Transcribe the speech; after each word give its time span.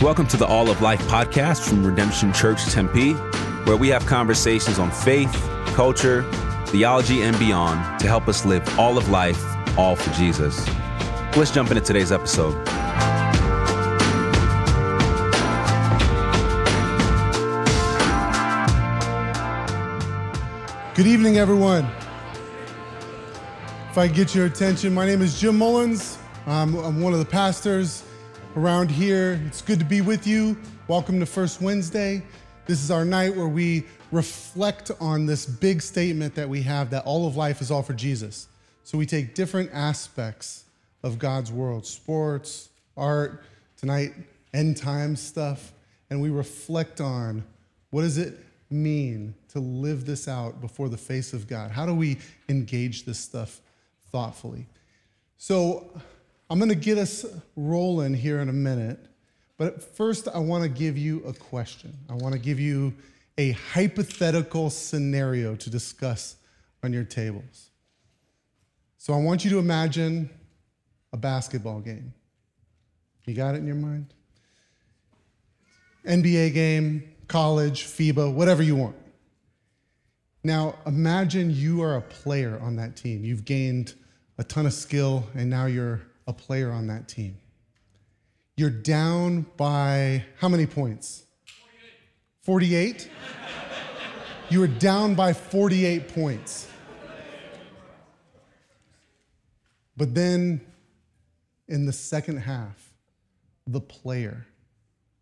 Welcome 0.00 0.28
to 0.28 0.36
the 0.36 0.46
All 0.46 0.70
of 0.70 0.80
Life 0.80 1.00
podcast 1.08 1.68
from 1.68 1.84
Redemption 1.84 2.32
Church 2.32 2.64
Tempe, 2.66 3.14
where 3.64 3.76
we 3.76 3.88
have 3.88 4.06
conversations 4.06 4.78
on 4.78 4.92
faith, 4.92 5.32
culture, 5.74 6.22
theology, 6.66 7.22
and 7.22 7.36
beyond 7.36 7.98
to 7.98 8.06
help 8.06 8.28
us 8.28 8.44
live 8.44 8.78
all 8.78 8.96
of 8.96 9.08
life, 9.08 9.44
all 9.76 9.96
for 9.96 10.14
Jesus. 10.14 10.64
Let's 11.36 11.50
jump 11.50 11.72
into 11.72 11.80
today's 11.80 12.12
episode. 12.12 12.54
Good 20.94 21.08
evening, 21.08 21.38
everyone. 21.38 21.84
If 23.90 23.98
I 23.98 24.06
get 24.06 24.32
your 24.32 24.46
attention, 24.46 24.94
my 24.94 25.06
name 25.06 25.22
is 25.22 25.40
Jim 25.40 25.58
Mullins. 25.58 26.18
I'm, 26.46 26.76
I'm, 26.76 27.00
one 27.00 27.12
of 27.12 27.18
the 27.18 27.24
pastors 27.24 28.04
around 28.58 28.90
here. 28.90 29.40
It's 29.46 29.62
good 29.62 29.78
to 29.78 29.84
be 29.84 30.00
with 30.00 30.26
you. 30.26 30.58
Welcome 30.88 31.20
to 31.20 31.26
First 31.26 31.62
Wednesday. 31.62 32.24
This 32.66 32.82
is 32.82 32.90
our 32.90 33.04
night 33.04 33.36
where 33.36 33.46
we 33.46 33.84
reflect 34.10 34.90
on 35.00 35.26
this 35.26 35.46
big 35.46 35.80
statement 35.80 36.34
that 36.34 36.48
we 36.48 36.62
have 36.62 36.90
that 36.90 37.04
all 37.04 37.28
of 37.28 37.36
life 37.36 37.60
is 37.60 37.70
all 37.70 37.84
for 37.84 37.92
Jesus. 37.92 38.48
So 38.82 38.98
we 38.98 39.06
take 39.06 39.36
different 39.36 39.70
aspects 39.72 40.64
of 41.04 41.20
God's 41.20 41.52
world 41.52 41.86
sports, 41.86 42.70
art, 42.96 43.44
tonight, 43.76 44.12
end 44.52 44.76
time 44.76 45.14
stuff 45.14 45.72
and 46.10 46.20
we 46.20 46.28
reflect 46.28 47.00
on 47.00 47.44
what 47.90 48.02
does 48.02 48.18
it 48.18 48.44
mean 48.70 49.36
to 49.50 49.60
live 49.60 50.04
this 50.04 50.26
out 50.26 50.60
before 50.60 50.88
the 50.88 50.98
face 50.98 51.32
of 51.32 51.46
God? 51.46 51.70
How 51.70 51.86
do 51.86 51.94
we 51.94 52.18
engage 52.48 53.04
this 53.04 53.20
stuff 53.20 53.60
thoughtfully? 54.10 54.66
So, 55.36 55.92
I'm 56.50 56.58
going 56.58 56.70
to 56.70 56.74
get 56.74 56.96
us 56.96 57.26
rolling 57.56 58.14
here 58.14 58.40
in 58.40 58.48
a 58.48 58.54
minute, 58.54 58.98
but 59.58 59.82
first, 59.82 60.28
I 60.28 60.38
want 60.38 60.62
to 60.62 60.68
give 60.68 60.96
you 60.96 61.22
a 61.24 61.32
question. 61.32 61.94
I 62.08 62.14
want 62.14 62.32
to 62.32 62.38
give 62.38 62.58
you 62.58 62.94
a 63.36 63.50
hypothetical 63.52 64.70
scenario 64.70 65.56
to 65.56 65.70
discuss 65.70 66.36
on 66.82 66.92
your 66.92 67.04
tables. 67.04 67.70
So, 68.96 69.12
I 69.12 69.18
want 69.18 69.44
you 69.44 69.50
to 69.50 69.58
imagine 69.58 70.30
a 71.12 71.16
basketball 71.16 71.80
game. 71.80 72.14
You 73.26 73.34
got 73.34 73.54
it 73.54 73.58
in 73.58 73.66
your 73.66 73.76
mind? 73.76 74.06
NBA 76.06 76.54
game, 76.54 77.14
college, 77.26 77.84
FIBA, 77.84 78.32
whatever 78.32 78.62
you 78.62 78.74
want. 78.74 78.96
Now, 80.42 80.76
imagine 80.86 81.50
you 81.50 81.82
are 81.82 81.96
a 81.96 82.00
player 82.00 82.58
on 82.62 82.76
that 82.76 82.96
team. 82.96 83.24
You've 83.24 83.44
gained 83.44 83.94
a 84.38 84.44
ton 84.44 84.64
of 84.64 84.72
skill, 84.72 85.24
and 85.34 85.50
now 85.50 85.66
you're 85.66 86.00
a 86.28 86.32
player 86.32 86.70
on 86.70 86.86
that 86.86 87.08
team. 87.08 87.38
You're 88.56 88.70
down 88.70 89.46
by 89.56 90.24
how 90.36 90.48
many 90.48 90.66
points? 90.66 91.24
48. 92.42 93.02
48? 93.02 93.10
you 94.50 94.60
were 94.60 94.68
down 94.68 95.16
by 95.16 95.32
48 95.32 96.14
points. 96.14 96.70
But 99.96 100.14
then 100.14 100.60
in 101.66 101.86
the 101.86 101.92
second 101.92 102.36
half, 102.36 102.92
the 103.66 103.80
player 103.80 104.46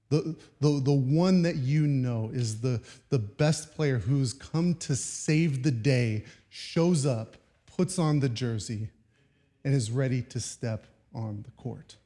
the, 0.09 0.37
the, 0.61 0.81
the 0.81 0.93
one 0.93 1.43
that 1.43 1.57
you 1.57 1.87
know 1.87 2.31
is 2.33 2.61
the, 2.61 2.81
the 3.09 3.19
best 3.19 3.75
player 3.75 3.99
who's 3.99 4.33
come 4.33 4.75
to 4.77 4.95
save 4.95 5.63
the 5.65 5.73
day 5.73 6.25
shows 6.49 7.05
up, 7.05 7.37
puts 7.67 7.99
on 7.99 8.21
the 8.21 8.29
jersey, 8.29 8.91
and 9.65 9.75
is 9.75 9.91
ready 9.91 10.23
to 10.23 10.39
step 10.39 10.87
on 11.17 11.43
the 11.45 11.51
court. 11.53 11.97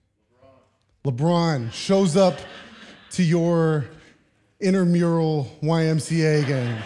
LeBron, 1.04 1.72
shows 1.72 2.16
up 2.16 2.38
to 3.10 3.22
your 3.22 3.86
intramural 4.60 5.50
YMCA 5.62 6.46
game. 6.46 6.78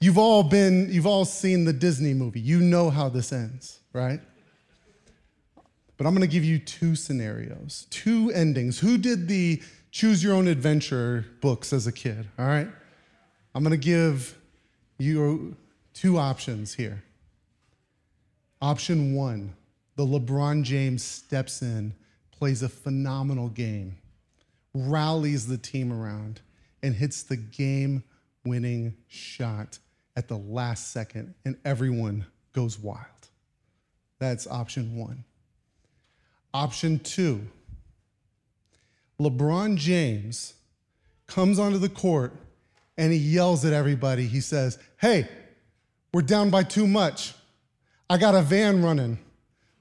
you've 0.00 0.18
all 0.18 0.42
been, 0.42 0.92
you've 0.92 1.06
all 1.06 1.24
seen 1.24 1.64
the 1.64 1.72
Disney 1.72 2.12
movie. 2.12 2.40
You 2.40 2.60
know 2.60 2.90
how 2.90 3.08
this 3.08 3.32
ends, 3.32 3.80
right? 3.92 4.20
But 5.96 6.06
I'm 6.06 6.14
to 6.22 6.26
give 6.26 6.44
you 6.44 6.58
two 6.58 6.96
scenarios, 6.96 7.86
two 7.90 8.30
endings. 8.32 8.80
Who 8.80 8.98
did 8.98 9.28
the 9.28 9.62
choose 9.92 10.22
your 10.22 10.34
own 10.34 10.48
adventure 10.48 11.26
books 11.40 11.72
as 11.72 11.86
a 11.86 11.92
kid? 11.92 12.28
All 12.38 12.46
right? 12.46 12.68
I'm 13.54 13.62
to 13.70 13.76
give 13.76 14.36
you 14.98 15.56
two 15.94 16.18
options 16.18 16.74
here. 16.74 17.04
Option 18.62 19.14
one 19.14 19.54
the 19.96 20.06
LeBron 20.06 20.62
James 20.62 21.02
steps 21.02 21.60
in, 21.60 21.94
plays 22.30 22.62
a 22.62 22.68
phenomenal 22.68 23.48
game, 23.48 23.98
rallies 24.72 25.46
the 25.46 25.58
team 25.58 25.92
around, 25.92 26.40
and 26.82 26.94
hits 26.94 27.24
the 27.24 27.36
game 27.36 28.02
winning 28.44 28.96
shot 29.08 29.78
at 30.16 30.28
the 30.28 30.38
last 30.38 30.92
second, 30.92 31.34
and 31.44 31.58
everyone 31.64 32.24
goes 32.54 32.78
wild. 32.78 33.06
That's 34.18 34.46
option 34.46 34.96
one. 34.96 35.24
Option 36.54 37.00
two 37.00 37.48
LeBron 39.20 39.76
James 39.76 40.54
comes 41.26 41.58
onto 41.58 41.78
the 41.78 41.88
court 41.88 42.32
and 42.96 43.12
he 43.12 43.18
yells 43.18 43.64
at 43.64 43.72
everybody. 43.72 44.26
He 44.26 44.40
says, 44.40 44.78
Hey, 45.00 45.28
we're 46.12 46.22
down 46.22 46.50
by 46.50 46.62
too 46.62 46.86
much. 46.86 47.34
I 48.08 48.18
got 48.18 48.34
a 48.34 48.42
van 48.42 48.82
running. 48.82 49.18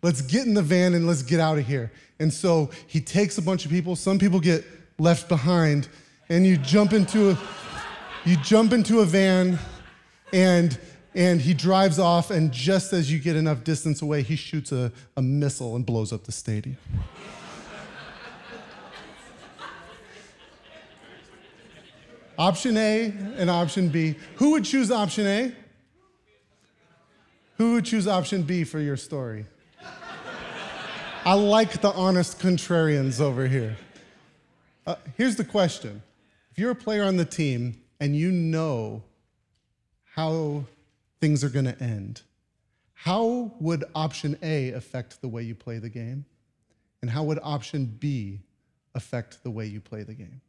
Let's 0.01 0.21
get 0.21 0.45
in 0.45 0.53
the 0.53 0.61
van 0.61 0.93
and 0.93 1.05
let's 1.05 1.21
get 1.21 1.39
out 1.39 1.57
of 1.57 1.67
here. 1.67 1.91
And 2.19 2.33
so 2.33 2.69
he 2.87 2.99
takes 2.99 3.37
a 3.37 3.41
bunch 3.41 3.65
of 3.65 3.71
people. 3.71 3.95
Some 3.95 4.17
people 4.17 4.39
get 4.39 4.65
left 4.99 5.27
behind, 5.29 5.87
and 6.29 6.45
you 6.45 6.57
jump 6.57 6.93
into 6.93 7.31
a, 7.31 7.39
you 8.25 8.37
jump 8.37 8.73
into 8.73 8.99
a 8.99 9.05
van, 9.05 9.59
and 10.31 10.79
and 11.13 11.41
he 11.41 11.53
drives 11.53 11.99
off, 11.99 12.31
and 12.31 12.51
just 12.53 12.93
as 12.93 13.11
you 13.11 13.19
get 13.19 13.35
enough 13.35 13.65
distance 13.65 14.01
away, 14.01 14.21
he 14.21 14.37
shoots 14.37 14.71
a, 14.71 14.93
a 15.17 15.21
missile 15.21 15.75
and 15.75 15.85
blows 15.85 16.13
up 16.13 16.23
the 16.23 16.31
stadium. 16.31 16.77
option 22.37 22.75
A 22.75 23.13
and 23.37 23.49
option 23.49 23.89
B. 23.89 24.15
Who 24.37 24.51
would 24.51 24.65
choose 24.65 24.89
option 24.89 25.27
A? 25.27 25.55
Who 27.61 27.73
would 27.73 27.85
choose 27.85 28.07
option 28.07 28.41
B 28.41 28.63
for 28.63 28.79
your 28.79 28.97
story? 28.97 29.45
I 31.23 31.35
like 31.35 31.79
the 31.79 31.91
honest 31.91 32.39
contrarians 32.39 33.21
over 33.21 33.47
here. 33.47 33.77
Uh, 34.87 34.95
here's 35.15 35.35
the 35.35 35.43
question 35.43 36.01
If 36.49 36.57
you're 36.57 36.71
a 36.71 36.75
player 36.75 37.03
on 37.03 37.17
the 37.17 37.23
team 37.23 37.79
and 37.99 38.15
you 38.15 38.31
know 38.31 39.03
how 40.15 40.65
things 41.19 41.43
are 41.43 41.49
going 41.49 41.65
to 41.65 41.79
end. 41.79 42.23
How 42.95 43.51
would 43.59 43.83
option 43.93 44.39
A 44.41 44.71
affect 44.71 45.21
the 45.21 45.27
way 45.27 45.43
you 45.43 45.53
play 45.53 45.77
the 45.77 45.89
game? 45.89 46.25
And 47.03 47.11
how 47.11 47.21
would 47.25 47.37
option 47.43 47.85
B 47.85 48.39
affect 48.95 49.43
the 49.43 49.51
way 49.51 49.67
you 49.67 49.81
play 49.81 50.01
the 50.01 50.15
game? 50.15 50.41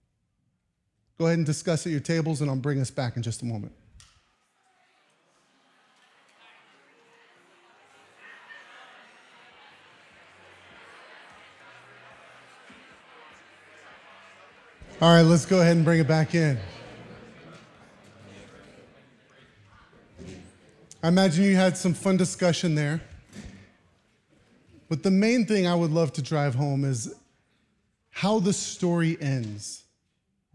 Go 1.19 1.27
ahead 1.27 1.37
and 1.37 1.45
discuss 1.45 1.85
at 1.85 1.93
your 1.93 2.01
tables, 2.01 2.41
and 2.41 2.49
I'll 2.49 2.57
bring 2.57 2.81
us 2.81 2.91
back 2.91 3.19
in 3.19 3.23
just 3.23 3.43
a 3.43 3.45
moment. 3.45 3.75
All 15.03 15.13
right, 15.13 15.23
let's 15.23 15.47
go 15.47 15.61
ahead 15.61 15.75
and 15.75 15.85
bring 15.85 15.99
it 15.99 16.07
back 16.07 16.33
in. 16.33 16.57
I 21.03 21.09
imagine 21.09 21.43
you 21.43 21.57
had 21.57 21.77
some 21.77 21.93
fun 21.93 22.17
discussion 22.17 22.77
there. 22.77 23.01
But 24.89 25.03
the 25.03 25.11
main 25.11 25.45
thing 25.45 25.67
I 25.67 25.75
would 25.75 25.91
love 25.91 26.13
to 26.13 26.23
drive 26.23 26.55
home 26.55 26.85
is 26.85 27.13
how 28.11 28.39
the 28.39 28.53
story 28.53 29.19
ends 29.21 29.83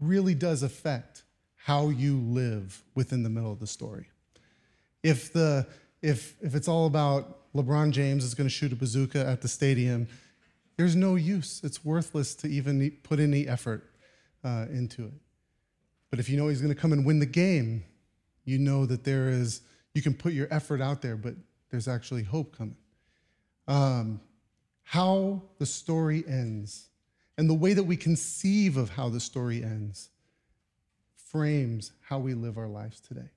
really 0.00 0.34
does 0.34 0.62
affect 0.62 1.24
how 1.56 1.90
you 1.90 2.16
live 2.16 2.82
within 2.94 3.24
the 3.24 3.28
middle 3.28 3.52
of 3.52 3.60
the 3.60 3.66
story. 3.66 4.06
If, 5.02 5.30
the, 5.30 5.66
if, 6.00 6.36
if 6.40 6.54
it's 6.54 6.68
all 6.68 6.86
about 6.86 7.52
LeBron 7.54 7.90
James 7.90 8.24
is 8.24 8.34
going 8.34 8.48
to 8.48 8.54
shoot 8.54 8.72
a 8.72 8.76
bazooka 8.76 9.26
at 9.26 9.42
the 9.42 9.48
stadium, 9.48 10.08
there's 10.78 10.96
no 10.96 11.16
use. 11.16 11.60
It's 11.62 11.84
worthless 11.84 12.34
to 12.36 12.48
even 12.48 12.90
put 13.02 13.20
any 13.20 13.46
effort 13.46 13.84
uh, 14.44 14.66
into 14.70 15.04
it. 15.04 15.12
But 16.10 16.18
if 16.18 16.28
you 16.28 16.36
know 16.36 16.48
he's 16.48 16.60
going 16.60 16.74
to 16.74 16.80
come 16.80 16.92
and 16.92 17.04
win 17.04 17.18
the 17.18 17.26
game, 17.26 17.84
you 18.44 18.58
know 18.58 18.86
that 18.86 19.04
there 19.04 19.28
is 19.28 19.62
you 19.94 20.02
can 20.02 20.14
put 20.14 20.32
your 20.32 20.48
effort 20.50 20.80
out 20.80 21.02
there, 21.02 21.16
but 21.16 21.34
there's 21.70 21.88
actually 21.88 22.22
hope 22.22 22.56
coming. 22.56 22.76
Um, 23.66 24.20
how 24.84 25.42
the 25.58 25.66
story 25.66 26.24
ends 26.26 26.86
and 27.36 27.48
the 27.48 27.54
way 27.54 27.74
that 27.74 27.82
we 27.82 27.96
conceive 27.96 28.76
of 28.76 28.90
how 28.90 29.08
the 29.08 29.20
story 29.20 29.62
ends 29.62 30.08
frames 31.14 31.92
how 32.00 32.18
we 32.18 32.32
live 32.32 32.56
our 32.56 32.68
lives 32.68 33.00
today. 33.00 33.28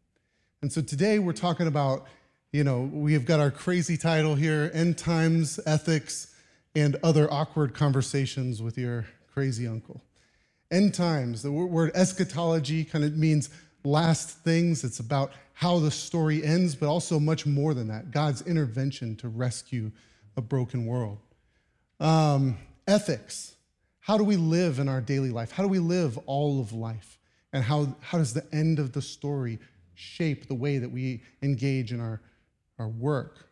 And 0.61 0.71
so 0.71 0.81
today 0.81 1.19
we're 1.19 1.33
talking 1.33 1.67
about, 1.67 2.05
you 2.51 2.63
know, 2.63 2.81
we 2.81 3.13
have 3.13 3.25
got 3.25 3.39
our 3.39 3.51
crazy 3.51 3.97
title 3.97 4.35
here 4.35 4.71
End 4.73 4.97
Times 4.97 5.59
Ethics 5.65 6.33
and 6.73 6.95
other 7.03 7.31
awkward 7.31 7.73
conversations 7.73 8.61
with 8.61 8.77
your 8.77 9.07
crazy 9.33 9.67
uncle. 9.67 10.01
End 10.71 10.93
times, 10.93 11.41
the 11.41 11.51
word 11.51 11.91
eschatology 11.93 12.85
kind 12.85 13.03
of 13.03 13.17
means 13.17 13.49
last 13.83 14.29
things. 14.39 14.85
It's 14.85 14.99
about 14.99 15.33
how 15.53 15.79
the 15.79 15.91
story 15.91 16.43
ends, 16.43 16.75
but 16.75 16.87
also 16.87 17.19
much 17.19 17.45
more 17.45 17.73
than 17.73 17.89
that 17.89 18.11
God's 18.11 18.41
intervention 18.43 19.15
to 19.17 19.27
rescue 19.27 19.91
a 20.37 20.41
broken 20.41 20.85
world. 20.85 21.19
Um, 21.99 22.57
ethics. 22.87 23.55
How 23.99 24.17
do 24.17 24.23
we 24.23 24.37
live 24.37 24.79
in 24.79 24.89
our 24.89 25.01
daily 25.01 25.29
life? 25.29 25.51
How 25.51 25.61
do 25.61 25.69
we 25.69 25.79
live 25.79 26.17
all 26.25 26.59
of 26.59 26.73
life? 26.73 27.19
And 27.53 27.63
how, 27.63 27.95
how 27.99 28.17
does 28.17 28.33
the 28.33 28.45
end 28.51 28.79
of 28.79 28.93
the 28.93 29.01
story 29.01 29.59
shape 29.93 30.47
the 30.47 30.55
way 30.55 30.77
that 30.77 30.89
we 30.89 31.21
engage 31.41 31.91
in 31.91 31.99
our, 31.99 32.21
our 32.79 32.87
work, 32.87 33.49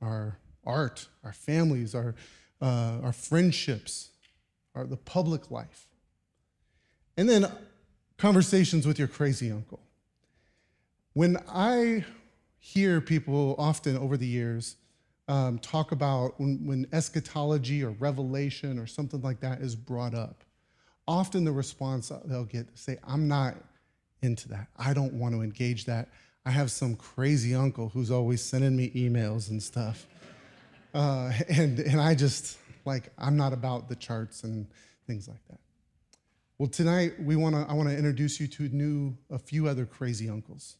our 0.00 0.38
art, 0.64 1.06
our 1.22 1.32
families, 1.32 1.94
our, 1.94 2.14
uh, 2.60 2.98
our 3.02 3.12
friendships, 3.12 4.10
our, 4.74 4.86
the 4.86 4.96
public 4.96 5.50
life? 5.50 5.86
And 7.16 7.28
then 7.28 7.50
conversations 8.18 8.86
with 8.86 8.98
your 8.98 9.08
crazy 9.08 9.50
uncle. 9.50 9.80
When 11.12 11.38
I 11.48 12.04
hear 12.58 13.00
people 13.00 13.54
often 13.58 13.96
over 13.96 14.16
the 14.16 14.26
years 14.26 14.76
um, 15.28 15.58
talk 15.58 15.92
about 15.92 16.38
when, 16.38 16.66
when 16.66 16.86
eschatology 16.92 17.84
or 17.84 17.90
revelation 17.90 18.78
or 18.78 18.86
something 18.86 19.22
like 19.22 19.40
that 19.40 19.60
is 19.60 19.76
brought 19.76 20.14
up, 20.14 20.44
often 21.06 21.44
the 21.44 21.52
response 21.52 22.10
they'll 22.24 22.44
get 22.44 22.66
say, 22.74 22.98
I'm 23.06 23.28
not 23.28 23.54
into 24.22 24.48
that. 24.48 24.68
I 24.76 24.92
don't 24.94 25.14
want 25.14 25.34
to 25.34 25.42
engage 25.42 25.84
that. 25.84 26.08
I 26.46 26.50
have 26.50 26.70
some 26.70 26.96
crazy 26.96 27.54
uncle 27.54 27.88
who's 27.88 28.10
always 28.10 28.42
sending 28.42 28.76
me 28.76 28.90
emails 28.90 29.50
and 29.50 29.62
stuff. 29.62 30.06
Uh, 30.92 31.32
and, 31.48 31.78
and 31.78 32.00
I 32.00 32.14
just, 32.14 32.58
like, 32.84 33.10
I'm 33.18 33.36
not 33.36 33.52
about 33.52 33.88
the 33.88 33.96
charts 33.96 34.44
and 34.44 34.66
things 35.06 35.28
like 35.28 35.46
that. 35.50 35.60
Well, 36.56 36.68
tonight 36.68 37.20
we 37.20 37.34
want 37.34 37.56
to. 37.56 37.66
I 37.68 37.74
want 37.74 37.88
to 37.88 37.96
introduce 37.96 38.38
you 38.38 38.46
to 38.46 38.68
new 38.68 39.16
a 39.28 39.40
few 39.40 39.66
other 39.66 39.84
crazy 39.84 40.28
uncles. 40.28 40.76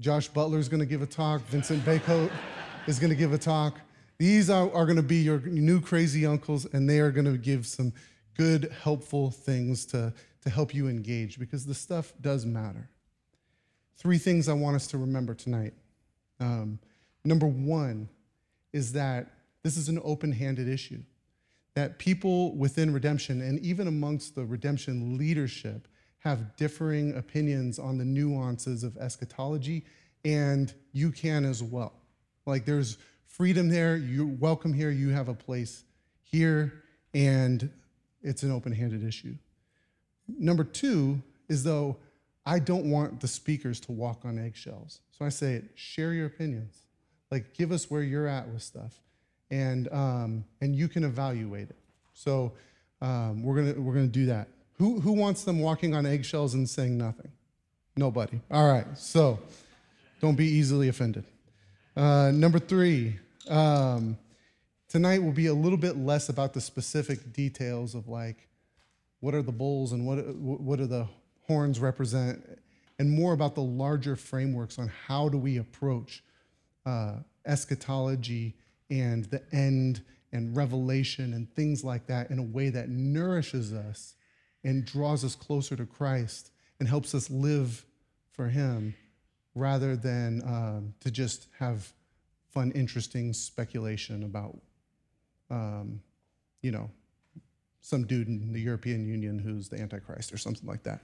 Josh 0.00 0.26
Butler 0.26 0.58
is 0.58 0.68
going 0.68 0.80
to 0.80 0.86
give 0.86 1.02
a 1.02 1.06
talk. 1.06 1.40
Vincent 1.42 1.84
Bacote 1.84 2.32
is 2.88 2.98
going 2.98 3.10
to 3.10 3.16
give 3.16 3.32
a 3.32 3.38
talk. 3.38 3.78
These 4.18 4.50
are, 4.50 4.64
are 4.74 4.86
going 4.86 4.96
to 4.96 5.02
be 5.02 5.18
your 5.18 5.38
new 5.38 5.80
crazy 5.80 6.26
uncles, 6.26 6.64
and 6.72 6.90
they 6.90 6.98
are 6.98 7.12
going 7.12 7.26
to 7.26 7.38
give 7.38 7.64
some 7.64 7.92
good, 8.36 8.74
helpful 8.82 9.30
things 9.30 9.86
to, 9.86 10.12
to 10.42 10.50
help 10.50 10.74
you 10.74 10.88
engage 10.88 11.38
because 11.38 11.64
the 11.64 11.74
stuff 11.74 12.12
does 12.20 12.44
matter. 12.44 12.90
Three 13.98 14.18
things 14.18 14.48
I 14.48 14.54
want 14.54 14.74
us 14.74 14.88
to 14.88 14.98
remember 14.98 15.32
tonight. 15.32 15.74
Um, 16.40 16.80
number 17.24 17.46
one 17.46 18.08
is 18.72 18.94
that 18.94 19.28
this 19.62 19.76
is 19.76 19.88
an 19.88 20.00
open 20.02 20.32
handed 20.32 20.68
issue 20.68 21.02
that 21.78 21.96
people 21.96 22.56
within 22.56 22.92
redemption 22.92 23.40
and 23.40 23.60
even 23.60 23.86
amongst 23.86 24.34
the 24.34 24.44
redemption 24.44 25.16
leadership 25.16 25.86
have 26.18 26.56
differing 26.56 27.16
opinions 27.16 27.78
on 27.78 27.96
the 27.96 28.04
nuances 28.04 28.82
of 28.82 28.96
eschatology, 28.96 29.84
and 30.24 30.74
you 30.90 31.12
can 31.12 31.44
as 31.44 31.62
well. 31.62 31.92
Like 32.46 32.64
there's 32.64 32.98
freedom 33.28 33.68
there, 33.68 33.96
you're 33.96 34.26
welcome 34.26 34.72
here, 34.72 34.90
you 34.90 35.10
have 35.10 35.28
a 35.28 35.34
place 35.34 35.84
here, 36.24 36.82
and 37.14 37.70
it's 38.22 38.42
an 38.42 38.50
open 38.50 38.72
handed 38.72 39.04
issue. 39.04 39.36
Number 40.26 40.64
two 40.64 41.22
is 41.48 41.62
though, 41.62 41.96
I 42.44 42.58
don't 42.58 42.90
want 42.90 43.20
the 43.20 43.28
speakers 43.28 43.78
to 43.82 43.92
walk 43.92 44.24
on 44.24 44.36
eggshells. 44.36 44.98
So 45.16 45.24
I 45.24 45.28
say, 45.28 45.62
share 45.76 46.12
your 46.12 46.26
opinions. 46.26 46.88
Like, 47.30 47.54
give 47.54 47.70
us 47.70 47.88
where 47.88 48.02
you're 48.02 48.26
at 48.26 48.48
with 48.48 48.64
stuff 48.64 49.00
and, 49.50 49.92
um, 49.92 50.44
and 50.60 50.74
you 50.74 50.88
can 50.88 51.04
evaluate 51.04 51.70
it. 51.70 51.76
So 52.14 52.52
um, 53.00 53.42
we're 53.42 53.54
gonna 53.54 53.80
we're 53.80 53.94
gonna 53.94 54.06
do 54.08 54.26
that. 54.26 54.48
Who 54.78 55.00
who 55.00 55.12
wants 55.12 55.44
them 55.44 55.60
walking 55.60 55.94
on 55.94 56.04
eggshells 56.04 56.54
and 56.54 56.68
saying 56.68 56.98
nothing? 56.98 57.30
Nobody. 57.96 58.40
All 58.50 58.68
right. 58.68 58.86
So 58.98 59.38
don't 60.20 60.36
be 60.36 60.46
easily 60.46 60.88
offended. 60.88 61.24
Uh, 61.96 62.30
number 62.32 62.58
three. 62.58 63.18
Um, 63.48 64.18
tonight 64.88 65.22
will 65.22 65.32
be 65.32 65.46
a 65.46 65.54
little 65.54 65.78
bit 65.78 65.96
less 65.96 66.28
about 66.28 66.52
the 66.52 66.60
specific 66.60 67.32
details 67.32 67.94
of 67.94 68.08
like 68.08 68.48
what 69.20 69.34
are 69.34 69.42
the 69.42 69.52
bulls 69.52 69.92
and 69.92 70.06
what 70.06 70.18
what 70.36 70.78
do 70.78 70.86
the 70.86 71.06
horns 71.46 71.80
represent, 71.80 72.44
and 72.98 73.10
more 73.10 73.32
about 73.32 73.54
the 73.54 73.62
larger 73.62 74.16
frameworks 74.16 74.78
on 74.78 74.90
how 75.06 75.28
do 75.28 75.38
we 75.38 75.56
approach 75.56 76.22
uh, 76.84 77.14
eschatology 77.46 78.54
and 78.90 79.24
the 79.26 79.42
end 79.52 80.02
and 80.32 80.56
revelation 80.56 81.32
and 81.32 81.52
things 81.54 81.84
like 81.84 82.06
that 82.06 82.30
in 82.30 82.38
a 82.38 82.42
way 82.42 82.68
that 82.70 82.88
nourishes 82.88 83.72
us 83.72 84.14
and 84.64 84.84
draws 84.84 85.24
us 85.24 85.34
closer 85.34 85.76
to 85.76 85.86
Christ 85.86 86.50
and 86.78 86.88
helps 86.88 87.14
us 87.14 87.30
live 87.30 87.84
for 88.32 88.48
Him 88.48 88.94
rather 89.54 89.96
than 89.96 90.42
um, 90.44 90.94
to 91.00 91.10
just 91.10 91.48
have 91.58 91.92
fun, 92.50 92.70
interesting 92.72 93.32
speculation 93.32 94.22
about, 94.22 94.56
um, 95.50 96.00
you 96.62 96.70
know, 96.70 96.90
some 97.80 98.04
dude 98.04 98.28
in 98.28 98.52
the 98.52 98.60
European 98.60 99.06
Union 99.06 99.38
who's 99.38 99.68
the 99.68 99.80
Antichrist 99.80 100.32
or 100.32 100.38
something 100.38 100.66
like 100.66 100.82
that. 100.82 101.00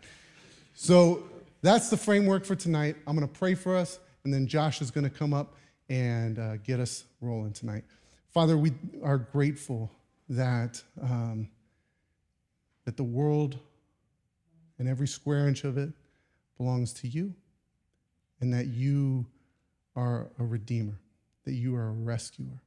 So 0.74 1.22
that's 1.62 1.88
the 1.88 1.96
framework 1.96 2.44
for 2.44 2.54
tonight. 2.54 2.96
I'm 3.06 3.16
going 3.16 3.26
to 3.26 3.38
pray 3.38 3.54
for 3.54 3.76
us, 3.76 3.98
and 4.24 4.34
then 4.34 4.46
Josh 4.46 4.82
is 4.82 4.90
going 4.90 5.04
to 5.04 5.10
come 5.10 5.32
up 5.32 5.54
and 5.88 6.38
uh, 6.38 6.56
get 6.58 6.80
us 6.80 7.04
rolling 7.20 7.52
tonight. 7.52 7.84
Father, 8.32 8.56
we 8.56 8.72
are 9.02 9.18
grateful 9.18 9.90
that, 10.28 10.82
um, 11.00 11.48
that 12.84 12.96
the 12.96 13.04
world 13.04 13.58
and 14.78 14.88
every 14.88 15.06
square 15.06 15.46
inch 15.46 15.64
of 15.64 15.78
it 15.78 15.90
belongs 16.56 16.92
to 16.92 17.08
you, 17.08 17.34
and 18.40 18.52
that 18.52 18.66
you 18.66 19.26
are 19.96 20.28
a 20.38 20.44
redeemer, 20.44 20.98
that 21.44 21.52
you 21.52 21.76
are 21.76 21.88
a 21.88 21.92
rescuer. 21.92 22.60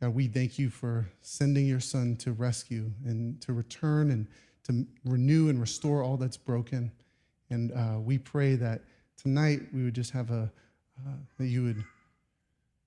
God, 0.00 0.14
we 0.14 0.26
thank 0.26 0.58
you 0.58 0.70
for 0.70 1.08
sending 1.22 1.66
your 1.66 1.80
son 1.80 2.16
to 2.16 2.32
rescue 2.32 2.90
and 3.04 3.40
to 3.42 3.52
return 3.52 4.10
and 4.10 4.26
to 4.64 4.86
renew 5.04 5.48
and 5.48 5.60
restore 5.60 6.02
all 6.02 6.16
that's 6.16 6.36
broken. 6.36 6.92
And 7.50 7.72
uh, 7.72 7.98
we 8.00 8.18
pray 8.18 8.56
that 8.56 8.82
tonight 9.16 9.62
we 9.72 9.84
would 9.84 9.94
just 9.94 10.10
have 10.10 10.30
a, 10.30 10.50
uh, 11.04 11.10
that 11.38 11.46
you 11.46 11.64
would 11.64 11.84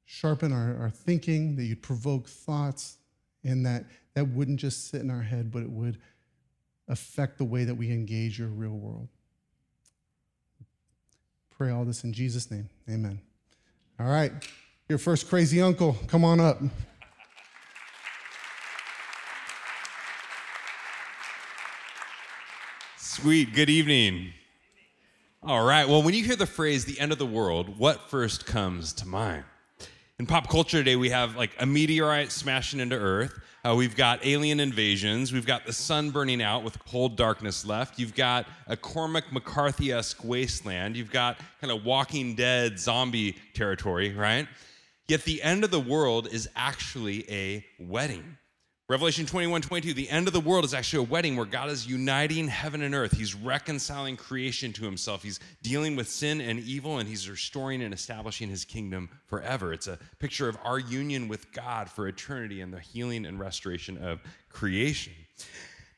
sharpen 0.06 0.52
our, 0.52 0.76
our 0.82 0.90
thinking, 0.90 1.56
that 1.56 1.64
you'd 1.64 1.82
provoke 1.82 2.28
thoughts, 2.28 2.98
and 3.44 3.66
that 3.66 3.86
that 4.16 4.28
wouldn't 4.30 4.60
just 4.60 4.90
sit 4.90 5.02
in 5.02 5.10
our 5.10 5.22
head, 5.22 5.52
but 5.52 5.62
it 5.62 5.70
would 5.70 5.98
affect 6.88 7.38
the 7.38 7.46
way 7.46 7.64
that 7.64 7.76
we 7.76 7.92
engage 7.92 8.40
your 8.40 8.48
real 8.48 8.72
world. 8.72 9.08
Pray 11.56 11.72
all 11.72 11.86
this 11.86 12.04
in 12.04 12.14
Jesus' 12.14 12.50
name. 12.50 12.70
Amen. 12.90 13.20
All 14.00 14.08
right. 14.08 14.32
Your 14.88 14.98
first 14.98 15.30
crazy 15.30 15.62
uncle, 15.62 15.96
come 16.08 16.26
on 16.26 16.40
up. 16.40 16.60
Sweet. 22.98 23.54
Good 23.54 23.70
evening. 23.70 24.34
All 25.42 25.64
right. 25.64 25.88
Well, 25.88 26.04
when 26.04 26.14
you 26.14 26.24
hear 26.26 26.36
the 26.36 26.46
phrase 26.46 26.84
the 26.84 27.00
end 27.00 27.14
of 27.14 27.18
the 27.18 27.26
world, 27.26 27.80
what 27.80 28.10
first 28.10 28.46
comes 28.46 28.92
to 28.94 29.08
mind? 29.08 29.46
In 30.20 30.26
pop 30.26 30.50
culture 30.50 30.80
today, 30.80 30.98
we 30.98 31.12
have 31.12 31.38
like 31.38 31.52
a 31.58 31.66
meteorite 31.66 32.34
smashing 32.34 32.82
into 32.82 32.98
Earth. 32.98 33.40
Uh, 33.64 33.74
we've 33.74 33.96
got 33.96 34.26
alien 34.26 34.60
invasions. 34.60 35.32
We've 35.32 35.46
got 35.46 35.66
the 35.66 35.72
sun 35.72 36.10
burning 36.12 36.42
out 36.42 36.66
with 36.66 36.78
cold 36.84 37.16
darkness 37.16 37.66
left. 37.66 37.98
You've 37.98 38.16
got 38.16 38.48
a 38.68 38.76
Cormac 38.76 39.32
McCarthy 39.32 39.94
esque 39.94 40.26
wasteland. 40.26 40.98
You've 40.98 41.12
got 41.12 41.38
kind 41.62 41.72
of 41.72 41.86
Walking 41.86 42.36
Dead 42.36 42.78
zombie 42.78 43.38
territory, 43.54 44.14
right? 44.14 44.46
Yet 45.08 45.24
the 45.24 45.42
end 45.42 45.64
of 45.64 45.72
the 45.72 45.80
world 45.80 46.28
is 46.30 46.50
actually 46.54 47.32
a 47.32 47.66
wedding. 47.80 48.38
Revelation 48.90 49.28
21 49.28 49.62
22, 49.62 49.94
the 49.94 50.10
end 50.10 50.26
of 50.26 50.34
the 50.34 50.40
world 50.40 50.66
is 50.66 50.74
actually 50.74 51.06
a 51.06 51.08
wedding 51.08 51.36
where 51.36 51.46
God 51.46 51.70
is 51.70 51.86
uniting 51.86 52.48
heaven 52.48 52.82
and 52.82 52.96
earth. 52.96 53.16
He's 53.16 53.36
reconciling 53.36 54.18
creation 54.18 54.74
to 54.74 54.84
himself. 54.84 55.22
He's 55.22 55.40
dealing 55.62 55.96
with 55.96 56.10
sin 56.10 56.42
and 56.42 56.60
evil, 56.62 56.98
and 56.98 57.08
he's 57.08 57.30
restoring 57.30 57.84
and 57.84 57.94
establishing 57.94 58.50
his 58.50 58.66
kingdom 58.66 59.12
forever. 59.28 59.74
It's 59.74 59.86
a 59.86 60.00
picture 60.18 60.50
of 60.50 60.58
our 60.64 60.80
union 60.80 61.28
with 61.28 61.52
God 61.52 61.88
for 61.88 62.08
eternity 62.08 62.62
and 62.62 62.74
the 62.74 62.80
healing 62.80 63.28
and 63.28 63.40
restoration 63.40 63.96
of 64.00 64.22
creation. 64.50 65.14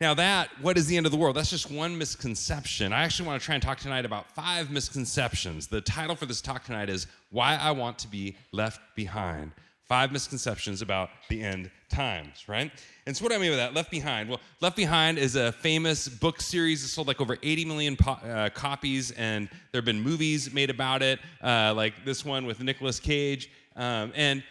Now, 0.01 0.13
that, 0.15 0.49
what 0.61 0.77
is 0.77 0.87
the 0.87 0.97
end 0.97 1.05
of 1.05 1.13
the 1.13 1.17
world? 1.17 1.37
That's 1.37 1.49
just 1.49 1.71
one 1.71 1.97
misconception. 1.97 2.91
I 2.91 3.03
actually 3.03 3.27
want 3.27 3.41
to 3.41 3.45
try 3.45 3.55
and 3.55 3.63
talk 3.63 3.79
tonight 3.79 4.03
about 4.03 4.29
five 4.31 4.69
misconceptions. 4.69 5.67
The 5.67 5.79
title 5.79 6.17
for 6.17 6.25
this 6.25 6.41
talk 6.41 6.65
tonight 6.65 6.89
is 6.89 7.07
Why 7.29 7.55
I 7.55 7.71
Want 7.71 7.99
to 7.99 8.09
Be 8.09 8.35
Left 8.51 8.81
Behind. 8.97 9.53
Five 9.91 10.13
misconceptions 10.13 10.81
about 10.81 11.09
the 11.27 11.43
end 11.43 11.69
times, 11.89 12.47
right? 12.47 12.71
And 13.05 13.17
so, 13.17 13.25
what 13.25 13.31
do 13.31 13.35
I 13.35 13.39
mean 13.39 13.51
by 13.51 13.57
that? 13.57 13.73
Left 13.73 13.91
Behind. 13.91 14.29
Well, 14.29 14.39
Left 14.61 14.77
Behind 14.77 15.17
is 15.17 15.35
a 15.35 15.51
famous 15.51 16.07
book 16.07 16.39
series 16.39 16.81
that 16.81 16.87
sold 16.87 17.09
like 17.09 17.19
over 17.19 17.37
80 17.43 17.65
million 17.65 17.97
po- 17.97 18.11
uh, 18.11 18.47
copies, 18.51 19.11
and 19.11 19.49
there 19.73 19.79
have 19.79 19.85
been 19.85 19.99
movies 19.99 20.53
made 20.53 20.69
about 20.69 21.01
it, 21.01 21.19
uh, 21.43 21.73
like 21.75 22.05
this 22.05 22.23
one 22.23 22.45
with 22.45 22.61
Nicolas 22.61 23.01
Cage. 23.01 23.51
Um, 23.75 24.13
and 24.15 24.43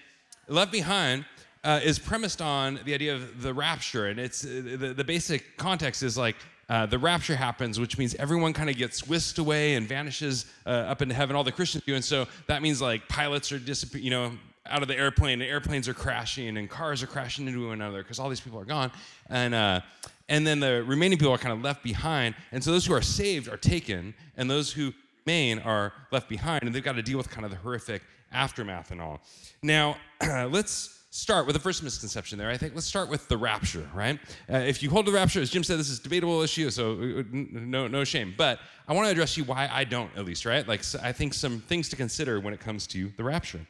Left 0.47 0.71
Behind 0.73 1.25
uh, 1.65 1.81
is 1.83 1.99
premised 1.99 2.43
on 2.43 2.79
the 2.85 2.93
idea 2.93 3.15
of 3.15 3.41
the 3.41 3.55
rapture, 3.55 4.09
and 4.09 4.21
it's 4.21 4.45
uh, 4.45 4.77
the, 4.77 4.93
the 4.93 5.05
basic 5.05 5.57
context 5.57 6.03
is 6.03 6.19
like 6.19 6.37
uh, 6.69 6.85
the 6.85 6.99
rapture 6.99 7.35
happens, 7.35 7.81
which 7.81 7.97
means 7.97 8.15
everyone 8.17 8.53
kind 8.53 8.69
of 8.69 8.77
gets 8.77 9.09
whisked 9.09 9.39
away 9.39 9.75
and 9.77 9.89
vanishes 9.89 10.45
uh, 10.67 10.69
up 10.69 11.01
into 11.01 11.15
heaven. 11.15 11.35
All 11.35 11.45
the 11.45 11.51
Christians 11.51 11.83
do, 11.87 11.95
and 11.95 12.05
so 12.05 12.27
that 12.47 12.61
means 12.61 12.83
like 12.83 13.09
pilots 13.09 13.51
are 13.53 13.59
disappearing, 13.59 14.05
you 14.05 14.11
know, 14.11 14.33
out 14.67 14.83
of 14.83 14.89
the 14.89 14.97
airplane, 14.97 15.41
and 15.41 15.51
airplanes 15.51 15.89
are 15.89 15.95
crashing, 15.95 16.57
and 16.57 16.69
cars 16.69 17.03
are 17.03 17.07
crashing 17.07 17.47
into 17.47 17.67
one 17.67 17.75
another 17.75 18.03
because 18.03 18.19
all 18.19 18.29
these 18.29 18.41
people 18.41 18.59
are 18.59 18.65
gone, 18.65 18.91
and 19.29 19.55
uh, 19.55 19.81
and 20.29 20.47
then 20.47 20.61
the 20.61 20.83
remaining 20.85 21.19
people 21.19 21.33
are 21.33 21.39
kind 21.39 21.53
of 21.53 21.63
left 21.63 21.83
behind, 21.83 22.35
and 22.53 22.63
so 22.63 22.71
those 22.71 22.87
who 22.87 22.95
are 22.95 23.03
saved 23.03 23.49
are 23.49 23.57
taken, 23.57 24.15
and 24.37 24.51
those 24.51 24.73
who 24.73 24.93
remain 25.27 25.59
are 25.61 25.93
left 26.11 26.29
behind, 26.29 26.63
and 26.63 26.75
they've 26.75 26.85
got 26.85 26.97
to 26.97 27.03
deal 27.03 27.19
with 27.19 27.31
kind 27.31 27.45
of 27.45 27.51
the 27.51 27.57
horrific 27.57 28.03
aftermath 28.33 28.91
and 28.91 29.01
all. 29.01 29.21
Now, 29.63 29.97
let's 30.51 31.01
start 31.11 31.45
with 31.45 31.55
the 31.55 31.61
first 31.61 31.83
misconception 31.83 32.39
there. 32.39 32.51
I 32.51 32.57
think 32.57 32.75
let's 32.75 32.87
start 32.87 33.09
with 33.09 33.27
the 33.29 33.37
rapture, 33.37 33.89
right? 33.93 34.19
Uh, 34.51 34.59
if 34.59 34.83
you 34.83 34.91
hold 34.91 35.07
the 35.07 35.13
rapture, 35.13 35.41
as 35.41 35.51
Jim 35.51 35.65
said, 35.65 35.79
this 35.79 35.91
is 35.91 35.99
a 35.99 36.03
debatable 36.03 36.41
issue, 36.43 36.71
so 36.71 36.93
uh, 36.93 37.23
no, 37.33 37.89
no 37.89 38.05
shame. 38.05 38.35
But 38.37 38.61
I 38.87 38.93
want 38.93 39.07
to 39.07 39.11
address 39.11 39.37
you 39.37 39.45
why 39.45 39.69
I 39.73 39.85
don't, 39.85 40.11
at 40.17 40.25
least, 40.25 40.45
right? 40.45 40.67
Like, 40.67 40.83
I 41.03 41.13
think 41.13 41.35
some 41.35 41.61
things 41.61 41.89
to 41.89 41.97
consider 41.97 42.39
when 42.41 42.55
it 42.55 42.61
comes 42.61 42.87
to 42.89 43.13
the 43.17 43.25
rapture. 43.25 43.61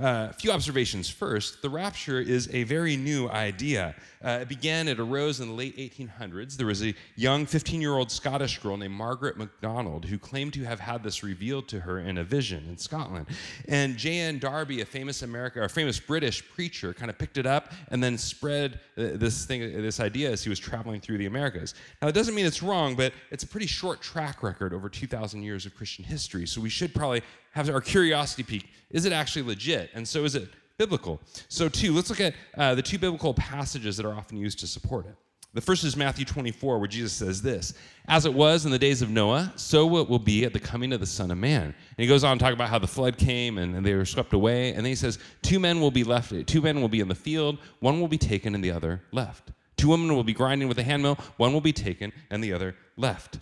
Uh, 0.00 0.26
a 0.30 0.32
few 0.32 0.50
observations 0.50 1.08
first. 1.08 1.62
The 1.62 1.70
rapture 1.70 2.20
is 2.20 2.52
a 2.52 2.64
very 2.64 2.96
new 2.96 3.28
idea. 3.28 3.94
Uh, 4.24 4.40
it 4.42 4.48
began, 4.48 4.88
it 4.88 4.98
arose 4.98 5.38
in 5.38 5.46
the 5.46 5.54
late 5.54 5.76
1800s. 5.76 6.56
There 6.56 6.66
was 6.66 6.82
a 6.82 6.94
young 7.14 7.46
15 7.46 7.80
year 7.80 7.94
old 7.94 8.10
Scottish 8.10 8.58
girl 8.58 8.76
named 8.76 8.94
Margaret 8.94 9.36
MacDonald 9.36 10.04
who 10.06 10.18
claimed 10.18 10.52
to 10.54 10.64
have 10.64 10.80
had 10.80 11.04
this 11.04 11.22
revealed 11.22 11.68
to 11.68 11.80
her 11.80 12.00
in 12.00 12.18
a 12.18 12.24
vision 12.24 12.66
in 12.68 12.76
Scotland. 12.76 13.26
And 13.68 13.96
J.N. 13.96 14.40
Darby, 14.40 14.80
a 14.80 14.84
famous 14.84 15.22
American, 15.22 15.62
a 15.62 15.68
famous 15.68 16.00
British 16.00 16.44
preacher, 16.48 16.92
kind 16.92 17.08
of 17.08 17.16
picked 17.16 17.38
it 17.38 17.46
up 17.46 17.72
and 17.92 18.02
then 18.02 18.18
spread 18.18 18.80
uh, 18.98 19.10
this 19.14 19.44
thing, 19.44 19.60
this 19.80 20.00
idea 20.00 20.30
as 20.32 20.42
he 20.42 20.50
was 20.50 20.58
traveling 20.58 21.00
through 21.00 21.18
the 21.18 21.26
Americas. 21.26 21.74
Now, 22.02 22.08
it 22.08 22.12
doesn't 22.12 22.34
mean 22.34 22.46
it's 22.46 22.64
wrong, 22.64 22.96
but 22.96 23.12
it's 23.30 23.44
a 23.44 23.48
pretty 23.48 23.66
short 23.66 24.00
track 24.00 24.42
record 24.42 24.74
over 24.74 24.88
2,000 24.88 25.42
years 25.44 25.66
of 25.66 25.76
Christian 25.76 26.04
history. 26.04 26.46
So 26.46 26.60
we 26.60 26.68
should 26.68 26.92
probably 26.92 27.22
have 27.54 27.70
our 27.70 27.80
curiosity 27.80 28.42
peak. 28.42 28.68
Is 28.90 29.04
it 29.04 29.12
actually 29.12 29.42
legit? 29.42 29.90
And 29.94 30.06
so 30.06 30.24
is 30.24 30.34
it 30.34 30.48
biblical? 30.78 31.20
So, 31.48 31.68
two, 31.68 31.94
let's 31.94 32.10
look 32.10 32.20
at 32.20 32.34
uh, 32.56 32.74
the 32.74 32.82
two 32.82 32.98
biblical 32.98 33.34
passages 33.34 33.96
that 33.96 34.06
are 34.06 34.14
often 34.14 34.36
used 34.36 34.58
to 34.60 34.66
support 34.66 35.06
it. 35.06 35.14
The 35.54 35.60
first 35.60 35.84
is 35.84 35.96
Matthew 35.96 36.24
24, 36.24 36.80
where 36.80 36.88
Jesus 36.88 37.12
says 37.12 37.40
this 37.40 37.74
As 38.08 38.26
it 38.26 38.34
was 38.34 38.64
in 38.64 38.72
the 38.72 38.78
days 38.78 39.02
of 39.02 39.10
Noah, 39.10 39.52
so 39.54 39.98
it 39.98 40.08
will 40.08 40.18
be 40.18 40.44
at 40.44 40.52
the 40.52 40.58
coming 40.58 40.92
of 40.92 40.98
the 40.98 41.06
Son 41.06 41.30
of 41.30 41.38
Man. 41.38 41.62
And 41.62 41.74
he 41.96 42.08
goes 42.08 42.24
on 42.24 42.38
to 42.38 42.44
talk 42.44 42.52
about 42.52 42.70
how 42.70 42.80
the 42.80 42.88
flood 42.88 43.16
came 43.16 43.58
and, 43.58 43.76
and 43.76 43.86
they 43.86 43.94
were 43.94 44.04
swept 44.04 44.32
away. 44.32 44.70
And 44.70 44.78
then 44.78 44.86
he 44.86 44.96
says, 44.96 45.20
Two 45.42 45.60
men 45.60 45.80
will 45.80 45.92
be 45.92 46.02
left, 46.02 46.32
two 46.48 46.60
men 46.60 46.80
will 46.80 46.88
be 46.88 47.00
in 47.00 47.08
the 47.08 47.14
field, 47.14 47.58
one 47.78 48.00
will 48.00 48.08
be 48.08 48.18
taken 48.18 48.56
and 48.56 48.64
the 48.64 48.72
other 48.72 49.02
left. 49.12 49.52
Two 49.76 49.88
women 49.88 50.14
will 50.14 50.24
be 50.24 50.32
grinding 50.32 50.66
with 50.66 50.78
a 50.78 50.82
handmill, 50.82 51.18
one 51.36 51.52
will 51.52 51.60
be 51.60 51.72
taken 51.72 52.12
and 52.30 52.42
the 52.42 52.52
other 52.52 52.74
left. 52.96 53.38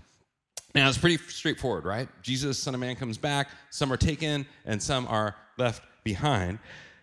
Now, 0.74 0.88
it's 0.88 0.98
pretty 0.98 1.18
straightforward, 1.28 1.84
right? 1.84 2.08
Jesus, 2.22 2.58
Son 2.58 2.74
of 2.74 2.80
Man, 2.80 2.96
comes 2.96 3.18
back. 3.18 3.50
Some 3.70 3.92
are 3.92 3.96
taken 3.96 4.46
and 4.64 4.82
some 4.82 5.06
are 5.06 5.36
left 5.58 5.82
behind. 6.02 6.58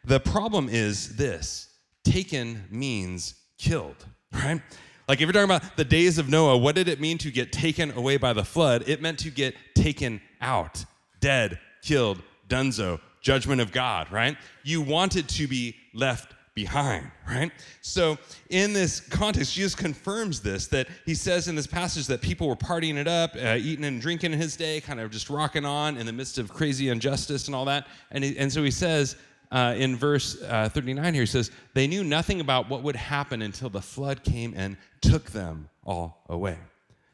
The 0.05 0.19
problem 0.19 0.69
is 0.69 1.15
this 1.15 1.69
taken 2.03 2.63
means 2.71 3.35
killed, 3.57 4.05
right? 4.33 4.61
Like 5.07 5.21
if 5.21 5.21
you're 5.21 5.33
talking 5.33 5.45
about 5.45 5.75
the 5.75 5.85
days 5.85 6.17
of 6.17 6.29
Noah, 6.29 6.57
what 6.57 6.75
did 6.75 6.87
it 6.87 6.99
mean 6.99 7.17
to 7.19 7.31
get 7.31 7.51
taken 7.51 7.91
away 7.91 8.17
by 8.17 8.33
the 8.33 8.43
flood? 8.43 8.87
It 8.87 9.01
meant 9.01 9.19
to 9.19 9.31
get 9.31 9.55
taken 9.75 10.21
out, 10.39 10.85
dead, 11.19 11.59
killed, 11.81 12.21
dunzo, 12.47 12.99
judgment 13.21 13.61
of 13.61 13.71
God, 13.71 14.11
right? 14.11 14.37
You 14.63 14.81
wanted 14.81 15.27
to 15.29 15.47
be 15.47 15.75
left 15.93 16.33
behind, 16.59 17.09
right? 17.25 17.51
So, 17.79 18.17
in 18.49 18.73
this 18.73 18.99
context, 18.99 19.53
Jesus 19.53 19.75
confirms 19.75 20.41
this 20.41 20.67
that 20.67 20.89
he 21.05 21.15
says 21.15 21.47
in 21.47 21.55
this 21.55 21.67
passage 21.67 22.05
that 22.07 22.21
people 22.21 22.49
were 22.49 22.55
partying 22.57 22.97
it 22.97 23.07
up, 23.07 23.33
uh, 23.35 23.55
eating 23.57 23.85
and 23.85 24.01
drinking 24.01 24.33
in 24.33 24.39
his 24.39 24.57
day, 24.57 24.81
kind 24.81 24.99
of 24.99 25.09
just 25.09 25.29
rocking 25.29 25.63
on 25.63 25.95
in 25.95 26.05
the 26.05 26.11
midst 26.11 26.37
of 26.37 26.51
crazy 26.51 26.89
injustice 26.89 27.47
and 27.47 27.55
all 27.55 27.63
that. 27.63 27.87
And, 28.11 28.25
he, 28.25 28.37
and 28.37 28.51
so 28.51 28.61
he 28.61 28.71
says 28.71 29.15
uh, 29.51 29.73
in 29.77 29.95
verse 29.95 30.41
uh, 30.43 30.67
39 30.67 31.13
here, 31.13 31.23
he 31.23 31.27
says, 31.27 31.49
They 31.75 31.87
knew 31.87 32.03
nothing 32.03 32.41
about 32.41 32.69
what 32.69 32.83
would 32.83 32.97
happen 32.97 33.41
until 33.41 33.69
the 33.69 33.81
flood 33.81 34.25
came 34.25 34.53
and 34.57 34.75
took 34.99 35.31
them 35.31 35.69
all 35.85 36.25
away. 36.27 36.57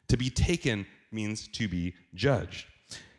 To 0.07 0.17
be 0.17 0.31
taken 0.31 0.87
means 1.11 1.47
to 1.49 1.67
be 1.67 1.93
judged. 2.15 2.65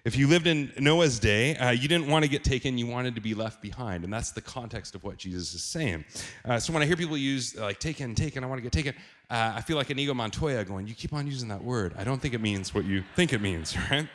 If 0.06 0.16
you 0.16 0.28
lived 0.28 0.46
in 0.46 0.72
Noah's 0.78 1.18
day, 1.18 1.56
uh, 1.56 1.70
you 1.70 1.88
didn't 1.88 2.06
want 2.06 2.24
to 2.24 2.30
get 2.30 2.44
taken, 2.44 2.78
you 2.78 2.86
wanted 2.86 3.16
to 3.16 3.20
be 3.20 3.34
left 3.34 3.60
behind. 3.60 4.04
And 4.04 4.12
that's 4.12 4.30
the 4.30 4.40
context 4.40 4.94
of 4.94 5.02
what 5.02 5.16
Jesus 5.16 5.52
is 5.52 5.64
saying. 5.64 6.04
Uh, 6.44 6.60
so 6.60 6.72
when 6.72 6.80
I 6.80 6.86
hear 6.86 6.94
people 6.94 7.18
use, 7.18 7.56
like, 7.56 7.80
taken, 7.80 8.14
taken, 8.14 8.44
I 8.44 8.46
want 8.46 8.58
to 8.58 8.62
get 8.62 8.70
taken, 8.70 8.94
uh, 9.28 9.54
I 9.56 9.62
feel 9.62 9.76
like 9.76 9.90
Inigo 9.90 10.14
Montoya 10.14 10.64
going, 10.64 10.86
You 10.86 10.94
keep 10.94 11.12
on 11.12 11.26
using 11.26 11.48
that 11.48 11.60
word. 11.60 11.92
I 11.98 12.04
don't 12.04 12.22
think 12.22 12.34
it 12.34 12.40
means 12.40 12.72
what 12.72 12.84
you 12.84 13.02
think 13.16 13.32
it 13.32 13.40
means, 13.40 13.76
right? 13.90 14.06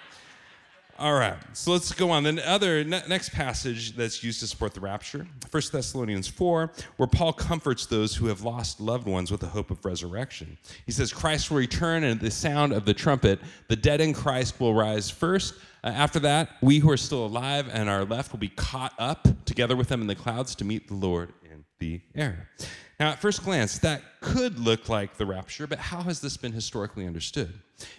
All 1.00 1.14
right, 1.14 1.38
so 1.54 1.72
let's 1.72 1.92
go 1.94 2.12
on. 2.12 2.24
The 2.24 2.48
other 2.48 2.84
ne- 2.84 3.02
next 3.08 3.30
passage 3.30 3.96
that's 3.96 4.24
used 4.24 4.40
to 4.42 4.48
support 4.48 4.74
the 4.74 4.82
rapture, 4.82 5.26
1 5.50 5.64
Thessalonians 5.72 6.28
4, 6.28 6.72
where 6.98 7.08
Paul 7.08 7.34
comforts 7.34 7.88
those 7.88 8.16
who 8.16 8.28
have 8.28 8.44
lost 8.44 8.80
loved 8.80 9.08
ones 9.08 9.32
with 9.32 9.40
the 9.40 9.48
hope 9.48 9.72
of 9.72 9.84
resurrection. 9.84 10.58
He 10.86 10.92
says, 10.92 11.12
Christ 11.12 11.50
will 11.50 11.58
return, 11.58 12.04
and 12.04 12.18
at 12.18 12.20
the 12.22 12.30
sound 12.30 12.72
of 12.74 12.86
the 12.86 12.94
trumpet, 12.94 13.40
the 13.68 13.76
dead 13.76 14.00
in 14.00 14.14
Christ 14.14 14.60
will 14.60 14.76
rise 14.76 15.10
first. 15.10 15.56
Uh, 15.84 15.88
after 15.88 16.20
that, 16.20 16.50
we 16.62 16.78
who 16.78 16.92
are 16.92 16.98
still 16.98 17.26
alive 17.26 17.68
and 17.72 17.90
are 17.90 18.06
left 18.06 18.32
will 18.32 18.40
be 18.40 18.50
caught 18.50 18.94
up 19.00 19.28
together 19.46 19.76
with 19.76 19.88
them 19.88 20.02
in 20.02 20.08
the 20.08 20.16
clouds 20.16 20.54
to 20.56 20.66
meet 20.66 20.88
the 20.88 20.94
Lord 20.94 21.34
in 21.44 21.66
the 21.80 22.00
air. 22.14 22.50
Now, 23.00 23.10
at 23.10 23.20
first 23.20 23.44
glance, 23.44 23.80
that 23.80 24.04
could 24.22 24.60
look 24.60 24.88
like 24.88 25.18
the 25.18 25.26
rapture, 25.26 25.66
but 25.66 25.80
how 25.80 26.02
has 26.04 26.22
this 26.22 26.38
been 26.38 26.52
historically 26.52 27.08
understood? 27.08 27.52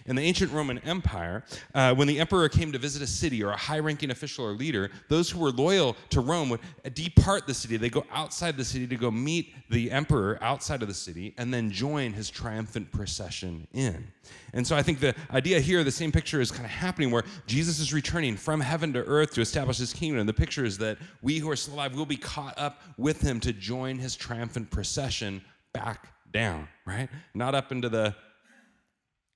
In 0.05 0.15
the 0.15 0.21
ancient 0.21 0.53
Roman 0.53 0.79
Empire, 0.79 1.43
uh, 1.75 1.93
when 1.93 2.07
the 2.07 2.17
emperor 2.17 2.47
came 2.47 2.71
to 2.71 2.77
visit 2.77 3.01
a 3.01 3.07
city 3.07 3.43
or 3.43 3.49
a 3.49 3.57
high 3.57 3.79
ranking 3.79 4.09
official 4.09 4.45
or 4.45 4.53
leader, 4.53 4.89
those 5.09 5.29
who 5.29 5.39
were 5.39 5.51
loyal 5.51 5.97
to 6.11 6.21
Rome 6.21 6.47
would 6.49 6.61
depart 6.93 7.45
the 7.45 7.53
city. 7.53 7.75
They 7.75 7.89
go 7.89 8.05
outside 8.09 8.55
the 8.55 8.63
city 8.63 8.87
to 8.87 8.95
go 8.95 9.11
meet 9.11 9.53
the 9.69 9.91
emperor 9.91 10.39
outside 10.41 10.81
of 10.81 10.87
the 10.87 10.93
city 10.93 11.33
and 11.37 11.53
then 11.53 11.69
join 11.69 12.13
his 12.13 12.29
triumphant 12.29 12.89
procession 12.93 13.67
in. 13.73 14.07
And 14.53 14.65
so 14.65 14.77
I 14.77 14.81
think 14.81 15.01
the 15.01 15.13
idea 15.31 15.59
here, 15.59 15.83
the 15.83 15.91
same 15.91 16.13
picture 16.13 16.39
is 16.39 16.51
kind 16.51 16.63
of 16.63 16.71
happening 16.71 17.11
where 17.11 17.23
Jesus 17.47 17.79
is 17.79 17.93
returning 17.93 18.37
from 18.37 18.61
heaven 18.61 18.93
to 18.93 19.03
earth 19.03 19.33
to 19.33 19.41
establish 19.41 19.77
his 19.77 19.91
kingdom. 19.91 20.21
And 20.21 20.29
the 20.29 20.33
picture 20.33 20.63
is 20.63 20.77
that 20.77 20.99
we 21.21 21.39
who 21.39 21.49
are 21.51 21.57
still 21.57 21.73
alive 21.73 21.95
will 21.95 22.05
be 22.05 22.15
caught 22.15 22.57
up 22.57 22.81
with 22.97 23.19
him 23.19 23.41
to 23.41 23.51
join 23.51 23.97
his 23.97 24.15
triumphant 24.15 24.71
procession 24.71 25.41
back 25.73 26.12
down, 26.33 26.67
right? 26.85 27.09
Not 27.33 27.55
up 27.55 27.71
into 27.71 27.89
the 27.89 28.15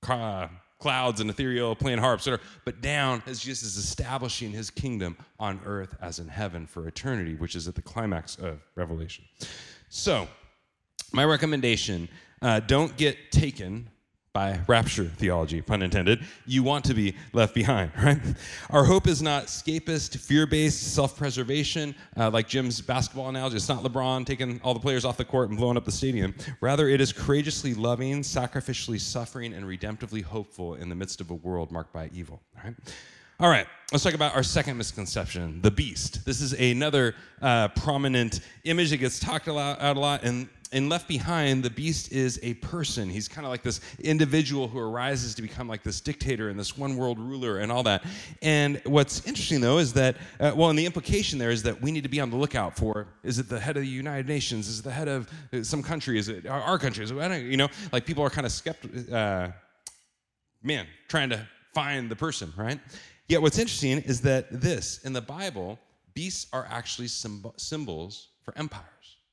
uh, 0.06 0.48
clouds 0.78 1.20
and 1.20 1.30
ethereal 1.30 1.74
playing 1.74 1.98
harps, 1.98 2.28
but 2.64 2.80
down 2.80 3.22
as 3.26 3.40
Jesus 3.40 3.76
is 3.76 3.76
establishing 3.76 4.52
his 4.52 4.70
kingdom 4.70 5.16
on 5.38 5.60
earth 5.64 5.96
as 6.00 6.18
in 6.18 6.28
heaven 6.28 6.66
for 6.66 6.86
eternity, 6.86 7.34
which 7.34 7.56
is 7.56 7.66
at 7.66 7.74
the 7.74 7.82
climax 7.82 8.36
of 8.36 8.60
Revelation. 8.74 9.24
So, 9.88 10.28
my 11.12 11.24
recommendation 11.24 12.08
uh, 12.42 12.60
don't 12.60 12.96
get 12.96 13.32
taken 13.32 13.88
by 14.38 14.60
rapture 14.68 15.04
theology, 15.04 15.60
pun 15.60 15.82
intended, 15.82 16.20
you 16.46 16.62
want 16.62 16.84
to 16.84 16.94
be 16.94 17.16
left 17.32 17.54
behind, 17.56 17.90
right? 18.04 18.20
Our 18.70 18.84
hope 18.84 19.08
is 19.08 19.20
not 19.20 19.46
escapist, 19.46 20.16
fear 20.16 20.46
based, 20.46 20.94
self 20.94 21.16
preservation, 21.16 21.92
uh, 22.16 22.30
like 22.30 22.46
Jim's 22.46 22.80
basketball 22.80 23.28
analogy. 23.28 23.56
It's 23.56 23.68
not 23.68 23.82
LeBron 23.82 24.24
taking 24.26 24.60
all 24.62 24.74
the 24.74 24.80
players 24.80 25.04
off 25.04 25.16
the 25.16 25.24
court 25.24 25.48
and 25.48 25.58
blowing 25.58 25.76
up 25.76 25.84
the 25.84 25.90
stadium. 25.90 26.36
Rather, 26.60 26.88
it 26.88 27.00
is 27.00 27.12
courageously 27.12 27.74
loving, 27.74 28.20
sacrificially 28.20 29.00
suffering, 29.00 29.52
and 29.54 29.66
redemptively 29.66 30.22
hopeful 30.22 30.76
in 30.76 30.88
the 30.88 30.94
midst 30.94 31.20
of 31.20 31.32
a 31.32 31.34
world 31.34 31.72
marked 31.72 31.92
by 31.92 32.08
evil, 32.14 32.40
right? 32.64 32.74
All 33.40 33.48
right, 33.48 33.68
let's 33.92 34.02
talk 34.02 34.14
about 34.14 34.34
our 34.34 34.42
second 34.42 34.76
misconception 34.78 35.62
the 35.62 35.70
beast. 35.70 36.24
This 36.24 36.40
is 36.40 36.52
another 36.54 37.14
uh, 37.40 37.68
prominent 37.68 38.40
image 38.64 38.90
that 38.90 38.96
gets 38.96 39.20
talked 39.20 39.46
about 39.46 39.80
a 39.80 39.98
lot, 39.98 40.24
and 40.24 40.48
in 40.72 40.88
Left 40.88 41.08
Behind, 41.08 41.62
the 41.62 41.70
beast 41.70 42.12
is 42.12 42.38
a 42.42 42.54
person. 42.54 43.08
He's 43.08 43.28
kind 43.28 43.46
of 43.46 43.50
like 43.50 43.62
this 43.62 43.80
individual 44.00 44.68
who 44.68 44.78
arises 44.78 45.34
to 45.36 45.42
become 45.42 45.68
like 45.68 45.82
this 45.82 46.00
dictator 46.00 46.48
and 46.48 46.58
this 46.58 46.76
one 46.76 46.96
world 46.96 47.18
ruler 47.18 47.58
and 47.58 47.72
all 47.72 47.82
that. 47.84 48.04
And 48.42 48.80
what's 48.84 49.26
interesting 49.26 49.60
though 49.60 49.78
is 49.78 49.92
that, 49.94 50.16
uh, 50.40 50.52
well, 50.54 50.70
and 50.70 50.78
the 50.78 50.86
implication 50.86 51.38
there 51.38 51.50
is 51.50 51.62
that 51.62 51.80
we 51.80 51.90
need 51.90 52.02
to 52.02 52.08
be 52.08 52.20
on 52.20 52.30
the 52.30 52.36
lookout 52.36 52.76
for 52.76 53.08
is 53.22 53.38
it 53.38 53.48
the 53.48 53.60
head 53.60 53.76
of 53.76 53.82
the 53.82 53.88
United 53.88 54.28
Nations? 54.28 54.68
Is 54.68 54.80
it 54.80 54.84
the 54.84 54.90
head 54.90 55.08
of 55.08 55.30
uh, 55.52 55.62
some 55.62 55.82
country? 55.82 56.18
Is 56.18 56.28
it 56.28 56.46
our 56.46 56.78
country? 56.78 57.04
Is 57.04 57.10
it, 57.10 57.42
you 57.42 57.56
know, 57.56 57.68
like 57.92 58.04
people 58.04 58.24
are 58.24 58.30
kind 58.30 58.46
of 58.46 58.52
skeptical, 58.52 59.14
uh, 59.14 59.48
man, 60.62 60.86
trying 61.08 61.30
to 61.30 61.46
find 61.74 62.10
the 62.10 62.16
person, 62.16 62.52
right? 62.56 62.78
Yet 63.28 63.42
what's 63.42 63.58
interesting 63.58 63.98
is 63.98 64.20
that 64.22 64.46
this, 64.50 64.98
in 65.04 65.12
the 65.12 65.20
Bible, 65.20 65.78
beasts 66.14 66.46
are 66.52 66.66
actually 66.70 67.08
symbols 67.08 68.28
for 68.42 68.56
empires. 68.56 68.84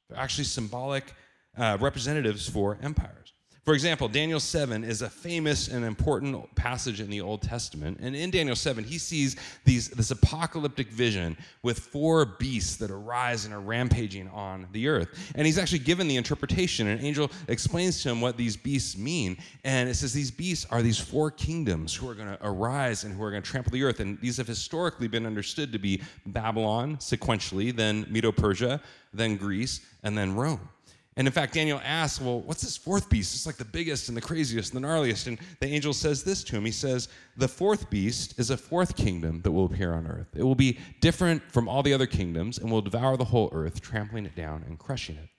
They're 0.09 0.19
actually 0.19 0.43
symbolic 0.43 1.13
uh, 1.57 1.77
representatives 1.79 2.47
for 2.49 2.77
empires. 2.81 3.33
For 3.65 3.73
example, 3.73 4.07
Daniel 4.07 4.39
7 4.39 4.83
is 4.83 5.01
a 5.01 5.09
famous 5.09 5.69
and 5.69 5.83
important 5.83 6.53
passage 6.53 7.01
in 7.01 7.09
the 7.09 7.19
Old 7.19 7.41
Testament. 7.41 7.97
And 7.99 8.15
in 8.15 8.29
Daniel 8.29 8.55
7, 8.55 8.83
he 8.83 8.99
sees 8.99 9.37
these, 9.63 9.89
this 9.89 10.11
apocalyptic 10.11 10.89
vision 10.89 11.35
with 11.63 11.79
four 11.79 12.25
beasts 12.25 12.75
that 12.75 12.91
arise 12.91 13.43
and 13.43 13.55
are 13.55 13.59
rampaging 13.59 14.27
on 14.27 14.67
the 14.71 14.87
earth. 14.87 15.31
And 15.33 15.47
he's 15.47 15.57
actually 15.57 15.79
given 15.79 16.07
the 16.07 16.15
interpretation. 16.15 16.85
An 16.85 17.03
angel 17.03 17.31
explains 17.47 18.03
to 18.03 18.09
him 18.09 18.21
what 18.21 18.37
these 18.37 18.55
beasts 18.55 18.99
mean. 18.99 19.35
And 19.63 19.89
it 19.89 19.95
says 19.95 20.13
these 20.13 20.29
beasts 20.29 20.67
are 20.69 20.83
these 20.83 20.99
four 20.99 21.31
kingdoms 21.31 21.95
who 21.95 22.07
are 22.07 22.13
going 22.13 22.27
to 22.29 22.37
arise 22.43 23.03
and 23.03 23.15
who 23.15 23.23
are 23.23 23.31
going 23.31 23.41
to 23.41 23.49
trample 23.49 23.71
the 23.71 23.83
earth. 23.83 23.99
And 23.99 24.21
these 24.21 24.37
have 24.37 24.47
historically 24.47 25.07
been 25.07 25.25
understood 25.25 25.71
to 25.71 25.79
be 25.79 26.03
Babylon, 26.27 26.97
sequentially, 26.97 27.75
then 27.75 28.05
Medo 28.11 28.31
Persia, 28.31 28.79
then 29.11 29.37
Greece, 29.37 29.81
and 30.03 30.15
then 30.15 30.35
Rome. 30.35 30.69
And 31.17 31.27
in 31.27 31.31
fact, 31.31 31.53
Daniel 31.53 31.79
asks, 31.83 32.19
Well, 32.19 32.41
what's 32.41 32.61
this 32.61 32.75
fourth 32.75 33.09
beast? 33.09 33.35
It's 33.35 33.45
like 33.45 33.55
the 33.55 33.63
biggest 33.63 34.09
and 34.09 34.17
the 34.17 34.21
craziest 34.21 34.73
and 34.73 34.83
the 34.83 34.87
gnarliest. 34.87 35.27
And 35.27 35.39
the 35.61 35.67
angel 35.67 35.93
says 35.93 36.23
this 36.23 36.43
to 36.45 36.57
him 36.57 36.65
He 36.65 36.71
says, 36.71 37.07
The 37.37 37.47
fourth 37.47 37.89
beast 37.89 38.37
is 38.37 38.49
a 38.49 38.57
fourth 38.57 38.95
kingdom 38.97 39.41
that 39.43 39.51
will 39.51 39.65
appear 39.65 39.93
on 39.93 40.07
earth. 40.07 40.27
It 40.35 40.43
will 40.43 40.55
be 40.55 40.77
different 40.99 41.41
from 41.51 41.69
all 41.69 41.83
the 41.83 41.93
other 41.93 42.07
kingdoms 42.07 42.57
and 42.57 42.69
will 42.69 42.81
devour 42.81 43.15
the 43.15 43.25
whole 43.25 43.49
earth, 43.53 43.81
trampling 43.81 44.25
it 44.25 44.35
down 44.35 44.63
and 44.67 44.77
crushing 44.77 45.15
it. 45.15 45.29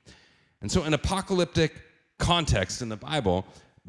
And 0.62 0.72
so, 0.72 0.84
in 0.84 0.94
apocalyptic 0.94 1.74
context 2.18 2.80
in 2.80 2.88
the 2.88 2.96
Bible, 2.96 3.44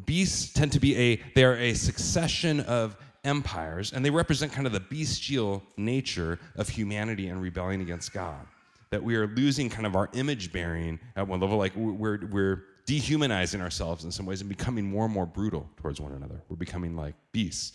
beasts 0.06 0.52
tend 0.52 0.74
to 0.74 0.82
be 0.82 0.96
a, 0.98 1.16
they 1.36 1.46
are 1.46 1.56
a 1.56 1.74
succession 1.74 2.60
of 2.62 2.98
empires, 3.24 3.94
and 3.94 4.04
they 4.04 4.10
represent 4.10 4.52
kind 4.52 4.68
of 4.68 4.74
the 4.74 4.82
bestial 4.82 5.64
nature 5.78 6.38
of 6.58 6.68
humanity 6.68 7.30
and 7.30 7.42
rebellion 7.42 7.80
against 7.80 8.12
God 8.12 8.46
that 8.90 9.04
we 9.04 9.16
are 9.16 9.28
losing 9.28 9.70
kind 9.70 9.86
of 9.86 9.96
our 9.96 10.10
image 10.14 10.52
bearing 10.52 11.00
at 11.16 11.28
one 11.28 11.40
level. 11.40 11.58
Like 11.58 11.74
we're, 11.76 12.26
we're 12.28 12.64
dehumanizing 12.86 13.62
ourselves 13.62 14.06
in 14.06 14.12
some 14.12 14.26
ways 14.26 14.42
and 14.42 14.50
becoming 14.50 14.86
more 14.86 15.06
and 15.06 15.14
more 15.14 15.26
brutal 15.26 15.70
towards 15.78 16.00
one 16.00 16.14
another. 16.14 16.42
We're 16.50 16.56
becoming 16.56 16.96
like 16.96 17.16
beasts. 17.32 17.74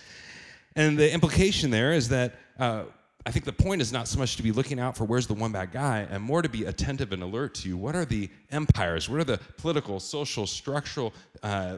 And 0.74 0.98
the 0.98 1.12
implication 1.12 1.70
there 1.70 1.92
is 1.92 2.08
that 2.08 2.34
uh, 2.58 2.84
I 3.24 3.30
think 3.30 3.44
the 3.44 3.52
point 3.52 3.82
is 3.82 3.92
not 3.92 4.08
so 4.08 4.18
much 4.18 4.36
to 4.36 4.42
be 4.42 4.50
looking 4.50 4.80
out 4.80 4.96
for 4.96 5.04
where's 5.04 5.26
the 5.26 5.34
one 5.34 5.52
bad 5.52 5.70
guy, 5.70 6.06
and 6.10 6.22
more 6.22 6.42
to 6.42 6.48
be 6.48 6.64
attentive 6.64 7.12
and 7.12 7.22
alert 7.22 7.54
to 7.56 7.76
what 7.76 7.94
are 7.94 8.04
the 8.04 8.28
empires, 8.50 9.08
what 9.08 9.20
are 9.20 9.24
the 9.24 9.38
political, 9.58 10.00
social, 10.00 10.46
structural, 10.46 11.12
uh, 11.42 11.76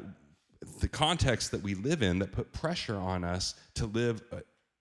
the 0.80 0.88
context 0.88 1.50
that 1.50 1.62
we 1.62 1.74
live 1.74 2.02
in 2.02 2.18
that 2.20 2.32
put 2.32 2.50
pressure 2.52 2.96
on 2.96 3.24
us 3.24 3.54
to 3.74 3.86
live 3.86 4.22
uh, 4.32 4.36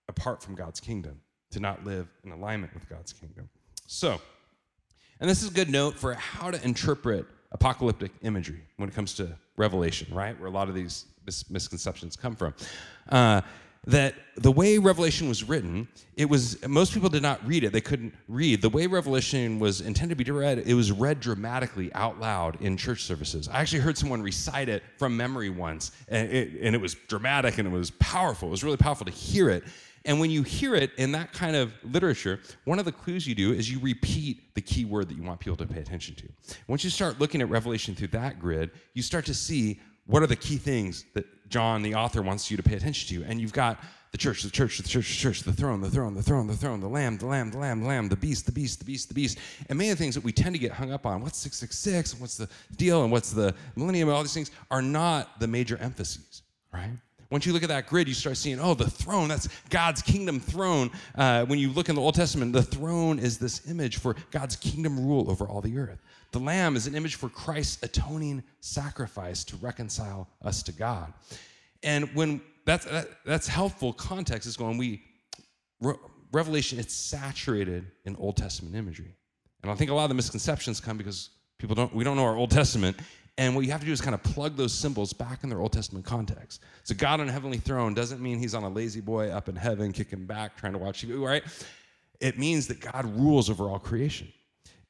apart 0.08 0.42
from 0.42 0.56
God's 0.56 0.80
kingdom, 0.80 1.20
to 1.52 1.60
not 1.60 1.84
live 1.84 2.08
in 2.24 2.32
alignment 2.32 2.74
with 2.74 2.88
God's 2.88 3.12
kingdom. 3.12 3.50
So, 3.88 4.22
and 5.20 5.30
this 5.30 5.44
is 5.44 5.50
a 5.50 5.54
good 5.54 5.70
note 5.70 5.96
for 5.96 6.14
how 6.14 6.52
to 6.52 6.64
interpret 6.64 7.26
apocalyptic 7.52 8.12
imagery 8.22 8.62
when 8.78 8.90
it 8.90 8.96
comes 8.96 9.14
to 9.16 9.38
Revelation, 9.58 10.14
right? 10.14 10.38
Where 10.40 10.48
a 10.48 10.52
lot 10.52 10.70
of 10.70 10.76
these 10.76 11.06
mis- 11.26 11.50
misconceptions 11.50 12.16
come 12.16 12.36
from. 12.36 12.54
Uh, 13.10 13.42
that 13.86 14.16
the 14.38 14.52
way 14.52 14.78
Revelation 14.78 15.28
was 15.28 15.44
written, 15.44 15.88
it 16.16 16.30
was 16.30 16.66
most 16.68 16.94
people 16.94 17.10
did 17.10 17.22
not 17.22 17.46
read 17.46 17.66
it. 17.66 17.74
They 17.74 17.82
couldn't 17.82 18.14
read. 18.30 18.62
The 18.62 18.70
way 18.70 18.88
Revelation 18.88 19.60
was 19.60 19.82
intended 19.82 20.18
to 20.18 20.24
be 20.24 20.32
read, 20.32 20.60
it 20.60 20.74
was 20.74 20.92
read 20.92 21.20
dramatically 21.20 21.94
out 21.94 22.20
loud 22.20 22.62
in 22.62 22.78
church 22.78 23.04
services. 23.04 23.50
I 23.50 23.60
actually 23.60 23.82
heard 23.82 23.98
someone 23.98 24.22
recite 24.22 24.70
it 24.70 24.84
from 24.98 25.18
memory 25.18 25.50
once, 25.50 25.92
and 26.08 26.32
it, 26.32 26.62
and 26.62 26.74
it 26.74 26.80
was 26.80 26.94
dramatic 26.94 27.58
and 27.58 27.68
it 27.68 27.72
was 27.72 27.92
powerful. 27.92 28.48
It 28.48 28.52
was 28.52 28.64
really 28.64 28.78
powerful 28.78 29.06
to 29.06 29.12
hear 29.12 29.50
it. 29.50 29.66
And 30.06 30.20
when 30.20 30.30
you 30.30 30.44
hear 30.44 30.76
it 30.76 30.92
in 30.98 31.14
that 31.14 31.32
kind 31.32 31.56
of 31.56 31.74
literature, 31.84 32.40
one 32.66 32.78
of 32.78 32.86
the 32.86 32.92
clues 32.92 33.26
you 33.26 33.36
do 33.36 33.54
is 33.54 33.72
you 33.72 33.80
repeat 33.80 34.54
the 34.54 34.62
key 34.62 34.86
word 34.86 35.08
that 35.10 35.16
you 35.16 35.24
want 35.24 35.40
people 35.40 35.56
to 35.58 35.66
pay 35.66 35.80
attention 35.80 36.16
to. 36.16 36.28
Once 36.68 36.84
you 36.84 36.90
start 36.90 37.20
looking 37.20 37.42
at 37.42 37.50
Revelation 37.50 37.96
through 37.96 38.10
that 38.10 38.40
grid, 38.40 38.72
you 38.94 39.02
start 39.02 39.26
to 39.26 39.34
see 39.34 39.80
what 40.06 40.22
are 40.22 40.28
the 40.28 40.36
key 40.36 40.58
things 40.58 41.06
that 41.14 41.26
John, 41.50 41.82
the 41.82 41.96
author, 41.96 42.22
wants 42.22 42.52
you 42.52 42.58
to 42.58 42.64
pay 42.64 42.76
attention 42.76 43.16
to. 43.16 43.30
And 43.30 43.40
you've 43.40 43.54
got 43.54 43.80
the 44.12 44.18
church, 44.18 44.44
the 44.44 44.52
church, 44.52 44.78
the 44.78 44.88
church, 44.88 45.08
the 45.10 45.16
church, 45.16 45.42
the 45.42 45.54
throne, 45.54 45.82
the 45.82 45.90
throne, 45.90 46.14
the 46.14 46.22
throne, 46.22 46.48
the 46.48 46.56
throne, 46.56 46.80
the 46.80 46.88
lamb, 46.88 47.18
the 47.18 47.26
lamb, 47.26 47.50
the 47.50 47.58
lamb, 47.58 47.82
the 47.82 47.88
lamb, 47.88 48.10
the 48.10 48.16
beast, 48.16 48.46
the 48.46 48.52
beast, 48.52 48.80
the 48.80 48.86
beast, 48.86 49.08
the 49.08 49.14
beast. 49.14 49.40
And 49.70 49.78
many 49.78 49.90
of 49.90 49.98
the 49.98 50.04
things 50.04 50.16
that 50.16 50.24
we 50.24 50.32
tend 50.32 50.54
to 50.54 50.60
get 50.60 50.72
hung 50.72 50.92
up 50.92 51.06
on, 51.06 51.22
what's 51.22 51.38
666, 51.40 52.14
and 52.14 52.22
what's 52.22 52.38
the 52.38 52.50
deal, 52.76 53.04
and 53.04 53.12
what's 53.12 53.32
the 53.32 53.56
millennium, 53.76 54.10
and 54.10 54.16
all 54.16 54.22
these 54.22 54.34
things 54.34 54.52
are 54.70 54.82
not 54.82 55.40
the 55.40 55.48
major 55.48 55.78
emphases, 55.78 56.44
right? 56.72 56.92
Once 57.34 57.48
you 57.48 57.52
look 57.52 57.64
at 57.64 57.70
that 57.70 57.88
grid, 57.88 58.08
you 58.08 58.14
start 58.14 58.38
seeing, 58.38 58.60
oh, 58.60 58.76
the 58.76 58.88
throne, 58.88 59.28
that's 59.28 59.50
God's 59.72 60.04
kingdom 60.04 60.40
throne. 60.40 60.92
Uh, 61.16 61.44
when 61.46 61.58
you 61.58 61.72
look 61.72 61.90
in 61.90 61.96
the 61.96 62.02
Old 62.02 62.14
Testament, 62.14 62.54
the 62.54 62.62
throne 62.62 63.18
is 63.18 63.40
this 63.40 63.68
image 63.68 63.98
for 63.98 64.16
God's 64.30 64.56
kingdom 64.56 65.04
rule 65.04 65.32
over 65.32 65.48
all 65.48 65.60
the 65.60 65.76
earth. 65.80 66.00
The 66.32 66.38
lamb 66.38 66.76
is 66.76 66.86
an 66.86 66.94
image 66.94 67.16
for 67.16 67.30
Christ's 67.30 67.82
atoning 67.82 68.44
sacrifice 68.60 69.44
to 69.46 69.56
reconcile 69.56 70.30
us 70.44 70.62
to 70.62 70.72
God. 70.72 71.12
And 71.82 72.14
when 72.14 72.40
that's, 72.66 72.86
that, 72.86 73.08
that's 73.26 73.48
helpful 73.48 73.94
context 73.94 74.48
is 74.48 74.56
going, 74.56 74.78
we, 74.78 75.02
Re- 75.82 75.96
Revelation, 76.32 76.78
it's 76.78 76.94
saturated 76.94 77.88
in 78.06 78.16
Old 78.18 78.38
Testament 78.38 78.76
imagery. 78.76 79.16
And 79.64 79.72
I 79.72 79.76
think 79.76 79.90
a 79.90 79.96
lot 79.96 80.04
of 80.04 80.10
the 80.10 80.16
misconceptions 80.16 80.80
come 80.80 81.00
because 81.00 81.32
people 81.58 81.76
don't, 81.76 81.96
we 81.96 82.04
don't 82.04 82.16
know 82.16 82.26
our 82.26 82.38
Old 82.38 82.52
Testament. 82.52 82.96
And 83.38 83.56
what 83.56 83.66
you 83.66 83.72
have 83.72 83.80
to 83.80 83.86
do 83.86 83.92
is 83.92 84.00
kind 84.00 84.14
of 84.14 84.22
plug 84.22 84.56
those 84.56 84.74
symbols 84.74 85.12
back 85.12 85.44
in 85.44 85.50
their 85.50 85.60
Old 85.60 85.74
Testament 85.74 86.06
context. 86.06 86.62
So 86.84 86.94
God 86.94 87.20
on 87.20 87.28
a 87.28 87.32
heavenly 87.32 87.58
throne 87.58 87.96
doesn't 87.96 88.22
mean 88.22 88.38
he's 88.38 88.54
on 88.54 88.64
a 88.64 88.70
lazy 88.70 89.02
boy 89.02 89.30
up 89.30 89.50
in 89.50 89.56
heaven, 89.56 89.92
kicking 89.92 90.26
back, 90.26 90.56
trying 90.56 90.74
to 90.74 90.78
watch 90.78 91.04
you, 91.04 91.26
right? 91.26 91.44
It 92.20 92.38
means 92.38 92.68
that 92.68 92.80
God 92.80 93.06
rules 93.18 93.50
over 93.50 93.70
all 93.70 93.80
creation. 93.80 94.32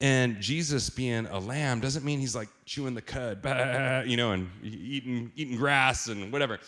And 0.01 0.41
Jesus 0.41 0.89
being 0.89 1.25
a 1.27 1.39
lamb 1.39 1.79
doesn't 1.79 2.03
mean 2.03 2.19
he's 2.19 2.35
like 2.35 2.49
chewing 2.65 2.93
the 2.93 3.01
cud, 3.01 3.39
you 4.07 4.17
know, 4.17 4.33
and 4.33 4.49
eating, 4.61 5.31
eating 5.37 5.55
grass 5.55 6.07
and 6.07 6.29
whatever. 6.29 6.59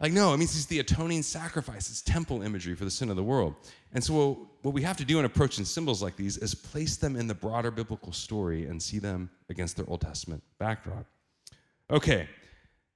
Like, 0.00 0.12
no, 0.12 0.32
it 0.32 0.36
means 0.36 0.54
he's 0.54 0.66
the 0.66 0.78
atoning 0.78 1.24
sacrifice. 1.24 1.90
It's 1.90 2.02
temple 2.02 2.42
imagery 2.42 2.76
for 2.76 2.84
the 2.84 2.90
sin 2.90 3.10
of 3.10 3.16
the 3.16 3.24
world. 3.24 3.56
And 3.92 4.02
so, 4.02 4.48
what 4.62 4.74
we 4.74 4.82
have 4.82 4.96
to 4.98 5.04
do 5.04 5.18
in 5.18 5.24
approaching 5.24 5.64
symbols 5.64 6.02
like 6.02 6.16
these 6.16 6.36
is 6.36 6.54
place 6.54 6.96
them 6.96 7.16
in 7.16 7.26
the 7.26 7.34
broader 7.34 7.70
biblical 7.70 8.12
story 8.12 8.66
and 8.66 8.82
see 8.82 8.98
them 8.98 9.30
against 9.48 9.76
their 9.76 9.88
Old 9.88 10.00
Testament 10.00 10.42
backdrop. 10.58 11.06
Okay, 11.90 12.28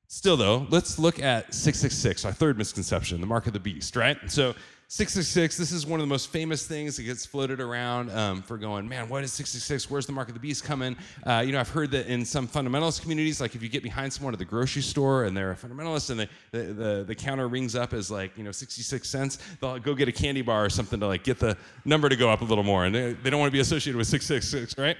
still 0.09 0.37
though, 0.37 0.66
let's 0.70 0.98
look 0.98 1.20
at 1.20 1.55
666, 1.55 2.24
our 2.24 2.33
third 2.33 2.59
misconception, 2.59 3.20
the 3.20 3.26
mark 3.26 3.46
of 3.46 3.52
the 3.52 3.61
beast, 3.61 3.96
right? 3.96 4.18
So, 4.26 4.55
666, 4.92 5.57
this 5.57 5.72
is 5.72 5.87
one 5.87 6.00
of 6.00 6.07
the 6.07 6.11
most 6.11 6.28
famous 6.28 6.66
things 6.66 6.98
that 6.98 7.05
gets 7.05 7.24
floated 7.24 7.62
around 7.62 8.11
um, 8.11 8.42
for 8.42 8.59
going, 8.59 8.87
man, 8.87 9.09
what 9.09 9.24
is 9.24 9.33
666? 9.33 9.90
Where's 9.90 10.05
the 10.05 10.12
mark 10.12 10.28
of 10.28 10.35
the 10.35 10.40
beast 10.40 10.64
coming? 10.64 10.98
Uh, 11.26 11.42
you 11.46 11.50
know, 11.50 11.61
I've 11.61 11.70
heard 11.70 11.90
that 11.92 12.09
in 12.09 12.26
some 12.26 12.46
fundamentalist 12.46 13.00
communities, 13.00 13.40
like 13.40 13.55
if 13.55 13.62
you 13.62 13.70
get 13.70 13.83
behind 13.83 14.12
someone 14.12 14.35
at 14.35 14.38
the 14.38 14.44
grocery 14.44 14.83
store 14.83 15.24
and 15.24 15.35
they're 15.35 15.52
a 15.52 15.57
fundamentalist 15.57 16.11
and 16.11 16.20
the, 16.20 16.28
the, 16.50 17.05
the, 17.05 17.14
counter 17.14 17.48
rings 17.48 17.74
up 17.74 17.94
as 17.94 18.11
like, 18.11 18.37
you 18.37 18.44
know, 18.44 18.52
66 18.52 19.09
cents, 19.09 19.38
they'll 19.62 19.78
go 19.78 19.94
get 19.94 20.09
a 20.09 20.12
candy 20.12 20.42
bar 20.42 20.62
or 20.62 20.68
something 20.68 21.00
to 21.00 21.07
like 21.07 21.24
get 21.24 21.38
the 21.38 21.57
number 21.87 22.11
to 22.11 22.16
go 22.16 22.28
up 22.28 22.42
a 22.42 22.44
little 22.44 22.62
more. 22.62 22.85
And 22.85 22.94
they, 22.94 23.14
they 23.14 23.31
don't 23.31 23.40
want 23.40 23.48
to 23.48 23.57
be 23.57 23.61
associated 23.61 23.96
with 23.96 24.09
666, 24.09 24.76
right? 24.76 24.98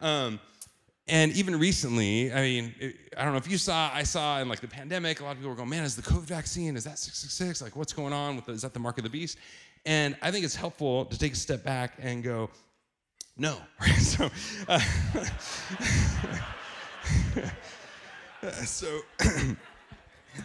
Um, 0.00 0.40
and 1.06 1.32
even 1.32 1.58
recently, 1.58 2.32
I 2.32 2.40
mean, 2.40 2.74
I 3.16 3.24
don't 3.24 3.32
know 3.32 3.38
if 3.38 3.50
you 3.50 3.58
saw, 3.58 3.90
I 3.92 4.04
saw 4.04 4.40
in 4.40 4.48
like 4.48 4.60
the 4.60 4.68
pandemic, 4.68 5.20
a 5.20 5.24
lot 5.24 5.32
of 5.32 5.36
people 5.36 5.50
were 5.50 5.56
going, 5.56 5.68
man, 5.68 5.84
is 5.84 5.96
the 5.96 6.02
COVID 6.02 6.22
vaccine, 6.22 6.76
is 6.76 6.84
that 6.84 6.98
666? 6.98 7.60
Like, 7.60 7.76
what's 7.76 7.92
going 7.92 8.14
on? 8.14 8.36
With 8.36 8.46
the, 8.46 8.52
is 8.52 8.62
that 8.62 8.72
the 8.72 8.80
mark 8.80 8.96
of 8.96 9.04
the 9.04 9.10
beast? 9.10 9.36
And 9.84 10.16
I 10.22 10.30
think 10.30 10.46
it's 10.46 10.54
helpful 10.54 11.04
to 11.04 11.18
take 11.18 11.34
a 11.34 11.36
step 11.36 11.62
back 11.62 11.92
and 11.98 12.24
go, 12.24 12.48
no. 13.36 13.58
so, 13.98 14.30
uh, 14.66 14.78
so 18.64 19.00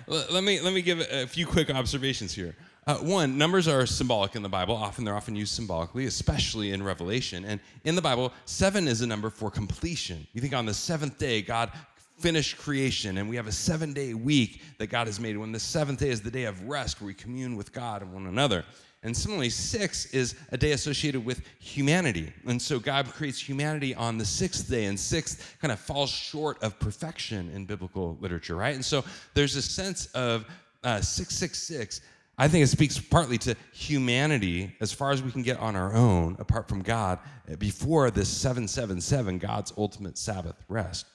let 0.07 0.43
me 0.43 0.59
let 0.59 0.73
me 0.73 0.81
give 0.81 0.99
a 0.99 1.25
few 1.25 1.45
quick 1.45 1.69
observations 1.69 2.33
here. 2.33 2.53
Uh, 2.89 2.95
one, 3.01 3.37
numbers 3.37 3.67
are 3.67 3.85
symbolic 3.85 4.35
in 4.35 4.41
the 4.41 4.49
Bible. 4.49 4.75
Often 4.75 5.05
they're 5.05 5.15
often 5.15 5.35
used 5.35 5.53
symbolically, 5.53 6.07
especially 6.07 6.71
in 6.71 6.81
Revelation. 6.81 7.45
And 7.45 7.59
in 7.83 7.93
the 7.93 8.01
Bible, 8.01 8.33
seven 8.45 8.87
is 8.87 9.01
a 9.01 9.05
number 9.05 9.29
for 9.29 9.51
completion. 9.51 10.25
You 10.33 10.41
think 10.41 10.55
on 10.55 10.65
the 10.65 10.73
seventh 10.73 11.19
day, 11.19 11.43
God 11.43 11.71
finished 12.17 12.57
creation, 12.57 13.19
and 13.19 13.29
we 13.29 13.35
have 13.35 13.45
a 13.45 13.51
seven 13.51 13.93
day 13.93 14.15
week 14.15 14.63
that 14.79 14.87
God 14.87 15.05
has 15.05 15.19
made. 15.19 15.37
When 15.37 15.51
the 15.51 15.59
seventh 15.59 15.99
day 15.99 16.09
is 16.09 16.19
the 16.19 16.31
day 16.31 16.45
of 16.45 16.63
rest, 16.63 16.99
where 16.99 17.05
we 17.05 17.13
commune 17.13 17.55
with 17.55 17.71
God 17.71 18.01
and 18.01 18.11
one 18.11 18.25
another. 18.25 18.65
And 19.03 19.15
similarly, 19.15 19.51
six 19.51 20.07
is 20.07 20.33
a 20.51 20.57
day 20.57 20.71
associated 20.71 21.23
with 21.23 21.43
humanity. 21.59 22.33
And 22.47 22.59
so 22.59 22.79
God 22.79 23.05
creates 23.13 23.39
humanity 23.39 23.93
on 23.93 24.17
the 24.17 24.25
sixth 24.25 24.67
day, 24.67 24.85
and 24.85 24.99
six 24.99 25.37
kind 25.61 25.71
of 25.71 25.79
falls 25.79 26.09
short 26.09 26.57
of 26.63 26.79
perfection 26.79 27.51
in 27.53 27.65
biblical 27.65 28.17
literature, 28.19 28.55
right? 28.55 28.73
And 28.73 28.83
so 28.83 29.05
there's 29.35 29.55
a 29.55 29.61
sense 29.61 30.07
of 30.13 30.47
uh, 30.83 31.01
666 31.01 32.01
I 32.41 32.47
think 32.47 32.63
it 32.63 32.67
speaks 32.67 32.97
partly 32.97 33.37
to 33.39 33.55
humanity 33.73 34.73
as 34.79 34.93
far 34.93 35.11
as 35.11 35.21
we 35.21 35.29
can 35.29 35.43
get 35.43 35.59
on 35.59 35.75
our 35.75 35.93
own, 35.93 36.37
apart 36.39 36.69
from 36.69 36.81
God, 36.81 37.19
before 37.57 38.09
this 38.11 38.29
777, 38.29 39.39
God's 39.39 39.73
ultimate 39.77 40.17
Sabbath 40.17 40.55
rest. 40.69 41.05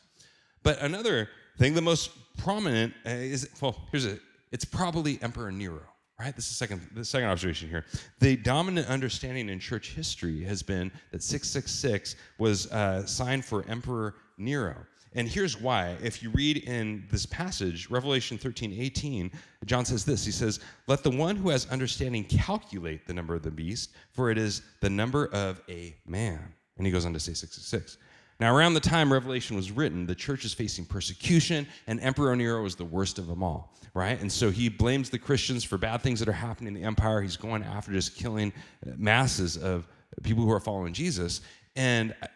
But 0.63 0.83
another 0.83 1.31
thing, 1.57 1.73
the 1.73 1.81
most 1.81 2.11
prominent 2.37 2.93
uh, 3.07 3.11
is, 3.11 3.49
well, 3.63 3.89
here's 3.91 4.05
it. 4.05 4.21
It's 4.53 4.67
probably 4.67 5.19
Emperor 5.23 5.51
Nero, 5.51 5.81
right? 6.21 6.37
This 6.37 6.51
is 6.51 6.57
second, 6.57 6.83
the 6.95 7.07
second 7.07 7.31
observation 7.31 7.71
here. 7.71 7.87
The 8.21 8.37
dominant 8.37 8.89
understanding 8.89 9.49
in 9.49 9.59
church 9.59 9.93
history 9.95 10.45
has 10.45 10.63
been 10.63 10.93
that 11.11 11.23
666 11.23 12.17
was 12.39 12.71
uh, 12.71 13.07
signed 13.07 13.47
for 13.47 13.65
Emperor 13.67 14.15
Nero. 14.37 14.77
And 15.15 15.29
here's 15.29 15.61
why. 15.61 15.97
If 16.03 16.23
you 16.23 16.31
read 16.31 16.59
in 16.65 17.05
this 17.11 17.25
passage, 17.27 17.89
Revelation 17.89 18.37
13, 18.37 18.77
18, 18.79 19.31
John 19.65 19.85
says 19.85 20.05
this 20.05 20.25
He 20.25 20.33
says, 20.33 20.61
Let 20.87 21.03
the 21.03 21.11
one 21.11 21.37
who 21.37 21.51
has 21.51 21.67
understanding 21.71 22.25
calculate 22.25 23.07
the 23.07 23.15
number 23.15 23.35
of 23.35 23.43
the 23.43 23.51
beast, 23.51 23.93
for 24.11 24.31
it 24.31 24.39
is 24.39 24.63
the 24.81 24.91
number 24.91 25.27
of 25.27 25.61
a 25.69 25.95
man. 26.07 26.53
And 26.77 26.87
he 26.87 26.93
goes 26.93 27.07
on 27.07 27.13
to 27.13 27.21
say 27.21 27.33
666. 27.33 27.99
Now, 28.41 28.55
around 28.55 28.75
the 28.75 28.81
time 28.81 29.13
Revelation 29.13 29.55
was 29.55 29.71
written, 29.71 30.07
the 30.07 30.15
church 30.15 30.45
is 30.45 30.53
facing 30.53 30.87
persecution, 30.87 31.69
and 31.87 32.01
Emperor 32.01 32.35
Nero 32.35 32.65
was 32.65 32.75
the 32.75 32.85
worst 32.85 33.21
of 33.21 33.29
them 33.29 33.45
all, 33.45 33.73
right? 33.95 34.21
And 34.21 34.31
so 34.31 34.51
he 34.51 34.69
blames 34.69 35.09
the 35.09 35.21
Christians 35.21 35.63
for 35.63 35.79
bad 35.79 36.03
things 36.03 36.19
that 36.19 36.29
are 36.29 36.33
happening 36.33 36.75
in 36.75 36.83
the 36.83 36.87
empire. 36.87 37.23
He's 37.23 37.37
going 37.37 37.63
after 37.63 37.93
just 37.93 38.17
killing 38.17 38.53
masses 38.97 39.57
of 39.57 39.87
people 40.25 40.43
who 40.43 40.51
are 40.51 40.59
following 40.59 40.93
Jesus. 40.93 41.43
And 41.77 42.13
uh, 42.23 42.27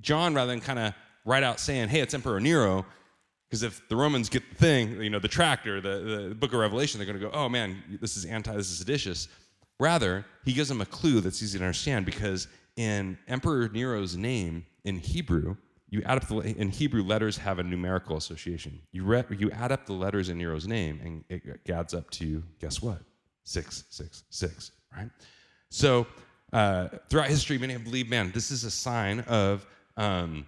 John, 0.00 0.34
rather 0.34 0.52
than 0.52 0.60
kind 0.60 0.78
of 0.78 0.94
write 1.26 1.42
out 1.42 1.60
saying, 1.60 1.88
hey, 1.88 2.00
it's 2.00 2.14
Emperor 2.14 2.40
Nero, 2.40 2.86
because 3.48 3.62
if 3.62 3.86
the 3.88 3.96
Romans 3.96 4.30
get 4.30 4.48
the 4.48 4.56
thing, 4.56 5.02
you 5.02 5.10
know, 5.10 5.18
the 5.18 5.28
tractor, 5.28 5.80
the, 5.80 6.28
the 6.28 6.34
book 6.34 6.52
of 6.52 6.60
Revelation, 6.60 6.98
they're 6.98 7.06
going 7.06 7.18
to 7.18 7.24
go, 7.24 7.32
oh 7.34 7.48
man, 7.48 7.98
this 8.00 8.16
is 8.16 8.24
anti, 8.24 8.56
this 8.56 8.70
is 8.70 8.78
seditious. 8.78 9.28
Rather, 9.78 10.24
he 10.44 10.54
gives 10.54 10.68
them 10.70 10.80
a 10.80 10.86
clue 10.86 11.20
that's 11.20 11.42
easy 11.42 11.58
to 11.58 11.64
understand 11.64 12.06
because 12.06 12.48
in 12.76 13.18
Emperor 13.28 13.68
Nero's 13.68 14.16
name 14.16 14.64
in 14.84 14.96
Hebrew, 14.98 15.56
you 15.90 16.02
add 16.04 16.16
up 16.16 16.26
the 16.26 16.38
in 16.38 16.70
Hebrew 16.70 17.02
letters 17.02 17.36
have 17.36 17.58
a 17.58 17.62
numerical 17.62 18.16
association. 18.16 18.80
You 18.92 19.04
re, 19.04 19.22
you 19.38 19.50
add 19.50 19.70
up 19.70 19.86
the 19.86 19.92
letters 19.92 20.28
in 20.28 20.38
Nero's 20.38 20.66
name, 20.66 21.00
and 21.02 21.24
it 21.28 21.70
adds 21.70 21.94
up 21.94 22.10
to 22.12 22.42
guess 22.60 22.82
what? 22.82 22.98
Six, 23.44 23.84
six, 23.90 24.24
six. 24.30 24.72
Right. 24.96 25.08
So 25.70 26.06
uh, 26.52 26.88
throughout 27.08 27.28
history, 27.28 27.58
many 27.58 27.74
have 27.74 27.84
believed, 27.84 28.10
man, 28.10 28.32
this 28.32 28.50
is 28.50 28.64
a 28.64 28.70
sign 28.70 29.20
of 29.20 29.64
um, 29.96 30.46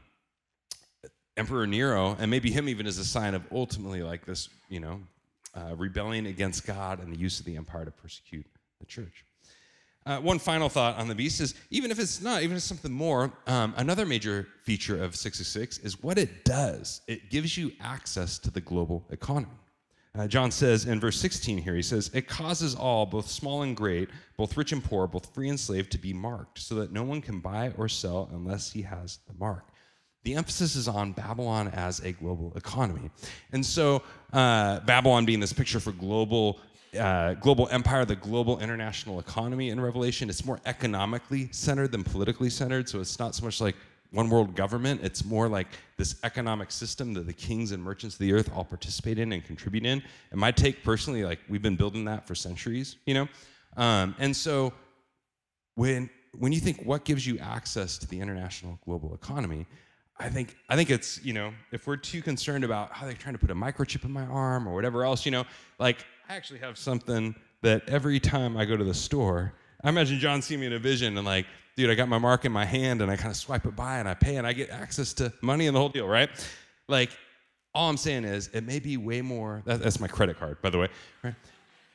Emperor 1.38 1.66
Nero, 1.66 2.16
and 2.18 2.30
maybe 2.30 2.50
him 2.50 2.68
even 2.68 2.86
as 2.86 2.98
a 2.98 3.04
sign 3.04 3.34
of 3.34 3.42
ultimately 3.52 4.02
like 4.02 4.26
this, 4.26 4.48
you 4.68 4.80
know, 4.80 5.00
uh, 5.54 5.74
rebelling 5.76 6.26
against 6.26 6.66
God 6.66 7.00
and 7.00 7.12
the 7.12 7.18
use 7.18 7.40
of 7.40 7.46
the 7.46 7.56
empire 7.56 7.84
to 7.84 7.90
persecute 7.90 8.46
the 8.80 8.86
church. 8.86 9.24
Uh, 10.06 10.18
one 10.18 10.38
final 10.38 10.68
thought 10.68 10.96
on 10.96 11.06
the 11.06 11.14
beast 11.14 11.40
is 11.40 11.54
even 11.70 11.90
if 11.90 11.98
it's 11.98 12.22
not, 12.22 12.42
even 12.42 12.52
if 12.52 12.58
it's 12.58 12.66
something 12.66 12.92
more, 12.92 13.30
um, 13.46 13.74
another 13.76 14.06
major 14.06 14.48
feature 14.64 15.02
of 15.02 15.14
666 15.14 15.78
is 15.78 16.02
what 16.02 16.18
it 16.18 16.44
does. 16.44 17.02
It 17.06 17.30
gives 17.30 17.58
you 17.58 17.72
access 17.80 18.38
to 18.38 18.50
the 18.50 18.60
global 18.60 19.04
economy. 19.10 19.52
Uh, 20.18 20.26
John 20.26 20.50
says 20.50 20.86
in 20.86 20.98
verse 20.98 21.20
16 21.20 21.58
here, 21.58 21.74
he 21.74 21.82
says, 21.82 22.10
It 22.14 22.26
causes 22.26 22.74
all, 22.74 23.06
both 23.06 23.28
small 23.28 23.62
and 23.62 23.76
great, 23.76 24.08
both 24.36 24.56
rich 24.56 24.72
and 24.72 24.82
poor, 24.82 25.06
both 25.06 25.32
free 25.34 25.48
and 25.50 25.60
slave, 25.60 25.90
to 25.90 25.98
be 25.98 26.12
marked, 26.12 26.58
so 26.58 26.74
that 26.76 26.90
no 26.90 27.02
one 27.02 27.20
can 27.20 27.40
buy 27.40 27.72
or 27.76 27.88
sell 27.88 28.28
unless 28.32 28.72
he 28.72 28.82
has 28.82 29.18
the 29.28 29.34
mark. 29.38 29.68
The 30.24 30.34
emphasis 30.34 30.76
is 30.76 30.88
on 30.88 31.12
Babylon 31.12 31.68
as 31.68 32.00
a 32.00 32.12
global 32.12 32.52
economy. 32.56 33.10
And 33.52 33.64
so, 33.64 34.02
uh, 34.32 34.80
Babylon 34.80 35.24
being 35.24 35.40
this 35.40 35.52
picture 35.52 35.80
for 35.80 35.92
global 35.92 36.60
uh, 36.98 37.34
global 37.34 37.68
empire, 37.68 38.04
the 38.04 38.16
global 38.16 38.58
international 38.60 39.20
economy 39.20 39.68
in 39.68 39.80
Revelation. 39.80 40.30
It's 40.30 40.44
more 40.44 40.58
economically 40.64 41.48
centered 41.52 41.92
than 41.92 42.02
politically 42.02 42.50
centered. 42.50 42.88
So 42.88 43.00
it's 43.00 43.18
not 43.18 43.34
so 43.34 43.44
much 43.44 43.60
like 43.60 43.76
one 44.10 44.30
world 44.30 44.54
government. 44.54 45.02
It's 45.02 45.24
more 45.24 45.48
like 45.48 45.66
this 45.96 46.16
economic 46.22 46.70
system 46.70 47.12
that 47.14 47.26
the 47.26 47.32
kings 47.32 47.72
and 47.72 47.82
merchants 47.82 48.14
of 48.14 48.20
the 48.20 48.32
earth 48.32 48.50
all 48.54 48.64
participate 48.64 49.18
in 49.18 49.32
and 49.32 49.44
contribute 49.44 49.84
in. 49.84 50.02
And 50.30 50.40
my 50.40 50.50
take 50.50 50.82
personally, 50.82 51.24
like 51.24 51.40
we've 51.48 51.62
been 51.62 51.76
building 51.76 52.04
that 52.06 52.26
for 52.26 52.34
centuries, 52.34 52.96
you 53.04 53.14
know? 53.14 53.28
Um, 53.76 54.14
and 54.18 54.34
so 54.34 54.72
when, 55.74 56.08
when 56.38 56.52
you 56.52 56.60
think 56.60 56.82
what 56.84 57.04
gives 57.04 57.26
you 57.26 57.38
access 57.38 57.98
to 57.98 58.08
the 58.08 58.18
international 58.18 58.78
global 58.84 59.14
economy, 59.14 59.66
I 60.20 60.28
think 60.28 60.56
I 60.68 60.76
think 60.76 60.90
it's 60.90 61.24
you 61.24 61.32
know 61.32 61.52
if 61.70 61.86
we're 61.86 61.96
too 61.96 62.22
concerned 62.22 62.64
about 62.64 62.92
how 62.92 63.06
they're 63.06 63.14
trying 63.14 63.34
to 63.34 63.38
put 63.38 63.50
a 63.50 63.54
microchip 63.54 64.04
in 64.04 64.10
my 64.10 64.24
arm 64.24 64.66
or 64.66 64.74
whatever 64.74 65.04
else 65.04 65.24
you 65.24 65.30
know 65.30 65.44
like 65.78 66.04
I 66.28 66.34
actually 66.34 66.58
have 66.60 66.76
something 66.76 67.34
that 67.62 67.88
every 67.88 68.18
time 68.18 68.56
I 68.56 68.64
go 68.64 68.76
to 68.76 68.84
the 68.84 68.94
store 68.94 69.54
I 69.84 69.88
imagine 69.88 70.18
John 70.18 70.42
seeing 70.42 70.60
me 70.60 70.66
in 70.66 70.72
a 70.72 70.78
vision 70.78 71.16
and 71.16 71.26
like 71.26 71.46
dude 71.76 71.90
I 71.90 71.94
got 71.94 72.08
my 72.08 72.18
mark 72.18 72.44
in 72.44 72.52
my 72.52 72.64
hand 72.64 73.00
and 73.00 73.10
I 73.10 73.16
kind 73.16 73.30
of 73.30 73.36
swipe 73.36 73.64
it 73.64 73.76
by 73.76 73.98
and 73.98 74.08
I 74.08 74.14
pay 74.14 74.36
and 74.36 74.46
I 74.46 74.52
get 74.52 74.70
access 74.70 75.12
to 75.14 75.32
money 75.40 75.66
and 75.68 75.76
the 75.76 75.80
whole 75.80 75.88
deal 75.88 76.08
right? 76.08 76.30
Like 76.88 77.10
all 77.74 77.88
I'm 77.88 77.96
saying 77.96 78.24
is 78.24 78.48
it 78.48 78.64
may 78.64 78.80
be 78.80 78.96
way 78.96 79.20
more 79.20 79.62
that, 79.66 79.80
that's 79.80 80.00
my 80.00 80.08
credit 80.08 80.38
card 80.38 80.60
by 80.62 80.70
the 80.70 80.78
way 80.78 80.88
right? 81.22 81.34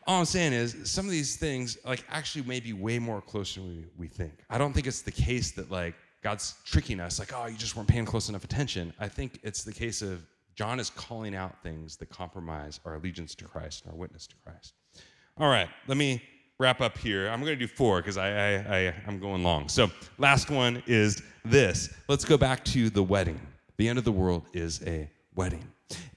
All 0.07 0.19
I'm 0.19 0.25
saying 0.25 0.53
is 0.53 0.75
some 0.89 1.05
of 1.05 1.11
these 1.11 1.35
things 1.35 1.77
like 1.85 2.05
actually 2.09 2.45
may 2.45 2.61
be 2.61 2.71
way 2.71 2.99
more 2.99 3.21
closer 3.21 3.61
than 3.61 3.69
we, 3.69 3.85
we 3.97 4.07
think. 4.07 4.33
I 4.49 4.57
don't 4.57 4.73
think 4.73 4.87
it's 4.87 5.01
the 5.01 5.11
case 5.11 5.51
that 5.51 5.71
like 5.71 5.95
God's 6.23 6.55
tricking 6.65 6.99
us, 6.99 7.19
like, 7.19 7.33
oh, 7.35 7.47
you 7.47 7.57
just 7.57 7.75
weren't 7.75 7.89
paying 7.89 8.05
close 8.05 8.29
enough 8.29 8.43
attention. 8.45 8.93
I 8.99 9.09
think 9.09 9.39
it's 9.43 9.63
the 9.63 9.73
case 9.73 10.01
of 10.01 10.25
John 10.55 10.79
is 10.79 10.89
calling 10.89 11.35
out 11.35 11.61
things 11.61 11.97
that 11.97 12.09
compromise 12.09 12.79
our 12.85 12.95
allegiance 12.95 13.35
to 13.35 13.45
Christ 13.45 13.83
and 13.83 13.91
our 13.91 13.97
witness 13.97 14.25
to 14.27 14.35
Christ. 14.45 14.73
All 15.37 15.49
right, 15.49 15.67
let 15.87 15.97
me 15.97 16.21
wrap 16.59 16.79
up 16.79 16.97
here. 16.97 17.27
I'm 17.27 17.41
going 17.41 17.51
to 17.51 17.55
do 17.57 17.67
four 17.67 17.97
because 17.97 18.17
I, 18.17 18.29
I, 18.29 18.77
I, 18.77 18.95
I'm 19.05 19.19
going 19.19 19.43
long. 19.43 19.67
So, 19.67 19.89
last 20.17 20.49
one 20.49 20.81
is 20.85 21.21
this. 21.43 21.89
Let's 22.07 22.23
go 22.23 22.37
back 22.37 22.63
to 22.65 22.89
the 22.89 23.03
wedding. 23.03 23.39
The 23.77 23.89
end 23.89 23.97
of 23.97 24.05
the 24.05 24.11
world 24.11 24.43
is 24.53 24.81
a 24.85 25.09
wedding. 25.35 25.67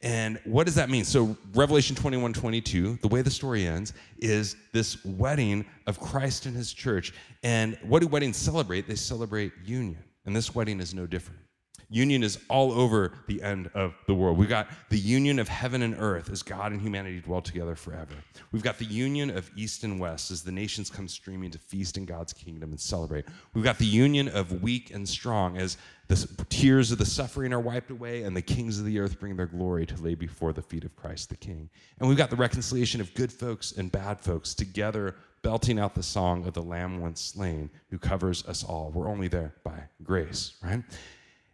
And 0.03 0.41
what 0.45 0.67
does 0.67 0.75
that 0.77 0.91
mean? 0.91 1.05
So, 1.05 1.37
Revelation 1.55 1.97
21 1.97 2.33
22, 2.33 2.99
the 3.03 3.09
way 3.09 3.23
the 3.23 3.31
story 3.31 3.67
ends, 3.67 3.93
is 4.19 4.57
this 4.73 5.05
wedding 5.05 5.65
of 5.87 6.01
Christ 6.01 6.47
and 6.47 6.57
his 6.57 6.73
church. 6.73 7.13
And 7.43 7.79
what 7.83 8.01
do 8.01 8.09
weddings 8.09 8.37
celebrate? 8.37 8.87
They 8.87 8.95
celebrate 8.95 9.53
union. 9.65 10.03
And 10.25 10.35
this 10.35 10.55
wedding 10.55 10.81
is 10.81 10.95
no 10.95 11.07
different. 11.07 11.41
Union 11.89 12.25
is 12.25 12.39
all 12.49 12.73
over 12.73 13.13
the 13.29 13.41
end 13.43 13.71
of 13.75 13.95
the 14.07 14.15
world. 14.15 14.37
We've 14.37 14.49
got 14.49 14.69
the 14.91 14.99
union 14.99 15.39
of 15.39 15.47
heaven 15.47 15.83
and 15.83 15.95
earth 15.99 16.31
as 16.31 16.43
God 16.43 16.73
and 16.73 16.81
humanity 16.81 17.21
dwell 17.21 17.41
together 17.41 17.77
forever. 17.77 18.15
We've 18.51 18.63
got 18.63 18.79
the 18.79 18.87
union 18.87 19.31
of 19.31 19.49
east 19.57 19.85
and 19.85 20.01
west 20.01 20.33
as 20.33 20.43
the 20.43 20.51
nations 20.51 20.91
come 20.91 21.07
streaming 21.07 21.53
to 21.53 21.59
feast 21.59 21.97
in 21.97 22.05
God's 22.05 22.33
kingdom 22.33 22.71
and 22.71 22.81
celebrate. 22.81 23.27
We've 23.55 23.65
got 23.65 23.79
the 23.79 23.87
union 23.87 24.29
of 24.29 24.63
weak 24.63 24.93
and 24.93 25.09
strong 25.09 25.59
as 25.59 25.79
the 26.09 26.47
tears 26.49 26.93
of 26.93 26.99
the 26.99 27.07
suffering 27.07 27.53
are 27.53 27.61
wiped 27.61 27.91
away 27.91 28.23
and 28.23 28.37
the 28.37 28.43
kings 28.43 28.79
of 28.79 28.85
the 28.85 28.99
earth 28.99 29.19
bring 29.19 29.37
their 29.37 29.47
glory 29.47 29.87
to 29.87 30.03
lay 30.03 30.15
before 30.15 30.53
the 30.53 30.63
feet 30.63 30.85
of 30.85 30.95
Christ 30.95 31.31
the 31.31 31.37
King. 31.37 31.69
And 31.99 32.09
we've 32.09 32.19
got 32.19 32.31
the 32.31 32.37
reconciliation 32.37 33.01
of 33.01 33.13
good 33.15 33.33
folks 33.33 33.73
and 33.73 33.91
bad 33.91 34.21
folks 34.21 34.55
together 34.55 35.17
belting 35.43 35.79
out 35.79 35.95
the 35.95 36.03
song 36.03 36.47
of 36.47 36.55
the 36.55 36.63
lamb 36.63 37.01
once 37.01 37.21
slain 37.21 37.71
who 37.91 37.99
covers 37.99 38.45
us 38.47 38.65
all. 38.65 38.91
We're 38.93 39.09
only 39.09 39.29
there 39.29 39.55
by 39.65 39.81
grace, 40.03 40.55
right? 40.63 40.83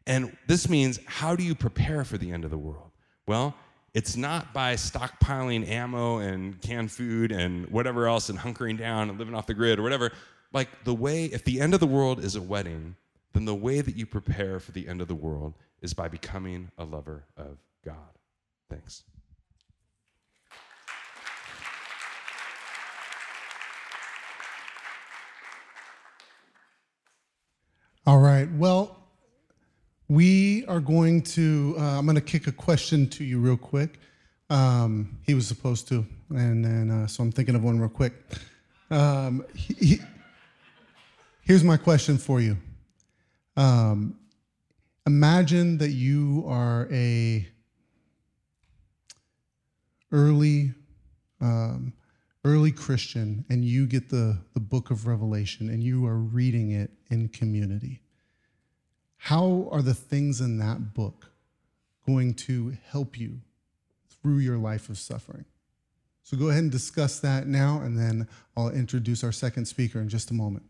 And 0.06 0.36
this 0.46 0.68
means 0.68 0.98
how 1.06 1.36
do 1.36 1.42
you 1.42 1.54
prepare 1.54 2.04
for 2.04 2.18
the 2.18 2.30
end 2.30 2.44
of 2.44 2.50
the 2.50 2.58
world? 2.58 2.90
Well, 3.26 3.54
it's 3.94 4.16
not 4.16 4.54
by 4.54 4.74
stockpiling 4.74 5.68
ammo 5.68 6.18
and 6.18 6.60
canned 6.62 6.90
food 6.90 7.32
and 7.32 7.68
whatever 7.68 8.06
else 8.06 8.30
and 8.30 8.38
hunkering 8.38 8.78
down 8.78 9.10
and 9.10 9.18
living 9.18 9.34
off 9.34 9.46
the 9.46 9.54
grid 9.54 9.78
or 9.78 9.82
whatever. 9.82 10.10
Like 10.52 10.84
the 10.84 10.94
way, 10.94 11.26
if 11.26 11.44
the 11.44 11.60
end 11.60 11.74
of 11.74 11.80
the 11.80 11.86
world 11.86 12.24
is 12.24 12.34
a 12.34 12.42
wedding, 12.42 12.96
then 13.32 13.44
the 13.44 13.54
way 13.54 13.80
that 13.80 13.96
you 13.96 14.06
prepare 14.06 14.60
for 14.60 14.72
the 14.72 14.88
end 14.88 15.00
of 15.00 15.08
the 15.08 15.14
world 15.14 15.54
is 15.80 15.94
by 15.94 16.08
becoming 16.08 16.70
a 16.78 16.84
lover 16.84 17.24
of 17.36 17.58
God. 17.84 17.96
Thanks. 18.70 19.04
All 28.04 28.18
right. 28.18 28.50
Well, 28.54 28.96
we 30.08 30.66
are 30.66 30.80
going 30.80 31.22
to, 31.22 31.76
uh, 31.78 31.98
I'm 31.98 32.04
going 32.04 32.16
to 32.16 32.20
kick 32.20 32.48
a 32.48 32.52
question 32.52 33.08
to 33.10 33.24
you 33.24 33.38
real 33.38 33.56
quick. 33.56 34.00
Um, 34.50 35.18
he 35.24 35.34
was 35.34 35.46
supposed 35.46 35.88
to, 35.88 36.04
and 36.30 36.64
then, 36.64 36.90
uh, 36.90 37.06
so 37.06 37.22
I'm 37.22 37.32
thinking 37.32 37.54
of 37.54 37.62
one 37.62 37.78
real 37.78 37.88
quick. 37.88 38.12
Um, 38.90 39.46
he, 39.54 39.74
he, 39.74 40.00
here's 41.42 41.64
my 41.64 41.76
question 41.76 42.18
for 42.18 42.40
you. 42.40 42.58
Um, 43.56 44.18
imagine 45.06 45.78
that 45.78 45.90
you 45.90 46.44
are 46.46 46.88
a 46.90 47.46
early, 50.10 50.74
um, 51.40 51.92
early 52.44 52.72
Christian, 52.72 53.44
and 53.48 53.64
you 53.64 53.86
get 53.86 54.08
the, 54.08 54.38
the 54.54 54.60
book 54.60 54.90
of 54.90 55.06
Revelation, 55.06 55.68
and 55.68 55.82
you 55.82 56.06
are 56.06 56.16
reading 56.16 56.70
it 56.70 56.90
in 57.10 57.28
community 57.28 58.02
how 59.26 59.68
are 59.70 59.82
the 59.82 59.94
things 59.94 60.40
in 60.40 60.58
that 60.58 60.94
book 60.94 61.30
going 62.04 62.34
to 62.34 62.76
help 62.88 63.16
you 63.16 63.38
through 64.08 64.38
your 64.38 64.58
life 64.58 64.88
of 64.88 64.98
suffering? 64.98 65.44
So 66.24 66.36
go 66.36 66.48
ahead 66.48 66.64
and 66.64 66.72
discuss 66.72 67.20
that 67.20 67.46
now, 67.46 67.80
and 67.80 67.96
then 67.96 68.26
I'll 68.56 68.70
introduce 68.70 69.22
our 69.22 69.30
second 69.30 69.66
speaker 69.66 70.00
in 70.00 70.08
just 70.08 70.32
a 70.32 70.34
moment. 70.34 70.64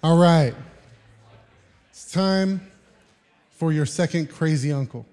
All 0.00 0.16
right. 0.16 0.54
It's 1.90 2.12
time 2.12 2.70
for 3.50 3.72
your 3.72 3.84
second 3.84 4.30
crazy 4.30 4.70
uncle. 4.70 5.04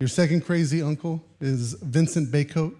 Your 0.00 0.08
second 0.08 0.44
crazy 0.44 0.82
uncle 0.82 1.22
is 1.40 1.74
Vincent 1.74 2.32
Bacote. 2.32 2.74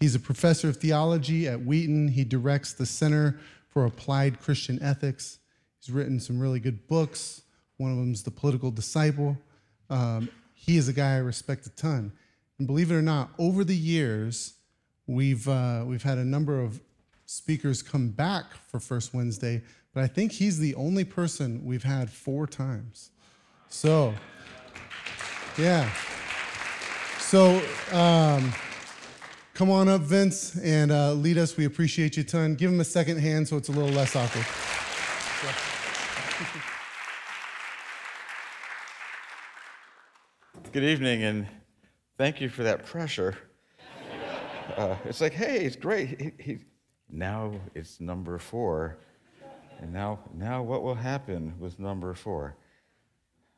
He's 0.00 0.14
a 0.14 0.20
professor 0.20 0.70
of 0.70 0.78
theology 0.78 1.46
at 1.46 1.60
Wheaton. 1.60 2.08
He 2.08 2.24
directs 2.24 2.72
the 2.72 2.86
Center 2.86 3.38
for 3.68 3.84
Applied 3.84 4.40
Christian 4.40 4.82
Ethics. 4.82 5.38
He's 5.78 5.94
written 5.94 6.18
some 6.18 6.40
really 6.40 6.60
good 6.60 6.88
books. 6.88 7.42
One 7.76 7.90
of 7.90 7.98
them 7.98 8.14
is 8.14 8.22
The 8.22 8.30
Political 8.30 8.70
Disciple. 8.70 9.36
Um, 9.90 10.30
he 10.54 10.78
is 10.78 10.88
a 10.88 10.94
guy 10.94 11.16
I 11.16 11.18
respect 11.18 11.66
a 11.66 11.70
ton. 11.70 12.10
And 12.58 12.66
believe 12.66 12.90
it 12.90 12.94
or 12.94 13.02
not, 13.02 13.32
over 13.38 13.64
the 13.64 13.76
years, 13.76 14.54
we've, 15.06 15.46
uh, 15.46 15.84
we've 15.86 16.04
had 16.04 16.16
a 16.16 16.24
number 16.24 16.58
of 16.58 16.80
speakers 17.26 17.82
come 17.82 18.08
back 18.08 18.44
for 18.68 18.80
First 18.80 19.14
Wednesday, 19.14 19.62
but 19.92 20.02
I 20.02 20.06
think 20.06 20.32
he's 20.32 20.58
the 20.58 20.74
only 20.74 21.04
person 21.04 21.64
we've 21.64 21.84
had 21.84 22.10
four 22.10 22.46
times. 22.46 23.10
So, 23.68 24.14
yeah. 25.58 25.90
So, 27.18 27.62
um, 27.92 28.52
come 29.54 29.70
on 29.70 29.88
up, 29.88 30.02
Vince, 30.02 30.58
and 30.58 30.92
uh, 30.92 31.12
lead 31.14 31.38
us. 31.38 31.56
We 31.56 31.64
appreciate 31.64 32.16
you 32.16 32.22
a 32.22 32.26
ton. 32.26 32.54
Give 32.54 32.70
him 32.70 32.80
a 32.80 32.84
second 32.84 33.18
hand 33.18 33.48
so 33.48 33.56
it's 33.56 33.68
a 33.68 33.72
little 33.72 33.90
less 33.90 34.14
awkward. 34.14 34.46
Good 40.72 40.84
evening, 40.84 41.22
and 41.22 41.46
thank 42.18 42.40
you 42.40 42.48
for 42.48 42.64
that 42.64 42.84
pressure. 42.84 43.36
Uh, 44.76 44.96
it's 45.04 45.20
like, 45.20 45.32
hey, 45.32 45.64
it's 45.64 45.76
great. 45.76 46.20
He, 46.20 46.32
he, 46.38 46.58
now 47.14 47.52
it's 47.74 48.00
number 48.00 48.38
four, 48.38 48.98
and 49.80 49.92
now, 49.92 50.18
now 50.34 50.62
what 50.62 50.82
will 50.82 50.94
happen 50.94 51.54
with 51.58 51.78
number 51.78 52.12
four? 52.14 52.56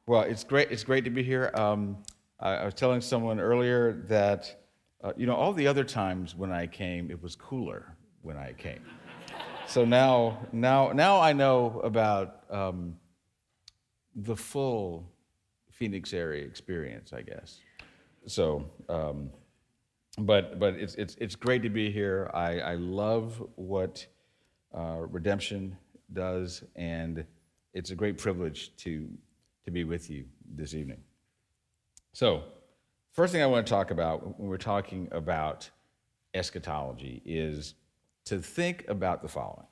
Well, 0.07 0.23
it's 0.23 0.45
great. 0.45 0.71
It's 0.71 0.85
great 0.85 1.05
to 1.05 1.11
be 1.11 1.23
here. 1.23 1.51
Um, 1.55 1.99
I, 2.39 2.51
I, 2.51 2.65
was 2.65 2.75
telling 2.75 3.01
someone 3.01 3.41
earlier 3.41 4.05
that, 4.09 4.55
uh, 5.03 5.13
you 5.17 5.27
know, 5.27 5.35
all 5.35 5.53
the 5.53 5.67
other 5.67 5.85
times 5.85 6.35
when 6.35 6.53
I 6.53 6.67
came, 6.67 7.11
it 7.11 7.21
was 7.21 7.35
cooler 7.35 7.97
when 8.23 8.37
I 8.37 8.53
came. 8.53 8.83
so 9.67 9.85
now, 9.85 10.47
now, 10.53 10.93
now 10.93 11.21
I 11.21 11.33
know 11.33 11.81
about 11.83 12.43
um, 12.51 12.97
the 14.15 14.37
full 14.37 15.11
Phoenix 15.71 16.13
area 16.13 16.45
experience, 16.45 17.13
I 17.13 17.23
guess. 17.23 17.61
So, 18.27 18.71
um, 18.89 19.31
but 20.19 20.59
but 20.59 20.75
it's 20.75 20.95
it's 20.95 21.17
it's 21.21 21.35
great 21.35 21.63
to 21.63 21.69
be 21.69 21.91
here. 21.91 22.31
I, 22.33 22.61
I 22.61 22.75
love 22.75 23.43
what 23.57 24.07
uh, 24.77 25.01
Redemption 25.01 25.77
does, 26.13 26.65
and 26.75 27.25
it's 27.75 27.91
a 27.91 27.95
great 27.95 28.19
privilege 28.19 28.75
to 28.79 29.09
to 29.65 29.71
be 29.71 29.85
with 29.85 30.11
you 30.11 30.25
this 30.55 30.75
evening. 30.75 31.03
So, 32.13 32.45
first 33.13 33.33
thing 33.33 33.43
I 33.43 33.47
want 33.47 33.67
to 33.67 33.71
talk 33.71 33.91
about 33.91 34.39
when 34.39 34.49
we're 34.49 34.57
talking 34.57 35.09
about 35.13 35.69
eschatology 36.35 37.23
is 37.25 37.75
to 38.25 38.41
think 38.41 38.85
about 38.89 39.23
the 39.23 39.29
following. 39.29 39.67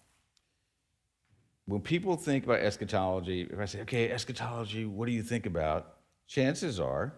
When 1.66 1.80
people 1.80 2.16
think 2.16 2.44
about 2.44 2.58
eschatology, 2.58 3.48
if 3.50 3.58
I 3.58 3.64
say, 3.64 3.80
okay, 3.82 4.10
eschatology, 4.10 4.84
what 4.84 5.06
do 5.06 5.12
you 5.12 5.22
think 5.22 5.46
about? 5.46 5.94
chances 6.26 6.80
are 6.80 7.14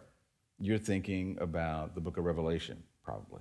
you're 0.58 0.78
thinking 0.78 1.36
about 1.40 1.94
the 1.94 2.00
book 2.00 2.16
of 2.16 2.24
Revelation, 2.24 2.82
probably, 3.06 3.40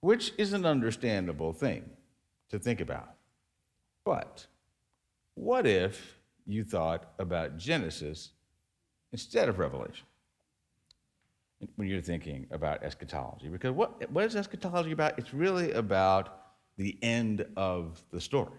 which 0.00 0.32
is 0.38 0.54
an 0.54 0.64
understandable 0.64 1.52
thing 1.52 1.84
to 2.48 2.58
think 2.58 2.80
about. 2.80 3.10
But 4.04 4.46
what 5.34 5.66
if 5.66 6.18
you 6.46 6.64
thought 6.64 7.12
about 7.18 7.58
Genesis 7.58 8.30
instead 9.12 9.48
of 9.48 9.58
Revelation? 9.58 10.06
When 11.76 11.86
you're 11.86 12.00
thinking 12.00 12.46
about 12.50 12.82
eschatology, 12.82 13.48
because 13.48 13.70
what, 13.72 14.10
what 14.10 14.24
is 14.24 14.34
eschatology 14.34 14.92
about? 14.92 15.18
It's 15.18 15.34
really 15.34 15.72
about 15.72 16.38
the 16.76 16.98
end 17.02 17.46
of 17.56 18.02
the 18.10 18.20
story, 18.20 18.58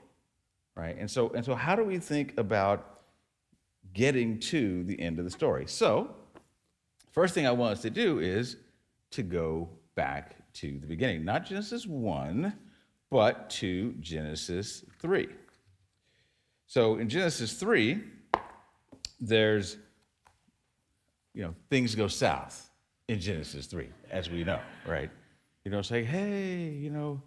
right? 0.76 0.96
And 0.98 1.12
so, 1.12 1.30
and 1.32 1.44
so, 1.44 1.54
how 1.54 1.76
do 1.76 1.84
we 1.84 1.98
think 1.98 2.34
about 2.38 3.02
getting 3.94 4.40
to 4.40 4.86
the 4.86 4.98
end 5.02 5.20
of 5.20 5.26
the 5.26 5.32
story? 5.32 5.66
So, 5.68 6.16
First 7.14 7.36
thing 7.36 7.46
I 7.46 7.52
want 7.52 7.74
us 7.74 7.82
to 7.84 7.92
do 7.92 8.18
is 8.18 8.58
to 9.12 9.22
go 9.22 9.70
back 9.96 10.36
to 10.54 10.80
the 10.80 10.88
beginning, 10.88 11.26
not 11.26 11.46
Genesis 11.46 11.86
1, 11.86 12.54
but 13.10 13.50
to 13.50 13.94
Genesis 14.00 14.84
3. 15.00 15.28
So 16.68 16.98
in 16.98 17.10
Genesis 17.10 17.54
3, 17.54 18.02
there's, 19.20 19.78
you 21.34 21.44
know, 21.44 21.54
things 21.70 21.96
go 21.96 22.08
south 22.08 22.70
in 23.08 23.20
Genesis 23.20 23.68
3, 23.68 23.90
as 24.10 24.30
we 24.30 24.44
know, 24.44 24.60
right? 24.88 25.12
You 25.66 25.72
know, 25.72 25.82
say, 25.82 26.04
hey, 26.04 26.70
you 26.70 26.90
know, 26.90 27.22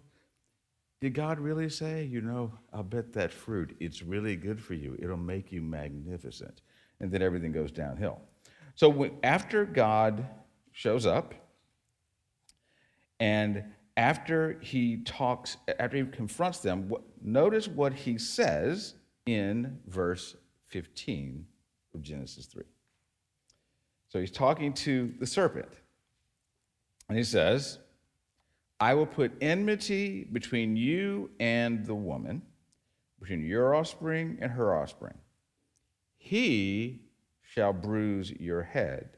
did 0.99 1.13
God 1.13 1.39
really 1.39 1.69
say, 1.69 2.03
you 2.03 2.21
know, 2.21 2.51
I'll 2.73 2.83
bet 2.83 3.13
that 3.13 3.31
fruit, 3.31 3.75
it's 3.79 4.01
really 4.01 4.35
good 4.35 4.61
for 4.61 4.73
you. 4.73 4.97
It'll 4.99 5.15
make 5.15 5.51
you 5.51 5.61
magnificent. 5.61 6.61
And 6.99 7.11
then 7.11 7.21
everything 7.21 7.51
goes 7.51 7.71
downhill. 7.71 8.19
So 8.75 9.11
after 9.23 9.65
God 9.65 10.25
shows 10.71 11.05
up, 11.05 11.33
and 13.19 13.63
after 13.97 14.59
he 14.61 14.97
talks, 14.97 15.57
after 15.79 15.97
he 15.97 16.05
confronts 16.05 16.59
them, 16.59 16.91
notice 17.21 17.67
what 17.67 17.93
he 17.93 18.17
says 18.17 18.93
in 19.25 19.79
verse 19.87 20.35
15 20.67 21.45
of 21.95 22.01
Genesis 22.01 22.45
3. 22.45 22.63
So 24.09 24.19
he's 24.19 24.31
talking 24.31 24.73
to 24.73 25.13
the 25.19 25.25
serpent, 25.25 25.67
and 27.09 27.17
he 27.17 27.23
says, 27.23 27.79
I 28.79 28.93
will 28.93 29.07
put 29.07 29.31
enmity 29.41 30.27
between 30.31 30.77
you 30.77 31.31
and 31.39 31.85
the 31.85 31.95
woman, 31.95 32.43
between 33.19 33.43
your 33.45 33.73
offspring 33.73 34.37
and 34.39 34.51
her 34.51 34.75
offspring. 34.75 35.17
He 36.17 37.01
shall 37.41 37.73
bruise 37.73 38.31
your 38.31 38.61
head, 38.61 39.09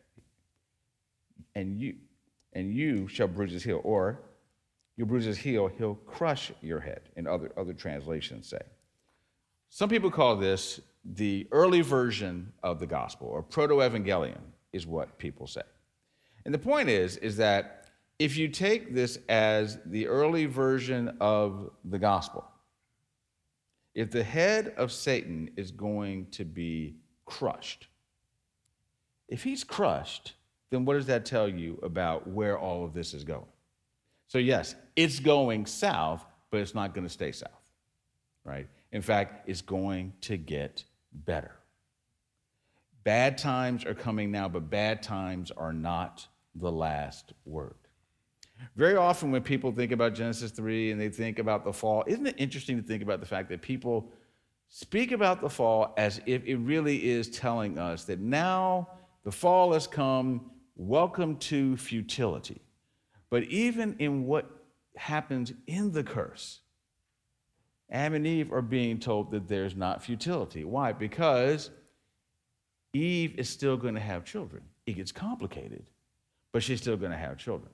and 1.54 1.82
you 1.82 1.96
and 2.60 2.74
you 2.74 3.08
shall 3.08 3.28
bruise 3.28 3.52
his 3.52 3.64
heel, 3.64 3.82
or 3.84 4.20
you 4.98 5.06
bruise 5.06 5.26
his 5.26 5.38
heel, 5.38 5.68
he'll 5.78 5.96
crush 5.96 6.52
your 6.62 6.80
head, 6.80 7.02
and 7.16 7.28
other, 7.28 7.52
other 7.58 7.74
translations 7.74 8.48
say. 8.48 8.62
Some 9.70 9.90
people 9.90 10.12
call 10.12 10.36
this 10.36 10.82
the 11.06 11.48
early 11.52 11.82
version 11.82 12.52
of 12.62 12.80
the 12.80 12.86
gospel, 12.86 13.28
or 13.28 13.42
proto-evangelium, 13.42 14.42
is 14.74 14.86
what 14.86 15.18
people 15.18 15.48
say. 15.48 15.62
And 16.46 16.54
the 16.54 16.60
point 16.60 16.90
is, 16.90 17.18
is 17.18 17.38
that 17.38 17.90
if 18.20 18.38
you 18.38 18.50
take 18.50 18.94
this 18.94 19.18
as 19.30 19.80
the 19.86 20.08
early 20.08 20.46
version 20.46 21.16
of 21.22 21.72
the 21.86 21.98
gospel, 21.98 22.44
if 23.96 24.12
the 24.12 24.24
head 24.24 24.74
of 24.78 24.92
Satan 24.92 25.50
is 25.56 25.72
going 25.72 26.28
to 26.32 26.44
be 26.44 26.96
crushed, 27.26 27.88
if 29.30 29.44
he's 29.44 29.64
crushed, 29.64 30.34
then 30.70 30.86
what 30.86 30.94
does 30.94 31.08
that 31.08 31.26
tell 31.26 31.48
you 31.48 31.80
about 31.84 32.28
where 32.28 32.58
all 32.58 32.86
of 32.86 32.94
this 32.94 33.14
is 33.14 33.24
going? 33.24 33.46
So, 34.28 34.38
yes, 34.38 34.76
it's 34.96 35.20
going 35.20 35.66
south, 35.66 36.24
but 36.52 36.60
it's 36.60 36.76
not 36.76 36.94
going 36.94 37.08
to 37.08 37.14
stay 37.14 37.32
south, 37.32 37.72
right? 38.44 38.68
In 38.92 39.02
fact, 39.02 39.50
it's 39.50 39.62
going 39.62 40.14
to 40.22 40.38
get 40.38 40.84
better. 41.12 41.52
Bad 43.04 43.38
times 43.38 43.86
are 43.86 43.96
coming 43.96 44.32
now, 44.32 44.48
but 44.48 44.70
bad 44.70 45.02
times 45.02 45.52
are 45.52 45.74
not 45.74 46.28
the 46.54 46.72
last 46.72 47.34
word. 47.46 47.74
Very 48.76 48.98
often, 48.98 49.32
when 49.32 49.42
people 49.42 49.72
think 49.72 49.92
about 49.92 50.14
Genesis 50.14 50.52
3 50.52 50.92
and 50.92 51.00
they 51.02 51.10
think 51.10 51.40
about 51.40 51.64
the 51.64 51.74
fall, 51.74 52.04
isn't 52.06 52.28
it 52.28 52.36
interesting 52.38 52.76
to 52.80 52.84
think 52.84 53.02
about 53.02 53.22
the 53.22 53.26
fact 53.26 53.50
that 53.50 53.62
people 53.62 54.12
speak 54.68 55.12
about 55.12 55.42
the 55.42 55.50
fall 55.50 55.94
as 55.98 56.22
if 56.26 56.46
it 56.46 56.58
really 56.58 57.10
is 57.10 57.30
telling 57.30 57.78
us 57.80 58.04
that 58.04 58.20
now 58.20 58.88
the 59.24 59.32
fall 59.32 59.74
has 59.74 59.88
come. 59.88 60.52
Welcome 60.82 61.36
to 61.40 61.76
futility. 61.76 62.62
But 63.30 63.44
even 63.44 63.98
in 64.00 64.26
what 64.26 64.50
happens 64.96 65.52
in 65.68 65.92
the 65.92 66.06
curse, 66.06 66.62
Adam 67.92 68.14
and 68.14 68.26
Eve 68.26 68.54
are 68.54 68.62
being 68.62 68.98
told 68.98 69.32
that 69.32 69.50
there's 69.50 69.76
not 69.76 70.02
futility. 70.02 70.64
Why? 70.64 70.94
Because 70.94 71.70
Eve 72.94 73.38
is 73.38 73.50
still 73.50 73.76
going 73.76 73.96
to 73.96 74.00
have 74.00 74.24
children. 74.24 74.64
It 74.86 74.94
gets 74.94 75.12
complicated, 75.12 75.84
but 76.54 76.64
she's 76.64 76.80
still 76.80 76.96
going 76.96 77.12
to 77.12 77.18
have 77.18 77.38
children. 77.38 77.74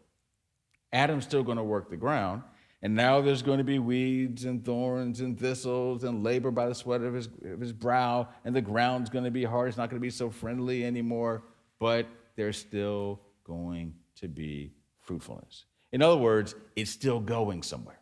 Adam's 0.92 1.26
still 1.26 1.44
going 1.44 1.60
to 1.60 1.64
work 1.64 1.92
the 1.92 1.98
ground, 1.98 2.42
and 2.82 2.96
now 2.96 3.22
there's 3.22 3.44
going 3.44 3.60
to 3.60 3.64
be 3.64 3.78
weeds 3.78 4.46
and 4.46 4.66
thorns 4.66 5.22
and 5.22 5.40
thistles 5.40 6.04
and 6.06 6.24
labor 6.24 6.50
by 6.50 6.68
the 6.68 6.74
sweat 6.74 7.02
of 7.02 7.14
his, 7.14 7.30
of 7.46 7.60
his 7.60 7.72
brow, 7.72 8.28
and 8.46 8.56
the 8.56 8.62
ground's 8.62 9.12
going 9.12 9.26
to 9.26 9.32
be 9.32 9.44
hard. 9.44 9.68
It's 9.68 9.78
not 9.78 9.92
going 9.92 10.00
to 10.00 10.04
be 10.04 10.10
so 10.10 10.32
friendly 10.32 10.84
anymore, 10.84 11.44
but 11.80 12.08
there's 12.36 12.58
still 12.58 13.22
going 13.44 13.94
to 14.16 14.28
be 14.28 14.74
fruitfulness. 15.02 15.66
In 15.92 16.02
other 16.02 16.18
words, 16.18 16.56
it's 16.76 16.92
still 16.92 17.20
going 17.20 17.64
somewhere, 17.64 18.00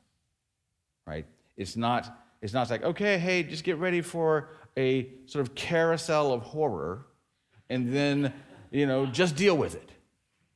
right? 1.05 1.25
It's 1.57 1.75
not, 1.75 2.17
it's 2.41 2.53
not 2.53 2.69
like, 2.69 2.83
okay, 2.83 3.17
hey, 3.17 3.43
just 3.43 3.63
get 3.63 3.77
ready 3.77 4.01
for 4.01 4.49
a 4.77 5.09
sort 5.25 5.47
of 5.47 5.53
carousel 5.53 6.33
of 6.33 6.41
horror 6.41 7.05
and 7.69 7.93
then, 7.93 8.33
you 8.71 8.85
know, 8.85 9.05
just 9.05 9.35
deal 9.35 9.55
with 9.55 9.75
it. 9.75 9.91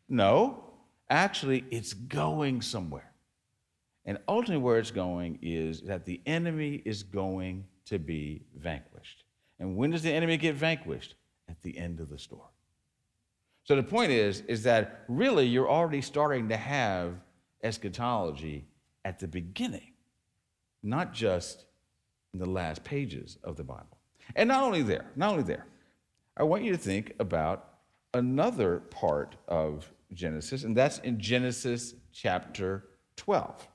No, 0.10 0.64
actually, 1.10 1.66
it's 1.70 1.94
going 1.94 2.62
somewhere. 2.62 3.12
And 4.06 4.18
ultimately, 4.28 4.64
where 4.64 4.80
it's 4.80 4.92
going 4.92 5.40
is 5.42 5.82
that 5.82 6.06
the 6.06 6.22
enemy 6.26 6.82
is 6.86 7.04
going 7.04 7.66
to 7.86 8.00
be 8.00 8.46
vanquished. 8.56 9.26
And 9.60 9.76
when 9.76 9.92
does 9.92 10.02
the 10.02 10.14
enemy 10.14 10.38
get 10.38 10.56
vanquished? 10.56 11.16
At 11.50 11.62
the 11.62 11.78
end 11.78 12.02
of 12.02 12.10
the 12.10 12.20
story. 12.20 12.42
So 13.68 13.76
the 13.76 13.84
point 13.84 14.14
is, 14.14 14.44
is 14.48 14.64
that 14.64 15.04
really 15.10 15.46
you're 15.46 15.70
already 15.70 16.00
starting 16.02 16.48
to 16.48 16.56
have 16.56 17.16
eschatology 17.62 18.66
at 19.04 19.20
the 19.20 19.28
beginning, 19.28 19.92
not 20.84 21.14
just 21.14 21.66
in 22.34 22.40
the 22.40 22.50
last 22.50 22.86
pages 22.86 23.38
of 23.44 23.58
the 23.58 23.66
Bible. 23.66 23.98
And 24.38 24.48
not 24.48 24.64
only 24.64 24.84
there, 24.84 25.12
not 25.18 25.32
only 25.32 25.44
there, 25.44 25.66
I 26.38 26.44
want 26.44 26.64
you 26.64 26.72
to 26.72 26.78
think 26.78 27.14
about 27.20 27.80
another 28.14 28.80
part 28.90 29.36
of 29.50 29.92
Genesis, 30.14 30.64
and 30.64 30.76
that's 30.76 31.00
in 31.00 31.20
Genesis 31.20 31.94
chapter 32.14 32.86
12. 33.18 33.68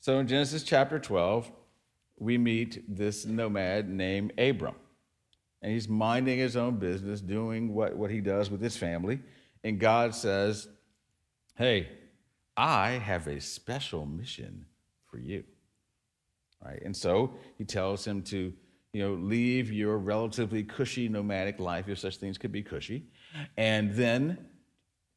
So 0.00 0.18
in 0.18 0.26
Genesis 0.26 0.64
chapter 0.64 0.98
12, 0.98 1.52
we 2.18 2.36
meet 2.36 2.82
this 2.88 3.24
nomad 3.24 3.88
named 3.88 4.32
Abram. 4.36 4.74
And 5.62 5.72
he's 5.72 5.88
minding 5.88 6.38
his 6.38 6.56
own 6.56 6.76
business, 6.76 7.20
doing 7.20 7.74
what, 7.74 7.96
what 7.96 8.10
he 8.10 8.20
does 8.20 8.50
with 8.50 8.60
his 8.60 8.76
family. 8.76 9.20
And 9.64 9.80
God 9.80 10.14
says, 10.14 10.68
Hey, 11.56 11.88
I 12.56 12.90
have 12.90 13.26
a 13.26 13.40
special 13.40 14.06
mission 14.06 14.66
for 15.10 15.18
you. 15.18 15.42
Right? 16.64 16.80
And 16.84 16.96
so 16.96 17.34
he 17.56 17.64
tells 17.64 18.06
him 18.06 18.22
to, 18.24 18.52
you 18.92 19.02
know, 19.02 19.14
leave 19.14 19.72
your 19.72 19.98
relatively 19.98 20.62
cushy 20.62 21.08
nomadic 21.08 21.58
life, 21.58 21.88
if 21.88 21.98
such 21.98 22.16
things 22.16 22.38
could 22.38 22.52
be 22.52 22.62
cushy. 22.62 23.06
And 23.56 23.92
then 23.92 24.46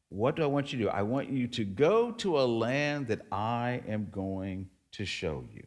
what 0.08 0.36
do 0.36 0.42
I 0.42 0.46
want 0.46 0.72
you 0.72 0.78
to 0.80 0.84
do? 0.84 0.90
I 0.90 1.02
want 1.02 1.30
you 1.30 1.48
to 1.48 1.64
go 1.64 2.12
to 2.12 2.38
a 2.38 2.44
land 2.44 3.06
that 3.08 3.22
I 3.32 3.82
am 3.88 4.08
going 4.10 4.68
to 4.92 5.04
show 5.04 5.44
you. 5.52 5.64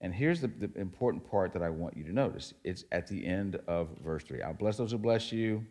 And 0.00 0.14
here's 0.14 0.40
the, 0.40 0.46
the, 0.46 0.70
important 0.76 1.28
part 1.28 1.52
that 1.52 1.62
I 1.62 1.70
want 1.70 1.96
you 1.96 2.04
to 2.04 2.12
notice 2.12 2.54
it's 2.62 2.84
at 2.92 3.08
the 3.08 3.26
end 3.26 3.58
of 3.66 3.88
verse 4.02 4.22
3. 4.24 4.42
I'll 4.42 4.54
bless 4.54 4.76
those 4.76 4.92
who 4.92 4.98
bless 4.98 5.32
you, 5.32 5.64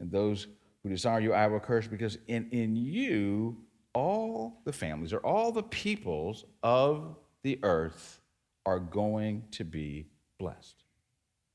and 0.00 0.10
those 0.10 0.48
who 0.82 0.88
dishonor 0.88 1.20
you, 1.20 1.32
I 1.32 1.46
will 1.46 1.60
curse, 1.60 1.86
because 1.86 2.18
in, 2.26 2.48
in 2.50 2.74
you, 2.74 3.56
all 3.94 4.60
the 4.64 4.72
families 4.72 5.12
or 5.12 5.18
all 5.18 5.52
the 5.52 5.62
peoples 5.62 6.44
of 6.62 7.16
the 7.42 7.58
earth 7.62 8.20
are 8.66 8.78
going 8.78 9.44
to 9.52 9.64
be 9.64 10.06
blessed. 10.38 10.84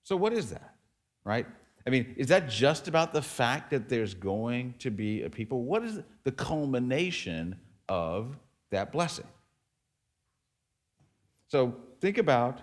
So, 0.04 0.16
what 0.16 0.34
is 0.34 0.50
that, 0.50 0.76
right? 1.24 1.46
I 1.86 1.90
mean, 1.90 2.14
is 2.18 2.28
that 2.28 2.50
just 2.50 2.88
about 2.88 3.14
the 3.14 3.22
fact 3.22 3.70
that 3.72 3.90
there's 3.90 4.14
going 4.14 4.76
to 4.80 4.90
be 4.90 5.24
a 5.24 5.30
people? 5.30 5.64
What 5.64 5.84
is 5.84 6.00
the 6.24 6.32
culmination 6.32 7.58
of 7.90 8.38
that 8.72 8.92
blessing? 8.92 9.28
So, 11.48 11.76
Think 12.04 12.18
about 12.18 12.60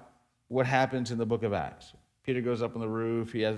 what 0.48 0.66
happens 0.66 1.10
in 1.10 1.16
the 1.16 1.24
book 1.24 1.44
of 1.44 1.54
Acts. 1.54 1.94
Peter 2.24 2.42
goes 2.42 2.60
up 2.60 2.74
on 2.74 2.82
the 2.82 2.88
roof. 2.88 3.32
He 3.32 3.40
has, 3.40 3.56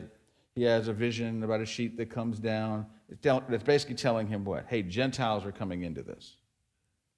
he 0.55 0.63
has 0.63 0.87
a 0.87 0.93
vision 0.93 1.43
about 1.43 1.61
a 1.61 1.67
sheep 1.67 1.97
that 1.97 2.09
comes 2.09 2.39
down. 2.39 2.87
It's 3.11 3.65
basically 3.65 3.97
telling 3.97 4.29
him 4.29 4.45
what? 4.45 4.67
Hey, 4.69 4.83
Gentiles 4.83 5.45
are 5.45 5.51
coming 5.51 5.83
into 5.83 6.05
this. 6.05 6.37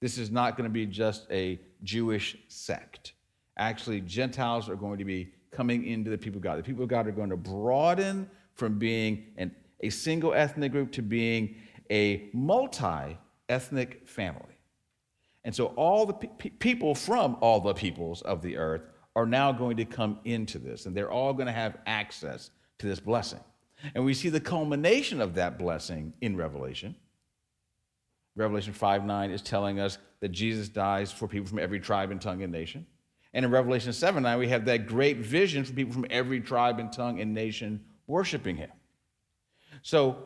This 0.01 0.17
is 0.17 0.31
not 0.31 0.57
going 0.57 0.65
to 0.65 0.73
be 0.73 0.87
just 0.87 1.31
a 1.31 1.61
Jewish 1.83 2.39
sect. 2.49 3.13
Actually, 3.59 4.01
Gentiles 4.01 4.71
are 4.71 4.77
going 4.77 4.97
to 4.97 5.05
be 5.05 5.35
coming 5.51 5.85
into 5.85 6.09
the 6.09 6.17
people 6.17 6.39
of 6.39 6.43
God. 6.45 6.59
The 6.59 6.63
people 6.63 6.85
of 6.85 6.89
God 6.89 7.07
are 7.07 7.13
going 7.13 7.29
to 7.29 7.37
broaden 7.37 8.31
from 8.55 8.79
being 8.79 9.27
an, 9.37 9.55
a 9.81 9.91
single 9.91 10.33
ethnic 10.33 10.73
group 10.73 10.91
to 10.93 11.03
being 11.03 11.57
a 11.91 12.31
multi 12.33 13.19
ethnic 13.51 14.09
family. 14.09 14.55
And 15.45 15.55
so 15.55 15.67
all 15.77 16.07
the 16.07 16.15
pe- 16.15 16.51
people 16.51 16.95
from 16.95 17.37
all 17.41 17.61
the 17.61 17.75
peoples 17.75 18.23
of 18.23 18.43
the 18.43 18.57
earth 18.57 18.83
are 19.15 19.27
now 19.27 19.53
going 19.53 19.77
to 19.77 19.85
come 19.85 20.19
into 20.25 20.59
this, 20.59 20.87
and 20.87 20.97
they're 20.97 21.11
all 21.11 21.33
going 21.33 21.47
to 21.47 21.53
have 21.53 21.79
access 21.87 22.51
to 22.79 22.87
this 22.87 23.01
blessing. 23.01 23.41
And 23.95 24.05
we 24.05 24.15
see 24.15 24.29
the 24.29 24.41
culmination 24.41 25.21
of 25.21 25.35
that 25.35 25.59
blessing 25.59 26.15
in 26.21 26.37
Revelation. 26.37 26.97
Revelation 28.37 28.73
5 28.73 29.05
9 29.05 29.31
is 29.31 29.43
telling 29.43 29.79
us 29.79 29.99
that 30.21 30.31
Jesus 30.31 30.69
dies 30.69 31.13
for 31.13 31.29
people 31.29 31.47
from 31.47 31.59
every 31.59 31.79
tribe 31.79 32.11
and 32.11 32.21
tongue 32.21 32.43
and 32.43 32.53
nation. 32.53 32.87
And 33.33 33.45
in 33.45 33.51
Revelation 33.51 33.93
7 33.93 34.23
9, 34.23 34.39
we 34.39 34.49
have 34.49 34.65
that 34.65 34.87
great 34.87 35.19
vision 35.19 35.65
for 35.65 35.73
people 35.73 35.93
from 35.93 36.07
every 36.11 36.41
tribe 36.41 36.79
and 36.79 36.93
tongue 36.93 37.21
and 37.21 37.35
nation 37.35 37.85
worshiping 38.07 38.57
him. 38.57 38.71
So 39.83 40.25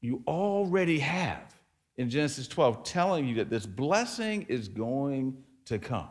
you 0.00 0.22
already 0.26 0.98
have 0.98 1.55
in 1.98 2.10
Genesis 2.10 2.46
12 2.48 2.84
telling 2.84 3.26
you 3.26 3.36
that 3.36 3.50
this 3.50 3.66
blessing 3.66 4.42
is 4.48 4.68
going 4.68 5.36
to 5.66 5.78
come. 5.78 6.08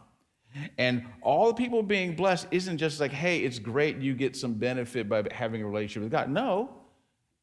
And 0.78 1.06
all 1.22 1.48
the 1.48 1.54
people 1.54 1.84
being 1.84 2.16
blessed 2.16 2.48
isn't 2.52 2.78
just 2.78 3.00
like, 3.00 3.12
hey, 3.12 3.40
it's 3.40 3.60
great 3.60 3.98
you 3.98 4.14
get 4.14 4.36
some 4.36 4.54
benefit 4.54 5.10
by 5.10 5.24
having 5.32 5.62
a 5.62 5.68
relationship 5.68 6.04
with 6.04 6.12
God. 6.12 6.30
No, 6.30 6.70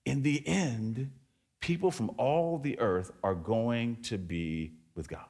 in 0.07 0.23
the 0.23 0.47
end, 0.47 1.11
people 1.61 1.91
from 1.91 2.11
all 2.17 2.59
the 2.59 2.79
earth 2.79 3.13
are 3.23 3.35
going 3.35 3.97
to 4.03 4.19
be 4.19 4.73
with 4.95 5.09
God. 5.09 5.27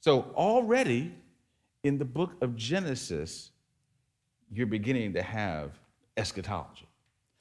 So 0.00 0.32
already 0.36 1.12
in 1.82 1.98
the 1.98 2.04
book 2.04 2.32
of 2.40 2.56
Genesis, 2.56 3.50
you're 4.52 4.66
beginning 4.66 5.14
to 5.14 5.22
have 5.22 5.78
eschatology. 6.16 6.86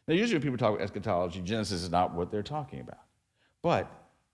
Now, 0.08 0.15
usually 0.15 0.36
when 0.36 0.43
people 0.43 0.58
talk 0.58 0.76
about 0.76 0.84
eschatology, 0.84 1.41
Genesis 1.41 1.84
is 1.84 1.89
not 1.89 2.13
what 2.13 2.32
they're 2.32 2.43
talking 2.43 2.80
about. 2.80 3.07
But 3.68 3.92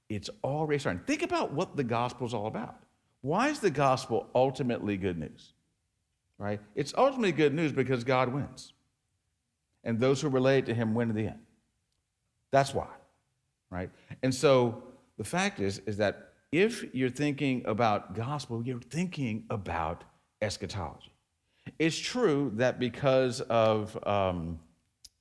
it's 0.10 0.30
already 0.44 0.78
starting. 0.78 1.02
Think 1.06 1.24
about 1.24 1.52
what 1.54 1.76
the 1.76 1.84
gospel 1.84 2.28
is 2.28 2.36
all 2.36 2.46
about. 2.46 2.76
Why 3.22 3.50
is 3.50 3.58
the 3.58 3.72
gospel 3.72 4.28
ultimately 4.36 4.96
good 4.96 5.18
news? 5.18 5.54
Right? 6.38 6.62
It's 6.76 6.94
ultimately 6.96 7.32
good 7.32 7.52
news 7.52 7.72
because 7.72 8.04
God 8.04 8.32
wins. 8.32 8.74
And 9.84 10.00
those 10.00 10.22
who 10.22 10.30
relate 10.30 10.68
to 10.68 10.76
him 10.76 10.94
win 10.94 11.10
in 11.10 11.16
the 11.16 11.26
end. 11.30 11.40
That's 12.52 12.76
why. 12.76 12.90
Right? 13.72 13.90
And 14.22 14.36
so 14.36 14.84
the 15.18 15.24
fact 15.24 15.60
is, 15.60 15.80
is 15.88 15.98
that 15.98 16.34
if 16.52 16.94
you're 16.94 17.10
thinking 17.10 17.64
about 17.66 18.14
gospel, 18.14 18.62
you're 18.64 18.82
thinking 18.82 19.46
about 19.50 20.04
eschatology. 20.44 21.12
It's 21.80 21.98
true 21.98 22.52
that 22.58 22.80
because 22.80 23.42
of 23.42 23.98
um, 24.06 24.60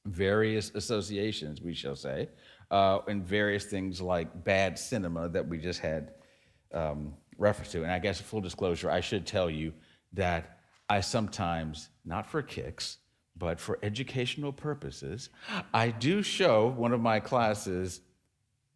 various 0.04 0.70
associations, 0.74 1.62
we 1.62 1.72
shall 1.72 1.96
say, 1.96 2.28
uh, 2.72 3.00
and 3.06 3.22
various 3.22 3.66
things 3.66 4.00
like 4.00 4.44
bad 4.44 4.78
cinema 4.78 5.28
that 5.28 5.46
we 5.46 5.58
just 5.58 5.78
had 5.78 6.12
um, 6.72 7.12
reference 7.36 7.70
to. 7.70 7.82
And 7.82 7.92
I 7.92 7.98
guess 7.98 8.18
full 8.20 8.40
disclosure, 8.40 8.90
I 8.90 9.00
should 9.00 9.26
tell 9.26 9.50
you 9.50 9.74
that 10.14 10.58
I 10.88 11.02
sometimes, 11.02 11.90
not 12.06 12.26
for 12.26 12.40
kicks, 12.40 12.96
but 13.36 13.60
for 13.60 13.78
educational 13.82 14.52
purposes, 14.52 15.28
I 15.74 15.90
do 15.90 16.22
show 16.22 16.68
one 16.68 16.92
of 16.92 17.00
my 17.00 17.20
classes 17.20 18.00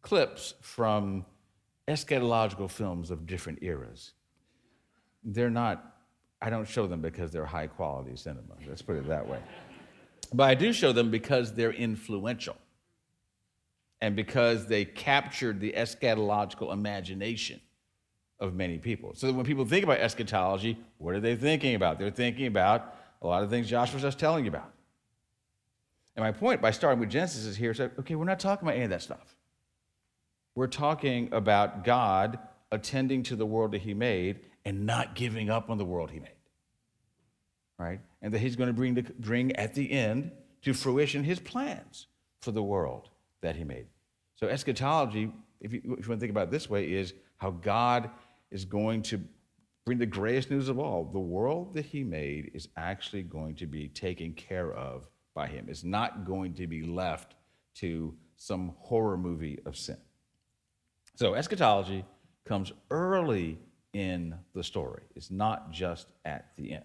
clips 0.03 0.53
from 0.61 1.25
eschatological 1.87 2.69
films 2.69 3.09
of 3.09 3.25
different 3.25 3.59
eras. 3.63 4.13
They're 5.23 5.49
not, 5.49 5.95
I 6.39 6.51
don't 6.51 6.67
show 6.67 6.85
them 6.85 7.01
because 7.01 7.31
they're 7.31 7.45
high 7.45 7.67
quality 7.67 8.15
cinema, 8.15 8.55
let's 8.67 8.83
put 8.83 8.95
it 8.95 9.07
that 9.07 9.27
way. 9.27 9.39
But 10.33 10.43
I 10.43 10.55
do 10.55 10.71
show 10.71 10.91
them 10.91 11.09
because 11.09 11.53
they're 11.53 11.73
influential 11.73 12.57
and 14.01 14.15
because 14.15 14.67
they 14.67 14.85
captured 14.85 15.59
the 15.59 15.73
eschatological 15.73 16.71
imagination 16.71 17.59
of 18.39 18.53
many 18.53 18.77
people. 18.77 19.13
So 19.15 19.31
when 19.31 19.45
people 19.45 19.65
think 19.65 19.83
about 19.83 19.99
eschatology, 19.99 20.77
what 20.99 21.15
are 21.15 21.19
they 21.19 21.35
thinking 21.35 21.75
about? 21.75 21.97
They're 21.97 22.11
thinking 22.11 22.47
about 22.47 22.95
a 23.21 23.27
lot 23.27 23.43
of 23.43 23.49
things 23.49 23.67
Josh 23.67 23.93
was 23.93 24.03
just 24.03 24.19
telling 24.19 24.45
you 24.45 24.49
about. 24.51 24.71
And 26.15 26.23
my 26.23 26.31
point 26.31 26.61
by 26.61 26.71
starting 26.71 26.99
with 26.99 27.09
Genesis 27.09 27.45
is 27.45 27.55
here, 27.55 27.73
so, 27.73 27.89
okay, 27.99 28.15
we're 28.15 28.25
not 28.25 28.39
talking 28.39 28.67
about 28.67 28.75
any 28.75 28.85
of 28.85 28.89
that 28.91 29.01
stuff. 29.01 29.35
We're 30.55 30.67
talking 30.67 31.29
about 31.31 31.83
God 31.83 32.39
attending 32.71 33.23
to 33.23 33.35
the 33.35 33.45
world 33.45 33.71
that 33.71 33.81
he 33.81 33.93
made 33.93 34.39
and 34.65 34.85
not 34.85 35.15
giving 35.15 35.49
up 35.49 35.69
on 35.69 35.77
the 35.77 35.85
world 35.85 36.11
he 36.11 36.19
made. 36.19 36.31
Right? 37.79 37.99
And 38.21 38.33
that 38.33 38.39
he's 38.39 38.55
going 38.55 38.67
to 38.67 38.73
bring, 38.73 38.95
the, 38.95 39.03
bring 39.03 39.55
at 39.55 39.75
the 39.75 39.91
end 39.91 40.31
to 40.63 40.73
fruition 40.73 41.23
his 41.23 41.39
plans 41.39 42.07
for 42.41 42.51
the 42.51 42.63
world 42.63 43.09
that 43.41 43.55
he 43.55 43.63
made. 43.63 43.87
So, 44.35 44.47
eschatology, 44.47 45.31
if 45.59 45.73
you, 45.73 45.79
if 45.79 45.85
you 45.85 45.93
want 45.93 46.05
to 46.05 46.17
think 46.17 46.31
about 46.31 46.47
it 46.47 46.51
this 46.51 46.69
way, 46.69 46.91
is 46.91 47.13
how 47.37 47.51
God 47.51 48.09
is 48.51 48.65
going 48.65 49.01
to 49.03 49.19
bring 49.85 49.97
the 49.97 50.05
greatest 50.05 50.51
news 50.51 50.69
of 50.69 50.79
all. 50.79 51.05
The 51.05 51.19
world 51.19 51.73
that 51.75 51.85
he 51.85 52.03
made 52.03 52.51
is 52.53 52.67
actually 52.77 53.23
going 53.23 53.55
to 53.55 53.65
be 53.65 53.87
taken 53.87 54.33
care 54.33 54.73
of 54.73 55.07
by 55.33 55.47
him. 55.47 55.67
It's 55.69 55.83
not 55.83 56.25
going 56.25 56.53
to 56.55 56.67
be 56.67 56.83
left 56.83 57.35
to 57.75 58.13
some 58.35 58.73
horror 58.79 59.17
movie 59.17 59.59
of 59.65 59.77
sin. 59.77 59.97
So, 61.15 61.33
eschatology 61.33 62.05
comes 62.45 62.71
early 62.91 63.57
in 63.93 64.35
the 64.53 64.63
story, 64.63 65.03
it's 65.15 65.31
not 65.31 65.71
just 65.71 66.07
at 66.25 66.55
the 66.55 66.73
end. 66.73 66.83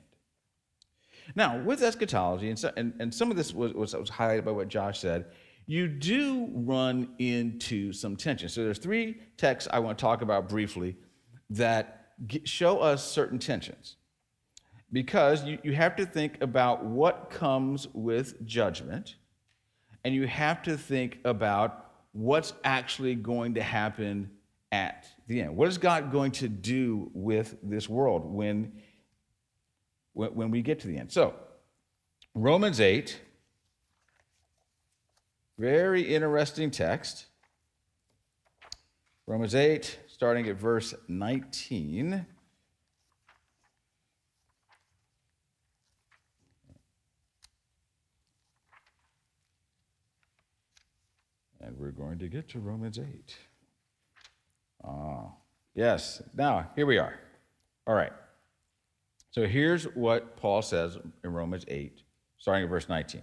Now, 1.35 1.59
with 1.59 1.83
eschatology, 1.83 2.49
and, 2.49 2.59
so, 2.59 2.73
and, 2.77 2.95
and 2.99 3.15
some 3.15 3.31
of 3.31 3.37
this 3.37 3.53
was, 3.53 3.73
was, 3.75 3.95
was 3.95 4.11
highlighted 4.11 4.45
by 4.45 4.51
what 4.51 4.69
Josh 4.69 4.99
said, 4.99 5.27
you 5.67 5.89
do 5.89 6.49
run 6.53 7.09
into 7.19 7.93
some 7.93 8.17
tension. 8.17 8.49
So 8.49 8.65
there's 8.65 8.79
three 8.79 9.21
texts 9.37 9.69
I 9.73 9.79
want 9.79 9.99
to 9.99 10.03
talk 10.03 10.23
about 10.23 10.49
briefly 10.49 10.97
that 11.51 12.15
show 12.45 12.79
us 12.79 13.09
certain 13.11 13.39
tensions. 13.39 13.97
Because 14.93 15.45
you, 15.45 15.59
you 15.63 15.73
have 15.73 15.97
to 15.97 16.05
think 16.05 16.43
about 16.43 16.85
what 16.85 17.31
comes 17.31 17.89
with 17.95 18.45
judgment, 18.45 19.17
and 20.05 20.15
you 20.15 20.27
have 20.27 20.63
to 20.65 20.77
think 20.77 21.19
about 21.25 21.87
what's 22.13 22.53
actually 22.63 23.15
going 23.15 23.55
to 23.55 23.63
happen 23.63 24.31
at 24.71 25.07
the 25.29 25.41
end. 25.41 25.57
What 25.57 25.69
is 25.69 25.79
God 25.79 26.13
going 26.13 26.33
to 26.33 26.49
do 26.49 27.11
with 27.15 27.57
this 27.63 27.89
world 27.89 28.25
when, 28.25 28.73
when, 30.13 30.35
when 30.35 30.51
we 30.51 30.61
get 30.61 30.81
to 30.81 30.89
the 30.89 30.99
end? 30.99 31.11
So, 31.11 31.35
Romans 32.35 32.81
8 32.81 33.19
very 35.63 36.03
interesting 36.03 36.73
text. 36.73 37.27
Romans 39.29 39.55
8, 39.55 39.97
starting 40.09 40.49
at 40.49 40.57
verse 40.57 40.93
19. 41.07 42.27
And 51.61 51.79
we're 51.79 51.93
going 51.93 52.19
to 52.19 52.27
get 52.27 52.49
to 52.49 52.59
Romans 52.59 52.99
8. 52.99 53.37
Ah, 54.85 55.27
yes. 55.77 56.23
Now, 56.35 56.71
here 56.75 56.87
we 56.87 56.99
are. 56.99 57.15
All 57.87 57.95
right. 57.95 58.13
So 59.31 59.47
here's 59.47 59.85
what 59.85 60.37
Paul 60.37 60.61
says 60.61 60.99
in 61.23 61.33
Romans 61.33 61.65
8, 61.69 62.03
starting 62.39 62.65
at 62.65 62.69
verse 62.69 62.89
19. 62.89 63.23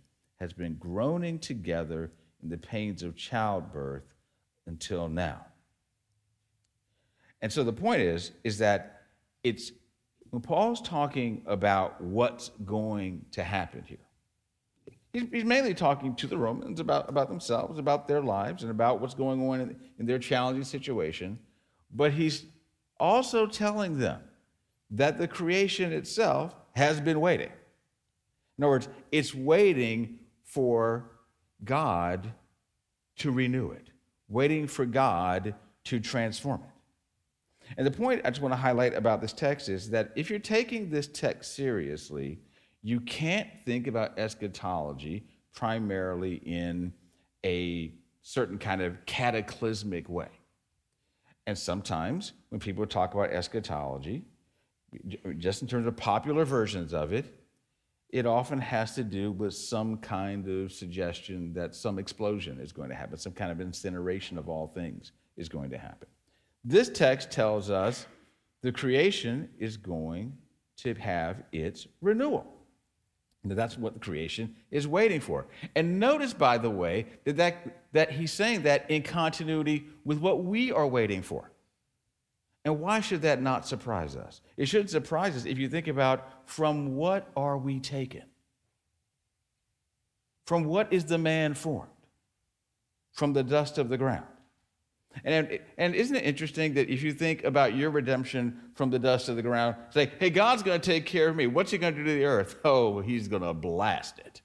has 0.41 0.53
been 0.53 0.73
groaning 0.73 1.37
together 1.37 2.11
in 2.41 2.49
the 2.49 2.57
pains 2.57 3.03
of 3.03 3.15
childbirth 3.15 4.15
until 4.65 5.07
now. 5.07 5.45
And 7.43 7.53
so 7.53 7.63
the 7.63 7.71
point 7.71 8.01
is, 8.01 8.31
is 8.43 8.57
that 8.57 9.03
it's 9.43 9.71
when 10.31 10.41
Paul's 10.41 10.81
talking 10.81 11.43
about 11.45 12.01
what's 12.01 12.49
going 12.65 13.23
to 13.33 13.43
happen 13.43 13.83
here, 13.85 13.99
he's, 15.13 15.45
mainly 15.45 15.75
talking 15.75 16.15
to 16.15 16.25
the 16.25 16.37
Romans 16.37 16.79
about, 16.79 17.07
about 17.07 17.29
themselves, 17.29 17.77
about 17.77 18.07
their 18.07 18.21
lives, 18.21 18.63
and 18.63 18.71
about 18.71 18.99
what's 18.99 19.13
going 19.13 19.47
on 19.47 19.61
in, 19.61 19.75
in 19.99 20.07
their 20.07 20.19
challenging 20.19 20.63
situation. 20.63 21.37
But 21.93 22.13
he's 22.13 22.45
also 22.99 23.45
telling 23.45 23.99
them 23.99 24.21
that 24.89 25.19
the 25.19 25.27
creation 25.27 25.93
itself 25.93 26.55
has 26.71 26.99
been 26.99 27.19
waiting. 27.19 27.51
In 28.57 28.63
other 28.63 28.71
words, 28.71 28.89
it's 29.11 29.35
waiting 29.35 30.17
for 30.51 31.11
God 31.63 32.33
to 33.17 33.31
renew 33.31 33.71
it, 33.71 33.87
waiting 34.27 34.67
for 34.67 34.85
God 34.85 35.55
to 35.85 35.99
transform 35.99 36.61
it. 36.61 37.75
And 37.77 37.87
the 37.87 37.91
point 37.91 38.21
I 38.25 38.29
just 38.29 38.41
want 38.41 38.51
to 38.53 38.57
highlight 38.57 38.93
about 38.93 39.21
this 39.21 39.33
text 39.33 39.69
is 39.69 39.89
that 39.91 40.11
if 40.15 40.29
you're 40.29 40.39
taking 40.39 40.89
this 40.89 41.07
text 41.07 41.55
seriously, 41.55 42.39
you 42.81 42.99
can't 42.99 43.47
think 43.65 43.87
about 43.87 44.17
eschatology 44.19 45.23
primarily 45.53 46.35
in 46.45 46.93
a 47.45 47.93
certain 48.21 48.57
kind 48.57 48.81
of 48.81 49.05
cataclysmic 49.05 50.09
way. 50.09 50.29
And 51.47 51.57
sometimes 51.57 52.33
when 52.49 52.59
people 52.59 52.85
talk 52.85 53.13
about 53.13 53.31
eschatology, 53.31 54.25
just 55.37 55.61
in 55.61 55.67
terms 55.67 55.87
of 55.87 55.95
popular 55.95 56.43
versions 56.43 56.93
of 56.93 57.13
it, 57.13 57.25
it 58.11 58.25
often 58.25 58.59
has 58.59 58.93
to 58.95 59.03
do 59.03 59.31
with 59.31 59.53
some 59.53 59.97
kind 59.97 60.47
of 60.47 60.71
suggestion 60.71 61.53
that 61.53 61.73
some 61.73 61.97
explosion 61.97 62.59
is 62.59 62.71
going 62.71 62.89
to 62.89 62.95
happen, 62.95 63.17
some 63.17 63.31
kind 63.31 63.51
of 63.51 63.61
incineration 63.61 64.37
of 64.37 64.49
all 64.49 64.67
things 64.67 65.13
is 65.37 65.47
going 65.47 65.69
to 65.69 65.77
happen. 65.77 66.07
This 66.63 66.89
text 66.89 67.31
tells 67.31 67.69
us 67.69 68.05
the 68.61 68.71
creation 68.71 69.49
is 69.57 69.77
going 69.77 70.37
to 70.77 70.93
have 70.95 71.43
its 71.51 71.87
renewal. 72.01 72.45
That's 73.43 73.77
what 73.77 73.93
the 73.93 73.99
creation 73.99 74.55
is 74.69 74.87
waiting 74.87 75.19
for. 75.19 75.47
And 75.75 75.99
notice, 75.99 76.33
by 76.33 76.59
the 76.59 76.69
way, 76.69 77.07
that, 77.25 77.37
that, 77.37 77.83
that 77.93 78.11
he's 78.11 78.31
saying 78.31 78.63
that 78.63 78.89
in 78.91 79.01
continuity 79.01 79.87
with 80.05 80.19
what 80.19 80.43
we 80.43 80.71
are 80.71 80.85
waiting 80.85 81.23
for. 81.23 81.50
And 82.63 82.79
why 82.79 82.99
should 82.99 83.23
that 83.23 83.41
not 83.41 83.67
surprise 83.67 84.15
us? 84.15 84.41
It 84.55 84.67
shouldn't 84.67 84.91
surprise 84.91 85.35
us 85.35 85.45
if 85.45 85.57
you 85.57 85.67
think 85.67 85.87
about 85.87 86.47
from 86.47 86.95
what 86.95 87.27
are 87.35 87.57
we 87.57 87.79
taken? 87.79 88.23
From 90.45 90.65
what 90.65 90.91
is 90.93 91.05
the 91.05 91.17
man 91.17 91.53
formed? 91.53 91.89
From 93.13 93.33
the 93.33 93.43
dust 93.43 93.77
of 93.77 93.89
the 93.89 93.97
ground. 93.97 94.25
And, 95.25 95.59
and 95.77 95.93
isn't 95.93 96.15
it 96.15 96.23
interesting 96.23 96.73
that 96.75 96.89
if 96.89 97.03
you 97.03 97.11
think 97.11 97.43
about 97.43 97.75
your 97.75 97.89
redemption 97.89 98.57
from 98.75 98.89
the 98.89 98.99
dust 98.99 99.27
of 99.27 99.35
the 99.35 99.41
ground, 99.41 99.75
say, 99.89 100.11
hey, 100.19 100.29
God's 100.29 100.63
going 100.63 100.79
to 100.79 100.85
take 100.85 101.05
care 101.05 101.27
of 101.27 101.35
me. 101.35 101.47
What's 101.47 101.71
he 101.71 101.77
going 101.77 101.93
to 101.95 101.99
do 101.99 102.05
to 102.05 102.13
the 102.13 102.25
earth? 102.25 102.55
Oh, 102.65 103.01
he's 103.01 103.27
going 103.27 103.41
to 103.41 103.53
blast 103.53 104.19
it. 104.19 104.41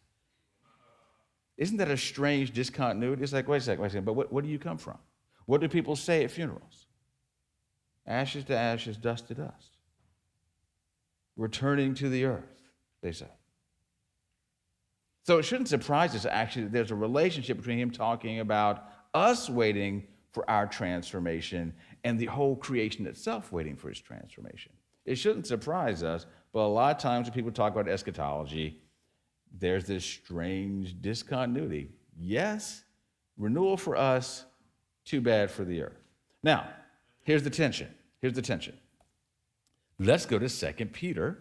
Isn't 1.57 1.77
that 1.79 1.91
a 1.91 1.97
strange 1.97 2.53
discontinuity? 2.53 3.23
It's 3.23 3.33
like, 3.33 3.47
wait 3.47 3.59
a 3.59 3.61
second, 3.61 3.83
wait 3.83 3.89
a 3.89 3.91
second, 3.91 4.05
but 4.05 4.15
what, 4.15 4.33
what 4.33 4.45
do 4.45 4.51
you 4.51 4.59
come 4.59 4.79
from? 4.79 4.99
What 5.47 5.61
do 5.61 5.69
people 5.69 5.97
say 5.97 6.25
at 6.25 6.31
funerals? 6.31 6.86
Ashes 8.07 8.45
to 8.45 8.57
ashes, 8.57 8.97
dust 8.97 9.29
to 9.29 9.35
dust. 9.35 9.77
Returning 11.37 11.95
to 11.95 12.09
the 12.09 12.25
earth, 12.25 12.63
they 13.03 13.13
say. 13.13 13.27
So 15.25 15.39
it 15.39 15.43
shouldn't 15.43 15.69
surprise 15.69 16.15
us, 16.15 16.25
actually, 16.25 16.65
that 16.65 16.73
there's 16.73 16.93
a 16.93 16.97
relationship 16.97 17.57
between 17.57 17.79
him 17.79 17.91
talking 17.91 18.41
about 18.41 18.85
us 19.13 19.51
waiting 19.51 20.07
for 20.31 20.49
our 20.49 20.67
transformation 20.67 21.75
and 22.05 22.19
the 22.19 22.27
whole 22.27 22.55
creation 22.55 23.07
itself 23.07 23.51
waiting 23.51 23.75
for 23.75 23.91
its 23.91 23.99
transformation. 23.99 24.73
It 25.05 25.17
shouldn't 25.17 25.47
surprise 25.47 26.03
us, 26.03 26.27
but 26.53 26.61
a 26.61 26.69
lot 26.69 26.95
of 26.95 27.03
times 27.03 27.27
when 27.27 27.35
people 27.35 27.51
talk 27.51 27.73
about 27.73 27.89
eschatology, 27.89 28.83
there's 29.59 29.85
this 29.87 30.05
strange 30.05 31.01
discontinuity. 31.01 31.91
Yes, 32.19 32.85
renewal 33.37 33.77
for 33.77 33.97
us, 33.97 34.45
too 35.05 35.21
bad 35.21 35.51
for 35.51 35.65
the 35.65 35.83
earth. 35.83 36.03
Now, 36.43 36.69
here's 37.23 37.43
the 37.43 37.51
tension 37.51 37.89
Here's 38.21 38.35
the 38.35 38.43
tension. 38.43 38.77
Let's 39.99 40.27
go 40.27 40.39
to 40.39 40.49
2 40.49 40.87
Peter 40.87 41.39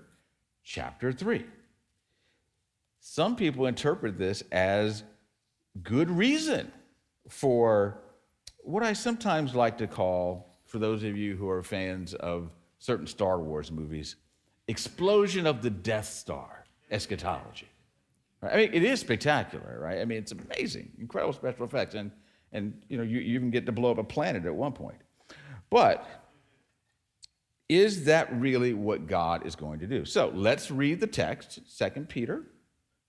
chapter 0.64 1.12
3. 1.12 1.46
Some 3.00 3.36
people 3.36 3.66
interpret 3.68 4.18
this 4.18 4.44
as 4.52 5.04
good 5.84 6.10
reason 6.10 6.72
for 7.30 8.00
what 8.64 8.84
I 8.84 8.94
sometimes 8.94 9.54
like 9.54 9.78
to 9.78 9.88
call, 9.88 10.58
for 10.66 10.80
those 10.80 11.04
of 11.04 11.16
you 11.16 11.36
who 11.36 11.50
are 11.50 11.62
fans 11.62 12.14
of 12.16 12.50
certain 12.80 13.08
Star 13.08 13.40
Wars 13.40 13.72
movies, 13.72 14.16
explosion 14.68 15.46
of 15.46 15.62
the 15.62 15.70
Death 15.70 16.08
Star 16.08 16.66
eschatology. 16.90 17.68
Right? 18.42 18.54
I 18.54 18.58
mean, 18.58 18.74
it 18.74 18.84
is 18.84 19.00
spectacular, 19.00 19.80
right? 19.80 20.00
I 20.00 20.06
mean, 20.06 20.18
it's 20.18 20.32
amazing, 20.32 20.92
incredible 21.00 21.34
special 21.34 21.66
effects, 21.66 21.96
and 21.96 22.12
and 22.52 22.82
you 22.88 22.98
know, 22.98 23.04
you, 23.04 23.20
you 23.20 23.36
even 23.36 23.52
get 23.52 23.66
to 23.66 23.72
blow 23.72 23.92
up 23.92 23.98
a 23.98 24.04
planet 24.04 24.46
at 24.46 24.56
one 24.56 24.72
point. 24.72 24.98
But 25.70 26.08
is 27.68 28.06
that 28.06 28.32
really 28.40 28.74
what 28.74 29.08
God 29.08 29.46
is 29.46 29.56
going 29.56 29.80
to 29.80 29.88
do? 29.88 30.06
So 30.06 30.32
let's 30.34 30.70
read 30.70 31.00
the 31.00 31.08
text, 31.08 31.60
2 31.78 31.90
Peter 32.02 32.44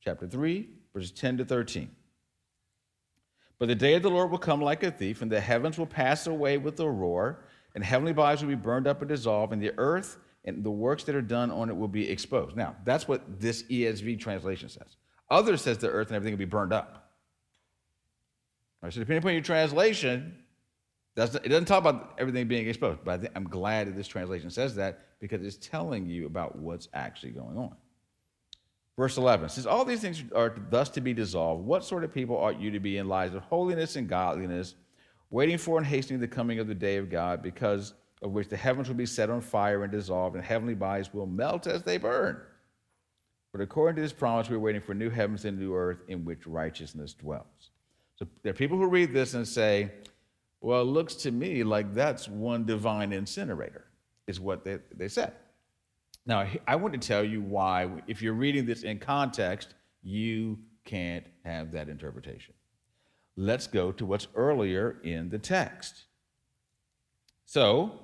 chapter 0.03 0.27
3, 0.27 0.69
verses 0.95 1.11
10 1.13 1.39
to 1.39 1.45
13. 1.45 1.91
But 3.59 3.69
the 3.69 3.75
day 3.75 3.95
of 3.95 4.03
the 4.03 4.11
Lord 4.11 4.31
will 4.31 4.39
come 4.39 4.61
like 4.61 4.83
a 4.83 4.91
thief, 4.91 5.23
and 5.23 5.31
the 5.31 5.41
heavens 5.41 5.79
will 5.79 5.87
pass 5.87 6.27
away 6.27 6.59
with 6.59 6.79
a 6.81 6.89
roar, 6.89 7.45
and 7.75 7.83
heavenly 7.83 8.13
bodies 8.13 8.43
will 8.43 8.51
be 8.51 8.55
burned 8.55 8.87
up 8.87 9.01
and 9.01 9.09
dissolved, 9.09 9.53
and 9.53 9.63
the 9.63 9.73
earth 9.79 10.19
and 10.45 10.63
the 10.63 10.71
works 10.71 11.05
that 11.05 11.15
are 11.15 11.23
done 11.23 11.51
on 11.51 11.69
it 11.69 11.77
will 11.77 11.89
be 11.89 12.09
exposed. 12.09 12.57
Now, 12.57 12.77
that's 12.85 13.09
what 13.09 13.41
this 13.41 13.65
ESV 13.65 14.21
translation 14.21 14.69
says. 14.69 14.97
Others 15.29 15.63
says 15.63 15.79
the 15.79 15.89
earth 15.89 16.09
and 16.09 16.17
everything 16.17 16.35
will 16.35 16.39
be 16.39 16.45
burned 16.45 16.73
up. 16.73 17.11
All 18.81 18.87
right, 18.87 18.93
so 18.93 19.01
depending 19.01 19.19
upon 19.19 19.33
your 19.33 19.43
translation, 19.43 20.37
that's, 21.17 21.35
it 21.35 21.49
doesn't 21.49 21.65
talk 21.65 21.81
about 21.81 22.13
everything 22.19 22.47
being 22.47 22.69
exposed, 22.69 23.01
but 23.03 23.33
I'm 23.35 23.49
glad 23.49 23.89
that 23.89 23.97
this 23.97 24.07
translation 24.07 24.51
says 24.51 24.77
that 24.77 25.19
because 25.19 25.43
it's 25.45 25.57
telling 25.57 26.07
you 26.07 26.27
about 26.27 26.57
what's 26.57 26.89
actually 26.93 27.33
going 27.33 27.57
on. 27.57 27.75
Verse 28.99 29.17
11 29.17 29.49
Since 29.49 29.67
all 29.67 29.85
these 29.87 30.01
things 30.01 30.23
are 30.35 30.55
thus 30.71 30.91
to 30.91 31.01
be 31.01 31.15
dissolved, 31.15 31.65
what 31.65 31.85
sort 31.85 32.05
of 32.05 32.13
people 32.13 32.37
ought 32.37 32.61
you 32.61 32.71
to 32.71 32.81
be 32.81 32.99
in 32.99 33.09
lives 33.09 33.35
of 33.35 33.43
holiness 33.43 33.97
and 33.97 34.09
godliness, 34.09 34.75
waiting 35.31 35.57
for 35.57 35.79
and 35.79 35.87
hastening 35.87 36.21
the 36.21 36.29
coming 36.29 36.59
of 36.59 36.69
the 36.69 36.75
day 36.75 36.99
of 36.99 37.11
God, 37.11 37.43
because 37.43 37.95
of 38.21 38.33
which 38.33 38.49
the 38.49 38.57
heavens 38.57 38.89
will 38.89 38.95
be 38.95 39.07
set 39.07 39.31
on 39.31 39.41
fire 39.41 39.85
and 39.85 39.93
dissolved, 39.93 40.37
and 40.37 40.45
heavenly 40.45 40.75
bodies 40.75 41.15
will 41.15 41.27
melt 41.27 41.67
as 41.67 41.83
they 41.83 41.97
burn? 41.97 42.39
But 43.53 43.63
according 43.63 43.97
to 43.97 44.03
this 44.03 44.13
promise, 44.13 44.51
we're 44.51 44.59
waiting 44.59 44.83
for 44.83 44.93
new 44.93 45.09
heavens 45.09 45.47
and 45.47 45.59
new 45.59 45.75
earth 45.75 46.03
in 46.09 46.27
which 46.27 46.47
righteousness 46.47 47.15
dwells. 47.15 47.71
So 48.17 48.27
there 48.43 48.51
are 48.51 48.55
people 48.55 48.77
who 48.77 48.87
read 48.87 49.15
this 49.15 49.33
and 49.33 49.49
say, 49.49 49.93
well, 50.67 50.81
it 50.81 50.87
looks 50.87 51.15
to 51.15 51.31
me 51.31 51.63
like 51.63 51.95
that's 51.95 52.27
one 52.27 52.65
divine 52.65 53.13
incinerator, 53.13 53.85
is 54.27 54.41
what 54.41 54.65
they, 54.65 54.79
they 54.97 55.07
said. 55.07 55.33
Now, 56.27 56.45
I 56.67 56.75
want 56.75 56.93
to 56.95 56.99
tell 56.99 57.23
you 57.23 57.41
why, 57.41 57.89
if 58.09 58.21
you're 58.21 58.33
reading 58.33 58.67
this 58.67 58.83
in 58.83 58.99
context, 58.99 59.75
you 60.03 60.59
can't 60.85 61.25
have 61.45 61.71
that 61.71 61.89
interpretation. 61.89 62.53
Let's 63.37 63.69
go 63.69 63.93
to 63.93 64.05
what's 64.05 64.27
earlier 64.35 64.97
in 65.05 65.29
the 65.29 65.39
text. 65.39 66.03
So, 67.45 68.01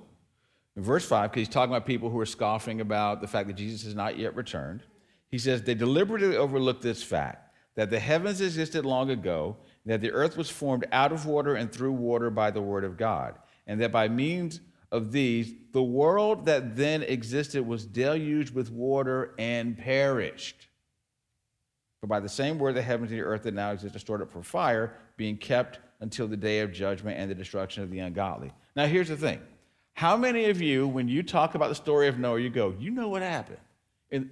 in 0.77 0.83
verse 0.83 1.05
5, 1.05 1.31
because 1.31 1.47
he's 1.47 1.53
talking 1.53 1.75
about 1.75 1.85
people 1.85 2.09
who 2.09 2.19
are 2.21 2.25
scoffing 2.25 2.79
about 2.79 3.19
the 3.19 3.27
fact 3.27 3.47
that 3.47 3.57
Jesus 3.57 3.83
has 3.83 3.93
not 3.93 4.17
yet 4.17 4.37
returned, 4.37 4.83
he 5.29 5.37
says, 5.37 5.63
They 5.63 5.75
deliberately 5.75 6.37
overlooked 6.37 6.81
this 6.81 7.03
fact 7.03 7.53
that 7.75 7.89
the 7.89 7.99
heavens 7.99 8.39
existed 8.39 8.85
long 8.85 9.09
ago, 9.09 9.57
that 9.85 10.01
the 10.01 10.11
earth 10.11 10.37
was 10.37 10.49
formed 10.49 10.85
out 10.91 11.11
of 11.11 11.25
water 11.25 11.55
and 11.55 11.71
through 11.71 11.91
water 11.91 12.29
by 12.29 12.51
the 12.51 12.61
word 12.61 12.83
of 12.83 12.97
God, 12.97 13.35
and 13.67 13.81
that 13.81 13.91
by 13.91 14.07
means 14.07 14.61
of 14.91 15.11
these, 15.11 15.53
the 15.71 15.83
world 15.83 16.45
that 16.45 16.75
then 16.75 17.01
existed 17.03 17.65
was 17.65 17.85
deluged 17.85 18.53
with 18.53 18.71
water 18.71 19.33
and 19.39 19.77
perished. 19.77 20.67
For 21.99 22.07
by 22.07 22.19
the 22.19 22.29
same 22.29 22.59
word, 22.59 22.75
the 22.75 22.81
heavens 22.81 23.11
and 23.11 23.19
the 23.19 23.23
earth 23.23 23.43
that 23.43 23.53
now 23.53 23.71
exist 23.71 23.95
are 23.95 23.99
stored 23.99 24.21
up 24.21 24.31
for 24.31 24.43
fire, 24.43 24.95
being 25.17 25.37
kept 25.37 25.79
until 25.99 26.27
the 26.27 26.37
day 26.37 26.59
of 26.59 26.71
judgment 26.71 27.17
and 27.17 27.31
the 27.31 27.35
destruction 27.35 27.81
of 27.81 27.89
the 27.89 27.99
ungodly. 27.99 28.51
Now, 28.75 28.85
here's 28.85 29.07
the 29.07 29.17
thing. 29.17 29.41
How 29.93 30.17
many 30.17 30.45
of 30.49 30.61
you, 30.61 30.87
when 30.87 31.07
you 31.07 31.23
talk 31.23 31.55
about 31.55 31.69
the 31.69 31.75
story 31.75 32.07
of 32.07 32.19
Noah, 32.19 32.39
you 32.39 32.49
go, 32.49 32.75
you 32.77 32.91
know 32.91 33.07
what 33.07 33.21
happened? 33.21 33.59
And 34.11 34.29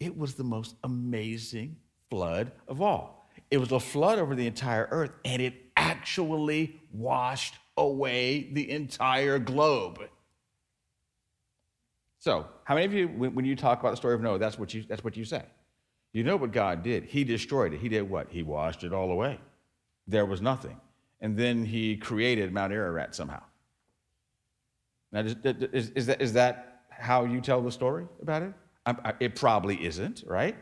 it 0.00 0.16
was 0.16 0.34
the 0.34 0.44
most 0.44 0.74
amazing 0.82 1.76
flood 2.10 2.50
of 2.66 2.80
all. 2.80 3.13
It 3.50 3.58
was 3.58 3.72
a 3.72 3.80
flood 3.80 4.18
over 4.18 4.34
the 4.34 4.46
entire 4.46 4.88
earth, 4.90 5.12
and 5.24 5.40
it 5.40 5.54
actually 5.76 6.80
washed 6.92 7.54
away 7.76 8.50
the 8.52 8.70
entire 8.70 9.38
globe. 9.38 10.00
So, 12.18 12.46
how 12.64 12.74
many 12.74 12.86
of 12.86 12.94
you, 12.94 13.08
when, 13.08 13.44
you 13.44 13.54
talk 13.54 13.80
about 13.80 13.90
the 13.90 13.96
story 13.96 14.14
of 14.14 14.22
Noah, 14.22 14.38
that's 14.38 14.58
what 14.58 14.72
you, 14.72 14.84
that's 14.88 15.04
what 15.04 15.16
you 15.16 15.24
say? 15.24 15.42
You 16.12 16.24
know 16.24 16.36
what 16.36 16.52
God 16.52 16.82
did. 16.82 17.04
He 17.04 17.24
destroyed 17.24 17.74
it. 17.74 17.80
He 17.80 17.88
did 17.88 18.08
what? 18.08 18.28
He 18.30 18.42
washed 18.42 18.84
it 18.84 18.92
all 18.92 19.10
away. 19.10 19.38
There 20.06 20.24
was 20.24 20.40
nothing. 20.40 20.80
And 21.20 21.36
then 21.36 21.64
he 21.64 21.96
created 21.96 22.52
Mount 22.52 22.72
Ararat 22.72 23.14
somehow. 23.14 23.42
Now, 25.12 25.20
is, 25.20 25.36
is, 25.44 25.90
is, 25.90 26.06
that, 26.06 26.22
is 26.22 26.32
that 26.32 26.82
how 26.88 27.24
you 27.24 27.40
tell 27.40 27.60
the 27.60 27.72
story 27.72 28.06
about 28.22 28.42
it? 28.42 28.52
I, 28.86 29.14
it 29.20 29.34
probably 29.34 29.84
isn't, 29.84 30.24
right? 30.26 30.56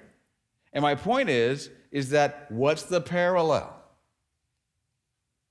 And 0.73 0.83
my 0.83 0.95
point 0.95 1.29
is, 1.29 1.71
is 1.93 2.11
that 2.11 2.51
what's 2.51 2.83
the 2.83 3.01
parallel? 3.01 3.83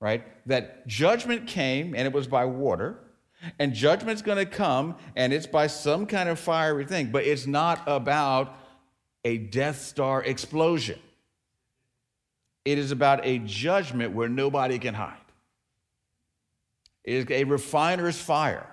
right? 0.01 0.23
That 0.47 0.85
judgment 0.87 1.47
came 1.47 1.95
and 1.95 2.05
it 2.05 2.11
was 2.11 2.27
by 2.27 2.43
water, 2.43 2.99
and 3.59 3.73
judgment's 3.73 4.21
going 4.21 4.39
to 4.39 4.45
come 4.45 4.95
and 5.15 5.31
it's 5.31 5.47
by 5.47 5.67
some 5.67 6.05
kind 6.05 6.27
of 6.27 6.37
fiery 6.37 6.85
thing, 6.85 7.11
but 7.11 7.23
it's 7.23 7.47
not 7.47 7.81
about 7.87 8.57
a 9.23 9.37
Death 9.37 9.81
Star 9.81 10.21
explosion. 10.23 10.99
It 12.65 12.77
is 12.77 12.91
about 12.91 13.25
a 13.25 13.39
judgment 13.39 14.13
where 14.13 14.27
nobody 14.27 14.77
can 14.77 14.93
hide. 14.93 15.17
It 17.03 17.13
is 17.13 17.25
a 17.29 17.43
refiner's 17.45 18.19
fire, 18.19 18.67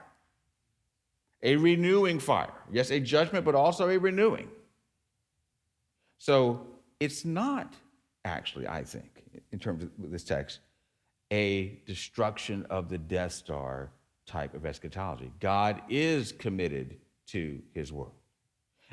a 1.42 1.56
renewing 1.56 2.18
fire. 2.18 2.52
Yes, 2.70 2.90
a 2.90 3.00
judgment, 3.00 3.44
but 3.44 3.54
also 3.54 3.88
a 3.88 3.98
renewing. 3.98 4.48
So 6.18 6.66
it's 7.00 7.24
not 7.24 7.74
actually, 8.24 8.66
I 8.66 8.82
think, 8.84 9.22
in 9.52 9.58
terms 9.58 9.84
of 9.84 9.90
this 9.98 10.24
text, 10.24 10.60
a 11.32 11.80
destruction 11.86 12.66
of 12.70 12.88
the 12.88 12.98
Death 12.98 13.32
Star 13.32 13.90
type 14.26 14.54
of 14.54 14.66
eschatology. 14.66 15.32
God 15.40 15.82
is 15.88 16.32
committed 16.32 16.96
to 17.28 17.60
his 17.72 17.92
world. 17.92 18.12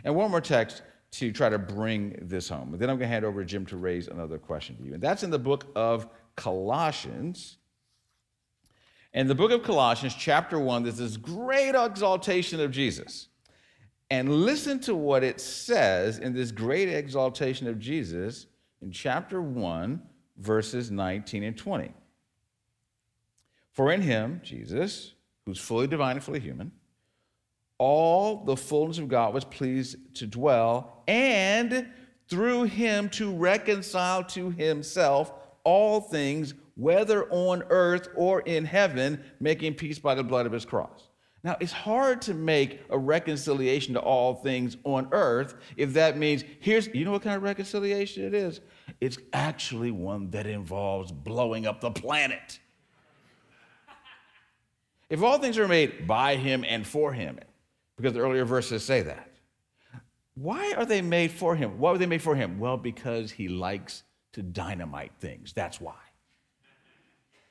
And 0.03 0.15
one 0.15 0.31
more 0.31 0.41
text 0.41 0.81
to 1.11 1.31
try 1.31 1.49
to 1.49 1.57
bring 1.57 2.17
this 2.21 2.49
home. 2.49 2.73
And 2.73 2.79
then 2.81 2.89
I'm 2.89 2.97
going 2.97 3.07
to 3.07 3.13
hand 3.13 3.25
over 3.25 3.41
to 3.41 3.45
Jim 3.45 3.65
to 3.67 3.77
raise 3.77 4.07
another 4.07 4.37
question 4.37 4.75
to 4.77 4.83
you. 4.83 4.93
And 4.93 5.01
that's 5.01 5.23
in 5.23 5.29
the 5.29 5.39
book 5.39 5.65
of 5.75 6.07
Colossians. 6.35 7.57
In 9.13 9.27
the 9.27 9.35
book 9.35 9.51
of 9.51 9.63
Colossians, 9.63 10.13
chapter 10.13 10.59
1, 10.59 10.83
there's 10.83 10.97
this 10.97 11.15
great 11.15 11.73
exaltation 11.73 12.59
of 12.59 12.71
Jesus. 12.71 13.29
And 14.09 14.45
listen 14.45 14.79
to 14.81 14.95
what 14.95 15.23
it 15.23 15.41
says 15.41 16.19
in 16.19 16.33
this 16.33 16.51
great 16.51 16.89
exaltation 16.89 17.67
of 17.67 17.79
Jesus 17.79 18.47
in 18.81 18.91
chapter 18.91 19.41
1, 19.41 20.01
verses 20.37 20.91
19 20.91 21.43
and 21.43 21.57
20. 21.57 21.91
For 23.71 23.91
in 23.91 24.01
him, 24.01 24.41
Jesus, 24.43 25.13
who's 25.45 25.59
fully 25.59 25.87
divine 25.87 26.17
and 26.17 26.23
fully 26.23 26.39
human, 26.39 26.71
all 27.77 28.45
the 28.45 28.55
fullness 28.55 28.99
of 28.99 29.09
God 29.09 29.33
was 29.33 29.43
pleased 29.43 29.97
to 30.15 30.27
dwell, 30.27 31.03
and 31.07 31.87
through 32.29 32.63
him 32.63 33.09
to 33.09 33.35
reconcile 33.35 34.23
to 34.23 34.51
himself 34.51 35.33
all 35.63 35.99
things, 35.99 36.53
whether 36.75 37.29
on 37.31 37.63
earth 37.69 38.07
or 38.15 38.41
in 38.41 38.65
heaven, 38.65 39.23
making 39.39 39.73
peace 39.73 39.99
by 39.99 40.15
the 40.15 40.23
blood 40.23 40.45
of 40.45 40.51
his 40.51 40.63
cross. 40.63 41.09
Now, 41.45 41.55
it's 41.59 41.71
hard 41.71 42.23
to 42.23 42.33
make 42.33 42.81
a 42.89 42.97
reconciliation 42.97 43.93
to 43.93 43.99
all 43.99 44.33
things 44.33 44.77
on 44.83 45.09
earth 45.11 45.53
if 45.77 45.93
that 45.93 46.17
means 46.17 46.43
here's, 46.59 46.87
you 46.87 47.05
know 47.05 47.11
what 47.11 47.21
kind 47.21 47.35
of 47.35 47.43
reconciliation 47.43 48.25
it 48.25 48.33
is? 48.33 48.61
It's 48.99 49.19
actually 49.31 49.91
one 49.91 50.31
that 50.31 50.47
involves 50.47 51.11
blowing 51.11 51.67
up 51.67 51.81
the 51.81 51.91
planet. 51.91 52.57
If 55.07 55.21
all 55.21 55.37
things 55.37 55.59
are 55.59 55.67
made 55.67 56.07
by 56.07 56.35
him 56.35 56.65
and 56.67 56.85
for 56.85 57.13
him, 57.13 57.37
because 57.95 58.13
the 58.13 58.21
earlier 58.21 58.43
verses 58.43 58.83
say 58.83 59.03
that, 59.03 59.29
why 60.33 60.73
are 60.73 60.85
they 60.85 61.03
made 61.03 61.29
for 61.29 61.55
him? 61.55 61.77
Why 61.77 61.91
were 61.91 61.99
they 61.99 62.07
made 62.07 62.23
for 62.23 62.35
him? 62.35 62.57
Well, 62.57 62.75
because 62.75 63.29
he 63.29 63.49
likes 63.49 64.01
to 64.33 64.41
dynamite 64.41 65.11
things. 65.19 65.53
That's 65.53 65.79
why. 65.79 65.93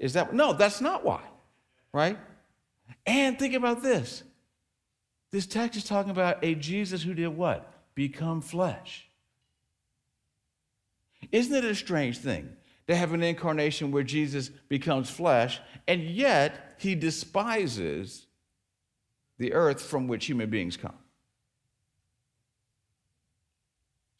Is 0.01 0.15
that 0.15 0.35
no, 0.35 0.53
that's 0.53 0.81
not 0.81 1.05
why. 1.05 1.23
Right? 1.93 2.19
And 3.07 3.39
think 3.39 3.55
about 3.55 3.83
this. 3.83 4.23
This 5.31 5.47
text 5.47 5.77
is 5.77 5.85
talking 5.85 6.11
about 6.11 6.45
a 6.45 6.55
Jesus 6.55 7.03
who 7.03 7.15
did 7.15 7.29
what? 7.29 7.71
Become 7.95 8.41
flesh. 8.41 9.09
Isn't 11.33 11.55
it 11.55 11.65
a 11.65 11.75
strange 11.75 12.19
thing 12.19 12.57
to 12.87 12.95
have 12.95 13.13
an 13.13 13.23
incarnation 13.23 13.91
where 13.91 14.03
Jesus 14.03 14.51
becomes 14.69 15.09
flesh, 15.09 15.61
and 15.89 16.03
yet 16.03 16.77
he 16.79 16.95
despises 16.95 18.27
the 19.39 19.53
earth 19.53 19.83
from 19.83 20.07
which 20.07 20.27
human 20.27 20.51
beings 20.51 20.77
come. 20.77 20.95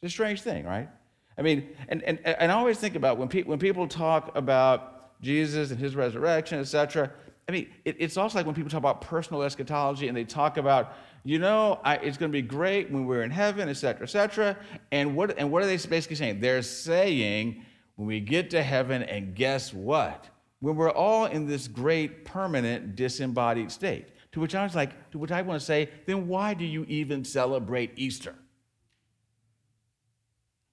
It's 0.01 0.11
a 0.11 0.13
strange 0.13 0.41
thing, 0.41 0.65
right? 0.65 0.89
I 1.37 1.41
mean, 1.41 1.69
and, 1.87 2.01
and, 2.03 2.19
and 2.25 2.51
I 2.51 2.55
always 2.55 2.77
think 2.77 2.95
about 2.95 3.17
when, 3.17 3.27
pe- 3.27 3.43
when 3.43 3.59
people 3.59 3.87
talk 3.87 4.35
about 4.35 5.21
Jesus 5.21 5.71
and 5.71 5.79
his 5.79 5.95
resurrection, 5.95 6.59
etc. 6.59 7.11
I 7.47 7.51
mean, 7.51 7.69
it, 7.85 7.97
it's 7.99 8.17
also 8.17 8.39
like 8.39 8.45
when 8.45 8.55
people 8.55 8.71
talk 8.71 8.79
about 8.79 9.01
personal 9.01 9.43
eschatology 9.43 10.07
and 10.07 10.17
they 10.17 10.23
talk 10.23 10.57
about, 10.57 10.93
you 11.23 11.37
know, 11.37 11.79
I, 11.83 11.95
it's 11.97 12.17
going 12.17 12.31
to 12.31 12.35
be 12.35 12.41
great 12.41 12.89
when 12.91 13.05
we're 13.05 13.23
in 13.23 13.31
heaven, 13.31 13.69
et 13.69 13.73
cetera, 13.73 14.03
et 14.03 14.09
cetera. 14.09 14.57
And 14.91 15.15
what, 15.15 15.37
and 15.37 15.51
what 15.51 15.61
are 15.61 15.67
they 15.67 15.77
basically 15.77 16.15
saying? 16.15 16.39
They're 16.39 16.63
saying 16.63 17.63
when 17.95 18.07
we 18.07 18.19
get 18.19 18.49
to 18.51 18.63
heaven, 18.63 19.03
and 19.03 19.35
guess 19.35 19.73
what? 19.73 20.27
When 20.59 20.75
we're 20.75 20.91
all 20.91 21.25
in 21.25 21.45
this 21.45 21.67
great 21.67 22.25
permanent 22.25 22.95
disembodied 22.95 23.71
state. 23.71 24.07
To 24.31 24.39
which 24.39 24.55
I 24.55 24.63
was 24.63 24.75
like, 24.75 25.11
to 25.11 25.17
which 25.17 25.31
I 25.31 25.41
want 25.43 25.59
to 25.59 25.65
say, 25.65 25.89
then 26.07 26.27
why 26.27 26.55
do 26.55 26.65
you 26.65 26.85
even 26.89 27.23
celebrate 27.23 27.91
Easter? 27.95 28.35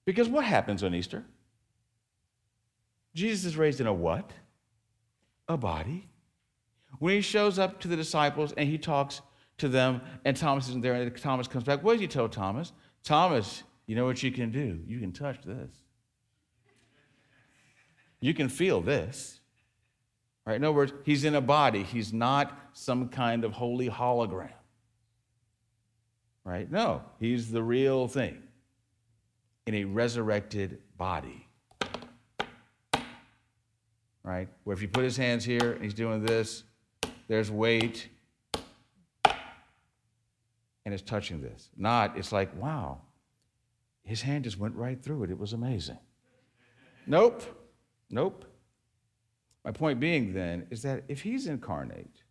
Because 0.05 0.27
what 0.27 0.43
happens 0.43 0.83
on 0.83 0.93
Easter? 0.93 1.23
Jesus 3.13 3.45
is 3.45 3.55
raised 3.55 3.79
in 3.79 3.87
a 3.87 3.93
what? 3.93 4.31
A 5.47 5.55
body. 5.55 6.09
When 7.03 7.15
he 7.15 7.19
shows 7.19 7.59
up 7.59 7.81
to 7.81 7.89
the 7.89 7.97
disciples 7.97 8.53
and 8.55 8.69
he 8.69 8.77
talks 8.77 9.19
to 9.57 9.67
them, 9.67 9.99
and 10.23 10.37
Thomas 10.37 10.69
isn't 10.69 10.79
there, 10.81 10.93
and 10.93 11.17
Thomas 11.17 11.49
comes 11.49 11.65
back, 11.65 11.83
what 11.83 11.91
does 11.91 11.99
he 11.99 12.07
tell 12.07 12.29
Thomas? 12.29 12.71
Thomas, 13.03 13.63
you 13.87 13.97
know 13.97 14.05
what 14.05 14.23
you 14.23 14.31
can 14.31 14.51
do? 14.51 14.79
You 14.87 15.01
can 15.01 15.11
touch 15.11 15.41
this. 15.41 15.69
You 18.21 18.33
can 18.33 18.47
feel 18.47 18.79
this. 18.79 19.41
Right? 20.45 20.55
In 20.55 20.63
other 20.63 20.71
words, 20.71 20.93
he's 21.03 21.25
in 21.25 21.35
a 21.35 21.41
body. 21.41 21.83
He's 21.83 22.13
not 22.13 22.57
some 22.71 23.09
kind 23.09 23.43
of 23.43 23.51
holy 23.51 23.89
hologram. 23.89 24.53
Right? 26.45 26.71
No, 26.71 27.01
he's 27.19 27.51
the 27.51 27.63
real 27.63 28.07
thing. 28.07 28.41
in 29.67 29.75
a 29.75 29.83
resurrected 29.83 30.77
body. 30.97 31.49
Right? 34.23 34.47
Where 34.63 34.73
if 34.73 34.81
you 34.81 34.87
put 34.87 35.03
his 35.03 35.17
hands 35.17 35.43
here 35.43 35.73
and 35.73 35.83
he's 35.83 35.93
doing 35.93 36.23
this, 36.23 36.63
there's 37.33 37.49
weight 37.49 38.09
and 39.25 39.33
it's 40.93 41.01
touching 41.01 41.41
this. 41.41 41.67
Not, 41.75 42.15
it's 42.15 42.31
like, 42.31 42.55
wow, 42.61 43.01
his 44.03 44.21
hand 44.21 44.43
just 44.43 44.59
went 44.59 44.75
right 44.75 45.01
through 45.01 45.23
it. 45.23 45.31
It 45.31 45.39
was 45.39 45.53
amazing. 45.53 45.97
nope, 47.07 47.41
nope. 48.11 48.45
My 49.65 49.71
point 49.71 49.99
being 49.99 50.31
then 50.31 50.67
is 50.69 50.83
that 50.83 51.05
if 51.07 51.23
he's 51.23 51.47
incarnate 51.47 52.21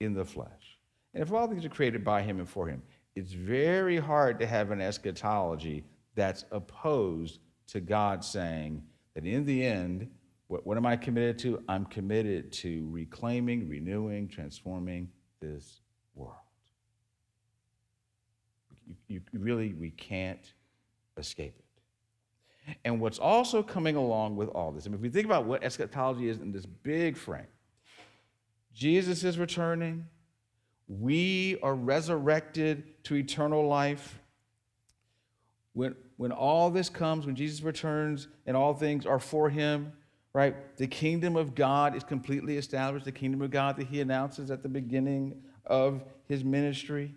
in 0.00 0.14
the 0.14 0.24
flesh, 0.24 0.78
and 1.12 1.22
if 1.22 1.30
all 1.30 1.46
things 1.46 1.66
are 1.66 1.68
created 1.68 2.02
by 2.02 2.22
him 2.22 2.38
and 2.38 2.48
for 2.48 2.66
him, 2.68 2.82
it's 3.14 3.32
very 3.32 3.98
hard 3.98 4.38
to 4.38 4.46
have 4.46 4.70
an 4.70 4.80
eschatology 4.80 5.84
that's 6.14 6.46
opposed 6.52 7.40
to 7.66 7.80
God 7.80 8.24
saying 8.24 8.82
that 9.14 9.26
in 9.26 9.44
the 9.44 9.62
end, 9.62 10.08
what, 10.48 10.66
what 10.66 10.76
am 10.76 10.86
I 10.86 10.96
committed 10.96 11.38
to? 11.40 11.62
I'm 11.68 11.84
committed 11.84 12.52
to 12.52 12.88
reclaiming, 12.90 13.68
renewing, 13.68 14.28
transforming 14.28 15.10
this 15.40 15.80
world. 16.14 16.34
You, 19.06 19.20
you 19.30 19.38
really, 19.38 19.74
we 19.74 19.90
can't 19.90 20.52
escape 21.18 21.54
it. 21.58 22.74
And 22.84 23.00
what's 23.00 23.18
also 23.18 23.62
coming 23.62 23.96
along 23.96 24.36
with 24.36 24.48
all 24.48 24.72
this, 24.72 24.86
I 24.86 24.88
mean, 24.88 24.96
if 24.96 25.00
we 25.02 25.08
think 25.10 25.26
about 25.26 25.44
what 25.44 25.62
eschatology 25.62 26.28
is 26.28 26.38
in 26.38 26.52
this 26.52 26.66
big 26.66 27.16
frame, 27.16 27.46
Jesus 28.74 29.24
is 29.24 29.38
returning. 29.38 30.06
We 30.86 31.58
are 31.62 31.74
resurrected 31.74 33.04
to 33.04 33.16
eternal 33.16 33.66
life. 33.66 34.18
When, 35.74 35.94
when 36.16 36.32
all 36.32 36.70
this 36.70 36.88
comes, 36.88 37.26
when 37.26 37.36
Jesus 37.36 37.62
returns 37.62 38.28
and 38.46 38.56
all 38.56 38.74
things 38.74 39.04
are 39.04 39.18
for 39.18 39.50
him, 39.50 39.92
right? 40.38 40.76
The 40.76 40.86
kingdom 40.86 41.34
of 41.34 41.56
God 41.56 41.96
is 41.96 42.04
completely 42.04 42.58
established, 42.58 43.04
the 43.04 43.10
kingdom 43.10 43.42
of 43.42 43.50
God 43.50 43.76
that 43.76 43.88
he 43.88 44.00
announces 44.00 44.52
at 44.52 44.62
the 44.62 44.68
beginning 44.68 45.42
of 45.66 46.04
his 46.28 46.44
ministry. 46.44 47.12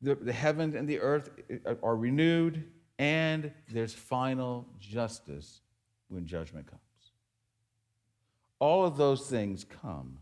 The, 0.00 0.16
the 0.16 0.32
heavens 0.32 0.74
and 0.74 0.88
the 0.88 0.98
earth 0.98 1.30
uh, 1.48 1.70
uh, 1.70 1.74
are 1.84 1.94
renewed, 1.94 2.64
and 2.98 3.52
there's 3.70 3.94
final 3.94 4.66
justice 4.80 5.60
when 6.08 6.26
judgment 6.26 6.66
comes. 6.66 6.80
All 8.58 8.84
of 8.84 8.96
those 8.96 9.28
things 9.28 9.64
come 9.80 10.18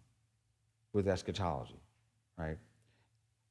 with 0.92 1.08
eschatology, 1.08 1.80
right? 2.36 2.58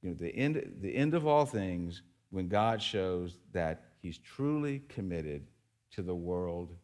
You 0.04 0.10
know, 0.10 0.16
the 0.16 0.30
end, 0.30 0.76
the 0.80 0.96
end 0.96 1.16
of 1.16 1.26
all 1.26 1.48
things 1.48 2.04
when 2.30 2.48
God 2.48 2.84
shows 2.84 3.40
that 3.52 3.86
he's 4.00 4.20
truly 4.20 4.84
committed 4.90 5.48
to 5.94 6.04
the 6.04 6.14
world 6.14 6.76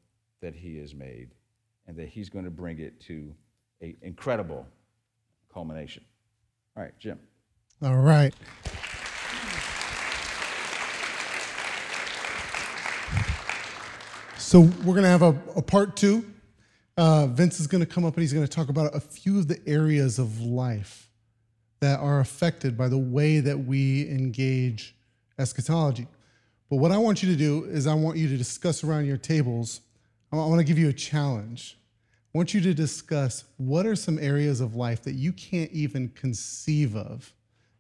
that 0.42 0.56
he 0.56 0.80
has 0.80 0.96
made 0.96 1.30
and 1.88 1.98
that 1.98 2.08
he's 2.08 2.30
going 2.30 2.46
to 2.46 2.52
bring 2.52 2.80
it 2.80 3.00
to 3.02 3.34
an 3.82 3.96
incredible 4.02 4.66
culmination. 5.54 6.04
All 6.76 6.84
right, 6.84 6.98
Jim. 7.00 7.20
All 7.82 7.98
right. 7.98 8.34
So 14.38 14.62
we're 14.62 14.94
going 14.94 15.04
to 15.04 15.10
have 15.10 15.24
a, 15.24 15.36
a 15.56 15.62
part 15.62 15.98
two. 15.98 16.24
Uh, 16.98 17.28
Vince 17.28 17.60
is 17.60 17.68
going 17.68 17.84
to 17.84 17.86
come 17.86 18.06
up 18.06 18.14
and 18.14 18.22
he's 18.22 18.32
going 18.32 18.46
to 18.46 18.52
talk 18.52 18.70
about 18.70 18.96
a 18.96 19.00
few 19.00 19.38
of 19.38 19.48
the 19.48 19.60
areas 19.68 20.18
of 20.18 20.40
life 20.40 21.10
that 21.82 22.00
are 22.00 22.20
affected 22.20 22.78
by 22.78 22.88
the 22.88 22.98
way 22.98 23.40
that 23.40 23.66
we 23.66 24.10
engage 24.10 24.96
eschatology. 25.38 26.08
But 26.70 26.78
what 26.78 26.92
I 26.92 26.98
want 26.98 27.22
you 27.22 27.30
to 27.32 27.36
do 27.36 27.66
is 27.66 27.86
I 27.86 27.94
want 27.94 28.18
you 28.18 28.28
to 28.30 28.38
discuss 28.38 28.84
around 28.84 29.06
your 29.06 29.18
tables. 29.18 29.82
I 30.40 30.48
want 30.48 30.60
to 30.60 30.66
give 30.66 30.78
you 30.78 30.90
a 30.90 30.94
challenge. 30.94 31.78
I 32.34 32.38
want 32.38 32.54
you 32.54 32.62
to 32.62 32.74
discuss 32.74 33.46
what 33.58 33.86
are 33.86 33.96
some 33.96 34.20
areas 34.20 34.60
of 34.60 34.76
life 34.76 35.04
that 35.04 35.14
you 35.14 35.32
can't 35.32 35.72
even 35.72 36.10
conceive 36.10 36.96
of 36.96 37.34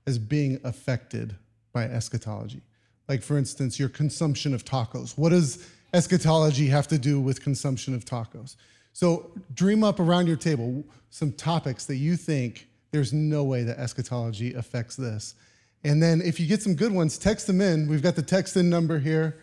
as 0.08 0.18
being 0.18 0.60
affected 0.64 1.36
by 1.74 1.84
eschatology. 1.84 2.62
Like, 3.10 3.22
for 3.22 3.38
instance, 3.38 3.80
your 3.80 3.90
consumption 3.90 4.54
of 4.54 4.64
tacos. 4.64 5.18
What 5.18 5.30
does 5.30 5.68
eschatology 5.94 6.68
have 6.68 6.88
to 6.88 6.98
do 6.98 7.20
with 7.20 7.42
consumption 7.42 7.94
of 7.94 8.06
tacos? 8.06 8.56
So, 8.94 9.32
dream 9.54 9.84
up 9.84 10.00
around 10.00 10.28
your 10.28 10.38
table 10.38 10.86
some 11.10 11.34
topics 11.34 11.86
that 11.86 11.98
you 11.98 12.16
think 12.16 12.68
there's 12.92 13.12
no 13.12 13.44
way 13.44 13.64
that 13.64 13.78
eschatology 13.78 14.54
affects 14.54 14.96
this. 14.96 15.36
And 15.84 16.02
then 16.02 16.22
if 16.22 16.40
you 16.40 16.48
get 16.48 16.62
some 16.62 16.76
good 16.76 16.92
ones, 16.92 17.18
text 17.18 17.46
them 17.46 17.62
in. 17.62 17.88
We've 17.88 18.02
got 18.02 18.16
the 18.16 18.22
text 18.22 18.56
in 18.56 18.70
number 18.70 19.00
here. 19.00 19.42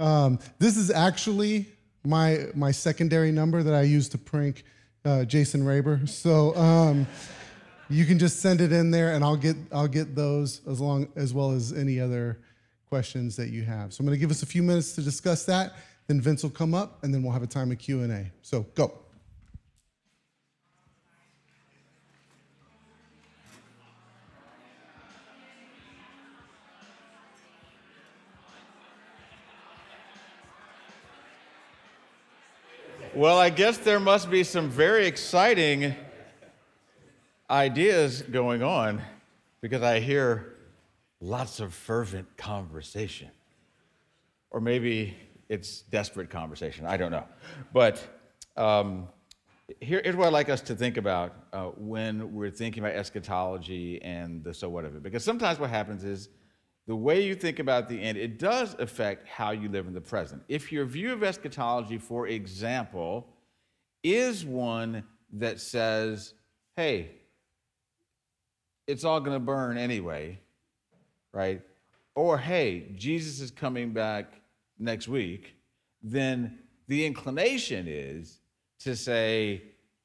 Um, 0.00 0.38
this 0.58 0.76
is 0.76 0.90
actually 0.90 1.66
my, 2.06 2.46
my 2.54 2.70
secondary 2.70 3.32
number 3.32 3.62
that 3.62 3.74
I 3.74 3.82
use 3.82 4.08
to 4.10 4.18
prank 4.18 4.64
uh, 5.04 5.24
Jason 5.24 5.62
Raber. 5.62 6.08
So 6.08 6.54
um, 6.56 7.06
you 7.88 8.04
can 8.04 8.18
just 8.18 8.40
send 8.40 8.60
it 8.60 8.72
in 8.72 8.90
there 8.90 9.14
and 9.14 9.24
I'll 9.24 9.36
get, 9.36 9.56
I'll 9.72 9.88
get 9.88 10.14
those 10.14 10.60
as, 10.66 10.80
long, 10.80 11.08
as 11.16 11.34
well 11.34 11.52
as 11.52 11.72
any 11.72 12.00
other 12.00 12.38
questions 12.88 13.36
that 13.36 13.48
you 13.50 13.62
have. 13.62 13.92
So 13.92 14.00
I'm 14.00 14.06
going 14.06 14.16
to 14.16 14.20
give 14.20 14.30
us 14.30 14.42
a 14.42 14.46
few 14.46 14.62
minutes 14.62 14.92
to 14.94 15.02
discuss 15.02 15.44
that. 15.46 15.74
Then 16.06 16.20
Vince 16.20 16.42
will 16.42 16.50
come 16.50 16.74
up 16.74 17.02
and 17.02 17.12
then 17.12 17.22
we'll 17.22 17.32
have 17.32 17.42
a 17.42 17.48
time 17.48 17.72
of 17.72 17.78
Q&A. 17.78 18.30
So 18.42 18.66
go. 18.74 18.92
Well, 33.16 33.38
I 33.38 33.48
guess 33.48 33.78
there 33.78 33.98
must 33.98 34.30
be 34.30 34.44
some 34.44 34.68
very 34.68 35.06
exciting 35.06 35.94
ideas 37.48 38.20
going 38.20 38.62
on 38.62 39.00
because 39.62 39.80
I 39.80 40.00
hear 40.00 40.56
lots 41.22 41.58
of 41.58 41.72
fervent 41.72 42.36
conversation. 42.36 43.30
Or 44.50 44.60
maybe 44.60 45.16
it's 45.48 45.80
desperate 45.80 46.28
conversation. 46.28 46.84
I 46.84 46.98
don't 46.98 47.10
know. 47.10 47.24
But 47.72 48.06
um, 48.54 49.08
here, 49.80 50.02
here's 50.04 50.14
what 50.14 50.26
I'd 50.26 50.34
like 50.34 50.50
us 50.50 50.60
to 50.60 50.74
think 50.74 50.98
about 50.98 51.34
uh, 51.54 51.68
when 51.78 52.34
we're 52.34 52.50
thinking 52.50 52.82
about 52.84 52.96
eschatology 52.96 53.98
and 54.02 54.44
the 54.44 54.52
so 54.52 54.68
what 54.68 54.84
of 54.84 54.94
it. 54.94 55.02
Because 55.02 55.24
sometimes 55.24 55.58
what 55.58 55.70
happens 55.70 56.04
is 56.04 56.28
the 56.86 56.96
way 56.96 57.24
you 57.24 57.34
think 57.34 57.58
about 57.58 57.88
the 57.88 58.00
end, 58.00 58.16
it 58.16 58.38
does 58.38 58.76
affect 58.78 59.26
how 59.26 59.50
you 59.50 59.68
live 59.68 59.86
in 59.86 59.92
the 59.92 60.00
present. 60.00 60.42
If 60.48 60.70
your 60.70 60.84
view 60.84 61.12
of 61.12 61.24
eschatology, 61.24 61.98
for 61.98 62.28
example, 62.28 63.26
is 64.04 64.44
one 64.44 65.02
that 65.32 65.60
says, 65.60 66.34
hey, 66.76 67.10
it's 68.86 69.04
all 69.04 69.18
going 69.18 69.34
to 69.34 69.44
burn 69.44 69.78
anyway, 69.78 70.38
right? 71.32 71.60
Or, 72.14 72.38
hey, 72.38 72.92
Jesus 72.94 73.40
is 73.40 73.50
coming 73.50 73.92
back 73.92 74.40
next 74.78 75.08
week, 75.08 75.56
then 76.02 76.60
the 76.86 77.04
inclination 77.04 77.86
is 77.88 78.38
to 78.80 78.94
say, 78.94 79.62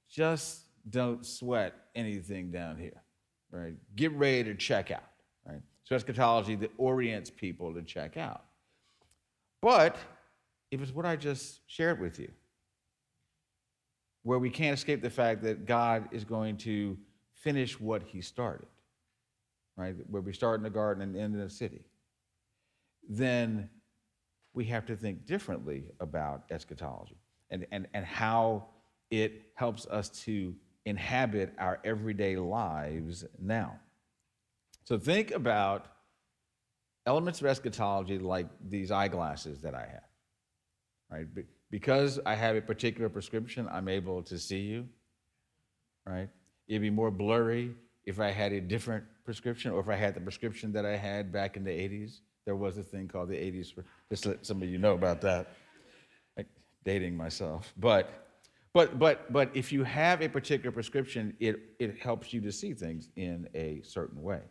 just 0.10 0.62
don't 0.90 1.24
sweat 1.24 1.76
anything 1.94 2.50
down 2.50 2.78
here, 2.78 3.04
right? 3.52 3.76
Get 3.96 4.12
ready 4.14 4.46
to 4.46 4.56
check 4.56 4.90
out? 4.90 5.11
So 5.92 5.98
eschatology 5.98 6.56
that 6.56 6.72
orients 6.78 7.30
people 7.30 7.74
to 7.74 7.82
check 7.82 8.16
out. 8.16 8.46
But 9.62 9.98
if 10.72 10.82
it's 10.82 10.96
what 10.96 11.06
I 11.06 11.18
just 11.18 11.60
shared 11.68 12.00
with 12.00 12.18
you, 12.18 12.32
where 14.24 14.40
we 14.40 14.50
can't 14.50 14.74
escape 14.74 15.02
the 15.02 15.10
fact 15.10 15.44
that 15.44 15.66
God 15.66 16.08
is 16.14 16.24
going 16.24 16.56
to 16.60 16.98
finish 17.34 17.78
what 17.78 18.04
he 18.04 18.22
started, 18.22 18.70
right? 19.76 19.94
Where 20.10 20.22
we 20.22 20.32
start 20.32 20.62
in 20.62 20.64
the 20.64 20.70
garden 20.70 21.04
and 21.04 21.14
end 21.14 21.36
in 21.36 21.42
the 21.42 21.50
city, 21.50 21.84
then 23.10 23.70
we 24.54 24.64
have 24.64 24.86
to 24.86 24.96
think 24.96 25.26
differently 25.26 25.84
about 26.00 26.44
eschatology 26.52 27.18
and, 27.50 27.68
and, 27.74 27.86
and 27.94 28.06
how 28.06 28.68
it 29.10 29.42
helps 29.56 29.88
us 29.88 30.08
to 30.24 30.56
inhabit 30.86 31.54
our 31.60 31.82
everyday 31.84 32.38
lives 32.38 33.26
now. 33.38 33.78
So 34.84 34.98
think 34.98 35.32
about 35.32 35.88
elements 37.06 37.42
of 37.42 37.48
eschatology 37.48 38.18
like 38.18 38.48
these 38.68 38.92
eyeglasses 38.92 39.62
that 39.62 39.74
I 39.74 39.82
have, 39.82 40.10
right? 41.10 41.28
Because 41.70 42.20
I 42.26 42.36
have 42.36 42.56
a 42.56 42.62
particular 42.62 43.10
prescription, 43.10 43.68
I'm 43.72 43.88
able 43.88 44.22
to 44.24 44.38
see 44.38 44.60
you, 44.60 44.88
right? 46.06 46.30
It'd 46.68 46.82
be 46.82 46.90
more 46.90 47.12
blurry 47.12 47.76
if 48.06 48.20
I 48.20 48.32
had 48.32 48.52
a 48.52 48.62
different 48.62 49.04
prescription 49.24 49.72
or 49.72 49.80
if 49.80 49.90
I 49.90 49.96
had 49.96 50.14
the 50.14 50.22
prescription 50.22 50.72
that 50.74 50.86
I 50.86 50.96
had 50.96 51.32
back 51.32 51.58
in 51.58 51.64
the 51.64 51.72
80s. 51.72 52.20
There 52.46 52.56
was 52.56 52.78
a 52.78 52.84
thing 52.84 53.08
called 53.08 53.30
the 53.30 53.36
80s. 53.36 53.74
Just 54.10 54.26
let 54.26 54.46
some 54.46 54.62
of 54.62 54.70
you 54.70 54.78
know 54.78 54.94
about 54.94 55.22
that. 55.22 55.54
Like 56.36 56.48
dating 56.84 57.16
myself. 57.16 57.74
But 57.78 58.10
but 58.74 58.98
but 58.98 59.32
but 59.32 59.52
if 59.54 59.72
you 59.72 59.84
have 59.84 60.22
a 60.22 60.30
particular 60.30 60.72
prescription, 60.72 61.36
it, 61.40 61.60
it 61.78 62.00
helps 62.00 62.34
you 62.34 62.42
to 62.42 62.52
see 62.52 62.74
things 62.74 63.10
in 63.16 63.48
a 63.54 63.82
certain 63.84 64.22
way. 64.22 64.42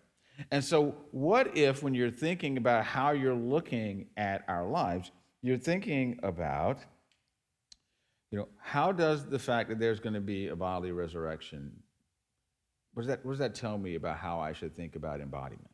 And 0.50 0.64
so, 0.64 0.94
what 1.10 1.56
if, 1.56 1.82
when 1.82 1.94
you're 1.94 2.10
thinking 2.10 2.56
about 2.56 2.84
how 2.84 3.12
you're 3.12 3.34
looking 3.34 4.06
at 4.16 4.44
our 4.48 4.66
lives, 4.66 5.10
you're 5.42 5.58
thinking 5.58 6.18
about, 6.22 6.78
you 8.30 8.38
know, 8.38 8.48
how 8.58 8.92
does 8.92 9.26
the 9.26 9.38
fact 9.38 9.68
that 9.68 9.78
there's 9.78 10.00
going 10.00 10.14
to 10.14 10.20
be 10.20 10.48
a 10.48 10.56
bodily 10.56 10.92
resurrection, 10.92 11.72
what 12.94 13.02
does 13.02 13.08
that, 13.08 13.24
what 13.24 13.32
does 13.32 13.38
that 13.38 13.54
tell 13.54 13.78
me 13.78 13.94
about 13.94 14.18
how 14.18 14.40
I 14.40 14.52
should 14.52 14.74
think 14.74 14.96
about 14.96 15.20
embodiment? 15.20 15.70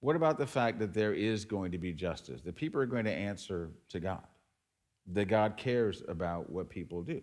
What 0.00 0.16
about 0.16 0.38
the 0.38 0.46
fact 0.46 0.80
that 0.80 0.92
there 0.92 1.14
is 1.14 1.44
going 1.44 1.70
to 1.72 1.78
be 1.78 1.92
justice, 1.92 2.40
that 2.42 2.56
people 2.56 2.80
are 2.80 2.86
going 2.86 3.04
to 3.04 3.12
answer 3.12 3.70
to 3.90 4.00
God, 4.00 4.26
that 5.12 5.26
God 5.26 5.56
cares 5.56 6.02
about 6.08 6.50
what 6.50 6.68
people 6.68 7.02
do, 7.02 7.22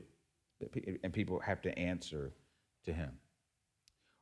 and 1.04 1.12
people 1.12 1.40
have 1.42 1.62
to 1.64 1.78
answer 1.78 2.32
to 2.86 2.94
Him? 2.94 3.12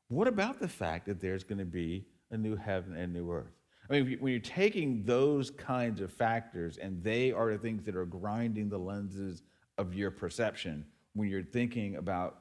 What 0.09 0.27
about 0.27 0.59
the 0.59 0.67
fact 0.67 1.05
that 1.07 1.19
there's 1.19 1.43
going 1.43 1.59
to 1.59 1.65
be 1.65 2.05
a 2.31 2.37
new 2.37 2.55
heaven 2.55 2.95
and 2.95 3.13
new 3.13 3.31
earth? 3.31 3.51
I 3.89 3.93
mean, 3.93 4.17
when 4.19 4.31
you're 4.31 4.41
taking 4.41 5.03
those 5.03 5.49
kinds 5.49 6.01
of 6.01 6.11
factors 6.11 6.77
and 6.77 7.03
they 7.03 7.31
are 7.31 7.51
the 7.51 7.57
things 7.57 7.83
that 7.85 7.95
are 7.95 8.05
grinding 8.05 8.69
the 8.69 8.77
lenses 8.77 9.43
of 9.77 9.93
your 9.93 10.11
perception 10.11 10.85
when 11.13 11.29
you're 11.29 11.43
thinking 11.43 11.95
about 11.95 12.39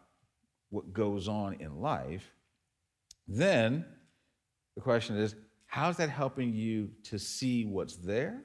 what 0.71 0.93
goes 0.93 1.29
on 1.29 1.55
in 1.61 1.81
life, 1.81 2.33
then 3.29 3.85
the 4.75 4.81
question 4.81 5.17
is 5.17 5.35
how's 5.67 5.97
that 5.97 6.11
helping 6.11 6.53
you 6.53 6.91
to 7.05 7.19
see 7.19 7.65
what's 7.65 7.97
there? 7.97 8.43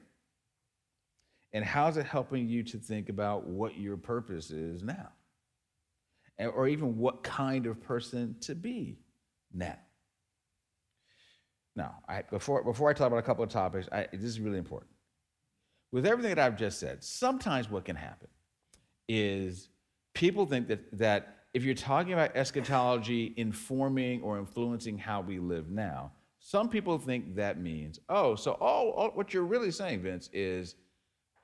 And 1.52 1.64
how's 1.64 1.96
it 1.96 2.06
helping 2.06 2.48
you 2.48 2.62
to 2.64 2.78
think 2.78 3.08
about 3.08 3.46
what 3.46 3.76
your 3.76 3.96
purpose 3.96 4.50
is 4.50 4.82
now? 4.82 5.10
Or 6.38 6.66
even 6.66 6.96
what 6.96 7.22
kind 7.22 7.66
of 7.66 7.80
person 7.82 8.36
to 8.40 8.54
be 8.54 8.98
now? 9.54 9.76
Now, 11.74 11.96
I, 12.08 12.22
before, 12.22 12.62
before 12.62 12.90
I 12.90 12.92
talk 12.92 13.06
about 13.06 13.18
a 13.18 13.22
couple 13.22 13.44
of 13.44 13.50
topics, 13.50 13.88
I, 13.90 14.06
this 14.12 14.24
is 14.24 14.40
really 14.40 14.58
important. 14.58 14.90
With 15.90 16.06
everything 16.06 16.34
that 16.34 16.38
I've 16.38 16.56
just 16.56 16.78
said, 16.78 17.02
sometimes 17.02 17.70
what 17.70 17.84
can 17.84 17.96
happen 17.96 18.28
is 19.08 19.68
people 20.14 20.46
think 20.46 20.68
that, 20.68 20.98
that 20.98 21.44
if 21.54 21.64
you're 21.64 21.74
talking 21.74 22.12
about 22.12 22.34
eschatology 22.36 23.34
informing 23.36 24.22
or 24.22 24.38
influencing 24.38 24.98
how 24.98 25.20
we 25.20 25.38
live 25.38 25.70
now, 25.70 26.12
some 26.40 26.68
people 26.68 26.98
think 26.98 27.36
that 27.36 27.60
means, 27.60 28.00
oh, 28.08 28.34
so 28.34 28.52
all, 28.52 28.90
all, 28.92 29.08
what 29.10 29.32
you're 29.32 29.44
really 29.44 29.70
saying, 29.70 30.02
Vince, 30.02 30.28
is 30.32 30.74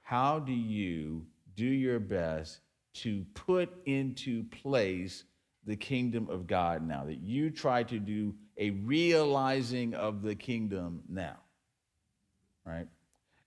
how 0.03 0.39
do 0.39 0.53
you 0.53 1.25
do 1.55 1.67
your 1.67 2.01
best 2.01 2.61
to 2.95 3.25
put 3.35 3.71
into 3.87 4.45
place 4.45 5.25
the 5.69 5.77
kingdom 5.77 6.29
of 6.29 6.47
God 6.47 6.87
now? 6.87 7.05
That 7.05 7.21
you 7.21 7.51
try 7.51 7.85
to 7.85 7.99
do 7.99 8.35
a 8.57 8.71
realizing 8.71 9.95
of 9.95 10.23
the 10.23 10.35
kingdom 10.35 11.03
now, 11.09 11.37
right? 12.66 12.89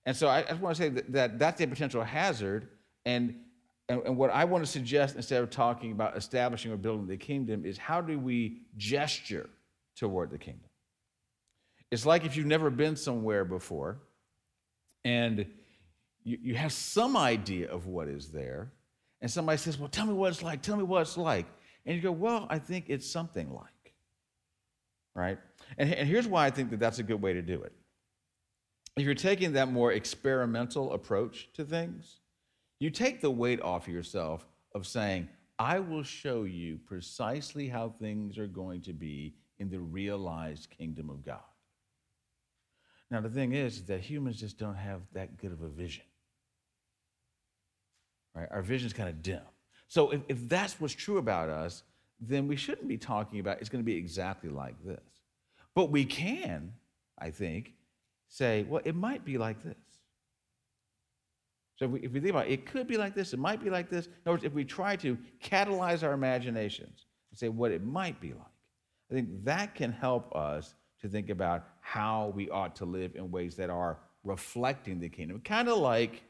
And 0.05 0.15
so 0.15 0.29
I, 0.29 0.43
just 0.43 0.61
want 0.61 0.77
to 0.77 0.81
say 0.81 0.89
that, 0.89 1.11
that 1.11 1.39
that's 1.39 1.61
a 1.61 1.67
potential 1.67 2.03
hazard. 2.03 2.69
And, 3.05 3.35
and, 3.89 4.01
and 4.05 4.17
what 4.17 4.29
I 4.29 4.45
want 4.45 4.63
to 4.65 4.71
suggest 4.71 5.15
instead 5.15 5.43
of 5.43 5.49
talking 5.49 5.91
about 5.91 6.15
establishing 6.15 6.71
or 6.71 6.77
building 6.77 7.07
the 7.07 7.17
kingdom 7.17 7.65
is 7.65 7.77
how 7.77 8.01
do 8.01 8.17
we 8.17 8.61
gesture 8.77 9.49
toward 9.95 10.31
the 10.31 10.37
kingdom? 10.37 10.69
It's 11.91 12.05
like 12.05 12.23
if 12.23 12.37
you've 12.37 12.45
never 12.45 12.69
been 12.69 12.95
somewhere 12.95 13.43
before 13.43 13.99
and 15.03 15.45
you, 16.23 16.37
you 16.41 16.55
have 16.55 16.71
some 16.71 17.17
idea 17.17 17.69
of 17.69 17.87
what 17.87 18.07
is 18.07 18.29
there, 18.29 18.71
and 19.21 19.29
somebody 19.29 19.57
says, 19.57 19.77
Well, 19.77 19.89
tell 19.89 20.05
me 20.05 20.13
what 20.13 20.31
it's 20.31 20.43
like, 20.43 20.61
tell 20.61 20.77
me 20.77 20.83
what 20.83 21.01
it's 21.01 21.17
like. 21.17 21.45
And 21.85 21.95
you 21.95 22.01
go, 22.01 22.11
Well, 22.11 22.47
I 22.49 22.59
think 22.59 22.85
it's 22.87 23.09
something 23.09 23.53
like 23.53 23.71
right? 25.15 25.37
And, 25.77 25.93
and 25.93 26.07
here's 26.07 26.27
why 26.27 26.45
I 26.45 26.49
think 26.49 26.69
that 26.71 26.79
that's 26.79 26.99
a 26.99 27.03
good 27.03 27.21
way 27.21 27.33
to 27.33 27.41
do 27.41 27.61
it. 27.63 27.73
If 28.97 29.05
you're 29.05 29.15
taking 29.15 29.53
that 29.53 29.71
more 29.71 29.93
experimental 29.93 30.93
approach 30.93 31.49
to 31.53 31.63
things, 31.63 32.19
you 32.79 32.89
take 32.89 33.21
the 33.21 33.31
weight 33.31 33.61
off 33.61 33.87
yourself 33.87 34.45
of 34.75 34.85
saying, 34.85 35.29
I 35.59 35.79
will 35.79 36.03
show 36.03 36.43
you 36.43 36.79
precisely 36.85 37.67
how 37.67 37.89
things 37.89 38.37
are 38.37 38.47
going 38.47 38.81
to 38.81 38.93
be 38.93 39.35
in 39.59 39.69
the 39.69 39.79
realized 39.79 40.69
kingdom 40.69 41.09
of 41.09 41.23
God. 41.23 41.39
Now, 43.11 43.21
the 43.21 43.29
thing 43.29 43.53
is 43.53 43.83
that 43.85 43.99
humans 43.99 44.39
just 44.39 44.57
don't 44.57 44.75
have 44.75 45.01
that 45.13 45.37
good 45.37 45.51
of 45.51 45.61
a 45.61 45.67
vision. 45.67 46.03
Right? 48.33 48.47
Our 48.49 48.61
vision's 48.61 48.93
kind 48.93 49.09
of 49.09 49.21
dim. 49.21 49.41
So, 49.91 50.11
if, 50.11 50.21
if 50.29 50.47
that's 50.47 50.79
what's 50.79 50.93
true 50.93 51.17
about 51.17 51.49
us, 51.49 51.83
then 52.21 52.47
we 52.47 52.55
shouldn't 52.55 52.87
be 52.87 52.97
talking 52.97 53.41
about 53.41 53.59
it's 53.59 53.67
going 53.67 53.83
to 53.83 53.85
be 53.85 53.97
exactly 53.97 54.49
like 54.49 54.81
this. 54.85 55.03
But 55.75 55.91
we 55.91 56.05
can, 56.05 56.71
I 57.19 57.29
think, 57.29 57.73
say, 58.29 58.65
well, 58.69 58.81
it 58.85 58.95
might 58.95 59.25
be 59.25 59.37
like 59.37 59.61
this. 59.61 59.75
So 61.75 61.83
if 61.87 61.91
we, 61.91 61.99
if 61.99 62.13
we, 62.13 62.21
think 62.21 62.29
about 62.29 62.47
it, 62.47 62.53
it 62.53 62.65
could 62.65 62.87
be 62.87 62.95
like 62.95 63.13
this, 63.15 63.33
it 63.33 63.39
might 63.39 63.61
be 63.61 63.69
like 63.69 63.89
this. 63.89 64.05
In 64.05 64.13
other 64.27 64.31
words, 64.31 64.45
if 64.45 64.53
we 64.53 64.63
try 64.63 64.95
to 64.95 65.17
catalyze 65.43 66.03
our 66.03 66.13
imaginations 66.13 67.05
and 67.29 67.37
say 67.37 67.49
what 67.49 67.71
it 67.71 67.83
might 67.83 68.21
be 68.21 68.29
like, 68.29 68.45
I 69.11 69.15
think 69.15 69.43
that 69.43 69.75
can 69.75 69.91
help 69.91 70.33
us 70.33 70.73
to 71.01 71.09
think 71.09 71.29
about 71.29 71.67
how 71.81 72.31
we 72.33 72.49
ought 72.49 72.77
to 72.77 72.85
live 72.85 73.17
in 73.17 73.29
ways 73.29 73.57
that 73.57 73.69
are 73.69 73.97
reflecting 74.23 75.01
the 75.01 75.09
kingdom. 75.09 75.41
Kind 75.41 75.67
of 75.67 75.79
like 75.79 76.23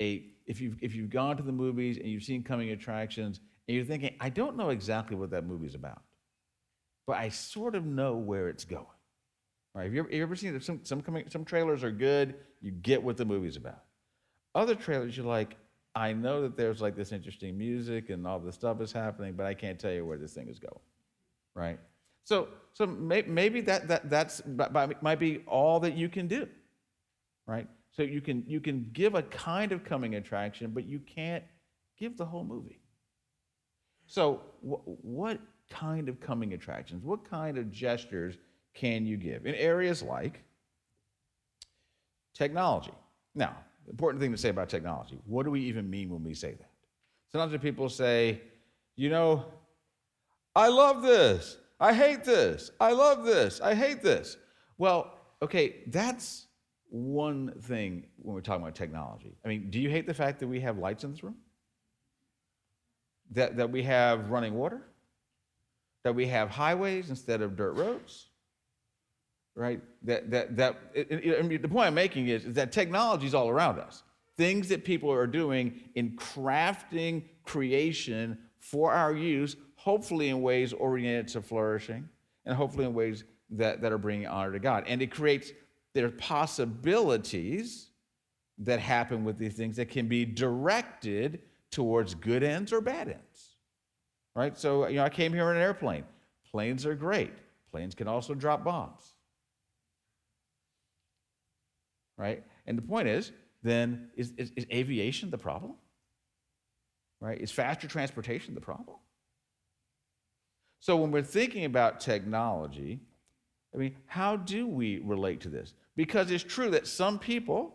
a 0.00 0.26
if 0.46 0.60
you've 0.60 0.76
if 0.82 0.94
you've 0.94 1.10
gone 1.10 1.36
to 1.36 1.42
the 1.42 1.52
movies 1.52 1.98
and 1.98 2.06
you've 2.06 2.22
seen 2.22 2.42
coming 2.42 2.70
attractions 2.70 3.40
and 3.66 3.76
you're 3.76 3.84
thinking, 3.84 4.14
I 4.20 4.28
don't 4.28 4.56
know 4.56 4.70
exactly 4.70 5.16
what 5.16 5.30
that 5.30 5.46
movie's 5.46 5.74
about, 5.74 6.02
but 7.06 7.16
I 7.16 7.28
sort 7.30 7.74
of 7.74 7.84
know 7.84 8.16
where 8.16 8.48
it's 8.48 8.64
going. 8.64 8.86
Right? 9.74 9.84
Have 9.84 9.94
you 9.94 10.00
ever, 10.00 10.10
you 10.10 10.22
ever 10.22 10.36
seen 10.36 10.60
some, 10.60 10.80
some, 10.84 11.00
coming, 11.02 11.24
some 11.28 11.44
trailers 11.44 11.82
are 11.82 11.90
good, 11.90 12.36
you 12.60 12.70
get 12.70 13.02
what 13.02 13.16
the 13.16 13.24
movie's 13.24 13.56
about. 13.56 13.82
Other 14.54 14.74
trailers, 14.74 15.16
you're 15.16 15.26
like, 15.26 15.56
I 15.96 16.12
know 16.12 16.42
that 16.42 16.56
there's 16.56 16.80
like 16.80 16.94
this 16.94 17.10
interesting 17.10 17.58
music 17.58 18.10
and 18.10 18.26
all 18.26 18.38
this 18.38 18.54
stuff 18.54 18.80
is 18.80 18.92
happening, 18.92 19.34
but 19.34 19.46
I 19.46 19.54
can't 19.54 19.78
tell 19.78 19.92
you 19.92 20.06
where 20.06 20.18
this 20.18 20.32
thing 20.32 20.48
is 20.48 20.58
going. 20.58 20.80
Right? 21.56 21.78
So, 22.22 22.48
so 22.72 22.86
may, 22.86 23.22
maybe 23.22 23.60
that, 23.62 23.88
that 23.88 24.08
that's, 24.08 24.42
might 24.46 25.18
be 25.18 25.42
all 25.46 25.80
that 25.80 25.94
you 25.94 26.08
can 26.08 26.28
do. 26.28 26.48
Right? 27.46 27.68
So 27.94 28.02
you 28.02 28.20
can, 28.20 28.44
you 28.46 28.60
can 28.60 28.90
give 28.92 29.14
a 29.14 29.22
kind 29.22 29.70
of 29.70 29.84
coming 29.84 30.16
attraction, 30.16 30.72
but 30.72 30.84
you 30.84 30.98
can't 30.98 31.44
give 31.96 32.16
the 32.16 32.24
whole 32.24 32.44
movie. 32.44 32.80
So, 34.06 34.40
wh- 34.60 34.86
what 35.04 35.38
kind 35.70 36.08
of 36.08 36.20
coming 36.20 36.54
attractions, 36.54 37.04
what 37.04 37.28
kind 37.28 37.56
of 37.56 37.70
gestures 37.70 38.36
can 38.74 39.06
you 39.06 39.16
give 39.16 39.46
in 39.46 39.54
areas 39.54 40.02
like 40.02 40.42
technology? 42.34 42.92
Now, 43.34 43.56
important 43.88 44.20
thing 44.20 44.32
to 44.32 44.38
say 44.38 44.48
about 44.48 44.68
technology 44.68 45.18
what 45.26 45.44
do 45.44 45.50
we 45.50 45.60
even 45.60 45.88
mean 45.88 46.10
when 46.10 46.22
we 46.24 46.34
say 46.34 46.52
that? 46.52 46.70
Sometimes 47.30 47.60
people 47.62 47.88
say, 47.88 48.40
you 48.96 49.08
know, 49.08 49.44
I 50.56 50.68
love 50.68 51.02
this, 51.02 51.58
I 51.80 51.92
hate 51.94 52.24
this, 52.24 52.70
I 52.80 52.92
love 52.92 53.24
this, 53.24 53.60
I 53.60 53.74
hate 53.74 54.02
this. 54.02 54.36
Well, 54.78 55.12
okay, 55.42 55.82
that's 55.88 56.46
one 56.94 57.52
thing 57.62 58.06
when 58.16 58.34
we're 58.34 58.40
talking 58.40 58.62
about 58.62 58.74
technology. 58.74 59.36
I 59.44 59.48
mean, 59.48 59.70
do 59.70 59.80
you 59.80 59.90
hate 59.90 60.06
the 60.06 60.14
fact 60.14 60.40
that 60.40 60.46
we 60.46 60.60
have 60.60 60.78
lights 60.78 61.04
in 61.04 61.10
this 61.10 61.24
room? 61.24 61.36
that, 63.32 63.56
that 63.56 63.70
we 63.70 63.82
have 63.82 64.30
running 64.30 64.54
water, 64.54 64.80
that 66.02 66.14
we 66.14 66.26
have 66.26 66.50
highways 66.50 67.10
instead 67.10 67.42
of 67.42 67.56
dirt 67.56 67.72
roads, 67.72 68.28
right? 69.54 69.80
That, 70.02 70.30
that, 70.30 70.56
that 70.56 70.78
it, 70.94 71.10
it, 71.10 71.38
I 71.38 71.42
mean, 71.42 71.62
the 71.62 71.68
point 71.68 71.88
I'm 71.88 71.94
making 71.94 72.28
is, 72.28 72.44
is 72.44 72.54
that 72.54 72.72
technology 72.72 73.26
is 73.26 73.34
all 73.34 73.48
around 73.48 73.78
us. 73.78 74.02
Things 74.36 74.68
that 74.68 74.84
people 74.84 75.12
are 75.12 75.26
doing 75.26 75.80
in 75.94 76.16
crafting 76.16 77.24
creation 77.44 78.38
for 78.58 78.92
our 78.92 79.14
use, 79.14 79.56
hopefully 79.76 80.28
in 80.28 80.42
ways 80.42 80.72
oriented 80.72 81.28
to 81.28 81.42
flourishing, 81.42 82.08
and 82.44 82.56
hopefully 82.56 82.84
in 82.84 82.94
ways 82.94 83.24
that, 83.50 83.80
that 83.80 83.92
are 83.92 83.98
bringing 83.98 84.26
honor 84.26 84.52
to 84.52 84.58
God. 84.58 84.84
And 84.86 85.00
it 85.02 85.10
creates, 85.10 85.52
there 85.94 86.06
are 86.06 86.10
possibilities 86.10 87.90
that 88.58 88.80
happen 88.80 89.24
with 89.24 89.38
these 89.38 89.54
things 89.54 89.76
that 89.76 89.88
can 89.88 90.08
be 90.08 90.24
directed 90.24 91.40
towards 91.70 92.14
good 92.14 92.42
ends 92.42 92.72
or 92.72 92.80
bad 92.80 93.08
ends. 93.08 93.56
Right? 94.36 94.56
So, 94.58 94.88
you 94.88 94.96
know, 94.96 95.04
I 95.04 95.08
came 95.08 95.32
here 95.32 95.50
in 95.50 95.56
an 95.56 95.62
airplane. 95.62 96.04
Planes 96.50 96.84
are 96.84 96.94
great. 96.94 97.32
Planes 97.70 97.94
can 97.94 98.08
also 98.08 98.34
drop 98.34 98.64
bombs. 98.64 99.14
Right? 102.16 102.44
And 102.66 102.78
the 102.78 102.82
point 102.82 103.08
is, 103.08 103.32
then, 103.62 104.10
is, 104.16 104.32
is, 104.36 104.52
is 104.56 104.66
aviation 104.72 105.30
the 105.30 105.38
problem? 105.38 105.74
Right? 107.20 107.40
Is 107.40 107.50
faster 107.50 107.88
transportation 107.88 108.54
the 108.54 108.60
problem? 108.60 108.98
So, 110.80 110.96
when 110.96 111.10
we're 111.10 111.22
thinking 111.22 111.64
about 111.64 112.00
technology, 112.00 113.00
I 113.74 113.78
mean, 113.78 113.96
how 114.06 114.36
do 114.36 114.66
we 114.66 114.98
relate 114.98 115.40
to 115.42 115.48
this? 115.48 115.72
Because 115.96 116.30
it's 116.30 116.44
true 116.44 116.70
that 116.70 116.86
some 116.86 117.18
people 117.18 117.74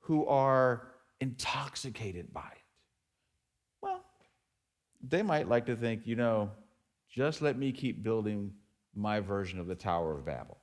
who 0.00 0.26
are 0.26 0.88
intoxicated 1.20 2.32
by 2.32 2.40
it, 2.40 2.64
well, 3.82 4.02
they 5.06 5.22
might 5.22 5.48
like 5.48 5.66
to 5.66 5.76
think, 5.76 6.06
you 6.06 6.16
know, 6.16 6.50
just 7.10 7.42
let 7.42 7.58
me 7.58 7.70
keep 7.72 8.02
building 8.02 8.52
my 8.94 9.20
version 9.20 9.60
of 9.60 9.66
the 9.66 9.74
Tower 9.74 10.18
of 10.18 10.24
Babel. 10.24 10.56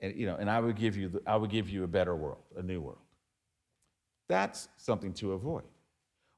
and, 0.00 0.14
you 0.14 0.26
know, 0.26 0.36
and 0.36 0.50
I 0.50 0.60
would 0.60 0.76
give 0.76 0.96
you, 0.96 1.08
the, 1.08 1.22
I 1.26 1.36
would 1.36 1.50
give 1.50 1.68
you 1.68 1.84
a 1.84 1.88
better 1.88 2.14
world, 2.14 2.42
a 2.56 2.62
new 2.62 2.80
world. 2.80 2.98
That's 4.28 4.68
something 4.76 5.12
to 5.14 5.32
avoid. 5.32 5.64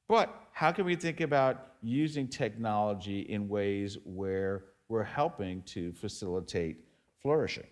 But 0.08 0.32
how 0.52 0.70
can 0.72 0.84
we 0.84 0.94
think 0.94 1.20
about 1.20 1.72
using 1.82 2.28
technology 2.28 3.20
in 3.20 3.48
ways 3.48 3.98
where 4.04 4.64
we're 4.88 5.02
helping 5.02 5.62
to 5.62 5.92
facilitate 5.92 6.78
flourishing? 7.20 7.66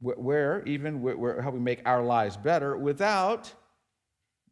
Where 0.00 0.62
even 0.64 1.02
we're 1.02 1.42
helping 1.42 1.62
make 1.62 1.82
our 1.84 2.02
lives 2.02 2.36
better 2.36 2.76
without 2.76 3.52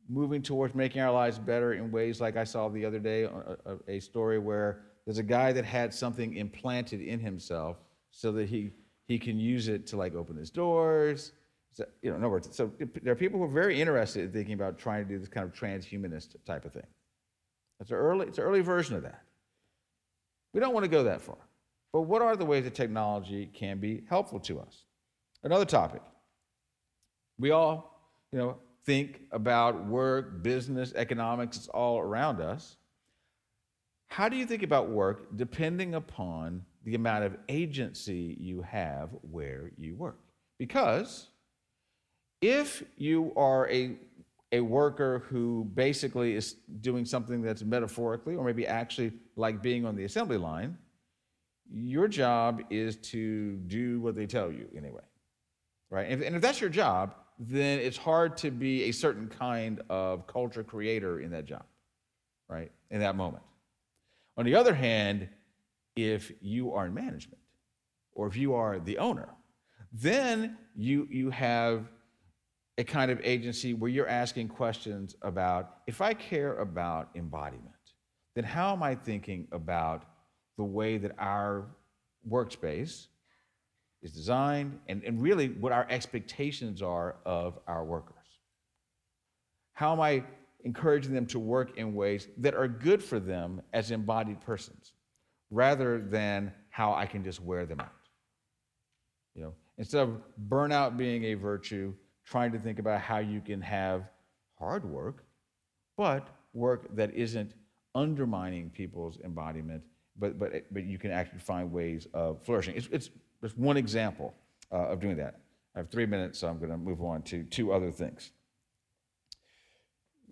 moving 0.09 0.43
towards 0.43 0.75
making 0.75 1.03
our 1.03 1.13
lives 1.13 1.39
better 1.39 1.75
in 1.75 1.91
ways 1.91 2.21
like 2.21 2.37
I 2.37 2.45
saw 2.45 2.69
the 2.69 2.85
other 2.85 2.99
day, 2.99 3.25
a, 3.25 3.57
a 3.89 4.01
story 4.01 4.39
where 4.39 4.83
there's 5.05 5.19
a 5.19 5.23
guy 5.23 5.53
that 5.53 5.65
had 5.65 5.93
something 5.93 6.37
implanted 6.37 7.01
in 7.01 7.21
himself 7.21 7.79
so 8.11 8.33
that 8.33 8.49
he, 8.49 8.71
he 9.07 9.19
can 9.19 9.39
use 9.39 9.69
it 9.69 9.87
to 9.89 9.97
like 9.97 10.15
open 10.15 10.37
his 10.37 10.51
doors. 10.51 11.33
So, 11.73 11.85
you 12.03 12.11
know, 12.11 12.17
in 12.17 12.23
other 12.23 12.31
words, 12.31 12.49
so 12.53 12.73
there 13.03 13.13
are 13.13 13.17
people 13.17 13.39
who 13.39 13.45
are 13.45 13.49
very 13.49 13.81
interested 13.81 14.25
in 14.25 14.33
thinking 14.33 14.55
about 14.55 14.79
trying 14.79 15.05
to 15.05 15.09
do 15.09 15.19
this 15.19 15.29
kind 15.29 15.47
of 15.47 15.53
transhumanist 15.53 16.37
type 16.47 16.65
of 16.65 16.73
thing. 16.73 16.87
It's 17.81 17.91
an 17.91 17.97
early, 17.97 18.27
it's 18.27 18.39
an 18.39 18.45
early 18.45 18.61
version 18.61 18.97
of 18.97 19.03
that. 19.03 19.23
We 20.53 20.61
don't 20.61 20.75
want 20.75 20.85
to 20.85 20.91
go 20.91 21.05
that 21.05 21.21
far. 21.21 21.39
But 21.93 22.03
what 22.03 22.23
are 22.23 22.37
the 22.37 22.45
ways 22.45 22.65
that 22.65 22.75
technology 22.75 23.51
can 23.53 23.79
be 23.79 24.05
helpful 24.09 24.41
to 24.41 24.61
us? 24.61 24.85
Another 25.43 25.65
topic. 25.65 26.03
We 27.39 27.51
all, 27.53 28.01
you 28.33 28.39
know, 28.39 28.57
think 28.85 29.21
about 29.33 29.87
work, 29.87 30.43
business, 30.43 30.93
economics, 30.95 31.57
it's 31.57 31.69
all 31.69 31.99
around 31.99 32.41
us. 32.41 32.77
How 34.09 34.29
do 34.29 34.37
you 34.37 34.47
think 34.47 34.63
about 34.63 34.89
work 34.89 35.37
depending 35.37 35.95
upon 35.95 36.65
the 36.85 36.95
amount 36.95 37.25
of 37.25 37.37
agency 37.49 38.37
you 38.41 38.63
have 38.63 39.11
where 39.31 39.71
you 39.77 39.95
work? 39.95 40.19
Because 40.59 41.29
if 42.41 42.83
you 42.97 43.33
are 43.37 43.69
a, 43.71 43.97
a 44.53 44.61
worker 44.61 45.25
who 45.29 45.71
basically 45.75 46.35
is 46.35 46.55
doing 46.81 47.05
something 47.05 47.43
that's 47.43 47.63
metaphorically 47.63 48.35
or 48.35 48.45
maybe 48.45 48.67
actually 48.67 49.13
like 49.37 49.63
being 49.63 49.85
on 49.85 49.95
the 49.95 50.05
assembly 50.05 50.39
line, 50.39 50.77
your 51.71 52.09
job 52.09 52.63
is 52.71 52.97
to 52.97 53.57
do 53.67 54.01
what 54.01 54.17
they 54.17 54.27
tell 54.27 54.51
you 54.51 54.67
anyway. 54.77 55.03
Right? 55.91 56.09
And 56.09 56.21
if, 56.21 56.27
and 56.27 56.37
if 56.37 56.43
that's 56.43 56.61
your 56.61 56.71
job, 56.71 57.15
then 57.39 57.79
it's 57.79 57.97
hard 57.97 58.37
to 58.39 58.51
be 58.51 58.85
a 58.85 58.93
certain 58.93 59.29
kind 59.29 59.81
of 59.89 60.27
culture 60.27 60.65
creator 60.65 61.21
in 61.21 61.31
that 61.31 61.45
job, 61.45 61.65
right? 62.49 62.71
In 62.91 63.01
that 63.01 63.17
moment. 63.17 63.45
On 64.37 64.45
the 64.45 64.55
other 64.55 64.75
hand, 64.75 65.29
if 65.97 66.33
you 66.41 66.73
are 66.73 66.87
in 66.87 66.95
management 66.95 67.41
or 68.13 68.27
if 68.27 68.37
you 68.37 68.55
are 68.55 68.79
the 68.79 68.99
owner, 68.99 69.29
then 69.93 70.57
you, 70.77 71.07
you 71.11 71.31
have 71.31 71.89
a 72.77 72.85
kind 72.85 73.11
of 73.11 73.21
agency 73.25 73.75
where 73.75 73.91
you're 73.91 74.09
asking 74.09 74.49
questions 74.49 75.17
about 75.23 75.79
if 75.87 76.01
I 76.01 76.15
care 76.15 76.59
about 76.59 77.11
embodiment, 77.15 77.75
then 78.35 78.45
how 78.45 78.73
am 78.73 78.83
I 78.83 78.95
thinking 78.95 79.49
about 79.51 80.05
the 80.57 80.65
way 80.65 80.99
that 80.99 81.13
our 81.19 81.67
workspace 82.29 83.07
is 84.03 84.13
designed 84.13 84.79
and, 84.89 85.03
and 85.03 85.21
really 85.21 85.49
what 85.49 85.73
our 85.73 85.87
expectations 85.91 86.83
are 86.83 87.17
of 87.25 87.59
our 87.67 87.85
workers. 87.85 88.15
How 89.73 89.93
am 89.93 90.01
I 90.01 90.25
encouraging 90.65 91.15
them 91.15 91.27
to 91.27 91.39
work 91.39 91.77
in 91.77 91.95
ways 91.95 92.29
that 92.39 92.55
are 92.55 92.69
good 92.69 93.03
for 93.03 93.21
them 93.21 93.63
as 93.73 93.91
embodied 93.91 94.41
persons 94.41 94.93
rather 95.51 96.01
than 96.01 96.53
how 96.71 96.95
I 96.95 97.07
can 97.07 97.25
just 97.25 97.41
wear 97.41 97.67
them 97.67 97.81
out? 97.81 97.93
You 99.35 99.43
know, 99.43 99.55
instead 99.79 100.03
of 100.03 100.21
burnout 100.49 100.97
being 100.97 101.25
a 101.25 101.35
virtue, 101.35 101.95
trying 102.25 102.53
to 102.53 102.59
think 102.59 102.79
about 102.79 103.01
how 103.01 103.19
you 103.19 103.41
can 103.41 103.61
have 103.61 104.05
hard 104.59 104.85
work, 104.85 105.25
but 105.97 106.29
work 106.53 106.95
that 106.97 107.15
isn't 107.15 107.55
undermining 107.95 108.71
people's 108.71 109.19
embodiment, 109.25 109.83
but, 110.17 110.39
but, 110.39 110.53
but 110.73 110.85
you 110.85 110.99
can 110.99 111.11
actually 111.11 111.39
find 111.39 111.73
ways 111.73 112.07
of 112.15 112.43
flourishing. 112.45 112.77
It's, 112.77 112.89
it's 112.91 113.11
just 113.43 113.57
one 113.57 113.77
example 113.77 114.35
uh, 114.73 114.89
of 114.89 115.01
doing 115.01 115.17
that. 115.17 115.41
I 115.75 115.81
have 115.81 115.91
three 115.91 116.07
minutes, 116.07 116.39
so 116.39 116.49
I'm 116.49 116.59
going 116.59 116.71
to 116.71 116.77
move 116.77 117.03
on 117.03 117.23
to 117.23 117.45
two 117.45 117.73
other 117.73 117.91
things. 117.91 118.33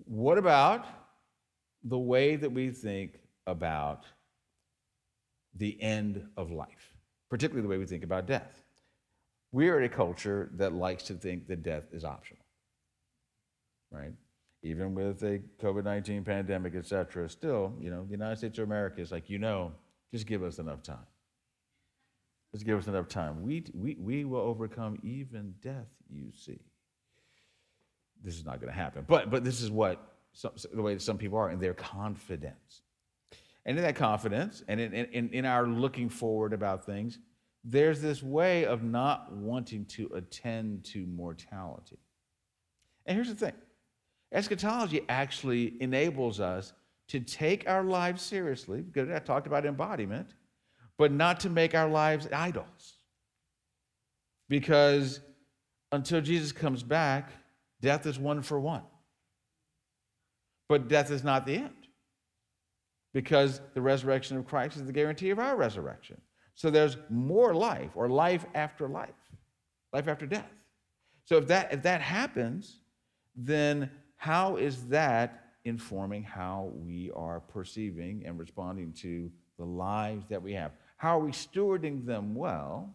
What 0.04 0.38
about 0.38 0.86
the 1.84 1.98
way 1.98 2.36
that 2.36 2.50
we 2.50 2.70
think 2.70 3.20
about 3.46 4.04
the 5.54 5.80
end 5.80 6.26
of 6.36 6.50
life, 6.50 6.94
particularly 7.30 7.62
the 7.62 7.68
way 7.68 7.78
we 7.78 7.86
think 7.86 8.04
about 8.04 8.26
death? 8.26 8.62
We 9.52 9.68
are 9.68 9.80
a 9.80 9.88
culture 9.88 10.50
that 10.54 10.72
likes 10.72 11.04
to 11.04 11.14
think 11.14 11.46
that 11.46 11.62
death 11.62 11.84
is 11.92 12.04
optional, 12.04 12.44
right? 13.90 14.12
Even 14.62 14.94
with 14.94 15.22
a 15.22 15.40
COVID 15.62 15.84
19 15.84 16.24
pandemic, 16.24 16.74
et 16.74 16.86
cetera, 16.86 17.28
still, 17.28 17.72
you 17.80 17.90
know, 17.90 18.04
the 18.04 18.11
United 18.11 18.36
States 18.36 18.59
of 18.59 18.64
America 18.64 19.00
is 19.00 19.12
like, 19.12 19.30
you 19.30 19.38
know, 19.38 19.72
just 20.12 20.26
give 20.26 20.42
us 20.42 20.59
enough 20.59 20.82
time. 20.82 21.07
Just 22.53 22.64
give 22.64 22.78
us 22.78 22.86
enough 22.86 23.09
time. 23.09 23.42
We, 23.42 23.64
we, 23.74 23.97
we 23.99 24.24
will 24.24 24.40
overcome 24.40 24.99
even 25.03 25.55
death, 25.61 25.88
you 26.09 26.30
see. 26.32 26.61
This 28.22 28.36
is 28.36 28.44
not 28.44 28.61
going 28.61 28.72
to 28.72 28.78
happen. 28.78 29.05
But, 29.07 29.30
but 29.30 29.44
this 29.44 29.61
is 29.61 29.70
what 29.70 30.14
some, 30.32 30.53
the 30.72 30.82
way 30.82 30.94
that 30.94 31.03
some 31.03 31.18
people 31.18 31.38
are 31.38 31.51
in 31.51 31.61
their 31.61 31.74
confidence. 31.74 32.82
And 33.66 33.76
in 33.76 33.82
that 33.82 33.97
confidence 33.97 34.62
and 34.68 34.80
in, 34.80 34.94
in, 34.94 35.28
in 35.30 35.44
our 35.44 35.66
looking 35.66 36.09
forward 36.09 36.53
about 36.53 36.86
things, 36.86 37.18
there's 37.64 38.01
this 38.01 38.22
way 38.22 38.64
of 38.64 38.84
not 38.84 39.32
wanting 39.32 39.84
to 39.86 40.09
attend 40.14 40.84
to 40.84 41.05
mortality. 41.07 41.99
And 43.07 43.16
here's 43.16 43.28
the 43.28 43.34
thing 43.34 43.55
eschatology 44.32 45.03
actually 45.09 45.80
enables 45.80 46.40
us 46.40 46.72
to 47.09 47.20
take 47.20 47.68
our 47.68 47.84
lives 47.84 48.22
seriously, 48.22 48.82
because 48.82 49.11
I 49.11 49.18
talked 49.18 49.47
about 49.47 49.66
embodiment 49.66 50.34
but 50.99 51.12
not 51.12 51.40
to 51.40 51.51
make 51.51 51.74
our 51.74 51.88
lives 51.88 52.28
idols. 52.32 52.94
Because 54.49 55.20
until 55.92 56.20
Jesus 56.20 56.53
comes 56.53 56.82
back, 56.82 57.30
death 57.80 58.07
is 58.07 58.18
one 58.18 58.42
for 58.42 58.61
one. 58.61 58.82
But 60.68 60.88
death 60.88 61.11
is 61.11 61.22
not 61.22 61.47
the 61.47 61.57
end. 61.57 61.70
Because 63.12 63.61
the 63.74 63.80
resurrection 63.80 64.36
of 64.36 64.47
Christ 64.47 64.76
is 64.76 64.84
the 64.84 64.92
guarantee 64.92 65.30
of 65.30 65.38
our 65.38 65.57
resurrection. 65.57 66.20
So 66.55 66.70
there's 66.70 66.97
more 67.11 67.55
life, 67.55 67.90
or 67.94 68.09
life 68.09 68.47
after 68.55 68.88
life, 68.88 69.11
life 69.92 70.09
after 70.09 70.26
death. 70.26 70.51
So 71.24 71.36
if 71.36 71.47
that, 71.49 71.72
if 71.72 71.82
that 71.82 72.01
happens, 72.01 72.80
then 73.34 73.90
how 74.16 74.57
is 74.57 74.86
that 74.86 75.44
informing 75.64 76.22
how 76.22 76.72
we 76.74 77.11
are 77.14 77.40
perceiving 77.40 78.22
and 78.24 78.38
responding 78.38 78.92
to 78.94 79.30
the 79.59 79.64
lives 79.64 80.26
that 80.28 80.42
we 80.42 80.53
have? 80.55 80.72
How 80.97 81.18
are 81.18 81.22
we 81.22 81.32
stewarding 81.32 82.07
them 82.07 82.34
well 82.34 82.94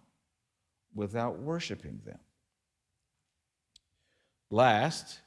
without 0.93 1.39
worshiping 1.39 2.01
them? 2.05 2.19
Last, 4.49 5.19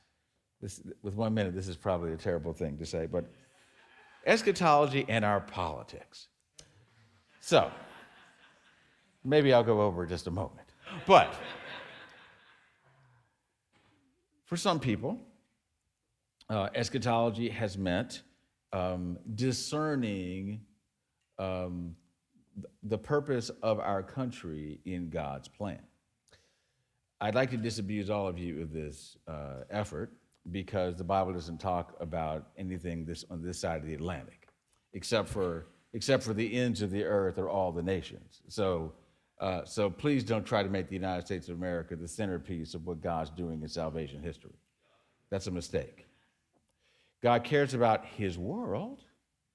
this, 0.61 0.83
with 1.03 1.15
one 1.15 1.35
minute, 1.35 1.55
this 1.55 1.69
is 1.69 1.77
probably 1.77 2.13
a 2.13 2.17
terrible 2.17 2.53
thing 2.53 2.77
to 2.79 2.87
say, 2.87 3.07
but 3.07 3.25
eschatology 4.27 5.07
and 5.09 5.25
our 5.25 5.41
politics. 5.41 6.29
So, 7.41 7.71
maybe 9.23 9.53
I'll 9.53 9.63
go 9.63 9.83
over 9.83 10.05
just 10.05 10.27
a 10.27 10.31
moment. 10.31 10.69
But 11.07 11.35
for 14.45 14.57
some 14.57 14.81
people, 14.81 15.19
uh, 16.49 16.69
eschatology 16.75 17.49
has 17.49 17.79
meant 17.79 18.23
um, 18.73 19.19
discerning 19.35 20.61
um, 21.39 21.97
the 22.83 22.99
purpose 22.99 23.51
of 23.63 23.81
our 23.81 24.03
country 24.03 24.81
in 24.85 25.11
God's 25.11 25.49
plan. 25.49 25.81
I'd 27.21 27.35
like 27.35 27.51
to 27.51 27.57
disabuse 27.57 28.11
all 28.11 28.29
of 28.29 28.39
you 28.39 28.63
of 28.63 28.73
this 28.73 29.17
uh, 29.27 29.63
effort 29.71 30.13
because 30.51 30.97
the 30.97 31.05
Bible 31.05 31.33
doesn't 31.33 31.59
talk 31.59 31.97
about 32.01 32.49
anything 32.59 33.05
this, 33.05 33.25
on 33.31 33.43
this 33.43 33.59
side 33.59 33.81
of 33.81 33.87
the 33.87 33.95
Atlantic, 33.95 34.49
except 34.93 35.29
for, 35.29 35.67
except 35.95 36.23
for 36.23 36.35
the 36.35 36.55
ends 36.55 36.83
of 36.83 36.91
the 36.91 37.05
earth 37.05 37.39
or 37.39 37.49
all 37.49 37.73
the 37.73 37.83
nations. 37.83 38.43
So, 38.49 38.93
uh, 39.41 39.65
so 39.65 39.89
please 39.89 40.23
don't 40.23 40.45
try 40.45 40.63
to 40.63 40.69
make 40.69 40.89
the 40.89 40.95
United 40.95 41.25
States 41.27 41.49
of 41.49 41.57
America 41.57 41.97
the 41.97 42.09
centerpiece 42.09 42.75
of 42.75 42.87
what 42.87 43.01
God's 43.01 43.31
doing 43.31 43.63
in 43.63 43.69
salvation 43.69 44.23
history. 44.23 44.59
That's 45.31 45.47
a 45.47 45.51
mistake. 45.51 46.07
God 47.23 47.43
cares 47.43 47.73
about 47.73 48.05
His 48.05 48.37
world, 48.37 49.01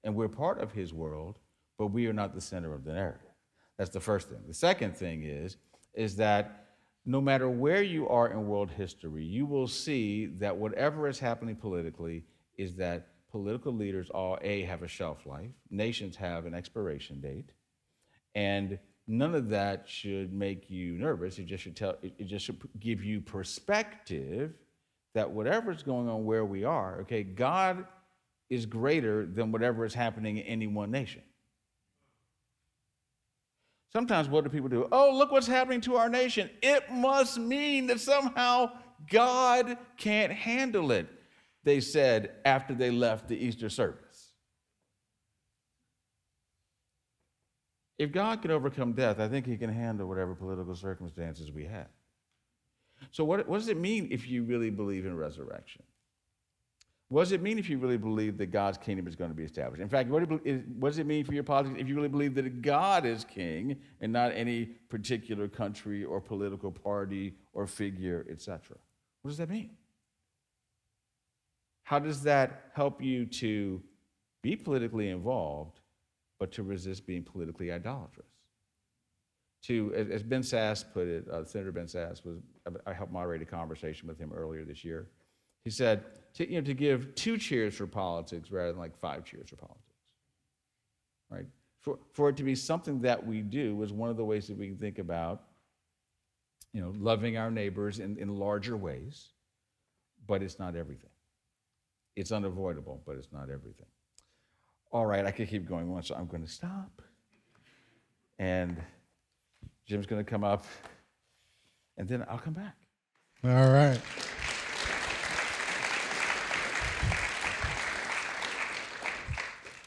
and 0.02 0.14
we're 0.14 0.28
part 0.28 0.60
of 0.60 0.72
His 0.72 0.92
world, 0.92 1.38
but 1.80 1.92
we 1.92 2.06
are 2.06 2.12
not 2.12 2.34
the 2.34 2.40
center 2.42 2.74
of 2.74 2.84
the 2.84 2.92
narrative. 2.92 3.32
That's 3.78 3.88
the 3.88 4.00
first 4.00 4.28
thing. 4.28 4.40
The 4.46 4.52
second 4.52 4.94
thing 4.94 5.24
is, 5.24 5.56
is 5.94 6.14
that 6.16 6.66
no 7.06 7.22
matter 7.22 7.48
where 7.48 7.82
you 7.82 8.06
are 8.06 8.28
in 8.28 8.46
world 8.46 8.70
history, 8.70 9.24
you 9.24 9.46
will 9.46 9.66
see 9.66 10.26
that 10.26 10.54
whatever 10.54 11.08
is 11.08 11.18
happening 11.18 11.56
politically 11.56 12.22
is 12.58 12.74
that 12.76 13.08
political 13.30 13.72
leaders 13.72 14.10
all 14.10 14.36
A 14.42 14.60
have 14.64 14.82
a 14.82 14.88
shelf 14.88 15.24
life, 15.24 15.48
nations 15.70 16.16
have 16.16 16.44
an 16.44 16.52
expiration 16.52 17.18
date, 17.18 17.52
and 18.34 18.78
none 19.06 19.34
of 19.34 19.48
that 19.48 19.88
should 19.88 20.34
make 20.34 20.68
you 20.68 20.98
nervous. 20.98 21.38
It 21.38 21.46
just 21.46 21.64
should 21.64 21.76
tell. 21.76 21.96
It, 22.02 22.26
just 22.26 22.44
should 22.44 22.60
give 22.78 23.02
you 23.02 23.22
perspective 23.22 24.52
that 25.14 25.30
whatever's 25.30 25.82
going 25.82 26.10
on 26.10 26.26
where 26.26 26.44
we 26.44 26.62
are, 26.62 27.00
okay, 27.00 27.22
God 27.22 27.86
is 28.50 28.66
greater 28.66 29.24
than 29.24 29.50
whatever 29.50 29.86
is 29.86 29.94
happening 29.94 30.36
in 30.36 30.44
any 30.44 30.66
one 30.66 30.90
nation. 30.90 31.22
Sometimes 33.92 34.28
what 34.28 34.44
do 34.44 34.50
people 34.50 34.68
do? 34.68 34.88
Oh, 34.92 35.12
look 35.12 35.32
what's 35.32 35.48
happening 35.48 35.80
to 35.82 35.96
our 35.96 36.08
nation. 36.08 36.48
It 36.62 36.90
must 36.92 37.38
mean 37.38 37.88
that 37.88 38.00
somehow 38.00 38.72
God 39.10 39.78
can't 39.96 40.32
handle 40.32 40.92
it, 40.92 41.08
they 41.64 41.80
said 41.80 42.36
after 42.44 42.74
they 42.74 42.90
left 42.90 43.28
the 43.28 43.36
Easter 43.36 43.68
service. 43.68 44.32
If 47.98 48.12
God 48.12 48.40
can 48.40 48.50
overcome 48.50 48.92
death, 48.92 49.20
I 49.20 49.28
think 49.28 49.44
he 49.44 49.58
can 49.58 49.70
handle 49.70 50.08
whatever 50.08 50.34
political 50.34 50.74
circumstances 50.74 51.50
we 51.52 51.64
have. 51.64 51.88
So, 53.10 53.24
what, 53.24 53.46
what 53.46 53.58
does 53.58 53.68
it 53.68 53.76
mean 53.76 54.08
if 54.10 54.28
you 54.28 54.44
really 54.44 54.70
believe 54.70 55.04
in 55.04 55.16
resurrection? 55.16 55.82
What 57.10 57.22
does 57.22 57.32
it 57.32 57.42
mean 57.42 57.58
if 57.58 57.68
you 57.68 57.78
really 57.78 57.96
believe 57.96 58.38
that 58.38 58.52
God's 58.52 58.78
kingdom 58.78 59.08
is 59.08 59.16
going 59.16 59.32
to 59.32 59.36
be 59.36 59.42
established? 59.42 59.82
In 59.82 59.88
fact, 59.88 60.08
what, 60.08 60.28
does 60.44 60.98
it 60.98 61.06
mean 61.06 61.24
for 61.24 61.34
your 61.34 61.42
politics 61.42 61.76
if 61.80 61.88
you 61.88 61.96
really 61.96 62.08
believe 62.08 62.36
that 62.36 62.62
God 62.62 63.04
is 63.04 63.24
king 63.24 63.76
and 64.00 64.12
not 64.12 64.30
any 64.32 64.66
particular 64.66 65.48
country 65.48 66.04
or 66.04 66.20
political 66.20 66.70
party 66.70 67.34
or 67.52 67.66
figure, 67.66 68.24
etc.? 68.30 68.76
What 69.22 69.30
does 69.30 69.38
that 69.38 69.50
mean? 69.50 69.70
How 71.82 71.98
does 71.98 72.22
that 72.22 72.70
help 72.74 73.02
you 73.02 73.26
to 73.26 73.82
be 74.40 74.54
politically 74.54 75.08
involved, 75.08 75.80
but 76.38 76.52
to 76.52 76.62
resist 76.62 77.08
being 77.08 77.24
politically 77.24 77.72
idolatrous? 77.72 78.28
To, 79.64 79.92
as 79.94 80.22
Ben 80.22 80.42
Sasse 80.42 80.84
put 80.94 81.08
it, 81.08 81.28
uh, 81.28 81.44
Senator 81.44 81.72
Ben 81.72 81.86
Sasse 81.86 82.24
was, 82.24 82.38
I 82.86 82.92
helped 82.92 83.12
moderate 83.12 83.42
a 83.42 83.46
conversation 83.46 84.06
with 84.06 84.16
him 84.16 84.32
earlier 84.32 84.64
this 84.64 84.84
year. 84.84 85.08
He 85.64 85.70
said, 85.70 86.04
to, 86.34 86.48
you 86.48 86.60
know, 86.60 86.66
to 86.66 86.74
give 86.74 87.14
two 87.14 87.38
cheers 87.38 87.74
for 87.74 87.86
politics 87.86 88.50
rather 88.50 88.70
than 88.70 88.80
like 88.80 88.98
five 88.98 89.24
cheers 89.24 89.48
for 89.48 89.56
politics. 89.56 89.80
Right? 91.30 91.46
For, 91.80 91.98
for 92.12 92.28
it 92.28 92.36
to 92.36 92.42
be 92.42 92.54
something 92.54 93.00
that 93.02 93.26
we 93.26 93.40
do 93.40 93.82
is 93.82 93.92
one 93.92 94.10
of 94.10 94.16
the 94.16 94.24
ways 94.24 94.46
that 94.48 94.58
we 94.58 94.66
can 94.68 94.76
think 94.76 94.98
about, 94.98 95.42
you 96.72 96.80
know, 96.80 96.92
loving 96.98 97.36
our 97.36 97.50
neighbors 97.50 97.98
in, 97.98 98.18
in 98.18 98.36
larger 98.36 98.76
ways, 98.76 99.28
but 100.26 100.42
it's 100.42 100.58
not 100.58 100.76
everything. 100.76 101.10
It's 102.16 102.32
unavoidable, 102.32 103.00
but 103.06 103.16
it's 103.16 103.32
not 103.32 103.44
everything. 103.44 103.86
All 104.92 105.06
right, 105.06 105.24
I 105.24 105.30
could 105.30 105.48
keep 105.48 105.68
going 105.68 105.90
on, 105.90 106.02
so 106.02 106.14
I'm 106.14 106.26
going 106.26 106.42
to 106.42 106.50
stop. 106.50 107.00
And 108.38 108.76
Jim's 109.86 110.06
going 110.06 110.22
to 110.24 110.28
come 110.28 110.44
up, 110.44 110.64
and 111.96 112.08
then 112.08 112.24
I'll 112.28 112.38
come 112.38 112.54
back. 112.54 112.76
All 113.44 113.70
right. 113.70 114.00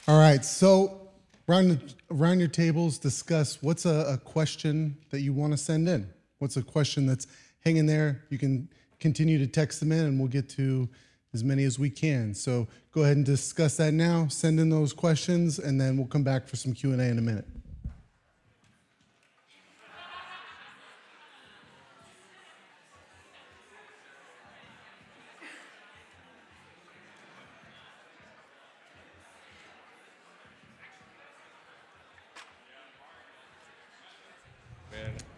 All 0.05 0.19
right, 0.19 0.43
so 0.43 0.99
around, 1.47 1.95
around 2.11 2.39
your 2.39 2.49
tables, 2.49 2.97
discuss 2.97 3.63
what's 3.63 3.85
a, 3.85 4.05
a 4.09 4.17
question 4.17 4.97
that 5.11 5.21
you 5.21 5.31
want 5.31 5.53
to 5.53 5.57
send 5.57 5.87
in. 5.87 6.09
What's 6.39 6.57
a 6.57 6.61
question 6.61 7.05
that's 7.05 7.25
hanging 7.63 7.85
there? 7.85 8.25
You 8.29 8.37
can 8.37 8.67
continue 8.99 9.37
to 9.37 9.47
text 9.47 9.79
them 9.79 9.93
in, 9.93 10.03
and 10.03 10.19
we'll 10.19 10.27
get 10.27 10.49
to 10.49 10.89
as 11.33 11.41
many 11.41 11.63
as 11.63 11.79
we 11.79 11.89
can. 11.89 12.33
So 12.33 12.67
go 12.91 13.03
ahead 13.03 13.15
and 13.15 13.25
discuss 13.25 13.77
that 13.77 13.93
now. 13.93 14.27
Send 14.27 14.59
in 14.59 14.69
those 14.69 14.91
questions, 14.91 15.57
and 15.57 15.79
then 15.79 15.95
we'll 15.95 16.07
come 16.07 16.23
back 16.23 16.49
for 16.49 16.57
some 16.57 16.73
Q 16.73 16.91
and 16.91 16.99
A 16.99 17.05
in 17.05 17.17
a 17.17 17.21
minute. 17.21 17.47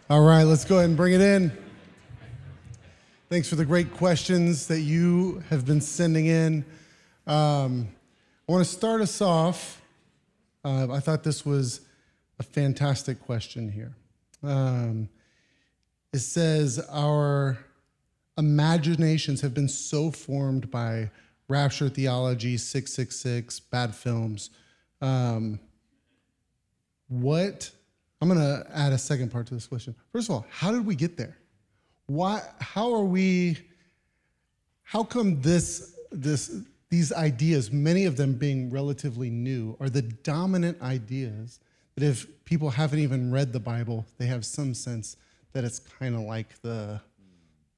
All 0.08 0.20
right, 0.20 0.44
let's 0.44 0.64
go 0.64 0.76
ahead 0.76 0.90
and 0.90 0.96
bring 0.96 1.14
it 1.14 1.20
in. 1.20 1.50
Thanks 3.28 3.48
for 3.48 3.56
the 3.56 3.64
great 3.64 3.92
questions 3.92 4.68
that 4.68 4.82
you 4.82 5.42
have 5.50 5.66
been 5.66 5.80
sending 5.80 6.26
in. 6.26 6.64
Um, 7.26 7.88
I 8.48 8.52
want 8.52 8.64
to 8.64 8.70
start 8.70 9.00
us 9.00 9.20
off. 9.20 9.82
Uh, 10.64 10.92
I 10.92 11.00
thought 11.00 11.24
this 11.24 11.44
was 11.44 11.80
a 12.38 12.44
fantastic 12.44 13.20
question 13.20 13.68
here. 13.68 13.96
Um, 14.44 15.08
it 16.12 16.20
says, 16.20 16.78
Our 16.88 17.58
imaginations 18.38 19.40
have 19.40 19.54
been 19.54 19.68
so 19.68 20.12
formed 20.12 20.70
by 20.70 21.10
rapture 21.48 21.88
theology, 21.88 22.58
666, 22.58 23.58
bad 23.58 23.92
films. 23.92 24.50
Um, 25.00 25.58
what 27.08 27.72
I'm 28.20 28.28
going 28.28 28.40
to 28.40 28.66
add 28.72 28.92
a 28.92 28.98
second 28.98 29.30
part 29.30 29.46
to 29.48 29.54
this 29.54 29.66
question. 29.66 29.94
First 30.12 30.28
of 30.28 30.36
all, 30.36 30.46
how 30.50 30.72
did 30.72 30.86
we 30.86 30.94
get 30.94 31.16
there? 31.16 31.36
Why? 32.06 32.42
How 32.60 32.92
are 32.94 33.04
we? 33.04 33.58
How 34.82 35.02
come 35.02 35.40
this 35.40 35.96
this 36.10 36.54
these 36.88 37.12
ideas, 37.12 37.72
many 37.72 38.04
of 38.04 38.16
them 38.16 38.34
being 38.34 38.70
relatively 38.70 39.28
new, 39.28 39.76
are 39.80 39.90
the 39.90 40.02
dominant 40.02 40.80
ideas 40.80 41.60
that 41.96 42.04
if 42.04 42.26
people 42.44 42.70
haven't 42.70 43.00
even 43.00 43.32
read 43.32 43.52
the 43.52 43.60
Bible, 43.60 44.06
they 44.18 44.26
have 44.26 44.44
some 44.44 44.72
sense 44.72 45.16
that 45.52 45.64
it's 45.64 45.80
kind 45.80 46.14
of 46.14 46.22
like 46.22 46.60
the 46.62 47.00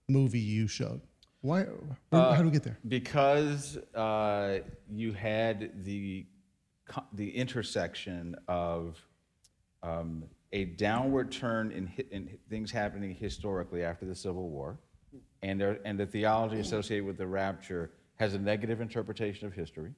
movie 0.09 0.39
you 0.39 0.69
showed. 0.69 1.01
Why? 1.41 1.67
Uh, 2.13 2.35
how 2.35 2.43
do 2.43 2.45
we 2.45 2.51
get 2.51 2.65
there? 2.65 2.79
Because 2.87 3.77
uh, 3.95 4.59
you 4.91 5.13
had 5.13 5.85
the 5.85 6.27
the 7.13 7.31
intersection 7.31 8.37
of 8.47 8.99
um, 9.83 10.25
a 10.53 10.65
downward 10.65 11.31
turn 11.31 11.73
in, 11.73 11.93
in, 12.11 12.39
things 12.49 12.71
happening 12.71 13.15
historically 13.15 13.83
after 13.83 14.07
the 14.07 14.15
Civil 14.15 14.49
War, 14.49 14.79
and, 15.43 15.61
there, 15.61 15.79
and 15.85 15.99
the 15.99 16.07
theology 16.07 16.61
associated 16.61 17.05
with 17.05 17.19
the 17.19 17.27
rapture 17.27 17.91
has 18.17 18.35
a 18.35 18.39
negative 18.39 18.81
interpretation 18.81 19.47
of 19.47 19.53
history. 19.53 19.93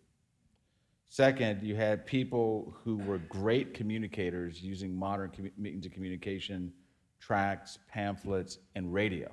Second, 1.08 1.62
you 1.62 1.74
had 1.74 2.06
people 2.06 2.74
who 2.84 2.98
were 2.98 3.18
great 3.18 3.74
communicators 3.74 4.62
using 4.62 4.94
modern 4.94 5.32
means 5.56 5.86
of 5.86 5.92
communication, 5.92 6.72
tracts, 7.18 7.78
pamphlets, 7.88 8.58
and 8.76 8.92
radio. 8.92 9.28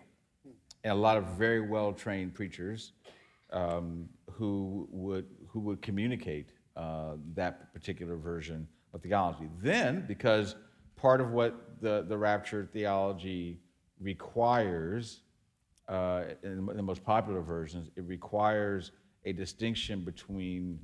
And 0.84 0.93
a 0.93 0.95
lot 0.95 1.18
of 1.18 1.26
very 1.38 1.62
well 1.62 1.93
trained 1.93 2.34
preachers 2.34 2.93
um, 3.52 4.10
who, 4.32 4.88
would, 4.91 5.28
who 5.48 5.60
would 5.60 5.82
communicate 5.82 6.50
uh, 6.76 7.14
that 7.36 7.74
particular 7.74 8.16
version 8.16 8.68
theology. 9.00 9.50
Then, 9.62 10.06
because 10.08 10.56
part 10.95 11.22
of 11.22 11.32
what 11.32 11.82
the, 11.82 12.06
the 12.08 12.18
rapture 12.18 12.68
theology 12.72 13.60
requires, 14.00 15.22
uh, 15.88 16.24
in 16.43 16.66
the 16.66 16.84
most 16.84 17.04
popular 17.04 17.41
versions, 17.41 17.89
it 17.95 18.04
requires 18.06 18.91
a 19.26 19.34
distinction 19.34 20.02
between 20.02 20.80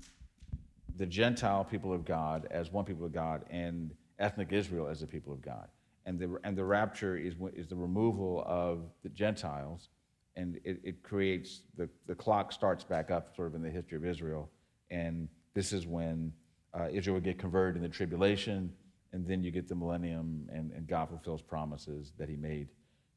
the 0.98 1.06
Gentile 1.06 1.64
people 1.64 1.94
of 1.94 2.06
God 2.06 2.48
as 2.52 2.72
one 2.72 2.86
people 2.86 3.06
of 3.06 3.12
God 3.12 3.46
and 3.50 3.92
ethnic 4.20 4.52
Israel 4.52 4.88
as 4.88 5.00
the 5.00 5.08
people 5.08 5.34
of 5.34 5.42
God. 5.42 5.68
And 6.06 6.20
the, 6.20 6.38
and 6.44 6.58
the 6.58 6.66
rapture 6.66 7.18
is, 7.18 7.34
is 7.56 7.68
the 7.68 7.76
removal 7.76 8.44
of 8.46 8.82
the 9.04 9.10
Gentiles, 9.10 9.90
and 10.36 10.60
it, 10.64 10.80
it 10.84 11.04
creates 11.04 11.62
the, 11.78 11.90
the 12.08 12.16
clock 12.16 12.52
starts 12.52 12.84
back 12.84 13.10
up 13.10 13.36
sort 13.36 13.48
of 13.48 13.56
in 13.56 13.62
the 13.62 13.70
history 13.70 13.98
of 13.98 14.06
Israel. 14.06 14.50
And 14.92 15.30
this 15.54 15.72
is 15.72 15.88
when 15.88 16.34
uh, 16.74 16.88
Israel 16.92 17.16
would 17.16 17.24
get 17.24 17.38
converted 17.38 17.76
in 17.76 17.84
the 17.84 17.90
tribulation, 17.90 18.72
and 19.12 19.26
then 19.28 19.44
you 19.44 19.52
get 19.52 19.68
the 19.68 19.76
millennium, 19.76 20.48
and, 20.52 20.72
and 20.72 20.88
God 20.88 21.10
fulfills 21.10 21.42
promises 21.42 22.14
that 22.18 22.30
He 22.30 22.36
made 22.36 22.68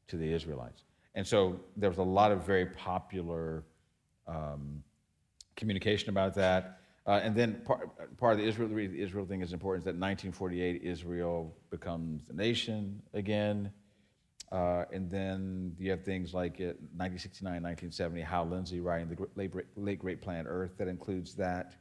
to 0.07 0.17
the 0.17 0.31
Israelites. 0.31 0.83
And 1.15 1.25
so 1.25 1.59
there 1.75 1.89
was 1.89 1.97
a 1.97 2.03
lot 2.03 2.31
of 2.31 2.45
very 2.45 2.67
popular 2.67 3.63
um, 4.27 4.83
communication 5.55 6.09
about 6.09 6.35
that. 6.35 6.79
Uh, 7.07 7.21
and 7.23 7.35
then 7.35 7.61
part, 7.65 8.17
part 8.17 8.33
of 8.33 8.39
the 8.39 8.45
Israel, 8.45 8.69
the 8.69 9.01
Israel 9.01 9.25
thing 9.25 9.41
is 9.41 9.53
important 9.53 9.81
is 9.81 9.85
that 9.85 9.95
1948 9.95 10.83
Israel 10.83 11.55
becomes 11.71 12.23
a 12.29 12.33
nation 12.33 13.01
again. 13.13 13.71
Uh, 14.51 14.85
and 14.93 15.09
then 15.09 15.73
you 15.79 15.89
have 15.89 16.03
things 16.03 16.33
like 16.33 16.59
it, 16.59 16.79
1969, 16.95 17.51
1970, 17.51 18.21
Hal 18.21 18.45
Lindsey 18.45 18.79
writing 18.79 19.09
the 19.09 19.27
late, 19.35 19.51
late 19.75 19.99
Great 19.99 20.21
Planet 20.21 20.45
Earth 20.47 20.71
that 20.77 20.87
includes 20.87 21.33
that 21.35 21.75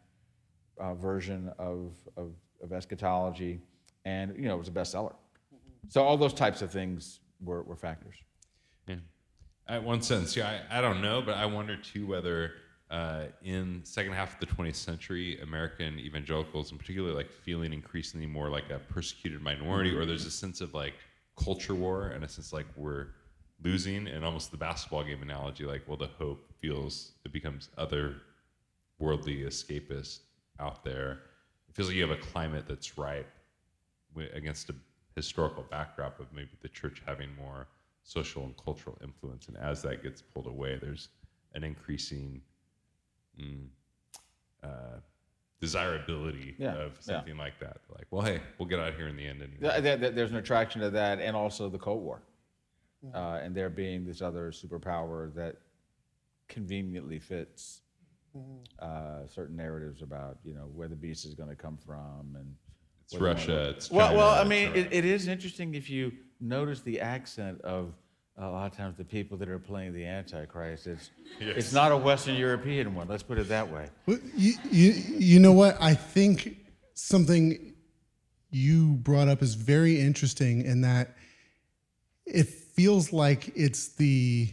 uh, 0.78 0.94
version 0.94 1.52
of, 1.58 1.92
of, 2.16 2.32
of, 2.62 2.72
eschatology, 2.72 3.60
and 4.04 4.34
you 4.36 4.42
know 4.42 4.54
it 4.54 4.58
was 4.58 4.68
a 4.68 4.72
bestseller. 4.72 5.12
Mm-hmm. 5.12 5.88
So 5.88 6.02
all 6.02 6.16
those 6.16 6.34
types 6.34 6.62
of 6.62 6.70
things 6.70 7.20
were, 7.40 7.62
were 7.62 7.76
factors. 7.76 8.16
Yeah. 8.86 8.96
At 9.68 9.82
one 9.82 10.02
sense, 10.02 10.36
yeah, 10.36 10.60
I, 10.70 10.78
I 10.78 10.80
don't 10.80 11.02
know, 11.02 11.22
but 11.22 11.36
I 11.36 11.46
wonder 11.46 11.76
too 11.76 12.06
whether 12.06 12.52
uh, 12.90 13.24
in 13.42 13.80
second 13.84 14.12
half 14.12 14.34
of 14.34 14.40
the 14.40 14.54
20th 14.54 14.76
century, 14.76 15.40
American 15.40 15.98
evangelicals, 15.98 16.70
in 16.70 16.78
particular, 16.78 17.12
like 17.12 17.30
feeling 17.30 17.72
increasingly 17.72 18.26
more 18.26 18.48
like 18.48 18.70
a 18.70 18.78
persecuted 18.78 19.42
minority, 19.42 19.94
or 19.94 20.06
there's 20.06 20.26
a 20.26 20.30
sense 20.30 20.60
of 20.60 20.72
like 20.72 20.94
culture 21.36 21.74
war, 21.74 22.08
and 22.08 22.24
a 22.24 22.28
sense 22.28 22.52
like 22.52 22.66
we're 22.76 23.08
losing, 23.62 24.06
and 24.06 24.24
almost 24.24 24.52
the 24.52 24.56
basketball 24.56 25.02
game 25.02 25.22
analogy, 25.22 25.64
like 25.64 25.82
well, 25.88 25.96
the 25.96 26.10
hope 26.18 26.48
feels 26.60 27.12
it 27.24 27.32
becomes 27.32 27.70
other 27.76 28.16
worldly 28.98 29.38
escapist 29.38 30.20
out 30.60 30.84
there. 30.84 31.20
It 31.68 31.74
feels 31.74 31.88
like 31.88 31.96
you 31.96 32.02
have 32.06 32.16
a 32.16 32.20
climate 32.20 32.64
that's 32.68 32.96
ripe 32.98 33.30
against 34.34 34.70
a 34.70 34.74
historical 35.14 35.64
backdrop 35.70 36.18
of 36.20 36.32
maybe 36.32 36.50
the 36.62 36.68
church 36.68 37.02
having 37.06 37.28
more 37.36 37.66
social 38.02 38.44
and 38.44 38.56
cultural 38.56 38.96
influence. 39.02 39.48
And 39.48 39.56
as 39.56 39.82
that 39.82 40.02
gets 40.02 40.22
pulled 40.22 40.46
away, 40.46 40.78
there's 40.80 41.08
an 41.54 41.64
increasing 41.64 42.40
mm, 43.38 43.66
uh, 44.62 45.00
desirability 45.60 46.54
Yeah, 46.58 46.74
of 46.76 46.92
yeah. 47.06 47.16
something 47.16 47.36
like 47.36 47.58
that. 47.60 47.78
Like, 47.94 48.06
well, 48.10 48.22
hey, 48.22 48.40
we'll 48.58 48.68
get 48.68 48.78
out 48.78 48.94
here 48.94 49.08
in 49.08 49.16
the 49.16 49.26
end 49.26 49.42
anyway. 49.42 49.58
Th- 49.70 49.82
th- 49.82 50.00
th- 50.00 50.14
There's 50.14 50.30
an 50.30 50.36
attraction 50.36 50.80
to 50.82 50.90
that, 50.90 51.18
and 51.20 51.36
also 51.36 51.68
the 51.68 51.78
Cold 51.78 52.02
War, 52.02 52.22
uh, 53.14 53.40
and 53.42 53.54
there 53.54 53.68
being 53.70 54.04
this 54.04 54.22
other 54.22 54.50
superpower 54.50 55.34
that 55.34 55.56
conveniently 56.48 57.18
fits 57.18 57.80
uh, 58.78 59.26
certain 59.26 59.56
narratives 59.56 60.02
about 60.02 60.38
you 60.44 60.54
know 60.54 60.68
where 60.74 60.88
the 60.88 60.96
beast 60.96 61.24
is 61.24 61.34
going 61.34 61.48
to 61.48 61.56
come 61.56 61.76
from 61.76 62.34
and 62.36 62.54
It's 63.04 63.12
where 63.14 63.20
they 63.20 63.26
wanna 63.26 63.34
Russia. 63.38 63.68
It's 63.70 63.90
well, 63.90 64.08
China, 64.08 64.18
well, 64.18 64.30
I 64.30 64.44
mean, 64.44 64.74
it, 64.74 64.88
it 64.92 65.04
is 65.04 65.28
interesting 65.28 65.74
if 65.74 65.88
you 65.90 66.12
notice 66.40 66.80
the 66.82 67.00
accent 67.00 67.60
of 67.62 67.94
a 68.38 68.48
lot 68.50 68.70
of 68.70 68.76
times 68.76 68.96
the 68.98 69.04
people 69.04 69.38
that 69.38 69.48
are 69.48 69.58
playing 69.58 69.94
the 69.94 70.04
Antichrist. 70.04 70.86
It's 70.86 71.10
Yes. 71.40 71.54
it's 71.56 71.72
not 71.72 71.92
a 71.92 71.96
Western 71.96 72.34
European 72.36 72.94
one. 72.94 73.08
Let's 73.08 73.22
put 73.22 73.38
it 73.38 73.48
that 73.48 73.70
way. 73.70 73.88
Well, 74.06 74.18
You, 74.36 74.54
you, 74.70 74.92
you 75.18 75.38
know 75.40 75.52
what? 75.52 75.76
I 75.80 75.94
think 75.94 76.58
something 76.94 77.74
you 78.50 78.94
brought 78.94 79.28
up 79.28 79.42
is 79.42 79.54
very 79.54 80.00
interesting 80.00 80.62
in 80.64 80.82
that 80.82 81.14
it 82.24 82.48
feels 82.48 83.12
like 83.12 83.52
it's 83.56 83.88
the 83.96 84.48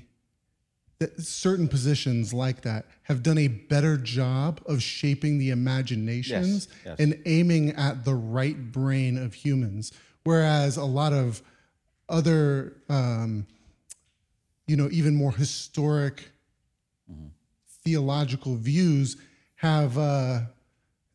that 1.03 1.21
certain 1.21 1.67
positions 1.67 2.33
like 2.33 2.61
that 2.61 2.85
have 3.03 3.21
done 3.21 3.37
a 3.37 3.49
better 3.49 3.97
job 3.97 4.61
of 4.65 4.81
shaping 4.81 5.37
the 5.37 5.49
imaginations 5.49 6.69
yes. 6.85 6.97
and 6.97 7.19
aiming 7.25 7.71
at 7.71 8.05
the 8.05 8.15
right 8.15 8.71
brain 8.71 9.17
of 9.17 9.33
humans 9.33 9.91
whereas 10.23 10.77
a 10.77 10.85
lot 10.85 11.11
of 11.11 11.41
other 12.07 12.77
um, 12.87 13.45
you 14.65 14.77
know 14.77 14.87
even 14.91 15.13
more 15.13 15.33
historic 15.33 16.31
theological 17.83 18.55
views 18.55 19.17
have 19.55 19.97
uh, 19.97 20.39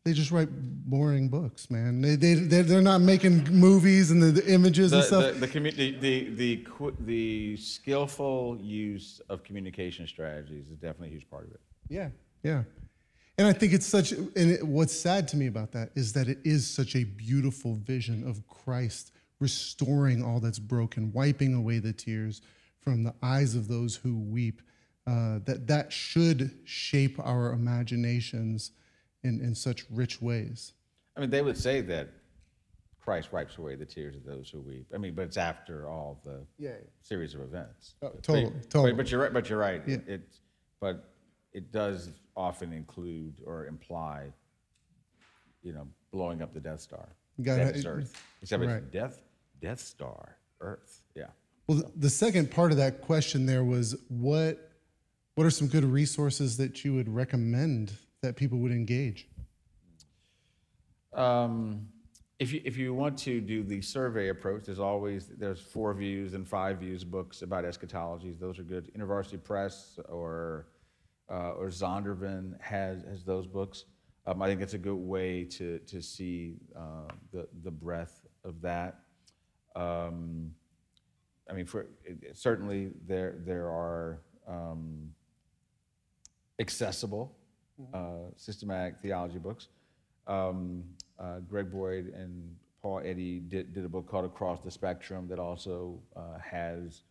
they 0.05 0.13
just 0.13 0.31
write 0.31 0.47
boring 0.51 1.27
books, 1.29 1.69
man. 1.69 2.01
They 2.01 2.15
they 2.15 2.33
they're, 2.61 2.81
not 2.81 3.01
making 3.01 3.43
movies 3.51 4.11
and 4.11 4.21
the, 4.21 4.31
the 4.31 4.51
images 4.51 4.91
The, 4.91 4.97
and 4.97 5.05
stuff. 5.05 5.33
the, 5.33 5.39
the, 5.41 5.47
commu- 5.47 5.75
the, 5.75 5.91
the, 5.99 6.29
the, 6.35 6.65
the 7.01 7.57
skillful 7.57 8.57
use 8.61 9.21
of 9.29 9.43
communication 9.43 10.07
strategies 10.07 10.67
is 10.69 10.77
definitely 10.77 11.09
a 11.09 11.11
huge 11.11 11.29
part 11.29 11.45
of 11.45 11.51
it. 11.51 11.59
yeah, 11.89 12.09
yeah. 12.43 12.63
And 13.37 13.47
I 13.47 13.53
think 13.53 13.71
it's 13.71 13.85
such. 13.85 14.11
And 14.11 14.31
it, 14.35 14.63
what's 14.67 14.93
sad 14.93 15.27
to 15.29 15.37
me 15.37 15.47
about 15.47 15.71
that 15.71 15.91
is 15.95 16.11
that 16.13 16.27
it 16.27 16.39
is 16.43 16.69
such 16.69 16.95
a 16.95 17.05
beautiful 17.05 17.75
vision 17.75 18.27
of 18.27 18.45
Christ 18.47 19.11
restoring 19.39 20.21
all 20.23 20.41
that's 20.41 20.59
broken, 20.59 21.13
wiping 21.13 21.53
away 21.53 21.79
the 21.79 21.93
tears 21.93 22.41
from 22.81 23.03
the 23.03 23.13
eyes 23.23 23.55
of 23.55 23.67
those 23.69 23.95
who 23.95 24.17
weep. 24.17 24.61
Uh, 25.07 25.39
that 25.45 25.65
that 25.67 25.91
should 25.91 26.59
shape 26.65 27.17
our 27.19 27.51
imaginations 27.53 28.71
in 29.23 29.41
in 29.41 29.55
such 29.55 29.85
rich 29.89 30.21
ways. 30.21 30.73
I 31.15 31.21
mean, 31.21 31.29
they 31.29 31.41
would 31.41 31.57
say 31.57 31.81
that 31.81 32.09
Christ 32.99 33.31
wipes 33.33 33.57
away 33.57 33.75
the 33.75 33.85
tears 33.85 34.15
of 34.15 34.23
those 34.23 34.49
who 34.49 34.61
weep. 34.61 34.87
I 34.93 34.97
mean, 34.97 35.15
but 35.15 35.23
it's 35.23 35.37
after 35.37 35.87
all 35.89 36.21
the 36.23 36.45
Yeah. 36.57 36.75
series 37.01 37.33
of 37.33 37.41
events. 37.41 37.95
Oh, 38.01 38.11
But- 38.13 38.23
totally, 38.23 38.49
but, 38.51 38.69
totally. 38.69 38.93
But, 38.93 39.11
you're 39.11 39.21
right. 39.21 39.33
But 39.33 39.49
you're 39.49 39.59
right. 39.59 39.81
Yeah. 39.87 39.95
It, 39.95 40.07
it, 40.07 40.21
but 40.79 41.09
it 41.53 41.71
does 41.71 42.11
often 42.37 42.71
include 42.71 43.41
or 43.45 43.65
imply, 43.65 44.31
you 45.63 45.73
know, 45.73 45.87
blowing 46.11 46.41
up 46.41 46.53
the 46.53 46.59
Death 46.59 46.81
Star. 46.81 47.09
You 47.37 47.43
gotta- 47.45 47.73
Death 47.73 47.85
Earth. 47.85 48.23
Except 48.41 48.63
right. 48.63 48.75
it's 48.77 48.91
Death, 48.91 49.21
Death 49.61 49.79
Star, 49.79 50.37
Earth. 50.61 51.01
Yeah. 51.15 51.27
Well, 51.67 51.81
th- 51.81 51.93
the 51.95 52.09
second 52.09 52.51
part 52.51 52.71
of 52.71 52.77
that 52.77 53.01
question 53.01 53.45
there 53.45 53.63
was 53.63 53.95
what 54.09 54.65
what 55.35 55.45
are 55.45 55.51
some 55.51 55.67
good 55.69 55.85
resources 55.85 56.57
that 56.57 56.83
you 56.83 56.93
would 56.93 57.07
recommend 57.07 57.93
that 58.21 58.35
people 58.35 58.59
would 58.59 58.71
engage? 58.71 59.27
Um, 61.13 61.87
if 62.39 62.53
you 62.53 62.61
if 62.63 62.77
you 62.77 62.93
want 62.93 63.17
to 63.19 63.41
do 63.41 63.63
the 63.63 63.81
survey 63.81 64.29
approach, 64.29 64.63
there's 64.65 64.79
always 64.79 65.27
there's 65.37 65.59
four 65.59 65.93
views 65.93 66.33
and 66.33 66.47
five 66.47 66.79
views 66.79 67.03
books 67.03 67.41
about 67.41 67.65
eschatologies. 67.65 68.39
Those 68.39 68.59
are 68.59 68.63
good. 68.63 68.91
InterVarsity 68.97 69.43
Press 69.43 69.99
or 70.07 70.67
uh, 71.29 71.51
or 71.51 71.67
Zondervan 71.67 72.59
has 72.61 73.03
has 73.03 73.23
those 73.23 73.45
books. 73.45 73.85
Um, 74.25 74.41
I 74.41 74.47
think 74.47 74.61
it's 74.61 74.73
a 74.73 74.79
good 74.79 74.95
way 74.95 75.43
to 75.45 75.79
to 75.79 76.01
see 76.01 76.55
uh, 76.77 77.11
the 77.33 77.47
the 77.63 77.71
breadth 77.71 78.25
of 78.45 78.61
that. 78.61 78.99
Um, 79.75 80.51
I 81.49 81.53
mean, 81.53 81.65
for 81.65 81.87
certainly 82.33 82.91
there 83.05 83.35
there 83.45 83.67
are 83.67 84.21
um, 84.47 85.09
accessible 86.59 87.38
uh, 87.93 88.31
systematic 88.35 88.95
theology 89.01 89.39
books. 89.39 89.67
Um, 90.27 90.83
uh, 91.19 91.39
Greg 91.39 91.71
Boyd 91.71 92.13
and 92.15 92.55
Paul 92.81 93.01
Eddy 93.03 93.39
did, 93.39 93.73
did 93.73 93.83
a 93.83 93.89
book 93.89 94.07
called 94.07 94.25
Across 94.25 94.61
the 94.61 94.71
Spectrum 94.71 95.27
that 95.29 95.39
also 95.39 95.99
uh, 96.15 96.37
has 96.39 97.01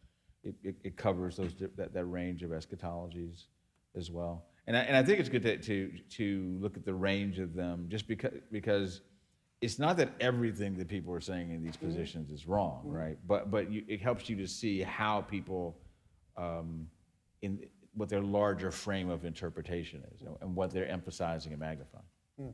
it, 0.45 0.55
it, 0.63 0.77
it 0.85 0.97
covers 0.97 1.37
those 1.37 1.55
that, 1.77 1.93
that 1.93 2.05
range 2.05 2.43
of 2.43 2.51
eschatologies 2.51 3.45
as 3.97 4.11
well. 4.11 4.47
And 4.67 4.77
I, 4.77 4.81
and 4.81 4.97
I 4.97 5.03
think 5.03 5.19
it's 5.19 5.29
good 5.29 5.43
to, 5.43 5.57
to 5.57 5.91
to 6.11 6.59
look 6.61 6.77
at 6.77 6.85
the 6.85 6.95
range 6.95 7.39
of 7.39 7.55
them 7.55 7.87
just 7.89 8.07
because 8.07 8.35
because 8.53 9.01
it's 9.61 9.79
not 9.79 9.97
that 9.97 10.11
everything 10.21 10.77
that 10.79 10.89
people 10.89 11.13
are 11.13 11.21
saying 11.21 11.51
in 11.51 11.63
these 11.63 11.77
positions 11.77 12.31
is 12.31 12.47
wrong, 12.47 12.83
right? 12.85 13.19
But 13.27 13.51
but 13.51 13.73
you, 13.73 13.85
it 13.89 14.01
helps 14.01 14.29
you 14.29 14.37
to 14.37 14.47
see 14.47 14.83
how 14.83 15.23
people 15.23 15.77
um, 16.37 16.87
in 17.43 17.61
what 17.99 18.09
their 18.09 18.23
larger 18.23 18.71
frame 18.71 19.11
of 19.11 19.25
interpretation 19.25 20.03
is 20.15 20.23
and 20.41 20.55
what 20.55 20.71
they're 20.71 20.89
emphasizing 20.89 21.53
and 21.53 21.61
magnifying. 21.61 22.05
Yeah. 22.39 22.47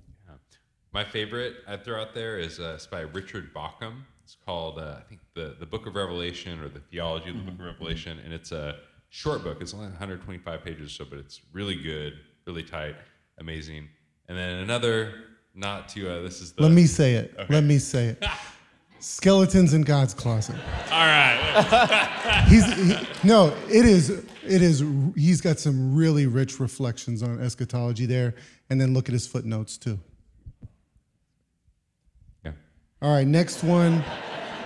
My 0.93 1.05
favorite 1.05 1.57
I'd 1.69 1.85
throw 1.85 2.01
out 2.01 2.15
there 2.15 2.39
is 2.39 2.61
uh, 2.61 2.73
it's 2.77 2.87
by 2.87 3.01
Richard 3.01 3.53
Bauckham. 3.53 4.03
It's 4.23 4.37
called, 4.47 4.79
uh, 4.79 4.97
I 4.99 5.03
think, 5.03 5.21
the, 5.35 5.57
the 5.61 5.67
Book 5.67 5.87
of 5.87 5.97
Revelation 5.97 6.61
or 6.61 6.69
the 6.69 6.81
Theology 6.81 7.31
of 7.31 7.37
the 7.37 7.43
Book 7.43 7.55
of 7.55 7.67
Revelation. 7.67 8.19
And 8.25 8.33
it's 8.33 8.53
a 8.53 8.77
short 9.11 9.45
book. 9.45 9.59
It's 9.61 9.75
only 9.75 9.89
125 9.89 10.65
pages 10.65 10.87
or 10.87 11.05
so, 11.05 11.05
but 11.05 11.19
it's 11.19 11.43
really 11.53 11.75
good, 11.75 12.15
really 12.47 12.63
tight, 12.63 12.95
amazing. 13.39 13.89
And 14.29 14.39
then 14.39 14.59
another, 14.59 15.13
not 15.55 15.91
to, 15.91 16.11
uh, 16.11 16.23
this 16.23 16.41
is 16.41 16.53
the. 16.53 16.63
Let 16.63 16.73
me 16.73 16.87
say 16.87 17.15
it. 17.15 17.35
Let 17.51 17.65
me 17.65 17.79
say 17.79 18.07
it. 18.07 18.25
Skeletons 19.05 19.75
in 19.75 19.83
God's 19.83 20.15
closet. 20.15 20.57
All 20.91 21.07
right. 21.07 22.47
He's 22.49 22.65
he, 22.73 23.07
no. 23.23 23.55
It 23.69 23.85
is. 23.85 24.09
It 24.09 24.63
is. 24.63 24.83
He's 25.15 25.43
got 25.43 25.59
some 25.59 25.95
really 25.95 26.27
rich 26.27 26.59
reflections 26.59 27.23
on 27.23 27.39
eschatology 27.39 28.07
there, 28.07 28.35
and 28.71 28.81
then 28.81 28.95
look 28.95 29.11
at 29.11 29.13
his 29.13 29.27
footnotes 29.27 29.77
too. 29.77 29.99
Yeah. 32.47 32.53
All 33.03 33.13
right, 33.13 33.27
next 33.27 33.63
one. 33.63 34.03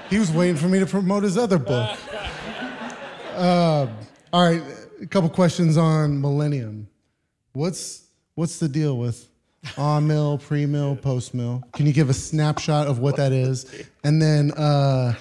He 0.08 0.20
was 0.20 0.30
waiting 0.30 0.56
for 0.56 0.68
me 0.68 0.78
to 0.78 0.86
promote 0.86 1.24
his 1.24 1.36
other 1.36 1.58
book. 1.58 1.98
Uh, 3.34 3.88
all 4.32 4.48
right, 4.48 4.62
a 5.02 5.06
couple 5.06 5.30
questions 5.30 5.76
on 5.76 6.20
Millennium. 6.20 6.86
What's 7.54 8.06
what's 8.36 8.60
the 8.60 8.68
deal 8.68 8.96
with 8.96 9.28
on 9.76 10.06
mill, 10.06 10.38
pre 10.38 10.66
mill, 10.66 10.96
post 10.96 11.34
mill? 11.34 11.62
Can 11.74 11.86
you 11.86 11.92
give 11.92 12.10
a 12.10 12.14
snapshot 12.14 12.86
of 12.86 12.98
what 12.98 13.16
that 13.16 13.32
is, 13.32 13.86
and 14.04 14.20
then 14.20 14.52
uh, 14.52 15.14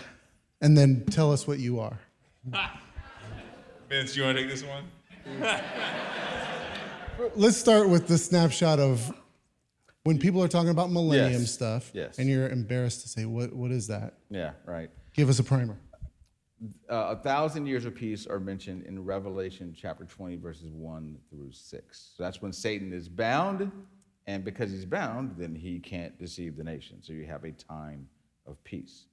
and 0.61 0.77
then 0.77 1.05
tell 1.09 1.31
us 1.31 1.47
what 1.47 1.59
you 1.59 1.79
are? 1.79 1.97
Vince, 3.89 4.15
you 4.15 4.23
want 4.23 4.37
to 4.37 4.43
take 4.43 4.51
this 4.51 4.63
one? 4.63 4.83
Let's 7.35 7.57
start 7.57 7.89
with 7.89 8.07
the 8.07 8.17
snapshot 8.17 8.79
of 8.79 9.11
when 10.03 10.19
people 10.19 10.41
are 10.43 10.47
talking 10.47 10.69
about 10.69 10.91
Millennium 10.91 11.41
Yes, 11.41 11.51
stuff, 11.51 11.91
yes. 11.93 12.19
and 12.19 12.29
you're 12.29 12.47
embarrassed 12.49 13.01
to 13.01 13.09
say 13.09 13.25
what 13.25 13.53
what 13.53 13.71
is 13.71 13.87
that? 13.87 14.13
Yeah, 14.29 14.51
right. 14.65 14.89
Give 15.13 15.29
us 15.29 15.39
a 15.39 15.43
primer. 15.43 15.77
Uh, 16.89 17.15
a 17.15 17.15
thousand 17.17 17.67
years 17.67 17.85
of 17.85 17.93
peace 17.93 18.25
are 18.25 18.39
mentioned 18.39 18.83
in 18.85 19.03
Revelation 19.03 19.75
chapter 19.79 20.05
20, 20.05 20.37
verses 20.37 20.71
1 20.71 21.15
through 21.29 21.51
6. 21.51 22.11
So 22.17 22.23
that's 22.23 22.41
when 22.41 22.51
Satan 22.51 22.91
is 22.93 23.07
bound, 23.07 23.71
and 24.27 24.43
because 24.43 24.71
he's 24.71 24.85
bound, 24.85 25.35
then 25.37 25.55
he 25.55 25.79
can't 25.79 26.17
deceive 26.19 26.57
the 26.57 26.63
nation. 26.63 27.01
So 27.01 27.13
you 27.13 27.25
have 27.25 27.43
a 27.43 27.51
time 27.51 28.07
of 28.45 28.61
peace. 28.63 29.05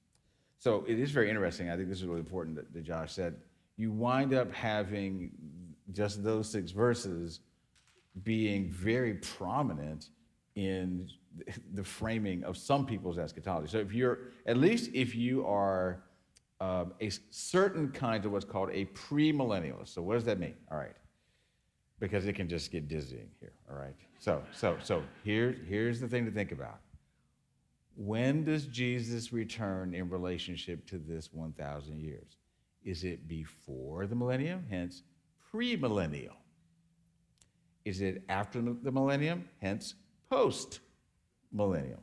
So 0.58 0.84
it 0.88 0.98
is 0.98 1.10
very 1.10 1.28
interesting. 1.28 1.70
I 1.70 1.76
think 1.76 1.88
this 1.88 1.98
is 1.98 2.04
really 2.04 2.20
important 2.20 2.56
that, 2.56 2.72
that 2.72 2.82
Josh 2.82 3.12
said. 3.12 3.36
You 3.76 3.90
wind 3.90 4.34
up 4.34 4.52
having 4.52 5.30
just 5.92 6.22
those 6.22 6.50
six 6.50 6.70
verses 6.70 7.40
being 8.22 8.70
very 8.70 9.14
prominent 9.14 10.08
in 10.54 11.08
the 11.72 11.82
framing 11.82 12.44
of 12.44 12.56
some 12.56 12.86
people's 12.86 13.18
eschatology. 13.18 13.68
So 13.68 13.78
if 13.78 13.92
you're, 13.92 14.18
at 14.46 14.56
least 14.56 14.90
if 14.94 15.14
you 15.14 15.44
are 15.46 16.04
um, 16.60 16.92
a 17.00 17.10
certain 17.30 17.90
kind 17.90 18.24
of 18.24 18.32
what's 18.32 18.44
called 18.44 18.70
a 18.72 18.86
premillennialist. 18.86 19.88
So 19.88 20.02
what 20.02 20.14
does 20.14 20.24
that 20.24 20.38
mean? 20.38 20.54
All 20.70 20.78
right. 20.78 20.94
Because 21.98 22.26
it 22.26 22.34
can 22.34 22.48
just 22.48 22.70
get 22.70 22.88
dizzying 22.88 23.28
here. 23.40 23.52
All 23.70 23.76
right. 23.76 23.94
So, 24.24 24.42
so, 24.52 24.78
so 24.82 25.02
here, 25.22 25.54
here's 25.68 26.00
the 26.00 26.08
thing 26.08 26.24
to 26.24 26.30
think 26.30 26.50
about. 26.50 26.80
When 27.94 28.42
does 28.42 28.64
Jesus 28.64 29.34
return 29.34 29.92
in 29.92 30.08
relationship 30.08 30.86
to 30.86 30.96
this 30.96 31.28
1,000 31.30 32.00
years? 32.00 32.38
Is 32.82 33.04
it 33.04 33.28
before 33.28 34.06
the 34.06 34.14
millennium? 34.14 34.64
Hence, 34.70 35.02
premillennial. 35.52 36.36
Is 37.84 38.00
it 38.00 38.22
after 38.30 38.62
the 38.62 38.90
millennium? 38.90 39.46
Hence, 39.60 39.94
post 40.30 40.80
millennial. 41.52 42.00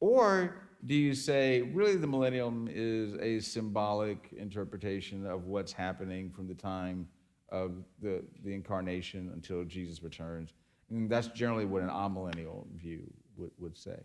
Or 0.00 0.62
do 0.86 0.94
you 0.94 1.14
say 1.14 1.60
really 1.60 1.96
the 1.96 2.06
millennium 2.06 2.70
is 2.72 3.16
a 3.20 3.38
symbolic 3.40 4.32
interpretation 4.38 5.26
of 5.26 5.44
what's 5.44 5.74
happening 5.74 6.30
from 6.30 6.48
the 6.48 6.54
time 6.54 7.06
of 7.50 7.84
the, 8.00 8.24
the 8.44 8.54
incarnation 8.54 9.30
until 9.34 9.62
Jesus 9.64 10.02
returns? 10.02 10.54
And 10.92 11.10
that's 11.10 11.28
generally 11.28 11.64
what 11.64 11.82
an 11.82 11.88
amillennial 11.88 12.66
view 12.76 13.10
would, 13.36 13.50
would 13.58 13.76
say. 13.76 13.98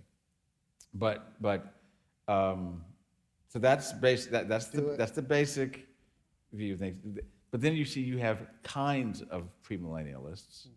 But, 0.93 1.33
but 1.41 1.73
um, 2.27 2.81
so 3.49 3.59
that's, 3.59 3.91
basic, 3.93 4.31
that, 4.31 4.47
that's, 4.47 4.67
the, 4.67 4.95
that's 4.97 5.11
the 5.11 5.21
basic 5.21 5.87
view 6.53 6.73
of 6.73 6.79
things. 6.79 7.19
But 7.51 7.61
then 7.61 7.75
you 7.75 7.85
see 7.85 8.01
you 8.01 8.17
have 8.17 8.47
kinds 8.63 9.21
of 9.23 9.49
premillennialists 9.67 10.67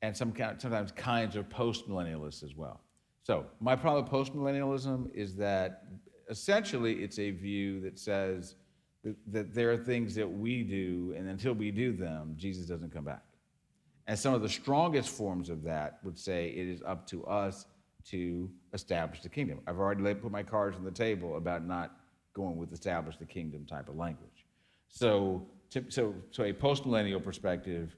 and 0.00 0.16
some 0.16 0.32
kind, 0.32 0.60
sometimes 0.60 0.92
kinds 0.92 1.36
of 1.36 1.48
postmillennialists 1.48 2.42
as 2.42 2.56
well. 2.56 2.80
So, 3.22 3.46
my 3.60 3.76
problem 3.76 4.02
with 4.02 4.12
postmillennialism 4.12 5.14
is 5.14 5.36
that 5.36 5.84
essentially 6.28 7.04
it's 7.04 7.18
a 7.20 7.30
view 7.30 7.80
that 7.82 7.98
says 7.98 8.56
that, 9.04 9.16
that, 9.28 9.54
there 9.54 9.70
are 9.70 9.76
things 9.76 10.14
that 10.16 10.28
we 10.30 10.62
do, 10.62 11.14
and 11.16 11.28
until 11.28 11.52
we 11.52 11.70
do 11.70 11.92
them, 11.92 12.34
Jesus 12.36 12.66
doesn't 12.66 12.92
come 12.92 13.04
back. 13.04 13.22
And 14.06 14.18
some 14.18 14.34
of 14.34 14.42
the 14.42 14.48
strongest 14.48 15.10
forms 15.10 15.48
of 15.48 15.62
that 15.62 15.98
would 16.02 16.18
say 16.18 16.48
it 16.48 16.68
is 16.68 16.82
up 16.82 17.06
to 17.08 17.24
us 17.26 17.66
to 18.06 18.50
establish 18.72 19.22
the 19.22 19.28
kingdom. 19.28 19.60
I've 19.66 19.78
already 19.78 20.14
put 20.14 20.32
my 20.32 20.42
cards 20.42 20.76
on 20.76 20.84
the 20.84 20.90
table 20.90 21.36
about 21.36 21.64
not 21.64 21.96
going 22.34 22.56
with 22.56 22.72
establish 22.72 23.16
the 23.16 23.24
kingdom 23.24 23.64
type 23.64 23.88
of 23.88 23.96
language. 23.96 24.46
So, 24.88 25.46
to, 25.70 25.84
so, 25.88 26.14
so 26.30 26.44
a 26.44 26.52
postmillennial 26.52 27.22
perspective 27.22 27.96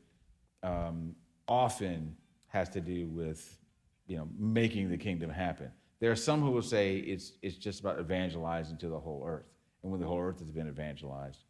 um, 0.63 1.15
often 1.49 2.17
has 2.49 2.69
to 2.71 2.81
do 2.81 3.09
with 3.09 3.59
you 4.07 4.17
know, 4.17 4.29
making 4.39 4.91
the 4.91 4.97
kingdom 4.97 5.31
happen. 5.31 5.71
There 6.01 6.11
are 6.11 6.17
some 6.17 6.43
who 6.43 6.51
will 6.51 6.63
say 6.63 6.97
it's, 6.97 7.33
it's 7.43 7.57
just 7.57 7.81
about 7.81 7.99
evangelizing 7.99 8.77
to 8.79 8.89
the 8.89 8.99
whole 8.99 9.25
earth. 9.27 9.47
And 9.83 9.91
when 9.91 10.01
the 10.01 10.07
whole 10.07 10.21
earth 10.21 10.39
has 10.41 10.51
been 10.51 10.69
evangelized, 10.69 11.45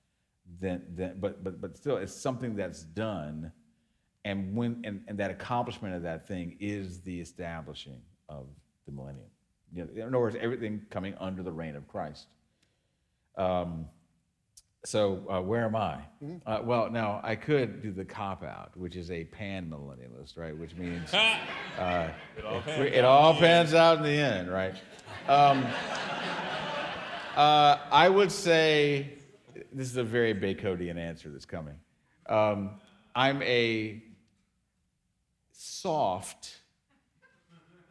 then, 0.60 0.82
then 0.90 1.16
but, 1.18 1.42
but, 1.42 1.60
but 1.60 1.76
still, 1.76 1.96
it's 1.96 2.14
something 2.14 2.54
that's 2.54 2.82
done. 2.82 3.52
And, 4.24 4.56
when, 4.56 4.80
and, 4.84 5.02
and 5.06 5.18
that 5.18 5.30
accomplishment 5.30 5.94
of 5.94 6.02
that 6.02 6.26
thing 6.26 6.56
is 6.58 7.00
the 7.00 7.20
establishing 7.20 8.00
of 8.28 8.46
the 8.86 8.92
millennium. 8.92 9.26
You 9.74 9.84
know, 9.84 9.90
in 9.94 10.02
other 10.08 10.20
words, 10.20 10.36
everything 10.40 10.82
coming 10.90 11.14
under 11.20 11.42
the 11.42 11.52
reign 11.52 11.76
of 11.76 11.86
Christ. 11.88 12.26
Um, 13.36 13.86
so 14.84 15.22
uh, 15.30 15.40
where 15.40 15.64
am 15.64 15.76
I? 15.76 16.00
Mm-hmm. 16.22 16.36
Uh, 16.46 16.60
well, 16.62 16.90
now 16.90 17.20
I 17.22 17.36
could 17.36 17.82
do 17.82 17.90
the 17.90 18.04
cop 18.04 18.42
out, 18.42 18.76
which 18.76 18.96
is 18.96 19.10
a 19.10 19.24
pan 19.24 19.70
millennialist, 19.70 20.36
right? 20.36 20.56
Which 20.56 20.74
means 20.76 21.12
uh, 21.78 22.10
it, 22.36 22.44
all 22.44 22.62
it, 22.66 22.94
it 22.94 23.04
all 23.04 23.34
pans 23.34 23.72
out 23.72 23.98
in 23.98 24.04
the 24.04 24.10
end, 24.10 24.50
right? 24.50 24.74
Um, 25.26 25.66
uh, 27.34 27.78
I 27.90 28.08
would 28.08 28.30
say 28.30 29.14
this 29.72 29.90
is 29.90 29.96
a 29.96 30.04
very 30.04 30.34
Baconian 30.34 30.98
answer 30.98 31.30
that's 31.30 31.46
coming. 31.46 31.74
Um, 32.28 32.72
I'm 33.16 33.42
a 33.42 34.02
soft 35.56 36.60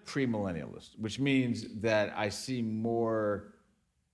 premillennialist, 0.06 1.00
which 1.00 1.20
means 1.20 1.66
that 1.82 2.14
I 2.16 2.30
see 2.30 2.62
more 2.62 3.54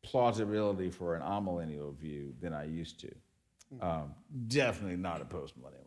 plausibility 0.03 0.89
for 0.89 1.15
an 1.15 1.21
amillennial 1.21 1.97
view 1.97 2.33
than 2.41 2.53
I 2.53 2.65
used 2.65 2.99
to. 3.01 3.11
Um, 3.81 4.13
definitely 4.47 4.97
not 4.97 5.21
a 5.21 5.25
postmillennialist. 5.25 5.85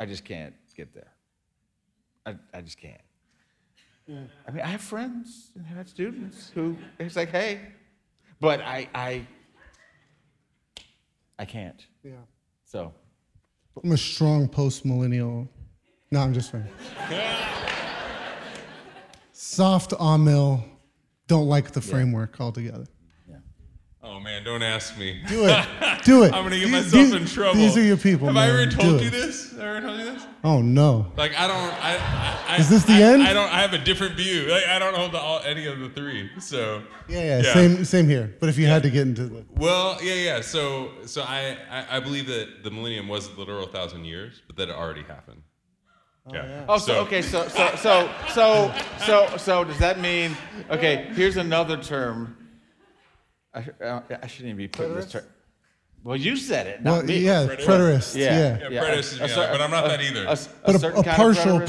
I 0.00 0.06
just 0.06 0.24
can't 0.24 0.54
get 0.76 0.92
there. 0.94 1.12
I, 2.26 2.36
I 2.52 2.60
just 2.62 2.78
can't. 2.78 3.00
Yeah. 4.06 4.24
I 4.46 4.50
mean, 4.50 4.62
I 4.62 4.68
have 4.68 4.80
friends 4.80 5.52
and 5.54 5.64
I 5.64 5.76
have 5.76 5.88
students 5.88 6.50
who 6.54 6.76
it's 6.98 7.16
like, 7.16 7.30
hey, 7.30 7.60
but 8.40 8.60
I, 8.60 8.88
I, 8.94 9.26
I 11.38 11.44
can't. 11.44 11.86
Yeah. 12.02 12.12
So. 12.64 12.92
I'm 13.82 13.92
a 13.92 13.96
strong 13.96 14.48
postmillennial. 14.48 15.48
No, 16.14 16.20
I'm 16.20 16.32
just 16.32 16.52
saying. 16.52 16.64
Soft 19.32 19.90
amil 19.90 20.62
don't 21.26 21.48
like 21.48 21.72
the 21.72 21.80
framework 21.80 22.40
altogether. 22.40 22.86
Oh 24.00 24.20
man, 24.20 24.44
don't 24.44 24.62
ask 24.62 24.96
me. 24.98 25.22
Do 25.26 25.46
it. 25.46 25.66
Do 26.04 26.22
it. 26.24 26.32
I'm 26.34 26.44
gonna 26.44 26.50
get 26.58 26.66
These- 26.66 26.70
myself 26.70 26.92
these- 26.92 27.12
in 27.14 27.26
trouble. 27.26 27.54
These 27.58 27.76
are 27.78 27.82
your 27.82 27.96
people. 27.96 28.28
Have 28.28 28.36
I 28.36 28.46
man. 28.46 28.50
ever 28.60 28.66
Do 28.70 28.76
told 28.76 29.00
it. 29.00 29.04
you 29.04 29.10
this? 29.10 29.52
Have 29.52 29.60
I 29.60 29.64
ever 29.76 29.80
told 29.80 29.98
you 29.98 30.04
this? 30.04 30.26
Oh 30.44 30.60
no. 30.62 31.10
Like 31.16 31.32
I 31.36 31.48
don't. 31.48 31.56
I, 31.56 31.96
I, 31.96 32.54
I 32.54 32.56
Is 32.58 32.68
this 32.68 32.84
the 32.84 32.92
I, 32.92 33.00
end? 33.02 33.22
I 33.24 33.32
don't. 33.32 33.50
I 33.50 33.60
have 33.62 33.72
a 33.72 33.78
different 33.78 34.14
view. 34.14 34.46
Like 34.52 34.66
I 34.68 34.78
don't 34.78 34.94
hold 34.94 35.12
the, 35.12 35.18
all, 35.18 35.40
any 35.40 35.66
of 35.66 35.80
the 35.80 35.88
three. 35.88 36.30
So. 36.38 36.82
Yeah, 37.08 37.38
yeah, 37.42 37.54
Same, 37.54 37.84
same 37.84 38.06
here. 38.08 38.36
But 38.38 38.50
if 38.50 38.56
you 38.58 38.66
had 38.66 38.82
to 38.84 38.90
get 38.90 39.02
into 39.02 39.24
the, 39.26 39.44
Well, 39.56 39.98
yeah, 40.02 40.14
yeah. 40.14 40.40
So, 40.42 40.90
so 41.06 41.22
I, 41.22 41.56
I, 41.70 41.96
I 41.96 42.00
believe 42.00 42.26
that 42.28 42.62
the 42.62 42.70
millennium 42.70 43.08
was 43.08 43.28
a 43.28 43.32
literal 43.32 43.66
thousand 43.66 44.04
years, 44.04 44.42
but 44.46 44.56
that 44.56 44.68
it 44.68 44.74
already 44.74 45.02
happened. 45.02 45.42
Yeah. 46.32 46.64
Oh, 46.68 46.78
so, 46.78 47.00
okay, 47.00 47.20
so 47.22 47.46
so 47.48 47.74
so 47.76 48.10
so 48.32 48.74
so 49.04 49.36
so 49.36 49.64
does 49.64 49.78
that 49.78 50.00
mean? 50.00 50.36
Okay, 50.70 51.08
here's 51.14 51.36
another 51.36 51.76
term. 51.76 52.36
I, 53.54 53.66
uh, 53.84 54.00
I 54.22 54.26
shouldn't 54.26 54.46
even 54.48 54.56
be 54.56 54.68
putting 54.68 54.94
this 54.94 55.12
term. 55.12 55.24
Well, 56.02 56.16
you 56.16 56.36
said 56.36 56.66
it, 56.66 56.82
not 56.84 56.92
well, 56.92 57.02
me. 57.04 57.18
yeah, 57.18 57.46
preterist. 57.46 58.14
Yeah. 58.14 58.58
Yeah, 58.58 58.68
Yeah, 58.68 58.84
preterist 58.84 58.98
is 58.98 59.16
a- 59.16 59.18
me, 59.20 59.24
a 59.24 59.28
cer- 59.28 59.48
but 59.52 59.60
I'm 59.62 59.70
not 59.70 59.86
a- 59.86 59.88
that 59.88 60.00
either. 60.02 60.24
a- 60.24 60.32
a 60.32 60.36
But 60.66 60.74
a, 60.74 60.78
certain 60.78 61.00
a 61.00 61.02
partial 61.02 61.60
preterist? 61.60 61.68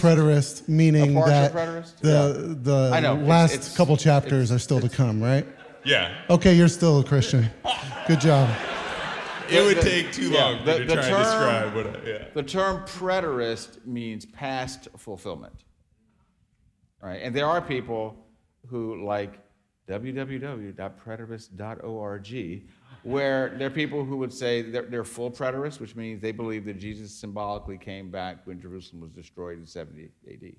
preterist, 0.64 0.70
meaning 0.70 1.16
A 1.18 1.22
partial 1.22 1.32
that 1.32 1.54
preterist? 1.54 1.98
the 2.02 2.58
the 2.62 2.92
I 2.94 3.00
know, 3.00 3.14
it's- 3.14 3.28
last 3.30 3.54
it's- 3.54 3.78
couple 3.78 3.96
chapters 3.98 4.52
are 4.52 4.60
still 4.60 4.82
to 4.82 4.90
come, 4.90 5.22
right? 5.22 5.46
yeah. 5.86 6.14
Okay, 6.30 6.54
you're 6.54 6.68
still 6.68 7.00
a 7.00 7.04
Christian. 7.04 7.50
Good 8.08 8.20
job. 8.22 8.50
It 9.50 9.64
would 9.66 9.78
the- 9.78 9.82
take 9.82 10.12
too 10.12 10.30
yeah, 10.32 10.46
long 10.46 10.66
the- 10.66 10.80
to 10.80 10.86
the 10.86 10.94
try 10.96 11.04
term- 11.04 11.14
and 11.14 11.24
describe 11.24 11.76
what. 11.76 11.88
I, 11.88 12.00
yeah. 12.08 12.28
The 12.34 12.44
term 12.44 12.84
preterist 12.86 13.86
means 13.86 14.26
past 14.26 14.88
fulfillment. 14.98 15.64
Right? 17.02 17.22
And 17.22 17.36
there 17.36 17.46
are 17.46 17.62
people 17.62 18.16
who 18.68 19.06
like 19.06 19.40
www.preterist.org, 19.88 22.64
where 23.04 23.50
there 23.58 23.68
are 23.68 23.72
people 23.72 24.04
who 24.04 24.18
would 24.18 24.34
say 24.34 24.64
they're, 24.64 24.82
they're 24.84 25.04
full 25.04 25.30
preterists, 25.30 25.80
which 25.80 25.96
means 25.96 26.20
they 26.22 26.32
believe 26.32 26.66
that 26.66 26.80
Jesus 26.80 27.12
symbolically 27.14 27.78
came 27.78 28.10
back 28.10 28.48
when 28.48 28.60
Jerusalem 28.60 29.02
was 29.02 29.12
destroyed 29.12 29.60
in 29.60 29.66
70 29.68 30.10
AD. 30.28 30.56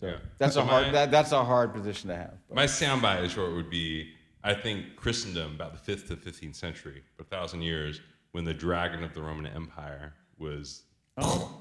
So 0.00 0.06
Yeah. 0.06 0.16
that's 0.38 0.54
So 0.54 0.62
a 0.62 0.64
hard 0.64 0.86
my- 0.86 0.92
that, 0.92 1.10
that's 1.10 1.32
a 1.32 1.44
hard 1.44 1.74
position 1.74 2.08
to 2.08 2.16
have. 2.16 2.32
My 2.50 2.64
soundbite 2.64 3.24
is 3.24 3.32
short 3.32 3.52
would 3.54 3.68
be 3.70 4.14
I 4.46 4.54
think 4.54 4.94
Christendom 4.94 5.56
about 5.56 5.72
the 5.72 5.78
fifth 5.78 6.06
to 6.08 6.16
fifteenth 6.16 6.54
century, 6.54 7.02
a 7.18 7.24
thousand 7.24 7.62
years, 7.62 8.00
when 8.30 8.44
the 8.44 8.54
dragon 8.54 9.02
of 9.02 9.12
the 9.12 9.20
Roman 9.20 9.46
Empire 9.48 10.14
was 10.38 10.84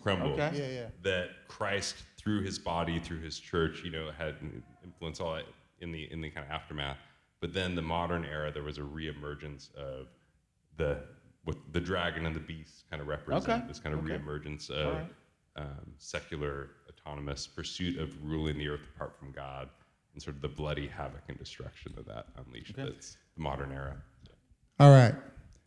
crumbled. 0.03 0.40
okay. 0.40 0.52
Yeah, 0.53 0.82
yeah. 0.82 0.88
That 1.02 1.30
Christ, 1.48 1.95
through 2.18 2.44
his 2.44 2.60
body, 2.60 2.99
through 2.99 3.22
his 3.22 3.40
church, 3.40 3.82
you 3.84 3.90
know, 3.90 4.12
had 4.16 4.36
influence 4.84 5.20
all 5.20 5.34
that 5.34 5.45
in 5.80 5.91
the 5.91 6.03
in 6.12 6.22
the 6.22 6.30
kind 6.30 6.45
of 6.45 6.52
aftermath. 6.52 6.98
But 7.41 7.53
then 7.53 7.74
the 7.74 7.82
modern 7.82 8.24
era, 8.24 8.52
there 8.52 8.64
was 8.64 8.78
a 8.78 8.82
reemergence 8.82 9.74
of 9.76 10.07
the 10.78 10.99
what 11.44 11.57
the 11.74 11.80
dragon 11.82 12.28
and 12.28 12.36
the 12.36 12.40
beast 12.40 12.84
kind 12.91 13.02
of 13.02 13.07
represent 13.07 13.49
Okay. 13.49 13.68
this 13.68 13.80
kind 13.80 13.95
of 13.95 14.03
Okay. 14.03 14.14
reemergence 14.18 14.70
of 14.70 14.94
right. 14.98 15.07
um, 15.56 15.94
secular, 15.98 16.70
autonomous 16.90 17.48
pursuit 17.48 17.98
of 17.99 18.10
ruling 18.24 18.57
the 18.60 18.68
earth 18.68 18.88
apart 18.95 19.18
from 19.18 19.32
God, 19.32 19.70
and 20.16 20.24
sort 20.24 20.36
of 20.38 20.42
the 20.42 20.48
bloody 20.48 20.88
havoc 20.88 21.22
and 21.28 21.38
destruction 21.38 21.94
of 21.98 22.06
that 22.06 22.26
unleashed. 22.38 22.76
That's 22.76 23.18
the 23.36 23.44
modern 23.44 23.72
era. 23.72 23.98
All 24.80 24.90
right. 24.90 25.14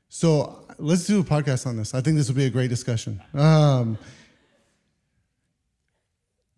So 0.09 0.67
let's 0.79 1.07
do 1.07 1.21
a 1.21 1.23
podcast 1.23 1.67
on 1.67 1.77
this. 1.77 1.95
I 1.95 2.01
think 2.01 2.17
this 2.17 2.29
will 2.29 2.35
be 2.37 2.47
a 2.47 2.51
great 2.51 2.71
discussion. 2.71 3.21
Um, 3.35 3.99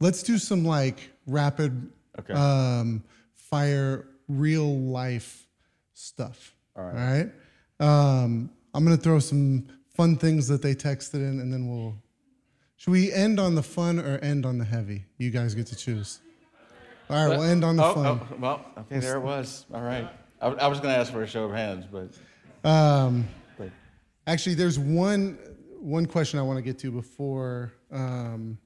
let's 0.01 0.23
do 0.23 0.39
some 0.39 0.65
like 0.65 1.11
rapid 1.27 1.91
Okay. 2.19 2.33
um, 2.33 3.03
fire, 3.35 4.07
real 4.29 4.79
life 4.79 5.47
stuff. 5.95 6.55
All 6.77 6.85
right. 6.85 6.95
All 7.81 7.87
right. 7.87 8.23
Um, 8.23 8.51
I'm 8.75 8.85
going 8.85 8.97
to 8.97 9.03
throw 9.03 9.19
some 9.19 9.67
fun 9.95 10.17
things 10.17 10.47
that 10.49 10.62
they 10.62 10.75
texted 10.75 11.15
in 11.15 11.41
and 11.41 11.53
then 11.53 11.69
we'll 11.69 11.97
Should 12.77 12.93
we 12.93 13.12
end 13.12 13.41
on 13.41 13.55
the 13.55 13.62
fun 13.62 13.99
or 13.99 14.19
end 14.19 14.47
on 14.47 14.59
the 14.59 14.65
heavy? 14.65 15.05
You 15.19 15.31
guys 15.31 15.55
get 15.55 15.67
to 15.69 15.77
choose. 15.77 16.21
All 17.11 17.28
right, 17.28 17.37
we'll 17.37 17.43
end 17.43 17.65
on 17.65 17.74
the 17.74 17.85
oh, 17.85 17.95
fun. 17.95 18.07
oh, 18.07 18.37
well, 18.39 18.65
okay, 18.78 19.01
there 19.01 19.16
it 19.16 19.20
was. 19.20 19.66
All 19.74 19.82
right. 19.82 20.09
I, 20.41 20.47
I 20.47 20.66
was 20.69 20.78
going 20.78 20.95
to 20.95 21.01
ask 21.01 21.12
for 21.12 21.24
a 21.24 21.27
show 21.27 21.45
of 21.45 21.51
hands, 21.51 21.85
but. 21.91 22.69
Um, 22.69 23.27
but 23.59 23.70
actually, 24.28 24.55
there's 24.55 24.78
one 24.78 25.37
one 25.81 26.07
question 26.07 26.39
I 26.39 26.43
want 26.43 26.59
to 26.59 26.62
get 26.62 26.78
to 26.81 26.93
before, 26.93 27.73
um, 27.91 28.59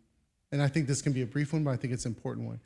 and 0.52 0.60
I 0.60 0.68
think 0.68 0.86
this 0.86 1.00
can 1.00 1.12
be 1.12 1.22
a 1.22 1.26
brief 1.26 1.54
one, 1.54 1.64
but 1.64 1.70
I 1.70 1.76
think 1.76 1.94
it's 1.94 2.04
an 2.04 2.10
important 2.10 2.46
one. 2.46 2.60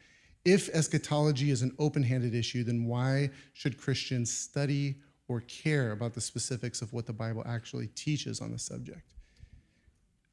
If 0.45 0.69
eschatology 0.71 1.51
is 1.51 1.63
an 1.63 1.77
open-handed 1.79 2.35
issue, 2.35 2.65
then 2.65 2.87
why 2.87 3.31
should 3.53 3.79
Christians 3.79 4.33
study 4.33 4.97
or 5.29 5.43
care 5.43 5.93
about 5.93 6.15
the 6.15 6.21
specifics 6.21 6.83
of 6.83 6.93
what 6.93 7.07
the 7.07 7.13
Bible 7.13 7.45
actually 7.47 7.89
teaches 7.89 8.41
on 8.41 8.51
the 8.51 8.59
subject? 8.59 9.15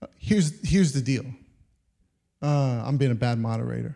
Uh, 0.01 0.07
here's 0.17 0.67
here's 0.67 0.91
the 0.91 1.01
deal. 1.01 1.25
Uh, 2.41 2.81
I'm 2.83 2.97
being 2.97 3.11
a 3.11 3.15
bad 3.15 3.37
moderator. 3.37 3.95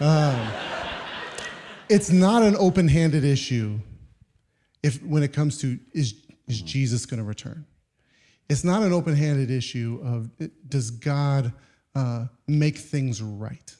Um, 0.00 0.48
it's 1.88 2.10
not 2.10 2.42
an 2.42 2.56
open-handed 2.56 3.24
issue 3.24 3.78
if 4.82 5.02
when 5.02 5.22
it 5.22 5.32
comes 5.32 5.58
to 5.58 5.78
is 5.92 6.14
is 6.46 6.60
Jesus 6.60 7.06
going 7.06 7.18
to 7.18 7.24
return? 7.24 7.64
It's 8.48 8.64
not 8.64 8.82
an 8.82 8.92
open-handed 8.92 9.50
issue 9.50 10.00
of 10.04 10.30
does 10.68 10.90
God 10.90 11.52
uh, 11.94 12.26
make 12.46 12.76
things 12.76 13.22
right? 13.22 13.74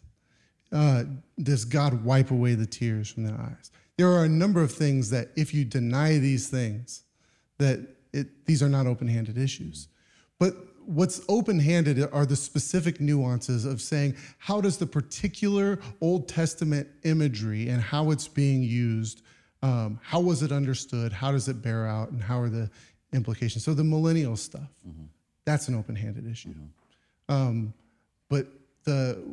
Uh, 0.73 1.05
does 1.43 1.65
God 1.65 2.05
wipe 2.05 2.31
away 2.31 2.55
the 2.55 2.67
tears 2.67 3.11
from 3.11 3.25
their 3.25 3.39
eyes? 3.39 3.71
There 3.97 4.09
are 4.09 4.25
a 4.25 4.29
number 4.29 4.63
of 4.63 4.73
things 4.73 5.11
that 5.11 5.29
if 5.37 5.53
you 5.53 5.65
deny 5.65 6.19
these 6.19 6.49
things, 6.49 7.03
that 7.59 7.81
it, 8.13 8.47
these 8.47 8.63
are 8.63 8.69
not 8.69 8.87
open-handed 8.87 9.37
issues. 9.37 9.89
But 10.39 10.57
what's 10.87 11.21
open-handed 11.29 12.09
are 12.13 12.27
the 12.27 12.37
specific 12.37 13.01
nuances 13.01 13.65
of 13.65 13.81
saying 13.81 14.17
how 14.39 14.61
does 14.61 14.79
the 14.79 14.87
particular 14.87 15.79
Old 16.01 16.29
Testament 16.29 16.89
imagery 17.05 17.69
and 17.69 17.81
how 17.81 18.11
it's 18.11 18.29
being 18.29 18.63
used 18.63 19.23
um, 19.65 19.99
how 20.03 20.21
was 20.21 20.43
it 20.43 20.53
understood? 20.53 21.11
How 21.11 21.33
does 21.33 21.49
it 21.49 21.63
bear 21.63 21.87
out? 21.87 22.11
And 22.11 22.23
how 22.23 22.39
are 22.39 22.51
the 22.51 22.69
implications? 23.15 23.65
So 23.65 23.73
the 23.73 23.83
millennial 23.83 24.37
stuff, 24.37 24.69
mm-hmm. 24.87 25.05
that's 25.47 25.69
an 25.69 25.75
open-handed 25.75 26.31
issue. 26.31 26.51
Mm-hmm. 26.51 27.35
Um, 27.35 27.75
but 28.29 28.47
the 28.85 29.25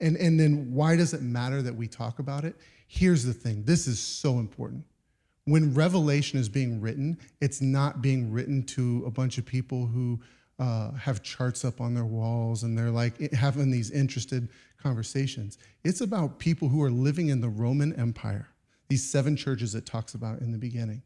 and 0.00 0.16
and 0.16 0.40
then 0.40 0.72
why 0.72 0.96
does 0.96 1.12
it 1.12 1.20
matter 1.20 1.60
that 1.60 1.74
we 1.74 1.86
talk 1.86 2.18
about 2.18 2.46
it? 2.46 2.56
Here's 2.86 3.22
the 3.22 3.34
thing. 3.34 3.62
This 3.64 3.86
is 3.86 4.00
so 4.00 4.38
important. 4.38 4.84
When 5.44 5.74
Revelation 5.74 6.38
is 6.38 6.48
being 6.48 6.80
written, 6.80 7.18
it's 7.40 7.60
not 7.60 8.02
being 8.02 8.30
written 8.30 8.62
to 8.64 9.04
a 9.06 9.10
bunch 9.10 9.38
of 9.38 9.46
people 9.46 9.86
who 9.86 10.20
uh, 10.58 10.92
have 10.92 11.22
charts 11.22 11.64
up 11.64 11.80
on 11.80 11.94
their 11.94 12.04
walls 12.04 12.62
and 12.62 12.76
they're 12.76 12.90
like 12.90 13.32
having 13.32 13.70
these 13.70 13.90
interested 13.90 14.48
conversations. 14.82 15.58
It's 15.84 16.02
about 16.02 16.38
people 16.38 16.68
who 16.68 16.82
are 16.82 16.90
living 16.90 17.28
in 17.28 17.40
the 17.40 17.48
Roman 17.48 17.94
Empire 17.94 18.50
these 18.90 19.08
seven 19.08 19.36
churches 19.36 19.74
it 19.74 19.86
talks 19.86 20.14
about 20.14 20.40
in 20.40 20.50
the 20.52 20.58
beginning, 20.58 21.00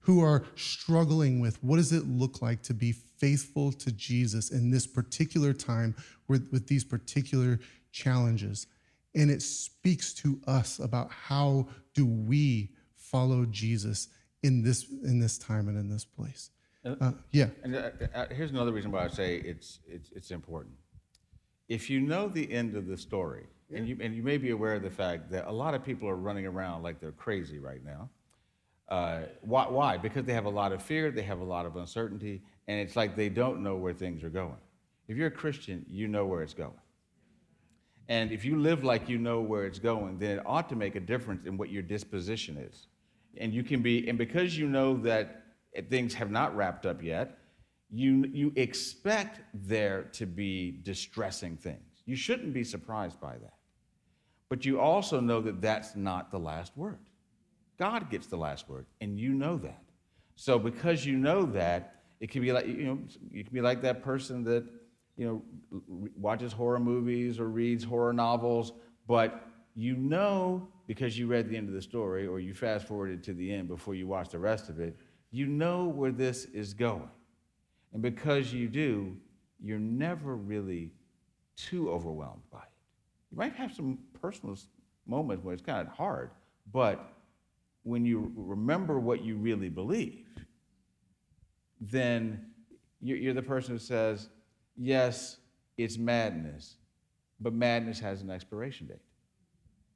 who 0.00 0.20
are 0.20 0.44
struggling 0.56 1.40
with 1.40 1.62
what 1.62 1.76
does 1.76 1.92
it 1.92 2.06
look 2.06 2.42
like 2.42 2.62
to 2.62 2.74
be 2.74 2.92
faithful 2.92 3.72
to 3.72 3.92
Jesus 3.92 4.50
in 4.50 4.70
this 4.70 4.86
particular 4.86 5.52
time 5.54 5.94
with, 6.26 6.48
with 6.52 6.66
these 6.66 6.84
particular 6.84 7.60
challenges. 7.92 8.66
And 9.14 9.30
it 9.30 9.40
speaks 9.40 10.12
to 10.14 10.40
us 10.46 10.80
about 10.80 11.10
how 11.10 11.68
do 11.94 12.04
we 12.04 12.70
follow 13.10 13.46
Jesus 13.46 14.08
in 14.42 14.62
this 14.62 14.86
in 15.04 15.18
this 15.18 15.38
time 15.38 15.68
and 15.68 15.78
in 15.78 15.88
this 15.88 16.04
place. 16.04 16.50
Uh, 16.84 17.12
yeah. 17.32 17.48
And 17.62 17.74
uh, 17.74 17.90
uh, 18.14 18.26
here's 18.30 18.50
another 18.50 18.72
reason 18.72 18.90
why 18.90 19.04
I 19.04 19.08
say 19.08 19.36
it's, 19.36 19.80
it's 19.86 20.10
it's 20.14 20.30
important. 20.30 20.74
If 21.68 21.90
you 21.90 22.00
know 22.00 22.28
the 22.28 22.50
end 22.50 22.76
of 22.76 22.86
the 22.86 22.96
story, 22.96 23.46
and 23.74 23.86
you, 23.86 23.98
and 24.00 24.14
you 24.14 24.22
may 24.22 24.38
be 24.38 24.50
aware 24.50 24.74
of 24.74 24.82
the 24.82 24.90
fact 24.90 25.30
that 25.30 25.46
a 25.46 25.52
lot 25.52 25.74
of 25.74 25.84
people 25.84 26.08
are 26.08 26.16
running 26.16 26.46
around 26.46 26.82
like 26.82 27.00
they're 27.00 27.12
crazy 27.12 27.58
right 27.58 27.84
now. 27.84 28.08
Uh, 28.88 29.20
why, 29.42 29.68
why? 29.68 29.98
Because 29.98 30.24
they 30.24 30.32
have 30.32 30.46
a 30.46 30.50
lot 30.50 30.72
of 30.72 30.82
fear, 30.82 31.10
they 31.10 31.22
have 31.22 31.40
a 31.40 31.44
lot 31.44 31.66
of 31.66 31.76
uncertainty, 31.76 32.40
and 32.68 32.80
it's 32.80 32.96
like 32.96 33.16
they 33.16 33.28
don't 33.28 33.62
know 33.62 33.76
where 33.76 33.92
things 33.92 34.24
are 34.24 34.30
going. 34.30 34.56
If 35.08 35.18
you're 35.18 35.26
a 35.26 35.30
Christian, 35.30 35.84
you 35.90 36.08
know 36.08 36.24
where 36.24 36.42
it's 36.42 36.54
going. 36.54 36.72
And 38.08 38.32
if 38.32 38.46
you 38.46 38.58
live 38.58 38.84
like 38.84 39.06
you 39.10 39.18
know 39.18 39.40
where 39.40 39.66
it's 39.66 39.78
going, 39.78 40.18
then 40.18 40.38
it 40.38 40.42
ought 40.46 40.70
to 40.70 40.76
make 40.76 40.96
a 40.96 41.00
difference 41.00 41.44
in 41.44 41.58
what 41.58 41.70
your 41.70 41.82
disposition 41.82 42.56
is. 42.56 42.86
And 43.36 43.52
you 43.52 43.62
can 43.62 43.82
be, 43.82 44.08
and 44.08 44.18
because 44.18 44.56
you 44.56 44.68
know 44.68 44.96
that 44.98 45.42
things 45.90 46.14
have 46.14 46.30
not 46.30 46.56
wrapped 46.56 46.86
up 46.86 47.02
yet, 47.02 47.38
you, 47.90 48.28
you 48.32 48.52
expect 48.56 49.40
there 49.54 50.04
to 50.12 50.26
be 50.26 50.80
distressing 50.82 51.56
things. 51.56 52.02
You 52.04 52.16
shouldn't 52.16 52.52
be 52.52 52.64
surprised 52.64 53.20
by 53.20 53.34
that. 53.38 53.54
But 54.48 54.64
you 54.64 54.80
also 54.80 55.20
know 55.20 55.40
that 55.42 55.60
that's 55.60 55.94
not 55.94 56.30
the 56.30 56.38
last 56.38 56.76
word. 56.76 56.98
God 57.78 58.10
gets 58.10 58.26
the 58.26 58.36
last 58.36 58.68
word, 58.68 58.86
and 59.00 59.18
you 59.18 59.32
know 59.32 59.56
that. 59.58 59.82
So 60.36 60.58
because 60.58 61.04
you 61.04 61.16
know 61.16 61.44
that, 61.46 61.94
it 62.20 62.30
can 62.30 62.42
be 62.42 62.52
like 62.52 62.66
you 62.66 62.84
know 62.84 62.98
you 63.30 63.44
can 63.44 63.52
be 63.52 63.60
like 63.60 63.82
that 63.82 64.02
person 64.02 64.42
that 64.44 64.64
you 65.16 65.26
know 65.26 65.42
watches 66.16 66.52
horror 66.52 66.80
movies 66.80 67.38
or 67.38 67.48
reads 67.48 67.84
horror 67.84 68.12
novels, 68.12 68.72
but 69.06 69.46
you 69.76 69.96
know 69.96 70.68
because 70.88 71.18
you 71.18 71.26
read 71.26 71.48
the 71.50 71.56
end 71.56 71.68
of 71.68 71.74
the 71.74 71.82
story 71.82 72.26
or 72.26 72.40
you 72.40 72.54
fast 72.54 72.88
forwarded 72.88 73.22
to 73.22 73.34
the 73.34 73.52
end 73.52 73.68
before 73.68 73.94
you 73.94 74.08
watch 74.08 74.30
the 74.30 74.38
rest 74.38 74.70
of 74.70 74.80
it, 74.80 74.96
you 75.30 75.46
know 75.46 75.84
where 75.84 76.10
this 76.10 76.46
is 76.46 76.72
going. 76.72 77.10
And 77.92 78.00
because 78.02 78.54
you 78.54 78.68
do, 78.68 79.14
you're 79.62 79.78
never 79.78 80.34
really 80.34 80.90
too 81.56 81.90
overwhelmed 81.90 82.42
by 82.50 82.60
it. 82.60 82.72
You 83.30 83.36
might 83.36 83.54
have 83.54 83.74
some 83.74 83.98
personal 84.18 84.56
moments 85.06 85.44
where 85.44 85.52
it's 85.52 85.62
kind 85.62 85.86
of 85.86 85.92
hard, 85.92 86.30
but 86.72 87.12
when 87.82 88.06
you 88.06 88.32
remember 88.34 88.98
what 88.98 89.22
you 89.22 89.36
really 89.36 89.68
believe, 89.68 90.24
then 91.82 92.46
you're 93.02 93.34
the 93.34 93.42
person 93.42 93.74
who 93.74 93.78
says, 93.78 94.30
yes, 94.74 95.36
it's 95.76 95.98
madness, 95.98 96.76
but 97.40 97.52
madness 97.52 98.00
has 98.00 98.22
an 98.22 98.30
expiration 98.30 98.86
date. 98.86 99.02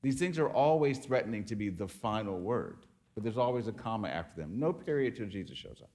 These 0.02 0.18
things 0.18 0.38
are 0.38 0.48
always 0.48 0.98
threatening 0.98 1.44
to 1.44 1.56
be 1.56 1.68
the 1.68 1.86
final 1.86 2.38
word, 2.38 2.86
but 3.14 3.22
there's 3.22 3.38
always 3.38 3.68
a 3.68 3.72
comma 3.72 4.08
after 4.08 4.40
them. 4.40 4.58
No 4.58 4.72
period 4.72 5.16
till 5.16 5.26
Jesus 5.28 5.56
shows 5.56 5.80
up. 5.82 5.90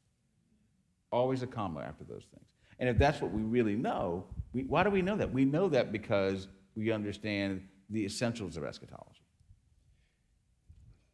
Always 1.12 1.44
a 1.44 1.48
comma 1.48 1.82
after 1.82 2.04
those 2.04 2.24
things. 2.34 2.46
And 2.80 2.88
if 2.88 2.98
that's 2.98 3.22
what 3.22 3.32
we 3.32 3.42
really 3.42 3.76
know, 3.76 4.26
we, 4.54 4.64
why 4.64 4.84
do 4.84 4.90
we 4.90 5.02
know 5.02 5.18
that? 5.18 5.32
We 5.32 5.46
know 5.46 5.68
that 5.70 5.92
because 5.92 6.48
we 6.76 6.92
understand 6.92 7.68
the 7.90 8.06
essentials 8.06 8.56
of 8.56 8.64
eschatology. 8.64 9.24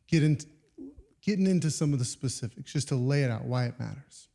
Get 0.07 0.23
into, 0.23 0.45
getting 1.21 1.47
into 1.47 1.71
some 1.71 1.93
of 1.93 1.99
the 1.99 2.05
specifics, 2.05 2.73
just 2.73 2.89
to 2.89 2.95
lay 2.95 3.23
it 3.23 3.31
out 3.31 3.45
why 3.45 3.65
it 3.65 3.79
matters. 3.79 4.29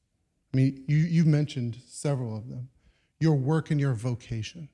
I 0.53 0.57
mean, 0.57 0.85
you, 0.89 0.97
you've 0.97 1.27
mentioned 1.27 1.79
several 1.87 2.37
of 2.37 2.49
them. 2.49 2.71
Your 3.21 3.35
work 3.35 3.71
and 3.71 3.81
your 3.81 3.93
vocation. 3.93 4.69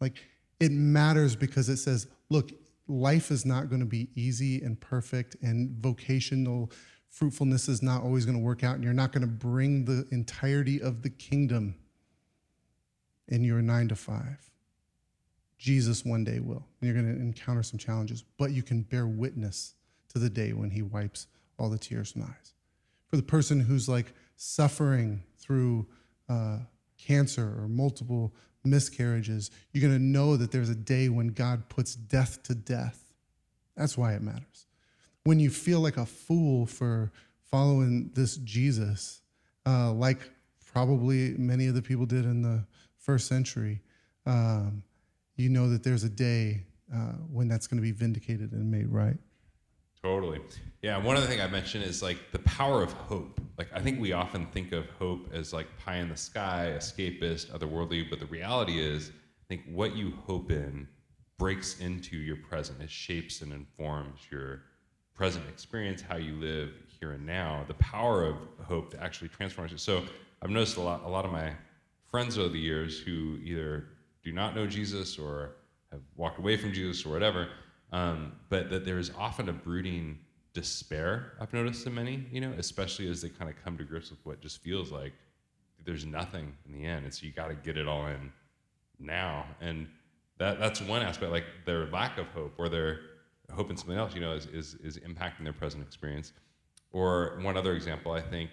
Like, 0.00 0.16
it 0.58 0.72
matters 0.72 1.36
because 1.36 1.68
it 1.68 1.76
says, 1.76 2.06
look, 2.30 2.52
life 2.86 3.30
is 3.30 3.44
not 3.44 3.68
going 3.68 3.80
to 3.80 3.86
be 3.86 4.08
easy 4.14 4.62
and 4.62 4.80
perfect, 4.80 5.36
and 5.42 5.70
vocational 5.82 6.70
fruitfulness 7.08 7.68
is 7.68 7.82
not 7.82 8.02
always 8.02 8.24
going 8.24 8.36
to 8.36 8.44
work 8.44 8.62
out, 8.62 8.74
and 8.74 8.84
you're 8.84 8.92
not 8.92 9.12
going 9.12 9.22
to 9.22 9.26
bring 9.26 9.84
the 9.84 10.06
entirety 10.10 10.80
of 10.80 11.02
the 11.02 11.10
kingdom 11.10 11.74
in 13.28 13.44
your 13.44 13.62
nine 13.62 13.88
to 13.88 13.96
five. 13.96 14.50
Jesus 15.58 16.04
one 16.04 16.24
day 16.24 16.38
will. 16.40 16.64
And 16.80 16.88
you're 16.88 16.94
going 16.94 17.14
to 17.14 17.20
encounter 17.20 17.62
some 17.62 17.78
challenges, 17.78 18.22
but 18.38 18.52
you 18.52 18.62
can 18.62 18.82
bear 18.82 19.06
witness 19.06 19.74
to 20.10 20.18
the 20.18 20.30
day 20.30 20.52
when 20.52 20.70
he 20.70 20.82
wipes 20.82 21.26
all 21.58 21.68
the 21.68 21.78
tears 21.78 22.12
from 22.12 22.22
eyes. 22.22 22.54
For 23.08 23.16
the 23.16 23.22
person 23.22 23.60
who's 23.60 23.88
like 23.88 24.12
suffering 24.36 25.22
through 25.36 25.86
uh, 26.28 26.58
cancer 26.96 27.54
or 27.58 27.68
multiple 27.68 28.34
miscarriages, 28.64 29.50
you're 29.72 29.82
going 29.82 29.98
to 29.98 30.04
know 30.04 30.36
that 30.36 30.50
there's 30.50 30.68
a 30.68 30.74
day 30.74 31.08
when 31.08 31.28
God 31.28 31.68
puts 31.68 31.94
death 31.94 32.42
to 32.44 32.54
death. 32.54 33.04
That's 33.76 33.96
why 33.96 34.14
it 34.14 34.22
matters. 34.22 34.66
When 35.24 35.40
you 35.40 35.50
feel 35.50 35.80
like 35.80 35.96
a 35.96 36.06
fool 36.06 36.66
for 36.66 37.12
following 37.50 38.10
this 38.14 38.36
Jesus, 38.38 39.20
uh, 39.66 39.92
like 39.92 40.30
probably 40.72 41.34
many 41.38 41.66
of 41.66 41.74
the 41.74 41.82
people 41.82 42.06
did 42.06 42.24
in 42.24 42.42
the 42.42 42.64
first 42.98 43.26
century, 43.26 43.80
um, 44.26 44.82
you 45.36 45.48
know 45.48 45.68
that 45.70 45.82
there's 45.82 46.04
a 46.04 46.08
day 46.08 46.64
uh, 46.92 47.12
when 47.30 47.48
that's 47.48 47.66
going 47.66 47.78
to 47.78 47.82
be 47.82 47.92
vindicated 47.92 48.52
and 48.52 48.70
made 48.70 48.88
right. 48.88 49.16
Totally. 50.02 50.40
Yeah. 50.82 50.96
One 50.98 51.16
other 51.16 51.26
thing 51.26 51.40
I 51.40 51.48
mentioned 51.48 51.84
is 51.84 52.02
like 52.02 52.18
the 52.32 52.38
power 52.40 52.82
of 52.82 52.92
hope. 52.92 53.40
Like, 53.58 53.68
I 53.74 53.80
think 53.80 54.00
we 54.00 54.12
often 54.12 54.46
think 54.46 54.72
of 54.72 54.88
hope 54.90 55.30
as 55.32 55.52
like 55.52 55.66
pie 55.78 55.96
in 55.96 56.08
the 56.08 56.16
sky, 56.16 56.72
escapist, 56.76 57.50
otherworldly, 57.50 58.08
but 58.08 58.20
the 58.20 58.26
reality 58.26 58.80
is, 58.80 59.10
I 59.10 59.44
think 59.48 59.62
what 59.70 59.96
you 59.96 60.12
hope 60.26 60.52
in 60.52 60.86
breaks 61.38 61.80
into 61.80 62.16
your 62.16 62.36
present. 62.36 62.80
It 62.80 62.90
shapes 62.90 63.42
and 63.42 63.52
informs 63.52 64.20
your 64.30 64.62
present 65.14 65.44
experience, 65.48 66.00
how 66.00 66.16
you 66.16 66.34
live 66.34 66.70
here 67.00 67.12
and 67.12 67.26
now. 67.26 67.64
The 67.66 67.74
power 67.74 68.24
of 68.24 68.36
hope 68.64 68.90
to 68.92 69.02
actually 69.02 69.28
transform. 69.28 69.68
So 69.78 70.04
I've 70.42 70.50
noticed 70.50 70.76
a 70.76 70.80
lot, 70.80 71.02
a 71.04 71.08
lot 71.08 71.24
of 71.24 71.32
my 71.32 71.52
friends 72.06 72.38
over 72.38 72.48
the 72.48 72.58
years 72.58 73.00
who 73.00 73.38
either 73.42 73.86
do 74.22 74.32
not 74.32 74.54
know 74.54 74.66
Jesus 74.66 75.18
or 75.18 75.56
have 75.90 76.02
walked 76.16 76.38
away 76.38 76.56
from 76.56 76.72
Jesus 76.72 77.04
or 77.04 77.10
whatever, 77.10 77.48
um, 77.92 78.32
but 78.48 78.70
that 78.70 78.84
there 78.84 78.98
is 78.98 79.10
often 79.18 79.48
a 79.48 79.52
brooding 79.52 80.18
despair 80.54 81.34
I've 81.40 81.52
noticed 81.52 81.86
in 81.86 81.94
many, 81.94 82.26
you 82.32 82.40
know, 82.40 82.52
especially 82.58 83.08
as 83.08 83.22
they 83.22 83.28
kind 83.28 83.50
of 83.50 83.56
come 83.62 83.78
to 83.78 83.84
grips 83.84 84.10
with 84.10 84.18
what 84.24 84.40
just 84.40 84.60
feels 84.62 84.90
like 84.90 85.12
there's 85.84 86.04
nothing 86.04 86.52
in 86.66 86.72
the 86.72 86.84
end. 86.84 87.12
So 87.14 87.26
you 87.26 87.32
got 87.32 87.48
to 87.48 87.54
get 87.54 87.76
it 87.76 87.86
all 87.86 88.06
in 88.06 88.32
now. 88.98 89.46
And 89.60 89.86
that, 90.38 90.58
that's 90.58 90.80
one 90.82 91.02
aspect, 91.02 91.30
like 91.30 91.44
their 91.64 91.86
lack 91.86 92.18
of 92.18 92.26
hope 92.28 92.54
or 92.58 92.68
their 92.68 93.00
hope 93.54 93.70
in 93.70 93.76
something 93.76 93.96
else, 93.96 94.14
you 94.14 94.20
know, 94.20 94.32
is, 94.32 94.46
is, 94.46 94.74
is 94.82 94.98
impacting 94.98 95.44
their 95.44 95.52
present 95.52 95.82
experience. 95.82 96.32
Or 96.92 97.38
one 97.42 97.56
other 97.56 97.74
example, 97.74 98.12
I 98.12 98.20
think 98.20 98.50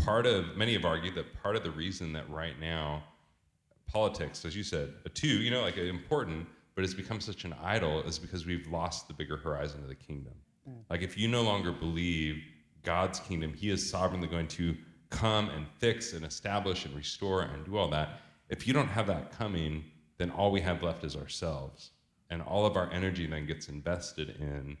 part 0.00 0.26
of, 0.26 0.56
many 0.56 0.72
have 0.74 0.84
argued 0.84 1.14
that 1.14 1.40
part 1.42 1.56
of 1.56 1.62
the 1.62 1.70
reason 1.70 2.12
that 2.14 2.28
right 2.28 2.58
now 2.58 3.04
politics, 3.86 4.44
as 4.44 4.56
you 4.56 4.64
said, 4.64 4.92
a 5.04 5.08
two, 5.08 5.28
you 5.28 5.50
know, 5.50 5.62
like 5.62 5.76
important, 5.76 6.46
but 6.74 6.84
it's 6.84 6.94
become 6.94 7.20
such 7.20 7.44
an 7.44 7.54
idol 7.62 8.02
is 8.02 8.18
because 8.18 8.46
we've 8.46 8.66
lost 8.68 9.08
the 9.08 9.14
bigger 9.14 9.36
horizon 9.36 9.82
of 9.82 9.88
the 9.88 9.94
kingdom. 9.94 10.34
Mm. 10.68 10.82
Like 10.90 11.02
if 11.02 11.18
you 11.18 11.28
no 11.28 11.42
longer 11.42 11.72
believe 11.72 12.42
God's 12.82 13.20
kingdom, 13.20 13.52
He 13.52 13.70
is 13.70 13.88
sovereignly 13.88 14.28
going 14.28 14.48
to 14.48 14.76
come 15.10 15.50
and 15.50 15.66
fix 15.78 16.14
and 16.14 16.24
establish 16.24 16.86
and 16.86 16.94
restore 16.96 17.42
and 17.42 17.64
do 17.64 17.76
all 17.76 17.88
that. 17.90 18.20
If 18.48 18.66
you 18.66 18.72
don't 18.72 18.88
have 18.88 19.06
that 19.06 19.36
coming, 19.36 19.84
then 20.18 20.30
all 20.30 20.50
we 20.50 20.60
have 20.60 20.82
left 20.82 21.04
is 21.04 21.16
ourselves. 21.16 21.90
And 22.30 22.40
all 22.42 22.64
of 22.64 22.76
our 22.76 22.90
energy 22.90 23.26
then 23.26 23.46
gets 23.46 23.68
invested 23.68 24.36
in 24.40 24.76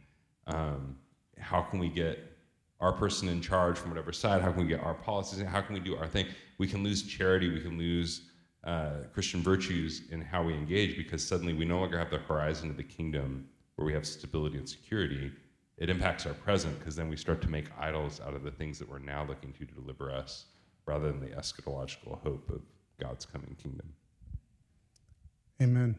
um, 0.46 0.96
how 1.38 1.62
can 1.62 1.78
we 1.78 1.88
get 1.88 2.32
our 2.80 2.92
person 2.92 3.28
in 3.28 3.40
charge 3.40 3.78
from 3.78 3.90
whatever 3.90 4.12
side, 4.12 4.42
how 4.42 4.50
can 4.50 4.62
we 4.62 4.68
get 4.68 4.80
our 4.80 4.94
policies, 4.94 5.40
how 5.42 5.60
can 5.60 5.74
we 5.74 5.80
do 5.80 5.96
our 5.96 6.08
thing. 6.08 6.26
We 6.58 6.66
can 6.66 6.82
lose 6.82 7.02
charity, 7.02 7.48
we 7.48 7.60
can 7.60 7.78
lose 7.78 8.22
uh, 8.64 8.90
Christian 9.12 9.42
virtues 9.42 10.02
in 10.10 10.20
how 10.20 10.42
we 10.42 10.54
engage 10.54 10.96
because 10.96 11.26
suddenly 11.26 11.52
we 11.52 11.64
no 11.64 11.80
longer 11.80 11.98
have 11.98 12.10
the 12.10 12.18
horizon 12.18 12.70
of 12.70 12.76
the 12.76 12.82
kingdom 12.82 13.48
where 13.76 13.86
we 13.86 13.92
have 13.92 14.06
stability 14.06 14.58
and 14.58 14.68
security. 14.68 15.32
It 15.78 15.90
impacts 15.90 16.26
our 16.26 16.34
present 16.34 16.78
because 16.78 16.94
then 16.94 17.08
we 17.08 17.16
start 17.16 17.42
to 17.42 17.48
make 17.48 17.66
idols 17.78 18.20
out 18.24 18.34
of 18.34 18.44
the 18.44 18.50
things 18.50 18.78
that 18.78 18.88
we're 18.88 19.00
now 19.00 19.24
looking 19.24 19.52
to 19.54 19.64
to 19.64 19.74
deliver 19.74 20.12
us 20.12 20.46
rather 20.86 21.10
than 21.10 21.20
the 21.20 21.34
eschatological 21.34 22.22
hope 22.22 22.48
of 22.50 22.60
God's 23.00 23.26
coming 23.26 23.56
kingdom. 23.60 23.92
Amen. 25.60 25.96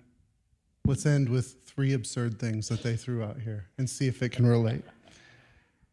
Let's 0.85 1.05
end 1.05 1.29
with 1.29 1.55
three 1.65 1.93
absurd 1.93 2.39
things 2.39 2.69
that 2.69 2.83
they 2.83 2.95
threw 2.95 3.23
out 3.23 3.39
here 3.39 3.69
and 3.77 3.89
see 3.89 4.07
if 4.07 4.21
it 4.21 4.31
can 4.33 4.45
relate. 4.45 4.83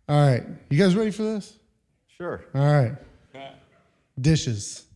All 0.08 0.28
right. 0.28 0.44
You 0.68 0.78
guys 0.78 0.96
ready 0.96 1.12
for 1.12 1.22
this? 1.22 1.58
Sure. 2.08 2.44
All 2.54 2.72
right. 2.72 2.92
Dishes. 4.20 4.86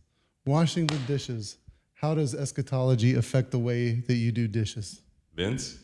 Washing 0.45 0.87
the 0.87 0.97
dishes 1.07 1.57
how 1.95 2.13
does 2.13 2.35
eschatology 2.35 3.15
affect 3.15 3.51
the 3.51 3.59
way 3.59 3.93
that 4.01 4.15
you 4.15 4.31
do 4.31 4.47
dishes? 4.47 5.01
Vince? 5.33 5.79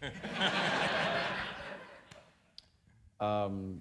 um, 3.20 3.80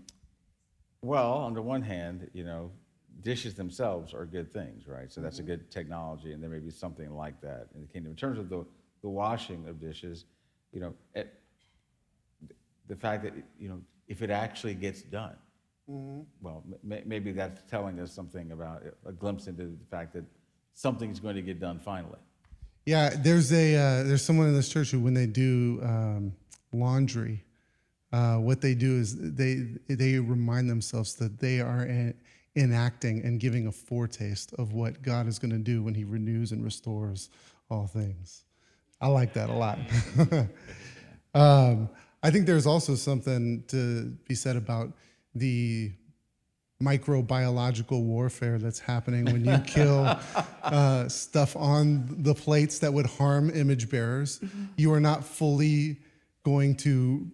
well, 1.02 1.34
on 1.34 1.54
the 1.54 1.62
one 1.62 1.82
hand, 1.82 2.30
you 2.34 2.46
know, 2.46 2.72
dishes 3.22 3.54
themselves 3.54 4.14
are 4.14 4.26
good 4.26 4.52
things, 4.52 4.88
right? 4.88 5.12
So 5.12 5.22
that's 5.22 5.40
a 5.40 5.44
good 5.44 5.70
technology, 5.70 6.32
and 6.32 6.42
there 6.42 6.50
may 6.50 6.60
be 6.60 6.72
something 6.72 7.14
like 7.14 7.40
that 7.42 7.68
in 7.76 7.82
the 7.82 7.88
kingdom. 7.88 8.12
In 8.12 8.18
terms 8.18 8.40
of 8.40 8.50
the, 8.50 8.66
the 9.02 9.10
washing 9.10 9.68
of 9.68 9.80
dishes, 9.80 10.26
you 10.72 10.80
know, 10.80 10.94
it, 11.14 11.34
the 12.88 12.96
fact 12.96 13.24
that, 13.24 13.34
you 13.60 13.68
know, 13.68 13.82
if 14.08 14.22
it 14.22 14.30
actually 14.30 14.74
gets 14.74 15.02
done, 15.02 15.36
mm-hmm. 15.90 16.22
well, 16.42 16.64
m- 16.90 17.04
maybe 17.06 17.34
that's 17.34 17.62
telling 17.70 18.00
us 18.00 18.12
something 18.12 18.52
about 18.54 18.84
a 19.06 19.12
glimpse 19.12 19.48
into 19.48 19.64
the 19.64 19.86
fact 19.92 20.14
that 20.14 20.24
something's 20.74 21.20
going 21.20 21.36
to 21.36 21.42
get 21.42 21.60
done 21.60 21.80
finally. 21.80 22.20
Yeah, 22.86 23.12
there's 23.16 23.54
a 23.54 23.76
uh, 23.76 24.04
there's 24.04 24.24
someone 24.24 24.48
in 24.48 24.56
this 24.56 24.70
church 24.70 24.92
who, 24.92 25.00
when 25.00 25.14
they 25.14 25.26
do 25.26 25.80
um, 25.84 26.34
laundry, 26.74 27.44
uh, 28.12 28.36
what 28.36 28.62
they 28.62 28.76
do 28.76 28.98
is 29.00 29.16
they 29.18 29.78
they 29.88 30.20
remind 30.20 30.70
themselves 30.70 31.16
that 31.16 31.40
they 31.40 31.62
are 31.62 31.86
in, 31.86 32.14
enacting 32.56 33.24
and 33.24 33.40
giving 33.40 33.68
a 33.68 33.72
foretaste 33.72 34.54
of 34.56 34.74
what 34.74 35.02
God 35.02 35.28
is 35.28 35.40
going 35.40 35.52
to 35.52 35.58
do 35.58 35.82
when 35.82 35.94
He 35.94 36.04
renews 36.04 36.52
and 36.52 36.64
restores 36.64 37.30
all 37.70 37.88
things. 37.88 38.44
I 39.00 39.08
like 39.08 39.34
that 39.34 39.50
a 39.50 39.54
lot. 39.54 39.80
um, 41.34 41.90
I 42.22 42.32
think 42.32 42.46
there's 42.46 42.66
also 42.66 42.96
something 42.96 43.64
to 43.68 44.12
be 44.28 44.36
said 44.36 44.56
about 44.56 44.92
the 45.36 45.92
microbiological 46.84 48.02
warfare 48.02 48.58
that's 48.58 48.80
happening 48.80 49.26
when 49.26 49.46
you 49.46 49.58
kill 49.60 50.18
uh, 50.64 51.08
stuff 51.08 51.56
on 51.56 52.06
the 52.24 52.34
plates 52.34 52.80
that 52.80 52.94
would 52.94 53.06
harm 53.06 53.50
image 53.52 53.90
bearers. 53.90 54.40
Mm-hmm. 54.40 54.64
You 54.78 54.94
are 54.94 55.00
not 55.00 55.24
fully 55.24 55.98
going 56.44 56.76
to 56.78 57.26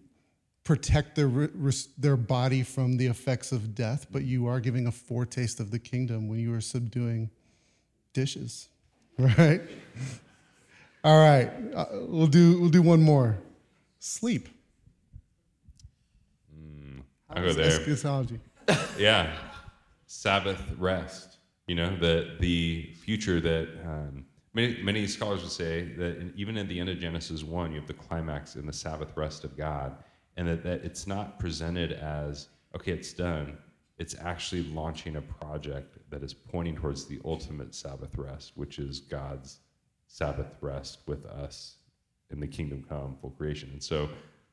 protect 0.64 1.16
their, 1.16 1.50
their 1.98 2.18
body 2.18 2.62
from 2.62 2.98
the 2.98 3.08
effects 3.08 3.52
of 3.52 3.74
death, 3.74 4.06
but 4.12 4.24
you 4.24 4.46
are 4.46 4.60
giving 4.60 4.86
a 4.86 4.92
foretaste 4.92 5.60
of 5.60 5.72
the 5.72 5.80
kingdom 5.80 6.28
when 6.28 6.40
you 6.40 6.54
are 6.54 6.62
subduing 6.62 7.30
dishes, 8.14 8.70
right? 9.18 9.62
All 11.04 11.20
right, 11.20 11.50
uh, 11.74 11.86
we'll 11.94 12.28
do 12.28 12.60
we'll 12.60 12.70
do 12.70 12.82
one 12.82 13.02
more. 13.02 13.38
Sleep. 14.00 14.50
Mm, 16.54 17.04
I'll 17.30 17.44
go 17.44 17.54
there. 17.54 17.68
Eschatology 17.68 18.40
yeah, 18.98 19.36
Sabbath 20.06 20.62
rest. 20.78 21.38
You 21.68 21.76
know, 21.76 21.96
the 21.96 22.36
the 22.40 22.94
future 23.04 23.40
that 23.40 23.70
um, 23.86 24.26
many 24.54 24.82
many 24.82 25.08
scholars 25.08 25.42
would 25.42 25.52
say 25.52 25.84
that 25.98 26.18
in, 26.18 26.34
even 26.36 26.58
at 26.58 26.68
the 26.68 26.80
end 26.80 26.90
of 26.90 27.00
Genesis 27.00 27.44
one, 27.44 27.72
you 27.72 27.80
have 27.80 27.88
the 27.88 27.94
climax 27.94 28.56
in 28.56 28.66
the 28.66 28.74
Sabbath 28.74 29.16
rest 29.16 29.44
of 29.44 29.56
God, 29.58 29.96
and 30.38 30.48
that, 30.48 30.64
that 30.64 30.84
it's 30.84 31.08
not 31.08 31.40
presented 31.40 31.94
as 31.94 32.50
okay, 32.76 32.92
it's 32.92 33.14
done. 33.14 33.58
It's 33.98 34.16
actually 34.22 34.64
launching 34.64 35.18
a 35.18 35.22
project 35.22 35.98
that 36.10 36.24
is 36.24 36.34
pointing 36.34 36.76
towards 36.76 37.06
the 37.06 37.20
ultimate 37.26 37.76
Sabbath 37.76 38.18
rest, 38.18 38.54
which 38.56 38.80
is 38.80 39.02
God's 39.02 39.60
Sabbath 40.08 40.56
rest 40.62 41.00
with 41.06 41.26
us 41.26 41.76
in 42.32 42.40
the 42.40 42.48
kingdom 42.48 42.86
come, 42.88 43.18
full 43.20 43.32
creation. 43.32 43.70
And 43.74 43.84
so 43.84 44.10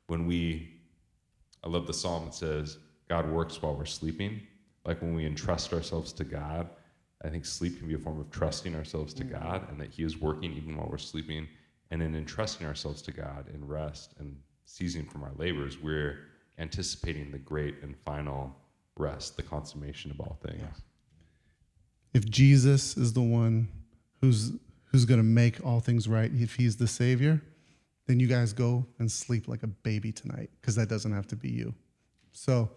when 0.08 0.26
we, 0.26 0.80
I 1.62 1.68
love 1.68 1.86
the 1.86 1.94
psalm 1.94 2.24
that 2.24 2.34
says, 2.34 2.78
God 3.08 3.30
works 3.30 3.60
while 3.60 3.74
we're 3.74 3.84
sleeping. 3.84 4.40
Like 4.84 5.02
when 5.02 5.14
we 5.14 5.26
entrust 5.26 5.72
ourselves 5.72 6.12
to 6.14 6.24
God, 6.24 6.68
I 7.24 7.28
think 7.28 7.44
sleep 7.44 7.78
can 7.78 7.88
be 7.88 7.94
a 7.94 7.98
form 7.98 8.20
of 8.20 8.30
trusting 8.30 8.74
ourselves 8.74 9.14
to 9.14 9.24
mm-hmm. 9.24 9.42
God 9.42 9.70
and 9.70 9.80
that 9.80 9.90
He 9.90 10.02
is 10.02 10.20
working 10.20 10.52
even 10.52 10.76
while 10.76 10.88
we're 10.90 10.98
sleeping. 10.98 11.48
And 11.90 12.02
in 12.02 12.14
entrusting 12.14 12.66
ourselves 12.66 13.02
to 13.02 13.12
God 13.12 13.46
in 13.52 13.66
rest 13.66 14.14
and 14.18 14.36
ceasing 14.64 15.06
from 15.06 15.22
our 15.22 15.32
labors, 15.36 15.80
we're 15.80 16.18
anticipating 16.58 17.30
the 17.30 17.38
great 17.38 17.76
and 17.82 17.96
final 18.04 18.56
rest, 18.96 19.36
the 19.36 19.42
consummation 19.42 20.10
of 20.10 20.20
all 20.20 20.38
things. 20.42 20.60
Yeah. 20.60 20.80
If 22.14 22.28
Jesus 22.28 22.96
is 22.96 23.12
the 23.12 23.22
one 23.22 23.68
who's 24.20 24.52
who's 24.86 25.04
going 25.04 25.20
to 25.20 25.24
make 25.24 25.64
all 25.64 25.80
things 25.80 26.08
right, 26.08 26.30
if 26.32 26.54
he's 26.54 26.76
the 26.76 26.86
savior, 26.86 27.42
then 28.06 28.20
you 28.20 28.26
guys 28.26 28.52
go 28.52 28.86
and 28.98 29.10
sleep 29.10 29.48
like 29.48 29.62
a 29.62 29.66
baby 29.66 30.12
tonight 30.12 30.50
because 30.60 30.74
that 30.76 30.88
doesn't 30.88 31.12
have 31.12 31.26
to 31.26 31.36
be 31.36 31.50
you. 31.50 31.74
So, 32.32 32.70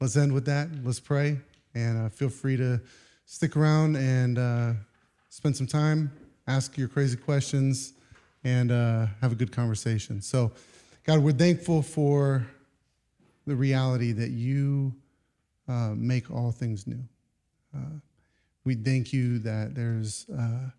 let's 0.00 0.16
end 0.16 0.32
with 0.32 0.46
that. 0.46 0.68
Let's 0.82 1.00
pray. 1.00 1.38
And 1.74 2.06
uh, 2.06 2.08
feel 2.08 2.28
free 2.28 2.56
to 2.56 2.80
stick 3.26 3.56
around 3.56 3.96
and 3.96 4.38
uh, 4.38 4.72
spend 5.28 5.56
some 5.56 5.66
time, 5.66 6.12
ask 6.46 6.76
your 6.78 6.88
crazy 6.88 7.16
questions, 7.16 7.94
and 8.44 8.70
uh, 8.70 9.06
have 9.20 9.32
a 9.32 9.34
good 9.34 9.50
conversation. 9.50 10.20
So, 10.20 10.52
God, 11.04 11.20
we're 11.20 11.32
thankful 11.32 11.82
for 11.82 12.46
the 13.46 13.56
reality 13.56 14.12
that 14.12 14.30
you 14.30 14.94
uh, 15.68 15.92
make 15.96 16.30
all 16.30 16.52
things 16.52 16.86
new. 16.86 17.02
Uh, 17.74 17.98
we 18.64 18.74
thank 18.74 19.12
you 19.12 19.38
that 19.40 19.74
there's 19.74 20.26
uh, 20.30 20.70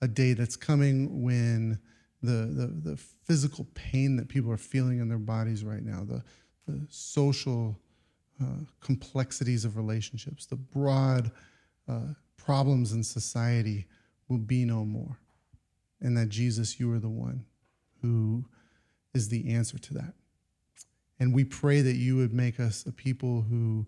a 0.00 0.08
day 0.08 0.32
that's 0.32 0.56
coming 0.56 1.22
when 1.22 1.78
the, 2.22 2.46
the, 2.46 2.90
the 2.90 2.96
physical 2.96 3.66
pain 3.74 4.16
that 4.16 4.28
people 4.28 4.50
are 4.50 4.56
feeling 4.56 4.98
in 4.98 5.08
their 5.08 5.18
bodies 5.18 5.64
right 5.64 5.82
now, 5.82 6.04
the, 6.04 6.22
the 6.66 6.80
social 6.88 7.78
uh, 8.40 8.64
complexities 8.80 9.64
of 9.64 9.76
relationships, 9.76 10.46
the 10.46 10.56
broad 10.56 11.30
uh, 11.88 12.12
problems 12.36 12.92
in 12.92 13.02
society 13.02 13.86
will 14.28 14.38
be 14.38 14.64
no 14.64 14.84
more. 14.84 15.18
And 16.00 16.16
that 16.16 16.28
Jesus, 16.28 16.78
you 16.78 16.92
are 16.92 17.00
the 17.00 17.08
one 17.08 17.44
who 18.00 18.44
is 19.14 19.28
the 19.28 19.52
answer 19.52 19.78
to 19.78 19.94
that. 19.94 20.14
And 21.18 21.34
we 21.34 21.44
pray 21.44 21.80
that 21.80 21.96
you 21.96 22.16
would 22.16 22.32
make 22.32 22.60
us 22.60 22.86
a 22.86 22.92
people 22.92 23.42
who 23.42 23.86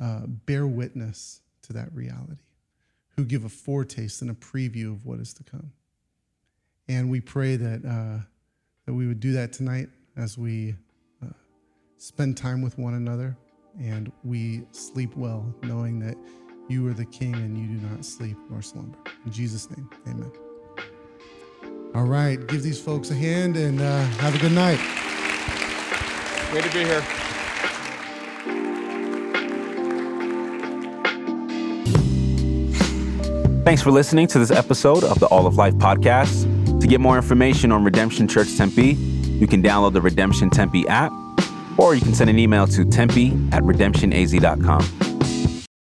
uh, 0.00 0.26
bear 0.26 0.66
witness 0.66 1.40
to 1.62 1.72
that 1.74 1.94
reality, 1.94 2.42
who 3.16 3.24
give 3.24 3.44
a 3.44 3.48
foretaste 3.48 4.20
and 4.22 4.30
a 4.30 4.34
preview 4.34 4.92
of 4.92 5.06
what 5.06 5.20
is 5.20 5.32
to 5.34 5.44
come. 5.44 5.72
And 6.88 7.08
we 7.08 7.20
pray 7.20 7.54
that, 7.54 7.84
uh, 7.84 8.24
that 8.86 8.94
we 8.94 9.06
would 9.06 9.20
do 9.20 9.32
that 9.32 9.52
tonight 9.52 9.88
as 10.16 10.36
we 10.36 10.74
uh, 11.22 11.32
spend 11.98 12.36
time 12.36 12.62
with 12.62 12.78
one 12.78 12.94
another 12.94 13.36
and 13.80 14.10
we 14.24 14.62
sleep 14.72 15.16
well, 15.16 15.54
knowing 15.62 15.98
that 16.00 16.16
You 16.68 16.86
are 16.88 16.94
the 16.94 17.04
King, 17.06 17.34
and 17.34 17.58
you 17.58 17.66
do 17.78 17.86
not 17.88 18.04
sleep 18.04 18.36
nor 18.48 18.62
slumber. 18.62 18.98
In 19.26 19.32
Jesus' 19.32 19.68
name, 19.70 19.88
amen. 20.06 20.32
All 21.94 22.04
right, 22.04 22.44
give 22.46 22.62
these 22.62 22.80
folks 22.80 23.10
a 23.10 23.14
hand 23.14 23.56
and 23.56 23.80
uh, 23.80 24.04
have 24.18 24.34
a 24.34 24.38
good 24.38 24.52
night. 24.52 24.78
Great 26.50 26.64
to 26.64 26.72
be 26.72 26.84
here. 26.84 27.02
Thanks 33.64 33.80
for 33.80 33.90
listening 33.90 34.26
to 34.28 34.38
this 34.38 34.50
episode 34.50 35.04
of 35.04 35.18
the 35.20 35.26
All 35.26 35.46
of 35.46 35.56
Life 35.56 35.74
podcast. 35.74 36.80
To 36.80 36.86
get 36.86 37.00
more 37.00 37.16
information 37.16 37.70
on 37.70 37.84
Redemption 37.84 38.26
Church 38.26 38.56
Tempe, 38.56 38.94
you 38.94 39.46
can 39.46 39.62
download 39.62 39.92
the 39.92 40.00
Redemption 40.00 40.50
Tempe 40.50 40.86
app, 40.88 41.12
or 41.78 41.94
you 41.94 42.00
can 42.00 42.14
send 42.14 42.30
an 42.30 42.38
email 42.38 42.66
to 42.66 42.84
tempe 42.84 43.28
at 43.52 43.62
redemptionaz.com. 43.62 45.11